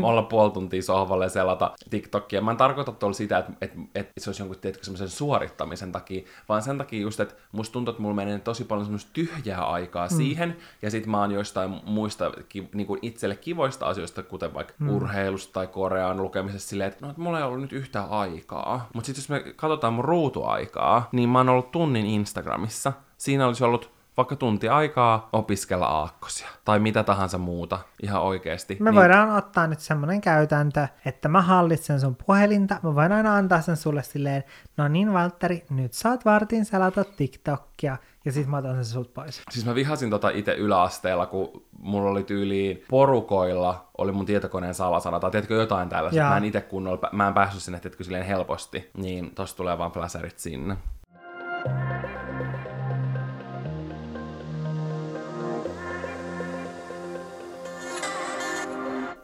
olla 0.03 0.22
puoli 0.22 0.51
tuntia 0.51 0.82
sohvalle 0.82 1.24
ja 1.24 1.28
selata 1.28 1.72
TikTokia. 1.91 2.41
Mä 2.41 2.51
en 2.51 2.57
tarkoita 2.57 2.93
tuolla 2.93 3.14
sitä, 3.14 3.38
että, 3.38 3.53
että, 3.61 3.78
että 3.95 4.12
se 4.18 4.30
olisi 4.30 4.43
jonkun 4.43 4.59
tietkö 4.61 4.84
semmoisen 4.84 5.09
suorittamisen 5.09 5.93
takia, 5.93 6.22
vaan 6.49 6.62
sen 6.62 6.78
takia 6.78 7.01
just, 7.01 7.20
että 7.20 7.34
musta 7.53 7.72
tuntuu, 7.72 7.93
että 7.93 8.03
mulla 8.03 8.14
menee 8.14 8.38
tosi 8.38 8.64
paljon 8.64 8.84
semmoista 8.84 9.11
tyhjää 9.12 9.64
aikaa 9.64 10.07
mm. 10.07 10.16
siihen, 10.16 10.57
ja 10.82 10.91
sit 10.91 11.07
mä 11.07 11.20
oon 11.20 11.32
joistain 11.32 11.80
muista 11.84 12.32
niin 12.74 12.86
kuin 12.86 12.99
itselle 13.03 13.36
kivoista 13.36 13.86
asioista, 13.86 14.22
kuten 14.22 14.55
vaikka 14.55 14.74
mm. 14.78 14.91
urheilusta 14.91 15.53
tai 15.53 15.66
Korean 15.66 16.22
lukemisesta 16.22 16.68
silleen, 16.68 16.88
että, 16.88 17.07
no, 17.07 17.11
että 17.11 17.22
mulla 17.22 17.38
ei 17.38 17.45
ollut 17.45 17.61
nyt 17.61 17.72
yhtään 17.72 18.11
aikaa. 18.11 18.88
Mutta 18.95 19.07
sitten 19.07 19.22
jos 19.22 19.28
me 19.28 19.53
katsotaan 19.53 19.93
mun 19.93 20.05
ruutuaikaa, 20.05 21.09
niin 21.12 21.28
mä 21.28 21.38
oon 21.38 21.49
ollut 21.49 21.70
tunnin 21.70 22.07
Instagramissa. 22.07 22.93
Siinä 23.16 23.47
olisi 23.47 23.64
ollut 23.64 23.99
vaikka 24.17 24.37
tunti 24.37 24.69
aikaa 24.69 25.29
opiskella 25.33 25.87
aakkosia 25.87 26.49
tai 26.65 26.79
mitä 26.79 27.03
tahansa 27.03 27.39
muuta 27.39 27.79
ihan 28.03 28.23
oikeasti. 28.23 28.77
Me 28.81 28.91
niin... 28.91 29.01
voidaan 29.01 29.31
ottaa 29.31 29.67
nyt 29.67 29.81
semmoinen 29.81 30.21
käytäntö, 30.21 30.89
että 31.05 31.29
mä 31.29 31.43
hallitsen 31.43 32.01
sun 32.01 32.17
puhelinta, 32.27 32.77
mä 32.83 32.95
voin 32.95 33.13
aina 33.13 33.35
antaa 33.35 33.61
sen 33.61 33.77
sulle 33.77 34.03
silleen, 34.03 34.45
no 34.77 34.89
niin 34.89 35.13
Valtteri, 35.13 35.65
nyt 35.71 35.93
saat 35.93 36.25
vartin 36.25 36.65
selata 36.65 37.05
TikTokia, 37.05 37.97
ja 38.25 38.33
sitten 38.33 38.51
mä 38.51 38.57
otan 38.57 38.75
sen 38.75 38.85
sut 38.85 39.15
pois. 39.15 39.43
Siis 39.51 39.67
mä 39.67 39.75
vihasin 39.75 40.11
tota 40.11 40.31
itse 40.31 40.55
yläasteella, 40.55 41.27
kun 41.27 41.63
mulla 41.79 42.11
oli 42.11 42.23
tyyliin 42.23 42.85
porukoilla, 42.91 43.89
oli 43.99 44.13
mun 44.13 44.27
tietokoneen 44.27 44.75
salasana, 44.75 45.21
tai 45.21 45.31
tiedätkö 45.31 45.55
jotain 45.55 45.89
tällaista, 45.89 46.23
mä 46.23 46.37
en 46.37 46.45
itse 46.45 46.61
kunnolla, 46.61 47.09
mä 47.13 47.29
en 47.29 47.35
päässyt 47.35 47.63
sinne, 47.63 47.81
tiedätkö 47.81 48.05
silleen 48.05 48.27
helposti, 48.27 48.91
niin 48.97 49.35
tosta 49.35 49.57
tulee 49.57 49.79
vaan 49.79 49.93
flasherit 49.93 50.39
sinne. 50.39 50.77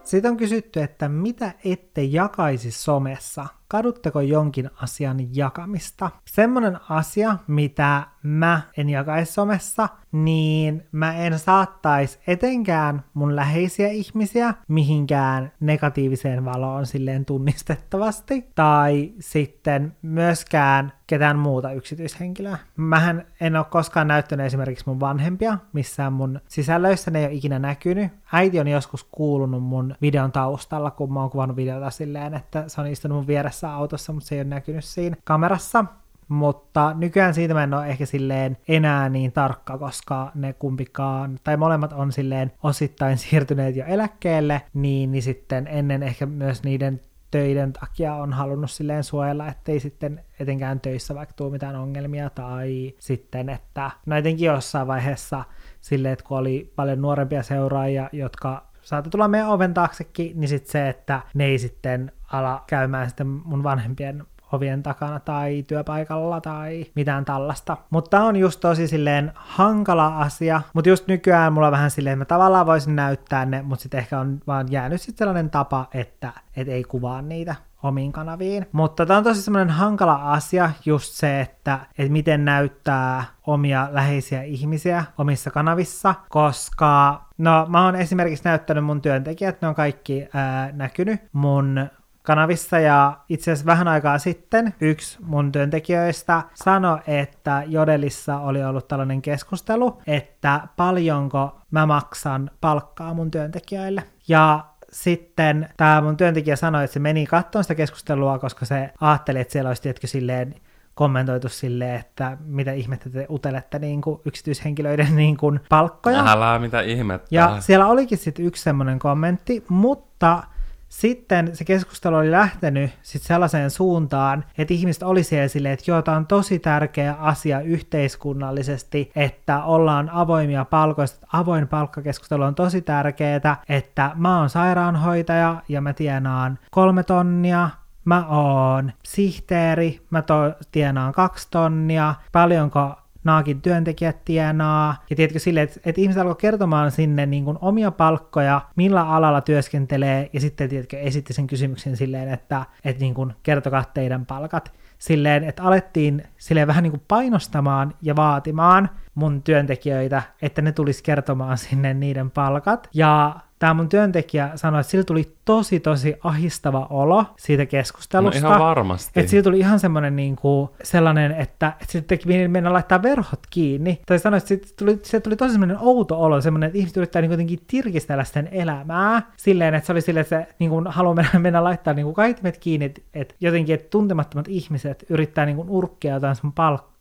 Sitten 0.07 0.31
on 0.31 0.37
kysytty, 0.37 0.83
että 0.83 1.09
mitä 1.09 1.53
ette 1.65 2.03
jakaisi 2.03 2.71
somessa? 2.71 3.47
Kadutteko 3.69 4.21
jonkin 4.21 4.71
asian 4.83 5.37
jakamista? 5.37 6.11
Semmonen 6.25 6.79
asia, 6.89 7.37
mitä 7.47 8.03
mä 8.23 8.63
en 8.77 8.89
jakaisi 8.89 9.33
somessa, 9.33 9.89
niin 10.13 10.87
mä 10.93 11.15
en 11.17 11.39
saattaisi 11.39 12.19
etenkään 12.27 13.05
mun 13.15 13.37
läheisiä 13.37 13.89
ihmisiä 13.89 14.55
mihinkään 14.69 15.53
negatiiviseen 15.61 16.45
valoon 16.45 16.87
silleen 16.87 17.25
tunnistettavasti, 17.25 18.51
tai 18.55 19.13
sitten 19.21 19.97
myöskään 20.03 20.93
ketään 21.07 21.39
muuta 21.39 21.73
yksityishenkilöä. 21.73 22.59
Mähän 22.77 23.27
en 23.41 23.57
ole 23.57 23.65
koskaan 23.71 24.09
näyttänyt 24.09 24.47
esimerkiksi 24.47 24.85
mun 24.87 25.01
vanhempia 25.01 25.59
missään 25.73 26.13
mun 26.13 26.41
sisällöissä, 26.49 27.11
ne 27.11 27.19
ei 27.19 27.25
ole 27.25 27.35
ikinä 27.35 27.59
näkynyt. 27.59 28.13
Äiti 28.33 28.61
on 28.61 28.69
joskus 28.69 29.05
kuulunut 29.05 29.63
mun 29.63 29.95
videon 30.03 30.33
taustalla, 30.33 30.91
kun 30.91 31.13
mä 31.13 31.21
oon 31.21 31.31
kuvannut 31.31 31.57
videota 31.57 31.91
silleen, 31.91 32.35
että 32.35 32.65
se 32.67 32.81
on 32.81 32.87
istunut 32.87 33.17
mun 33.19 33.27
vieressä 33.27 33.56
autossa, 33.65 34.13
mutta 34.13 34.29
se 34.29 34.35
ei 34.35 34.41
ole 34.41 34.49
näkynyt 34.49 34.85
siinä 34.85 35.17
kamerassa. 35.25 35.85
Mutta 36.29 36.95
nykyään 36.95 37.35
siitä 37.35 37.55
mä 37.55 37.63
en 37.63 37.75
ole 37.75 37.87
ehkä 37.87 38.07
silleen 38.07 38.57
enää 38.69 39.09
niin 39.09 39.33
tarkka, 39.33 39.79
koska 39.79 40.33
ne 40.35 40.53
kumpikaan, 40.53 41.39
tai 41.45 41.57
molemmat 41.57 41.93
on 41.93 42.13
silleen 42.13 42.53
osittain 42.63 43.19
siirtyneet 43.19 43.77
jo 43.77 43.85
eläkkeelle, 43.85 44.63
niin, 44.75 45.13
niin 45.13 45.23
sitten 45.23 45.67
ennen 45.67 46.03
ehkä 46.03 46.27
myös 46.27 46.63
niiden 46.63 47.01
töiden 47.31 47.73
takia 47.73 48.15
on 48.15 48.33
halunnut 48.33 48.71
silleen 48.71 49.05
suojella, 49.05 49.49
ettei 49.49 49.81
sitten 49.81 50.25
etenkään 50.41 50.81
töissä 50.81 51.15
vaikka 51.15 51.35
tuu 51.35 51.51
mitään 51.51 51.77
ongelmia, 51.77 52.31
tai 52.31 52.95
sitten, 52.99 53.49
että 53.49 53.91
no 54.07 54.17
etenkin 54.17 54.47
jossain 54.47 54.87
vaiheessa 54.87 55.45
silleen, 55.81 56.13
että 56.13 56.25
kun 56.25 56.39
oli 56.39 56.73
paljon 56.77 57.03
nuorempia 57.03 57.43
seuraajia, 57.43 58.09
jotka 58.13 58.67
saattoi 58.87 59.11
tulla 59.11 59.29
meidän 59.29 59.49
oven 59.49 59.75
taaksekin, 59.75 60.41
niin 60.41 60.49
sitten 60.49 60.73
se, 60.73 60.89
että 60.89 61.21
ne 61.35 61.45
ei 61.45 61.59
sitten 61.59 62.13
ala 62.33 62.65
käymään 62.67 63.07
sitten 63.09 63.27
mun 63.27 63.63
vanhempien 63.63 64.25
ovien 64.53 64.83
takana 64.83 65.21
tai 65.21 65.65
työpaikalla 65.67 66.41
tai 66.41 66.87
mitään 66.95 67.25
tällaista. 67.25 67.77
Mutta 67.91 68.21
on 68.21 68.37
just 68.37 68.61
tosi 68.61 68.89
silleen 68.89 69.33
hankala 69.35 70.19
asia, 70.19 70.63
mutta 70.75 70.89
just 70.89 71.07
nykyään 71.07 71.53
mulla 71.53 71.67
on 71.67 71.73
vähän 71.73 71.91
silleen, 71.91 72.13
että 72.13 72.35
mä 72.35 72.39
tavallaan 72.39 72.67
voisin 72.67 72.97
näyttää 72.97 73.47
ne, 73.47 73.63
mutta 73.63 73.83
sitten 73.83 73.99
ehkä 73.99 74.21
on 74.21 74.41
vaan 74.47 74.67
jäänyt 74.71 75.01
sitten 75.01 75.19
sellainen 75.19 75.51
tapa, 75.51 75.89
että 75.95 76.33
et 76.57 76.69
ei 76.69 76.85
kuvaa 76.85 77.23
niitä. 77.23 77.55
Omiin 77.83 78.13
kanaviin. 78.13 78.67
Mutta 78.73 79.07
tämä 79.07 79.19
on 79.19 79.25
tosi 79.25 79.43
semmoinen 79.43 79.71
hankala 79.71 80.15
asia, 80.15 80.71
just 80.85 81.13
se, 81.13 81.41
että, 81.41 81.79
että 81.99 82.13
miten 82.13 82.45
näyttää 82.45 83.25
omia 83.47 83.89
läheisiä 83.91 84.43
ihmisiä 84.43 85.05
omissa 85.19 85.51
kanavissa, 85.51 86.15
koska 86.29 87.23
no 87.39 87.67
mä 87.69 87.85
oon 87.85 87.97
esimerkiksi 87.97 88.45
näyttänyt 88.45 88.85
mun 88.85 89.03
työntekijät, 89.03 89.63
ne 89.63 89.69
on 89.69 89.75
kaikki 89.75 90.29
ää, 90.35 90.73
näkynyt 90.73 91.21
mun 91.33 91.89
kanavissa 92.27 92.79
ja 92.79 93.19
itse 93.29 93.53
asiassa 93.53 93.67
vähän 93.67 93.89
aikaa 93.89 94.19
sitten 94.19 94.75
yksi 94.81 95.19
mun 95.23 95.53
työntekijöistä 95.53 96.43
sanoi, 96.55 96.99
että 97.07 97.63
Jodelissa 97.67 98.39
oli 98.39 98.65
ollut 98.65 98.89
tällainen 98.89 99.23
keskustelu, 99.23 100.03
että 100.07 100.61
paljonko 100.77 101.59
mä 101.71 101.87
maksan 101.87 102.51
palkkaa 102.61 103.15
mun 103.15 103.31
työntekijöille. 103.31 104.03
Ja 104.29 104.65
sitten 104.93 105.69
tämä 105.77 106.01
mun 106.01 106.17
työntekijä 106.17 106.57
sanoi, 106.57 106.85
että 106.85 106.95
se 106.95 107.01
meni 107.01 107.27
katsomaan 107.27 107.65
sitä 107.65 107.75
keskustelua, 107.75 108.39
koska 108.39 108.65
se 108.65 108.91
ajatteli, 109.01 109.41
että 109.41 109.53
siellä 109.53 109.69
olisi 109.69 109.83
tietkö 109.83 110.07
silleen 110.07 110.55
kommentoitu 110.95 111.49
silleen, 111.49 112.01
että 112.01 112.37
mitä 112.45 112.73
ihmettä 112.73 113.11
te 113.11 113.27
utelette 113.31 113.79
niin 113.79 114.01
kuin 114.01 114.21
yksityishenkilöiden 114.25 115.17
niin 115.17 115.37
kuin 115.37 115.61
palkkoja. 115.69 116.25
Älä 116.27 116.59
mitä 116.59 116.81
ihmettä. 116.81 117.29
Ja 117.31 117.57
siellä 117.61 117.87
olikin 117.87 118.19
sitten 118.19 118.45
yksi 118.45 118.63
semmoinen 118.63 118.99
kommentti, 118.99 119.65
mutta 119.69 120.43
sitten 120.89 121.57
se 121.57 121.65
keskustelu 121.65 122.17
oli 122.17 122.31
lähtenyt 122.31 122.91
sit 123.03 123.23
sellaiseen 123.23 123.71
suuntaan, 123.71 124.45
että 124.59 124.75
ihmiset 124.75 125.03
oli 125.03 125.23
siellä 125.23 125.49
silleen, 125.49 125.75
että 125.75 125.91
joo, 125.91 126.03
tämä 126.03 126.17
on 126.17 126.27
tosi 126.27 126.59
tärkeä 126.59 127.15
asia 127.15 127.61
yhteiskunnallisesti, 127.61 129.11
että 129.17 129.65
ollaan 129.65 130.11
avoimia 130.11 130.65
palkoista. 130.65 131.27
Avoin 131.33 131.69
palkkakeskustelu 131.69 132.43
on 132.43 132.55
tosi 132.55 132.83
tärkeää, 132.83 133.57
että 133.69 134.11
mä 134.15 134.39
oon 134.39 134.51
sairaanhoitaja 134.51 135.63
ja 135.69 135.81
mä 135.81 135.93
tienaan 135.93 136.59
kolme 136.71 137.03
tonnia, 137.03 137.71
mä 138.05 138.27
oon 138.27 138.93
sihteeri, 139.05 140.07
mä 140.11 140.23
to- 140.23 140.55
tienaan 140.73 141.13
kaksi 141.13 141.49
tonnia, 141.51 142.15
paljonko 142.33 142.95
naakin 143.27 143.63
työntekijät 143.63 144.25
tienaa. 144.25 145.05
Ja 145.11 145.17
tiedätkö 145.17 145.39
sille, 145.39 145.63
että, 145.63 145.81
että 145.85 146.01
ihmiset 146.01 146.23
alkoi 146.23 146.37
kertomaan 146.37 146.91
sinne 146.91 147.27
niin 147.27 147.45
kuin 147.45 147.59
omia 147.61 147.91
palkkoja, 147.91 148.61
millä 148.77 149.09
alalla 149.09 149.41
työskentelee, 149.41 150.31
ja 150.33 150.41
sitten 150.41 150.69
tiedätkö, 150.69 150.99
esitti 150.99 151.33
sen 151.33 151.47
kysymyksen 151.47 151.97
silleen, 151.97 152.29
että, 152.29 152.65
että 152.85 153.01
niin 153.01 153.15
kuin, 153.15 153.33
kertokaa 153.43 153.85
teidän 153.95 154.27
palkat. 154.27 154.73
Silleen, 154.99 155.45
että 155.45 155.63
alettiin 155.63 156.23
silleen 156.39 156.67
vähän 156.67 156.83
niin 156.83 156.91
kuin 156.91 157.03
painostamaan 157.09 157.95
ja 158.03 158.17
vaatimaan 158.17 158.91
mun 159.15 159.43
työntekijöitä, 159.43 160.23
että 160.43 160.63
ne 160.63 160.73
tulisi 160.73 161.03
kertomaan 161.03 161.59
sinne 161.59 161.95
niiden 161.95 162.31
palkat. 162.31 162.89
Ja 162.95 163.37
tämä 163.59 163.75
mun 163.75 163.89
työntekijä 163.89 164.51
sanoi, 164.55 164.81
että 164.81 164.91
sillä 164.91 165.05
tuli 165.05 165.37
tosi 165.45 165.81
tosi 165.81 166.15
ahistava 166.25 166.87
olo 166.91 167.25
siitä 167.39 167.67
keskustelusta. 167.67 168.41
No 168.41 168.49
ihan 168.49 168.61
varmasti. 168.61 169.21
Että 169.21 169.31
siitä 169.31 169.45
tuli 169.45 169.59
ihan 169.59 169.81
semmoinen 169.81 170.17
niin 170.17 170.37
kuin, 170.37 170.69
sellainen, 170.83 171.33
että, 171.33 171.73
että 171.81 171.93
sitten 171.93 172.19
teki 172.19 172.49
mennä 172.49 172.73
laittaa 172.73 173.03
verhot 173.03 173.41
kiinni. 173.51 174.01
Tai 174.07 174.19
sanoi, 174.19 174.39
että 174.39 174.49
siitä 174.49 174.67
tuli, 174.79 174.99
siitä 175.03 175.25
tuli 175.25 175.37
tosi 175.37 175.53
semmoinen 175.53 175.79
outo 175.81 176.21
olo, 176.21 176.41
semmoinen, 176.41 176.67
että 176.67 176.79
ihmiset 176.79 176.97
yrittää 176.97 177.23
niin 177.23 177.31
jotenkin 177.31 177.59
tirkistellä 177.67 178.25
sen 178.25 178.49
elämää 178.53 179.23
silleen, 179.37 179.75
että 179.75 179.87
se 179.87 179.93
oli 179.93 180.01
silleen, 180.01 180.23
että 180.23 180.39
se 180.39 180.55
niin 180.59 180.71
kuin, 180.71 180.87
haluaa 180.87 181.15
mennä, 181.15 181.39
mennä 181.47 181.65
laittaa 181.65 181.95
niin 181.95 182.05
kuin 182.05 182.15
kaitimet 182.15 182.59
kiinni, 182.59 182.87
että, 182.87 183.01
että 183.15 183.35
jotenkin 183.41 183.75
että 183.75 183.91
tuntemattomat 183.91 184.49
ihmiset 184.49 185.05
yrittää 185.09 185.47
niin 185.47 185.57
kuin, 185.57 185.71
urkkia 185.71 186.15
jotain 186.15 186.37
sun 186.37 186.53
palkkaa, 186.53 186.96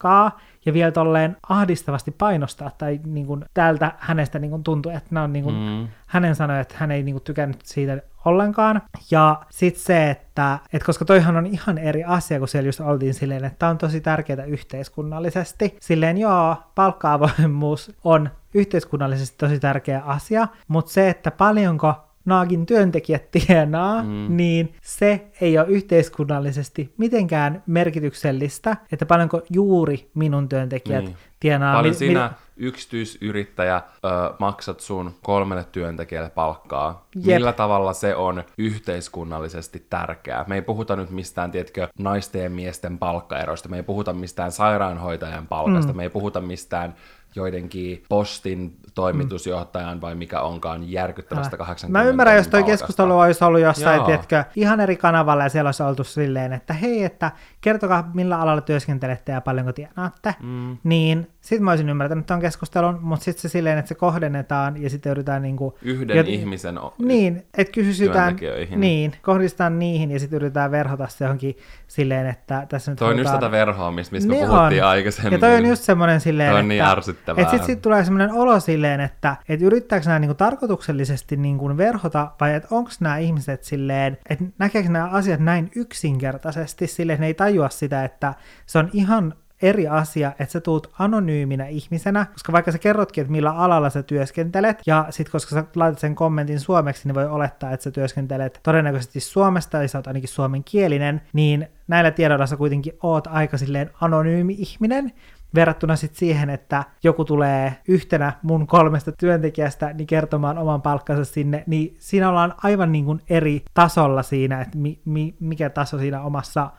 ja 0.66 0.74
vielä 0.74 0.91
tolleen 0.91 1.38
ahdistavasti 1.49 2.12
painostaa, 2.12 2.72
tai 2.78 2.99
niin 3.06 3.26
kuin, 3.26 3.45
täältä 3.53 3.91
hänestä 3.97 4.39
niin 4.39 4.51
kuin, 4.51 4.64
tuntuu, 4.64 4.91
että 4.91 5.10
nämä 5.12 5.24
on 5.24 5.34
niin 5.34 5.43
kuin, 5.43 5.56
mm. 5.56 5.88
hänen 6.06 6.36
sanoja, 6.36 6.60
että 6.60 6.76
hän 6.78 6.91
ei 6.91 7.03
niin 7.03 7.16
kuin, 7.16 7.24
tykännyt 7.24 7.62
siitä 7.64 8.01
ollenkaan. 8.26 8.82
Ja 9.12 9.41
sitten 9.49 9.84
se, 9.84 10.10
että, 10.10 10.60
että 10.74 10.86
koska 10.86 11.06
toihan 11.06 11.38
on 11.38 11.45
ihan 11.45 11.78
eri 11.78 12.03
asia, 12.03 12.39
kun 12.39 12.47
siellä 12.47 12.68
just 12.68 12.80
oltiin 12.80 13.14
silleen, 13.14 13.45
että 13.45 13.60
tämä 13.60 13.70
on 13.70 13.78
tosi 13.78 14.01
tärkeää 14.01 14.45
yhteiskunnallisesti. 14.45 15.78
Silleen 15.82 16.18
joo, 16.18 16.56
palkka-avoimuus 16.76 17.91
on 18.03 18.30
yhteiskunnallisesti 18.53 19.38
tosi 19.38 19.60
tärkeä 19.60 20.01
asia, 20.01 20.47
mutta 20.68 20.91
se, 20.91 21.10
että 21.10 21.32
paljonko 21.32 21.95
Naagin 22.26 22.65
työntekijät 22.65 23.32
tienaa, 23.47 24.03
mm. 24.03 24.38
niin 24.38 24.73
se 24.82 25.28
ei 25.41 25.57
ole 25.57 25.67
yhteiskunnallisesti 25.67 26.93
mitenkään 26.97 27.63
merkityksellistä, 27.65 28.78
että 28.91 29.05
paljonko 29.05 29.41
juuri 29.49 30.09
minun 30.13 30.49
työntekijät 30.49 31.05
niin. 31.05 31.17
tienaa. 31.39 31.76
Paljon 31.76 31.93
mi- 31.93 31.97
sinä 31.97 32.28
mi- 32.28 32.45
yksityisyrittäjä 32.58 33.76
ö, 33.76 34.10
maksat 34.39 34.80
sun 34.80 35.16
kolmelle 35.24 35.66
työntekijälle 35.72 36.30
palkkaa. 36.30 37.08
Jep. 37.16 37.26
Millä 37.26 37.53
tavalla 37.53 37.93
se 37.93 38.16
on 38.16 38.43
yhteiskunnallisesti 38.58 39.86
tärkeää? 39.89 40.45
Me 40.47 40.56
ei 40.56 40.62
puhuta 40.62 40.95
nyt 40.95 41.10
mistään, 41.10 41.51
tiedätkö, 41.51 41.88
naisten 41.99 42.43
ja 42.43 42.49
miesten 42.49 42.97
palkkaeroista, 42.97 43.70
me 43.70 43.78
ei 43.78 43.84
puhuta 43.84 44.14
mistään 44.14 44.51
sairaanhoitajan 44.51 45.47
palkasta, 45.47 45.91
mm. 45.91 45.97
me 45.97 46.03
ei 46.03 46.10
puhuta 46.10 46.41
mistään 46.41 46.95
joidenkin 47.36 48.03
postin 48.10 48.78
toimitusjohtajan 48.93 50.01
vai 50.01 50.16
mikä 50.16 50.41
onkaan 50.41 50.91
järkyttävästä 50.91 51.58
80 51.58 51.99
Mä 51.99 52.10
ymmärrän, 52.10 52.36
jos 52.36 52.47
toi 52.47 52.62
palkasta. 52.62 52.86
keskustelu 52.86 53.20
olisi 53.20 53.43
ollut 53.43 53.62
jossain, 53.62 53.95
Joo. 53.95 54.06
tiedätkö, 54.06 54.43
ihan 54.56 54.80
eri 54.80 54.97
kanavalla 54.97 55.43
ja 55.43 55.49
siellä 55.49 55.68
olisi 55.68 55.84
oltu 55.84 56.03
silleen, 56.03 56.53
että 56.53 56.74
hei, 56.74 57.03
että 57.03 57.32
kertokaa 57.62 58.12
millä 58.14 58.39
alalla 58.39 58.62
työskentelette 58.62 59.32
ja 59.32 59.41
paljonko 59.41 59.74
tienaatte, 59.74 60.36
mm. 60.41 60.78
niin 60.84 61.28
sitten 61.46 61.64
mä 61.64 61.72
olisin 61.72 61.89
ymmärtänyt 61.89 62.26
tuon 62.26 62.39
keskustelun, 62.39 62.98
mutta 63.02 63.24
sitten 63.26 63.41
se 63.41 63.50
silleen, 63.50 63.78
että 63.78 63.89
se 63.89 63.96
kohdennetaan 63.96 64.82
ja 64.82 64.89
sitten 64.89 65.10
yritetään 65.10 65.41
niinku... 65.41 65.78
Yhden 65.82 66.18
jot... 66.18 66.28
ihmisen 66.28 66.78
o- 66.78 66.93
Niin, 67.00 67.46
että 67.58 67.74
kysytään... 67.74 68.36
Niin, 68.76 69.14
kohdistetaan 69.22 69.80
niihin 69.80 70.12
ja 70.12 70.20
sitten 70.20 70.38
yritetään 70.38 70.72
verhota 70.72 71.08
se 71.08 71.26
johonkin 71.26 71.58
silleen, 71.88 72.28
että 72.28 72.66
tässä 72.70 72.91
nyt 72.91 73.00
Toi 73.00 73.12
on 73.12 73.18
just 73.18 73.32
tätä 73.32 73.52
verhoamista, 73.52 74.16
mistä 74.16 74.32
niin 74.32 74.43
me 74.43 74.48
puhuttiin 74.48 74.84
on. 74.84 74.89
aikaisemmin. 74.89 75.32
Ja 75.34 75.39
toi 75.39 75.56
on 75.56 75.66
just 75.66 75.84
semmoinen 75.84 76.22
silleen, 76.22 76.52
toi 76.52 76.60
on 76.60 76.68
niin 76.68 76.84
että... 76.84 77.34
Niin 77.34 77.39
että 77.39 77.52
sitten 77.52 77.66
sit 77.66 77.82
tulee 77.82 78.04
semmoinen 78.04 78.32
olo 78.32 78.60
silleen, 78.60 79.00
että 79.00 79.36
et 79.50 79.62
yrittääkö 79.62 80.06
nämä 80.06 80.20
niinku 80.20 80.36
tarkoituksellisesti 80.36 81.38
niinku 81.38 81.78
verhota 81.78 82.32
vai 82.41 82.54
että 82.54 82.68
onko 82.72 82.91
nämä 83.00 83.18
ihmiset 83.18 83.64
silleen, 83.64 84.18
että 84.30 84.46
näkeekö 84.60 84.89
nämä 84.89 85.10
asiat 85.10 85.39
näin 85.39 85.72
yksinkertaisesti 85.76 86.88
silleen, 86.88 87.16
että 87.16 87.22
ne 87.22 87.28
ei 87.28 87.34
tajua 87.34 87.70
sitä, 87.70 88.04
että 88.06 88.34
se 88.66 88.80
on 88.80 88.89
ihan 88.93 89.34
eri 89.66 89.88
asia, 89.88 90.32
että 90.39 90.51
sä 90.51 90.61
tuut 90.61 90.91
anonyyminä 90.99 91.68
ihmisenä, 91.68 92.26
koska 92.34 92.51
vaikka 92.51 92.72
sä 92.72 92.80
kerrotkin, 92.80 93.22
että 93.22 93.32
millä 93.32 93.51
alalla 93.51 93.89
sä 93.89 94.03
työskentelet, 94.03 94.82
ja 94.86 95.05
sit 95.09 95.30
koska 95.30 95.55
sä 95.55 95.63
laitat 95.76 95.99
sen 95.99 96.16
kommentin 96.16 96.59
suomeksi, 96.59 97.07
niin 97.07 97.16
voi 97.16 97.28
olettaa, 97.28 97.72
että 97.72 97.84
sä 97.84 97.91
työskentelet 97.91 98.59
todennäköisesti 98.63 99.20
Suomesta, 99.20 99.82
ja 99.82 99.88
sä 99.88 99.97
oot 99.97 100.07
ainakin 100.07 100.30
suomenkielinen, 100.30 101.22
niin 101.34 101.68
näillä 101.88 102.11
tiedoilla 102.11 102.47
sä 102.47 102.57
kuitenkin 102.57 102.93
oot 103.03 103.28
aika 103.28 103.57
silleen 103.57 103.89
anonyymi 104.01 104.55
ihminen, 104.57 105.11
verrattuna 105.55 105.95
sitten 105.95 106.20
siihen, 106.20 106.49
että 106.49 106.84
joku 107.03 107.26
tulee 107.26 107.78
yhtenä 107.88 108.34
mun 108.41 108.68
kolmesta 108.68 109.11
työntekijästä 109.11 109.93
niin 109.93 110.07
kertomaan 110.07 110.57
oman 110.57 110.82
palkkansa 110.82 111.26
sinne, 111.26 111.63
niin 111.68 111.95
siinä 111.99 112.30
ollaan 112.30 112.53
aivan 112.63 112.91
niin 112.91 113.05
kuin 113.05 113.22
eri 113.30 113.63
tasolla 113.74 114.24
siinä, 114.24 114.61
että 114.61 114.78
mi, 114.78 115.01
mi, 115.05 115.36
mikä 115.39 115.70
taso 115.70 115.97
siinä 115.97 116.22
omassa 116.22 116.70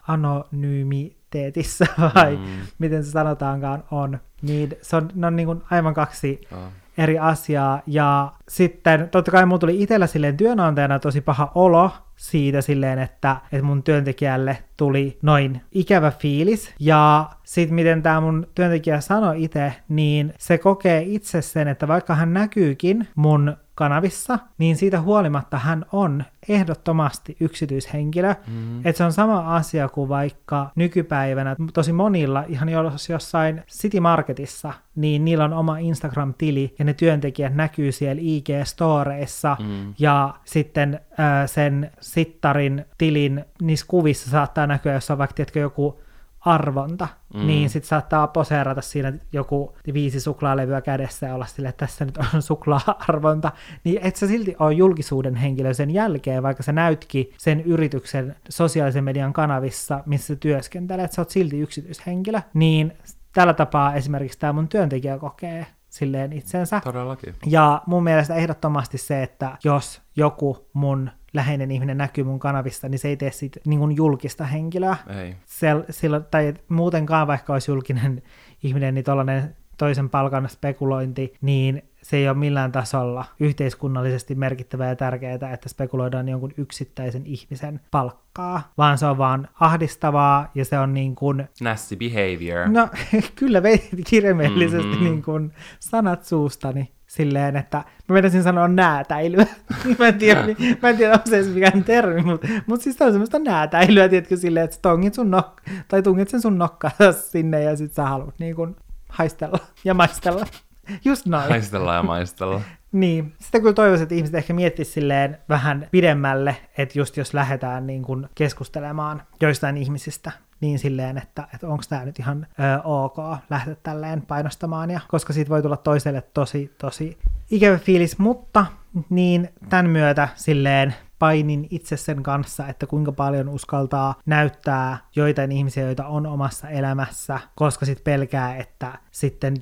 anonymiteetissä 1.27 1.85
vai 2.15 2.35
mm. 2.35 2.43
miten 2.79 3.03
se 3.03 3.11
sanotaankaan 3.11 3.83
on. 3.91 4.19
Niin 4.41 4.69
se 4.81 4.95
on, 4.95 5.09
ne 5.15 5.27
on 5.27 5.35
niin 5.35 5.45
kuin 5.45 5.61
aivan 5.71 5.93
kaksi 5.93 6.41
oh. 6.51 6.71
eri 6.97 7.19
asiaa. 7.19 7.81
Ja 7.87 8.31
sitten 8.47 9.09
totta 9.09 9.31
kai 9.31 9.45
mulla 9.45 9.59
tuli 9.59 9.81
itsellä 9.81 10.07
silleen 10.07 10.37
työnantajana 10.37 10.99
tosi 10.99 11.21
paha 11.21 11.51
olo, 11.55 11.91
siitä 12.15 12.61
silleen, 12.61 12.99
että, 12.99 13.35
että 13.51 13.65
mun 13.65 13.83
työntekijälle 13.83 14.57
tuli 14.77 15.17
noin 15.21 15.61
ikävä 15.71 16.11
fiilis. 16.11 16.73
Ja 16.79 17.29
sitten 17.43 17.75
miten 17.75 18.03
tämä 18.03 18.21
mun 18.21 18.47
työntekijä 18.55 19.01
sanoi 19.01 19.43
itse, 19.43 19.73
niin 19.89 20.33
se 20.37 20.57
kokee 20.57 21.01
itse 21.01 21.41
sen, 21.41 21.67
että 21.67 21.87
vaikka 21.87 22.15
hän 22.15 22.33
näkyykin 22.33 23.07
mun 23.15 23.57
kanavissa, 23.77 24.39
niin 24.57 24.75
siitä 24.75 25.01
huolimatta 25.01 25.57
hän 25.57 25.85
on 25.91 26.23
ehdottomasti 26.49 27.37
yksityishenkilö. 27.39 28.35
Mm. 28.47 28.79
Että 28.85 28.97
se 28.97 29.03
on 29.03 29.13
sama 29.13 29.55
asia 29.55 29.89
kuin 29.89 30.09
vaikka 30.09 30.71
nykypäivänä 30.75 31.55
tosi 31.73 31.93
monilla, 31.93 32.43
ihan 32.47 32.69
jos 32.69 33.09
jossain 33.09 33.63
City 33.69 33.99
Marketissa, 33.99 34.73
niin 34.95 35.25
niillä 35.25 35.45
on 35.45 35.53
oma 35.53 35.77
Instagram-tili 35.77 36.75
ja 36.79 36.85
ne 36.85 36.93
työntekijät 36.93 37.55
näkyy 37.55 37.91
siellä 37.91 38.21
IG-storeissa 38.21 39.63
mm. 39.63 39.93
ja 39.99 40.33
sitten 40.45 40.99
äh, 41.19 41.27
sen 41.45 41.91
sittarin 41.99 42.85
tilin 42.97 43.45
niissä 43.61 43.85
kuvissa 43.89 44.29
saattaa 44.29 44.67
näkyä, 44.67 44.93
jos 44.93 45.11
on 45.11 45.17
vaikka 45.17 45.33
tiedätkö, 45.33 45.59
joku 45.59 46.01
arvonta, 46.47 47.07
mm. 47.33 47.47
niin 47.47 47.69
sitten 47.69 47.89
saattaa 47.89 48.27
poseerata 48.27 48.81
siinä 48.81 49.13
joku 49.33 49.75
viisi 49.93 50.19
suklaalevyä 50.19 50.81
kädessä 50.81 51.27
ja 51.27 51.35
olla 51.35 51.45
sille, 51.45 51.69
että 51.69 51.85
tässä 51.85 52.05
nyt 52.05 52.17
on 52.17 52.41
suklaa-arvonta, 52.41 53.51
niin 53.83 53.99
et 54.03 54.15
sä 54.15 54.27
silti 54.27 54.55
ole 54.59 54.73
julkisuuden 54.73 55.35
henkilö 55.35 55.73
sen 55.73 55.91
jälkeen, 55.91 56.43
vaikka 56.43 56.63
sä 56.63 56.71
näytkin 56.71 57.29
sen 57.37 57.61
yrityksen 57.61 58.35
sosiaalisen 58.49 59.03
median 59.03 59.33
kanavissa, 59.33 60.03
missä 60.05 60.35
työskentelet, 60.35 61.11
sä 61.11 61.21
oot 61.21 61.29
silti 61.29 61.59
yksityishenkilö, 61.59 62.41
niin 62.53 62.93
tällä 63.33 63.53
tapaa 63.53 63.93
esimerkiksi 63.93 64.39
tämä 64.39 64.53
mun 64.53 64.67
työntekijä 64.67 65.17
kokee 65.17 65.65
silleen 65.89 66.33
itsensä. 66.33 66.81
Todellakin. 66.83 67.35
Ja 67.45 67.81
mun 67.85 68.03
mielestä 68.03 68.35
ehdottomasti 68.35 68.97
se, 68.97 69.23
että 69.23 69.57
jos 69.63 70.01
joku 70.15 70.69
mun 70.73 71.09
läheinen 71.37 71.71
ihminen 71.71 71.97
näkyy 71.97 72.23
mun 72.23 72.39
kanavista, 72.39 72.89
niin 72.89 72.99
se 72.99 73.07
ei 73.07 73.17
tee 73.17 73.31
siitä 73.31 73.59
niin 73.65 73.79
kuin 73.79 73.95
julkista 73.95 74.43
henkilöä. 74.45 74.97
Ei. 75.21 75.35
Sel, 75.45 75.83
silloin, 75.89 76.25
tai 76.31 76.53
muutenkaan 76.69 77.27
vaikka 77.27 77.53
olisi 77.53 77.71
julkinen 77.71 78.21
ihminen, 78.63 78.93
niin 78.93 79.05
tuollainen 79.05 79.55
toisen 79.77 80.09
palkan 80.09 80.49
spekulointi, 80.49 81.33
niin 81.41 81.83
se 82.01 82.17
ei 82.17 82.27
ole 82.29 82.37
millään 82.37 82.71
tasolla 82.71 83.25
yhteiskunnallisesti 83.39 84.35
merkittävää 84.35 84.89
ja 84.89 84.95
tärkeää, 84.95 85.53
että 85.53 85.69
spekuloidaan 85.69 86.29
jonkun 86.29 86.53
yksittäisen 86.57 87.21
ihmisen 87.25 87.79
palkkaa, 87.91 88.71
vaan 88.77 88.97
se 88.97 89.05
on 89.05 89.17
vaan 89.17 89.47
ahdistavaa 89.59 90.51
ja 90.55 90.65
se 90.65 90.79
on 90.79 90.93
niin 90.93 91.15
kuin... 91.15 91.47
Nasty 91.61 91.95
behavior. 91.95 92.67
No 92.69 92.89
kyllä 93.39 93.63
vei 93.63 93.89
kirjaimellisesti 94.07 94.87
Mhm. 94.95 95.03
niin 95.03 95.23
kuin 95.23 95.53
sanat 95.79 96.23
suustani 96.23 96.91
silleen, 97.07 97.55
että 97.55 97.77
mä 97.77 98.13
menisin 98.13 98.43
sanoa 98.43 98.67
näätäilyä. 98.67 99.45
mä, 99.99 100.07
en 100.07 100.17
tiedä, 100.19 100.41
mä 100.81 100.89
en 100.89 100.97
tiedä, 100.97 101.13
onko 101.13 101.29
se 101.29 101.35
edes 101.35 101.53
mikään 101.53 101.83
termi, 101.83 102.21
mutta, 102.21 102.47
mutta 102.67 102.83
siis 102.83 103.01
on 103.01 103.11
semmoista 103.11 103.39
näätäilyä, 103.39 104.09
tiedätkö, 104.09 104.37
silleen, 104.37 104.63
että 104.63 104.77
tongit 104.81 105.13
sun 105.13 105.31
nok- 105.33 105.71
tai 105.87 106.03
tungit 106.03 106.29
sen 106.29 106.41
sun 106.41 106.57
nokkaa 106.57 106.91
sinne 107.31 107.63
ja 107.63 107.75
sit 107.75 107.93
sä 107.93 108.03
haluat 108.03 108.39
niin 108.39 108.55
kuin 108.55 108.75
haistella 109.09 109.59
ja 109.83 109.93
maistella. 109.93 110.45
Just 111.05 111.25
noin. 111.25 111.49
Haistella 111.49 111.93
ja 111.93 112.03
maistella. 112.03 112.61
Niin. 112.91 113.33
Sitten 113.39 113.61
kyllä 113.61 113.73
toivoisin, 113.73 114.03
että 114.03 114.15
ihmiset 114.15 114.35
ehkä 114.35 114.53
miettisivät 114.53 114.93
silleen 114.93 115.37
vähän 115.49 115.87
pidemmälle, 115.91 116.55
että 116.77 116.99
just 116.99 117.17
jos 117.17 117.33
lähdetään 117.33 117.87
niin 117.87 118.03
kuin 118.03 118.27
keskustelemaan 118.35 119.21
joistain 119.41 119.77
ihmisistä, 119.77 120.31
niin 120.61 120.79
silleen, 120.79 121.17
että, 121.17 121.47
että 121.53 121.67
onko 121.67 121.83
tämä 121.89 122.05
nyt 122.05 122.19
ihan 122.19 122.47
ö, 122.59 122.81
ok 122.83 123.17
lähteä 123.49 123.75
tälleen 123.83 124.21
painostamaan, 124.21 124.91
ja, 124.91 124.99
koska 125.07 125.33
siitä 125.33 125.49
voi 125.49 125.61
tulla 125.61 125.77
toiselle 125.77 126.21
tosi, 126.21 126.75
tosi 126.77 127.17
ikävä 127.51 127.77
fiilis, 127.77 128.19
mutta 128.19 128.65
niin 129.09 129.49
tämän 129.69 129.89
myötä 129.89 130.27
silleen 130.35 130.95
painin 131.19 131.67
itse 131.69 131.97
sen 131.97 132.23
kanssa, 132.23 132.67
että 132.67 132.87
kuinka 132.87 133.11
paljon 133.11 133.49
uskaltaa 133.49 134.15
näyttää 134.25 134.97
joitain 135.15 135.51
ihmisiä, 135.51 135.85
joita 135.85 136.07
on 136.07 136.25
omassa 136.25 136.69
elämässä, 136.69 137.39
koska 137.55 137.85
sitten 137.85 138.03
pelkää, 138.03 138.55
että 138.55 138.99
sitten 139.11 139.53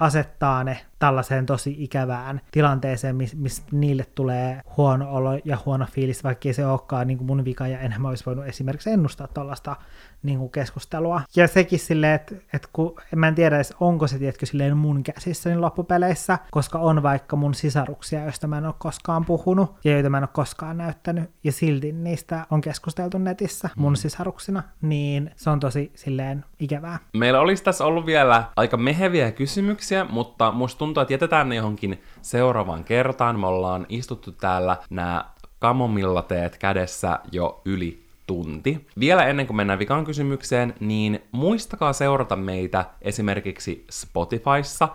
asettaa 0.00 0.64
ne 0.64 0.80
tällaiseen 1.00 1.46
tosi 1.46 1.76
ikävään 1.78 2.40
tilanteeseen, 2.50 3.16
missä 3.16 3.36
mis 3.36 3.62
niille 3.72 4.06
tulee 4.14 4.60
huono 4.76 5.12
olo 5.12 5.30
ja 5.44 5.58
huono 5.66 5.86
fiilis, 5.86 6.24
vaikka 6.24 6.48
ei 6.48 6.52
se 6.52 6.66
olekaan 6.66 7.06
niin 7.06 7.18
kuin 7.18 7.26
mun 7.26 7.44
vika, 7.44 7.66
ja 7.66 7.78
enhän 7.78 8.02
mä 8.02 8.08
olisi 8.08 8.26
voinut 8.26 8.46
esimerkiksi 8.46 8.90
ennustaa 8.90 9.26
tuollaista 9.26 9.76
niin 10.22 10.38
kuin 10.38 10.50
keskustelua. 10.50 11.22
Ja 11.36 11.48
sekin 11.48 11.78
silleen, 11.78 12.14
että, 12.14 12.34
että 12.52 12.68
kun, 12.72 12.96
mä 13.16 13.28
en 13.28 13.34
tiedä 13.34 13.56
edes, 13.56 13.74
onko 13.80 14.06
se, 14.06 14.18
tiedätkö, 14.18 14.46
silleen 14.46 14.76
mun 14.76 15.02
käsissä 15.02 15.50
niin 15.50 15.60
loppupeleissä, 15.60 16.38
koska 16.50 16.78
on 16.78 17.02
vaikka 17.02 17.36
mun 17.36 17.54
sisaruksia, 17.54 18.24
joista 18.24 18.46
mä 18.46 18.58
en 18.58 18.66
ole 18.66 18.74
koskaan 18.78 19.24
puhunut, 19.24 19.76
ja 19.84 19.92
joita 19.92 20.10
mä 20.10 20.16
en 20.16 20.24
ole 20.24 20.28
koskaan 20.32 20.78
näyttänyt, 20.78 21.30
ja 21.44 21.52
silti 21.52 21.92
niistä 21.92 22.46
on 22.50 22.60
keskusteltu 22.60 23.18
netissä 23.18 23.70
mun 23.76 23.96
sisaruksina, 23.96 24.62
niin 24.82 25.30
se 25.36 25.50
on 25.50 25.60
tosi 25.60 25.92
silleen 25.94 26.44
ikävää. 26.58 26.98
Meillä 27.16 27.40
olisi 27.40 27.64
tässä 27.64 27.84
ollut 27.84 28.06
vielä 28.06 28.44
aika 28.56 28.76
meheviä 28.76 29.32
kysymyksiä, 29.32 30.04
mutta 30.04 30.52
musta 30.52 30.78
tuntuu, 30.78 30.89
että 31.02 31.14
jätetään 31.14 31.48
ne 31.48 31.54
johonkin 31.54 32.02
seuraavaan 32.22 32.84
kertaan. 32.84 33.40
Me 33.40 33.46
ollaan 33.46 33.86
istuttu 33.88 34.32
täällä 34.32 34.76
nämä 34.90 35.24
kamomillateet 35.58 36.58
kädessä 36.58 37.18
jo 37.32 37.62
yli 37.64 38.02
tunti. 38.26 38.86
Vielä 38.98 39.24
ennen 39.26 39.46
kuin 39.46 39.56
mennään 39.56 39.78
vikaan 39.78 40.04
kysymykseen, 40.04 40.74
niin 40.80 41.22
muistakaa 41.32 41.92
seurata 41.92 42.36
meitä 42.36 42.84
esimerkiksi 43.02 43.84
Spotifyssa, 43.90 44.88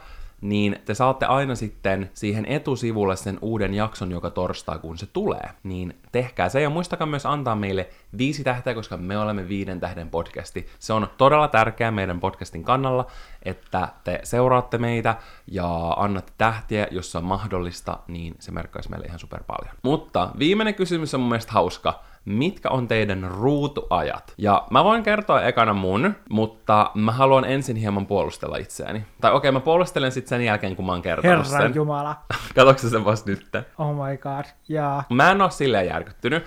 niin 0.49 0.79
te 0.85 0.93
saatte 0.93 1.25
aina 1.25 1.55
sitten 1.55 2.09
siihen 2.13 2.45
etusivulle 2.45 3.15
sen 3.15 3.39
uuden 3.41 3.73
jakson 3.73 4.11
joka 4.11 4.29
torstai, 4.29 4.79
kun 4.79 4.97
se 4.97 5.05
tulee. 5.05 5.49
Niin 5.63 5.97
tehkää 6.11 6.49
se 6.49 6.61
ja 6.61 6.69
muistakaa 6.69 7.07
myös 7.07 7.25
antaa 7.25 7.55
meille 7.55 7.89
viisi 8.17 8.43
tähteä, 8.43 8.73
koska 8.73 8.97
me 8.97 9.17
olemme 9.17 9.47
viiden 9.47 9.79
tähden 9.79 10.09
podcasti. 10.09 10.67
Se 10.79 10.93
on 10.93 11.07
todella 11.17 11.47
tärkeää 11.47 11.91
meidän 11.91 12.19
podcastin 12.19 12.63
kannalla, 12.63 13.07
että 13.43 13.89
te 14.03 14.19
seuraatte 14.23 14.77
meitä 14.77 15.15
ja 15.47 15.89
annatte 15.97 16.31
tähtiä, 16.37 16.87
jos 16.91 17.15
on 17.15 17.23
mahdollista, 17.23 17.99
niin 18.07 18.35
se 18.39 18.51
merkkaisi 18.51 18.89
meille 18.89 19.05
ihan 19.05 19.19
super 19.19 19.43
paljon. 19.43 19.75
Mutta 19.83 20.29
viimeinen 20.39 20.75
kysymys 20.75 21.13
on 21.13 21.19
mun 21.19 21.29
mielestä 21.29 21.51
hauska 21.51 22.03
mitkä 22.25 22.69
on 22.69 22.87
teidän 22.87 23.23
ruutuajat? 23.31 24.33
Ja 24.37 24.67
mä 24.71 24.83
voin 24.83 25.03
kertoa 25.03 25.41
ekana 25.41 25.73
mun, 25.73 26.15
mutta 26.29 26.91
mä 26.93 27.11
haluan 27.11 27.45
ensin 27.45 27.75
hieman 27.75 28.05
puolustella 28.05 28.57
itseäni. 28.57 29.05
Tai 29.21 29.31
okei, 29.31 29.49
okay, 29.49 29.51
mä 29.51 29.59
puolustelen 29.59 30.11
sitten 30.11 30.29
sen 30.29 30.45
jälkeen, 30.45 30.75
kun 30.75 30.85
mä 30.85 30.91
oon 30.91 31.01
kertonut 31.01 31.45
Herran 31.45 31.61
sen. 31.61 31.75
Jumala. 31.75 32.15
Katoksa 32.55 32.89
sen 32.89 33.05
vasta 33.05 33.29
nyt? 33.29 33.47
Oh 33.77 33.95
my 33.95 34.17
god. 34.17 34.45
Ja 34.67 35.03
Mä 35.09 35.31
en 35.31 35.41
oo 35.41 35.49
silleen 35.49 35.87
järkyttynyt. 35.87 36.43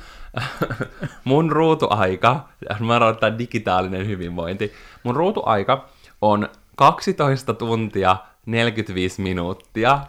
mun 1.25 1.53
ruutuaika, 1.53 2.49
mä 2.81 2.95
oon 2.95 3.39
digitaalinen 3.39 4.07
hyvinvointi, 4.07 4.73
mun 5.03 5.17
ruutuaika 5.17 5.89
on 6.23 6.49
12 6.77 7.55
tuntia 7.55 8.17
45 8.47 9.23
minuuttia, 9.23 10.01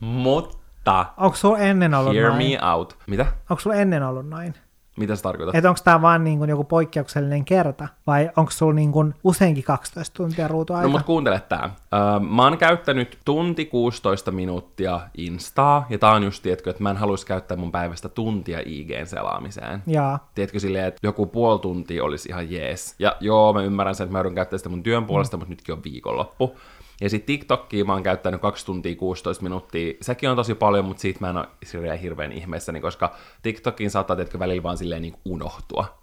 mutta 0.00 1.06
onko 1.16 1.36
sulla 1.36 1.58
ennen 1.58 1.94
ollut 1.94 2.14
hear 2.14 2.30
noin? 2.30 2.50
me 2.50 2.70
out. 2.72 2.96
Mitä? 3.06 3.26
Onko 3.50 3.60
sulla 3.60 3.76
ennen 3.76 4.02
ollut 4.02 4.28
noin? 4.28 4.54
Mitä 4.96 5.16
se 5.16 5.22
tarkoittaa? 5.22 5.58
Että 5.58 5.68
onko 5.68 5.80
tämä 5.84 6.02
vaan 6.02 6.24
niin 6.24 6.38
kuin 6.38 6.50
joku 6.50 6.64
poikkeuksellinen 6.64 7.44
kerta? 7.44 7.88
Vai 8.06 8.30
onko 8.36 8.50
sulla 8.50 8.72
niin 8.72 8.92
kuin 8.92 9.14
useinkin 9.24 9.64
12 9.64 10.16
tuntia 10.16 10.48
ruutuaika? 10.48 10.86
No 10.86 10.92
mut 10.92 11.02
kuuntele 11.02 11.42
tää. 11.48 11.70
Öö, 11.94 12.20
mä 12.20 12.42
oon 12.42 12.58
käyttänyt 12.58 13.18
tunti 13.24 13.64
16 13.64 14.30
minuuttia 14.30 15.00
Instaa, 15.16 15.86
ja 15.90 15.98
tää 15.98 16.10
on 16.10 16.22
just, 16.22 16.42
tiedätkö, 16.42 16.70
että 16.70 16.82
mä 16.82 16.90
en 16.90 16.96
haluaisi 16.96 17.26
käyttää 17.26 17.56
mun 17.56 17.72
päivästä 17.72 18.08
tuntia 18.08 18.60
IGn 18.66 19.06
selaamiseen. 19.06 19.82
Jaa. 19.86 20.30
Tiedätkö 20.34 20.60
silleen, 20.60 20.84
että 20.84 21.00
joku 21.02 21.26
puoli 21.26 21.58
tuntia 21.58 22.04
olisi 22.04 22.28
ihan 22.28 22.50
jees. 22.50 22.94
Ja 22.98 23.16
joo, 23.20 23.52
mä 23.52 23.62
ymmärrän 23.62 23.94
sen, 23.94 24.04
että 24.04 24.12
mä 24.12 24.18
joudun 24.18 24.34
käyttämään 24.34 24.58
sitä 24.58 24.68
mun 24.68 24.82
työn 24.82 25.04
puolesta, 25.04 25.36
mm. 25.36 25.40
mutta 25.40 25.50
nytkin 25.50 25.74
on 25.74 25.84
viikonloppu. 25.84 26.56
Ja 27.00 27.10
sitten 27.10 27.26
TikTokia 27.26 27.84
mä 27.84 27.92
oon 27.92 28.02
käyttänyt 28.02 28.40
2 28.40 28.66
tuntia 28.66 28.96
16 28.96 29.42
minuuttia. 29.42 29.94
Sekin 30.00 30.30
on 30.30 30.36
tosi 30.36 30.54
paljon, 30.54 30.84
mutta 30.84 31.00
siitä 31.00 31.20
mä 31.20 31.30
en 31.30 31.36
ole 31.36 31.48
hirveän, 31.72 31.98
hirveän 31.98 32.32
ihmeessäni, 32.32 32.80
koska 32.80 33.14
TikTokin 33.42 33.90
saattaa 33.90 34.16
tiedätkö, 34.16 34.38
välillä 34.38 34.62
vaan 34.62 34.78
silleen 34.78 35.02
niin 35.02 35.16
unohtua. 35.24 35.98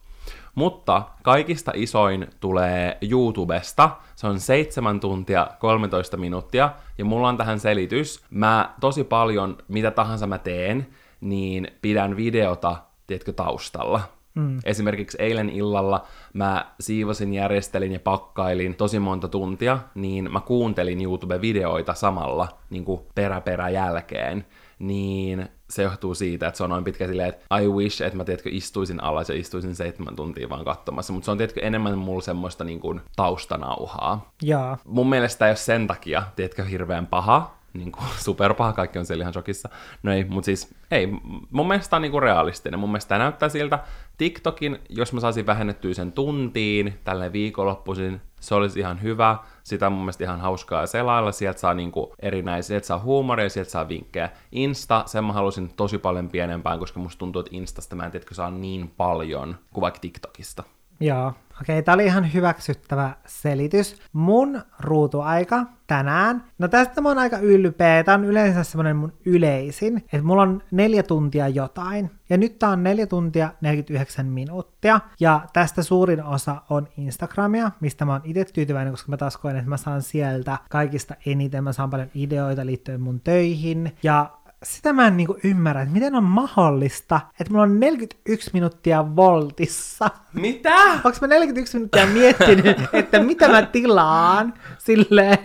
Mutta 0.56 1.04
kaikista 1.24 1.72
isoin 1.76 2.28
tulee 2.40 2.98
YouTubesta. 3.10 3.90
Se 4.16 4.28
on 4.28 4.40
7 4.40 5.00
tuntia 5.00 5.48
13 5.60 6.18
minuuttia. 6.18 6.72
Ja 6.98 7.06
mulla 7.06 7.30
on 7.30 7.38
tähän 7.38 7.60
selitys. 7.60 8.24
Mä 8.30 8.74
tosi 8.80 9.04
paljon, 9.04 9.58
mitä 9.68 9.92
tahansa 9.92 10.28
mä 10.28 10.38
teen, 10.38 10.88
niin 11.22 11.68
pidän 11.82 12.16
videota, 12.18 12.76
tiedätkö, 13.08 13.34
taustalla. 13.34 14.02
Mm. 14.36 14.60
Esimerkiksi 14.66 15.18
eilen 15.20 15.50
illalla 15.50 16.06
mä 16.34 16.66
siivosin, 16.80 17.34
järjestelin 17.34 17.92
ja 17.92 18.00
pakkailin 18.00 18.76
tosi 18.76 19.00
monta 19.00 19.28
tuntia, 19.28 19.80
niin 19.96 20.32
mä 20.32 20.40
kuuntelin 20.40 21.02
YouTube-videoita 21.02 21.94
samalla 21.94 22.48
niin 22.70 22.86
kuin 22.86 23.02
perä 23.16 23.42
perä 23.42 23.70
jälkeen. 23.70 24.46
Niin 24.80 25.50
se 25.70 25.84
johtuu 25.84 26.16
siitä, 26.16 26.48
että 26.48 26.58
se 26.58 26.64
on 26.64 26.70
noin 26.70 26.84
pitkä 26.84 27.08
silleen, 27.08 27.30
että 27.30 27.60
I 27.60 27.68
wish, 27.68 28.02
että 28.02 28.18
mä 28.18 28.24
tiedätkö, 28.24 28.50
istuisin 28.52 29.04
alas 29.04 29.30
ja 29.30 29.36
istuisin 29.36 29.76
seitsemän 29.76 30.16
tuntia 30.16 30.50
vaan 30.50 30.66
katsomassa, 30.66 31.14
mutta 31.14 31.26
se 31.26 31.32
on 31.32 31.38
tiedätkö, 31.38 31.62
enemmän 31.62 31.98
mulla 31.98 32.22
semmoista 32.22 32.64
niin 32.64 32.80
kuin 32.80 33.02
taustanauhaa. 33.16 34.32
Jaa. 34.42 34.78
Mun 34.86 35.10
mielestä 35.10 35.46
ei 35.46 35.50
ole 35.50 35.56
sen 35.56 35.88
takia, 35.88 36.24
tiedätkö, 36.36 36.64
hirveän 36.64 37.08
paha, 37.08 37.56
niin 37.74 37.92
kuin 37.92 38.06
superpaha, 38.26 38.74
kaikki 38.74 39.00
on 39.00 39.06
siellä 39.06 39.24
ihan 39.24 39.34
shokissa. 39.34 39.70
No 40.04 40.12
ei, 40.12 40.24
mutta 40.24 40.46
siis 40.46 40.76
ei, 40.92 41.08
mun 41.50 41.68
mielestä 41.68 41.90
tää 41.90 41.98
on 41.98 42.02
niin 42.02 42.12
kuin 42.12 42.24
realistinen. 42.24 42.80
Mun 42.80 42.90
mielestä 42.90 43.10
tää 43.10 43.18
näyttää 43.18 43.50
siltä 43.50 43.80
TikTokin, 44.18 44.80
jos 44.90 45.14
mä 45.14 45.20
saisin 45.20 45.46
vähennettyä 45.46 45.94
sen 45.94 46.12
tuntiin, 46.12 47.00
tälleen 47.04 47.34
viikonloppuisin, 47.34 48.22
se 48.40 48.56
olisi 48.56 48.80
ihan 48.80 49.02
hyvä. 49.02 49.38
Sitä 49.64 49.88
on 49.88 49.94
mun 49.94 50.02
mielestä 50.02 50.24
ihan 50.24 50.42
hauskaa 50.42 50.88
selailla, 50.88 51.32
sieltä 51.32 51.60
saa 51.60 51.74
niinku 51.74 52.14
erinäisiä, 52.20 52.68
sieltä 52.68 52.88
saa 52.88 53.00
huumoria, 53.00 53.50
sieltä 53.50 53.72
saa 53.72 53.90
vinkkejä. 53.90 54.30
Insta, 54.52 55.04
sen 55.06 55.24
mä 55.24 55.34
halusin 55.34 55.74
tosi 55.76 55.98
paljon 55.98 56.30
pienempään, 56.30 56.80
koska 56.80 57.00
musta 57.00 57.20
tuntuu, 57.20 57.40
että 57.40 57.56
Instasta 57.56 57.96
mä 57.96 58.06
en 58.06 58.12
tiedä, 58.12 58.26
saa 58.32 58.52
niin 58.52 58.94
paljon 58.98 59.58
kuin 59.74 59.82
vaikka 59.82 60.00
TikTokista. 60.00 60.64
Joo. 61.00 61.34
Okei, 61.62 61.74
okay, 61.74 61.84
tää 61.84 61.94
oli 61.94 62.06
ihan 62.06 62.34
hyväksyttävä 62.34 63.16
selitys. 63.26 64.02
Mun 64.14 64.62
ruutuaika 64.80 65.66
tänään, 65.88 66.44
no 66.58 66.68
tästä 66.68 67.02
mä 67.02 67.10
oon 67.10 67.18
aika 67.18 67.38
ylpeä, 67.38 68.04
tää 68.04 68.16
on 68.16 68.26
yleensä 68.26 68.64
semmonen 68.64 68.96
mun 68.96 69.14
yleisin, 69.26 69.98
että 69.98 70.24
mulla 70.24 70.42
on 70.42 70.62
neljä 70.72 71.04
tuntia 71.04 71.48
jotain, 71.48 72.12
ja 72.30 72.38
nyt 72.38 72.60
tää 72.60 72.70
on 72.70 72.84
neljä 72.84 73.08
tuntia 73.08 73.50
49 73.62 74.26
minuuttia, 74.26 75.00
ja 75.20 75.42
tästä 75.54 75.84
suurin 75.84 76.24
osa 76.24 76.56
on 76.70 76.88
Instagramia, 76.98 77.72
mistä 77.80 78.06
mä 78.06 78.12
oon 78.12 78.22
itse 78.24 78.46
tyytyväinen, 78.54 78.94
koska 78.94 79.10
mä 79.10 79.18
taas 79.18 79.38
koen, 79.38 79.56
että 79.56 79.70
mä 79.70 79.78
saan 79.78 80.02
sieltä 80.02 80.58
kaikista 80.70 81.16
eniten, 81.26 81.64
mä 81.64 81.74
saan 81.74 81.90
paljon 81.90 82.10
ideoita 82.16 82.66
liittyen 82.66 83.02
mun 83.02 83.22
töihin, 83.22 83.92
ja 84.04 84.32
sitä 84.64 84.94
mä 84.94 85.08
en 85.08 85.18
niinku 85.18 85.38
ymmärrä, 85.44 85.82
että 85.82 85.94
miten 85.94 86.16
on 86.16 86.24
mahdollista, 86.24 87.22
että 87.40 87.52
mulla 87.52 87.64
on 87.64 87.80
41 87.80 88.50
minuuttia 88.54 89.16
voltissa. 89.16 90.10
Mitä? 90.34 90.76
Onko 90.94 91.18
mä 91.22 91.28
41 91.28 91.78
minuuttia 91.78 92.06
miettinyt, 92.06 92.78
että 92.94 93.20
mitä 93.20 93.48
mä 93.48 93.62
tilaan 93.62 94.54
silleen, 94.78 95.38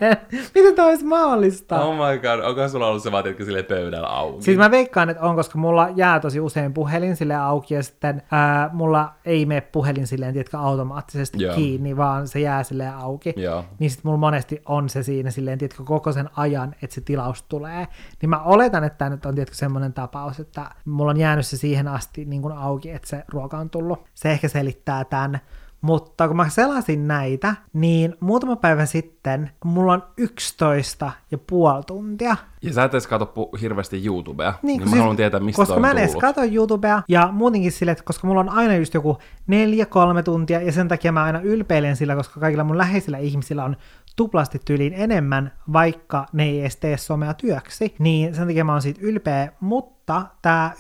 miten 0.55 0.74
tämä 0.74 0.89
olisi 0.89 1.05
mahdollista? 1.05 1.81
Oh 1.81 1.95
my 1.95 2.19
god, 2.19 2.40
onko 2.45 2.69
sulla 2.69 2.86
ollut 2.86 3.03
se 3.03 3.12
vaan, 3.12 3.27
että 3.27 3.45
sille 3.45 3.62
pöydällä 3.62 4.09
auki? 4.09 4.45
Siis 4.45 4.59
mä 4.59 4.70
veikkaan, 4.70 5.11
että 5.11 5.23
on, 5.23 5.36
koska 5.36 5.59
mulla 5.59 5.89
jää 5.97 6.20
tosi 6.20 6.40
usein 6.40 6.74
puhelin 6.74 7.16
sille 7.16 7.35
auki 7.35 7.74
ja 7.74 7.82
sitten 7.82 8.23
ää, 8.31 8.70
mulla 8.73 9.12
ei 9.24 9.47
mene 9.47 9.61
puhelin 9.61 10.07
silleen, 10.07 10.32
tiedätkö, 10.32 10.59
automaattisesti 10.59 11.43
Joo. 11.43 11.55
kiinni, 11.55 11.97
vaan 11.97 12.28
se 12.28 12.40
jää 12.40 12.62
silleen 12.62 12.95
auki. 12.95 13.35
Joo. 13.36 13.65
Niin 13.78 13.90
sit 13.90 14.05
mulla 14.05 14.19
monesti 14.19 14.62
on 14.66 14.89
se 14.89 15.03
siinä 15.03 15.31
silleen, 15.31 15.59
tiedätkö, 15.59 15.85
koko 15.85 16.12
sen 16.12 16.31
ajan, 16.36 16.74
että 16.82 16.95
se 16.95 17.01
tilaus 17.01 17.43
tulee. 17.43 17.89
Niin 18.23 18.31
mä 18.31 18.43
oletan, 18.43 18.85
että 18.85 19.08
tämä 19.09 19.17
nyt 19.17 19.27
on, 19.27 19.35
tiedätkö, 19.35 19.57
semmoinen 19.57 19.93
tapaus, 19.93 20.41
että 20.41 20.71
mulla 20.85 21.11
on 21.11 21.17
jäänyt 21.17 21.47
se 21.47 21.57
siihen 21.57 21.89
asti 21.89 22.25
niin 22.25 22.43
kuin 22.43 22.55
auki, 22.55 22.91
että 22.91 23.09
se 23.09 23.25
ruoka 23.29 23.59
on 23.59 23.71
tullut. 23.71 24.05
Se 24.15 24.31
ehkä 24.31 24.49
selittää 24.49 25.05
tämän. 25.05 25.41
Mutta 25.81 26.29
kun 26.29 26.37
mä 26.37 26.49
selasin 26.49 27.09
näitä, 27.09 27.55
niin 27.73 28.15
muutama 28.21 28.57
päivä 28.57 28.87
sitten 28.87 29.51
mulla 29.65 29.93
on 29.93 30.03
11 30.17 31.13
ja 31.31 31.39
puoli 31.39 31.83
tuntia 31.87 32.37
Ja 32.63 32.73
sä 32.73 32.85
et 32.85 32.95
edes 32.95 33.07
katso 33.07 33.25
pu- 33.25 33.59
hirveästi 33.61 34.07
YouTubea, 34.07 34.55
niin, 34.63 34.67
niin 34.67 34.81
mä 34.81 34.91
siis- 34.91 34.99
haluan 34.99 35.17
tietää, 35.17 35.41
mistä 35.41 35.57
Koska 35.63 35.75
toi 35.75 35.81
mä 35.81 35.91
on 35.91 35.99
en 35.99 36.05
edes 36.05 36.17
katso 36.17 36.43
YouTubea, 36.45 37.03
ja 37.09 37.29
muutenkin 37.33 37.73
sille, 37.73 37.93
että 37.93 38.05
koska 38.05 38.27
mulla 38.27 38.41
on 38.41 38.49
aina 38.49 38.77
just 38.77 38.95
joku 38.95 39.19
neljä, 39.47 39.87
kolme 39.87 40.23
tuntia, 40.23 40.61
ja 40.61 40.73
sen 40.73 40.89
takia 40.89 41.13
mä 41.13 41.25
aina 41.25 41.41
ylpeilen 41.41 41.97
sillä, 41.97 42.17
koska 42.17 42.41
kaikilla 42.41 42.65
mun 42.65 42.79
läheisillä 42.79 43.19
ihmisillä 43.19 43.65
on 43.65 43.77
tuplasti 44.19 44.61
tyyliin 44.65 44.95
enemmän, 44.95 45.53
vaikka 45.73 46.27
ne 46.32 46.45
ei 46.45 46.61
edes 46.61 46.77
tee 46.77 46.97
somea 46.97 47.35
työksi, 47.35 47.95
niin 47.99 48.35
sen 48.35 48.47
takia 48.47 48.65
mä 48.65 48.73
oon 48.73 48.82
siitä 48.82 49.01
ylpeä, 49.03 49.53
mutta 49.61 50.27
tää 50.43 50.73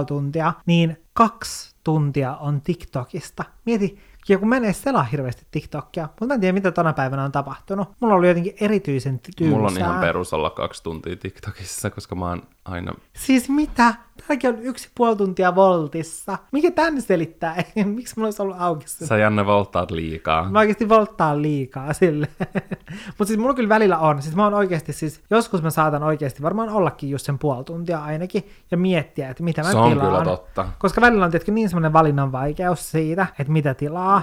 11,5 0.00 0.04
tuntia, 0.06 0.52
niin 0.66 0.96
kaksi 1.12 1.74
tuntia 1.84 2.36
on 2.36 2.60
TikTokista. 2.60 3.44
Mieti, 3.66 3.98
ja 4.28 4.38
kun 4.38 4.48
mä 4.48 4.56
en 4.56 4.64
edes 4.64 4.82
selaa 4.82 5.02
hirveästi 5.02 5.46
TikTokia, 5.50 6.02
mutta 6.02 6.26
mä 6.26 6.34
en 6.34 6.40
tiedä, 6.40 6.52
mitä 6.52 6.72
tona 6.72 6.92
päivänä 6.92 7.24
on 7.24 7.32
tapahtunut. 7.32 7.88
Mulla 8.00 8.14
oli 8.14 8.28
jotenkin 8.28 8.54
erityisen 8.60 9.20
tylsää. 9.36 9.56
Mulla 9.56 9.70
on 9.70 9.78
ihan 9.78 10.00
perus 10.00 10.32
olla 10.32 10.50
kaksi 10.50 10.82
tuntia 10.82 11.16
TikTokissa, 11.16 11.90
koska 11.90 12.14
mä 12.14 12.28
oon 12.28 12.42
aina... 12.64 12.92
Siis 13.12 13.48
mitä? 13.48 13.94
Tämäkin 14.26 14.50
on 14.50 14.58
yksi 14.62 14.88
puoli 14.94 15.16
tuntia 15.16 15.54
voltissa. 15.54 16.38
Mikä 16.52 16.70
tän 16.70 17.02
selittää? 17.02 17.56
Miksi 17.84 18.14
mulla 18.16 18.26
olisi 18.26 18.42
ollut 18.42 18.56
auki 18.58 18.88
se? 18.88 19.06
Sä 19.06 19.16
Janne 19.16 19.46
volttaat 19.46 19.90
liikaa. 19.90 20.50
Mä 20.50 20.58
oikeasti 20.58 20.88
volttaan 20.88 21.42
liikaa 21.42 21.92
sille. 21.92 22.28
Mutta 23.18 23.24
siis 23.24 23.38
mulla 23.38 23.54
kyllä 23.54 23.68
välillä 23.68 23.98
on. 23.98 24.22
Siis 24.22 24.36
mä 24.36 24.44
oon 24.44 24.54
oikeasti 24.54 24.92
siis, 24.92 25.22
joskus 25.30 25.62
mä 25.62 25.70
saatan 25.70 26.02
oikeasti 26.02 26.42
varmaan 26.42 26.68
ollakin 26.68 27.10
just 27.10 27.26
sen 27.26 27.38
puoli 27.38 27.64
tuntia 27.64 27.98
ainakin 28.04 28.48
ja 28.70 28.76
miettiä, 28.76 29.28
että 29.30 29.42
mitä 29.42 29.62
mä 29.62 29.70
Se 29.70 29.76
on 29.76 29.92
tilaan. 29.92 30.08
kyllä 30.08 30.24
totta. 30.24 30.68
Koska 30.78 31.00
välillä 31.00 31.24
on 31.24 31.30
tietysti 31.30 31.52
niin 31.52 31.68
semmoinen 31.68 31.92
valinnan 31.92 32.32
vaikeus 32.32 32.90
siitä, 32.90 33.26
että 33.38 33.52
mitä 33.52 33.74
tilaa. 33.74 34.22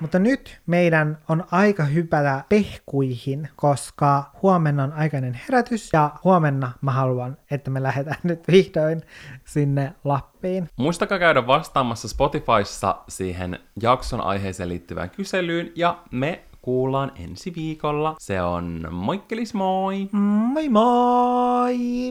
Mutta 0.00 0.18
nyt 0.18 0.60
meidän 0.66 1.18
on 1.28 1.44
aika 1.50 1.84
hypätä 1.84 2.44
pehkuihin, 2.48 3.48
koska 3.56 4.30
huomenna 4.42 4.84
on 4.84 4.92
aikainen 4.92 5.40
herätys 5.48 5.90
ja 5.92 6.10
huomenna 6.24 6.72
mä 6.80 6.90
haluan, 6.90 7.36
että 7.50 7.70
me 7.70 7.82
lähdetään 7.82 8.20
nyt 8.32 8.48
vihdoin 8.52 9.02
sinne 9.44 9.92
Lappiin. 10.04 10.68
Muistakaa 10.76 11.18
käydä 11.18 11.46
vastaamassa 11.46 12.08
Spotifyssa 12.08 12.96
siihen 13.08 13.58
jakson 13.82 14.20
aiheeseen 14.20 14.68
liittyvään 14.68 15.10
kyselyyn, 15.10 15.72
ja 15.76 15.98
me 16.10 16.44
kuullaan 16.62 17.12
ensi 17.16 17.52
viikolla. 17.56 18.16
Se 18.18 18.42
on 18.42 18.86
moikkelis 18.90 19.54
moi! 19.54 20.08
Moi 20.12 20.68
moi! 20.68 22.10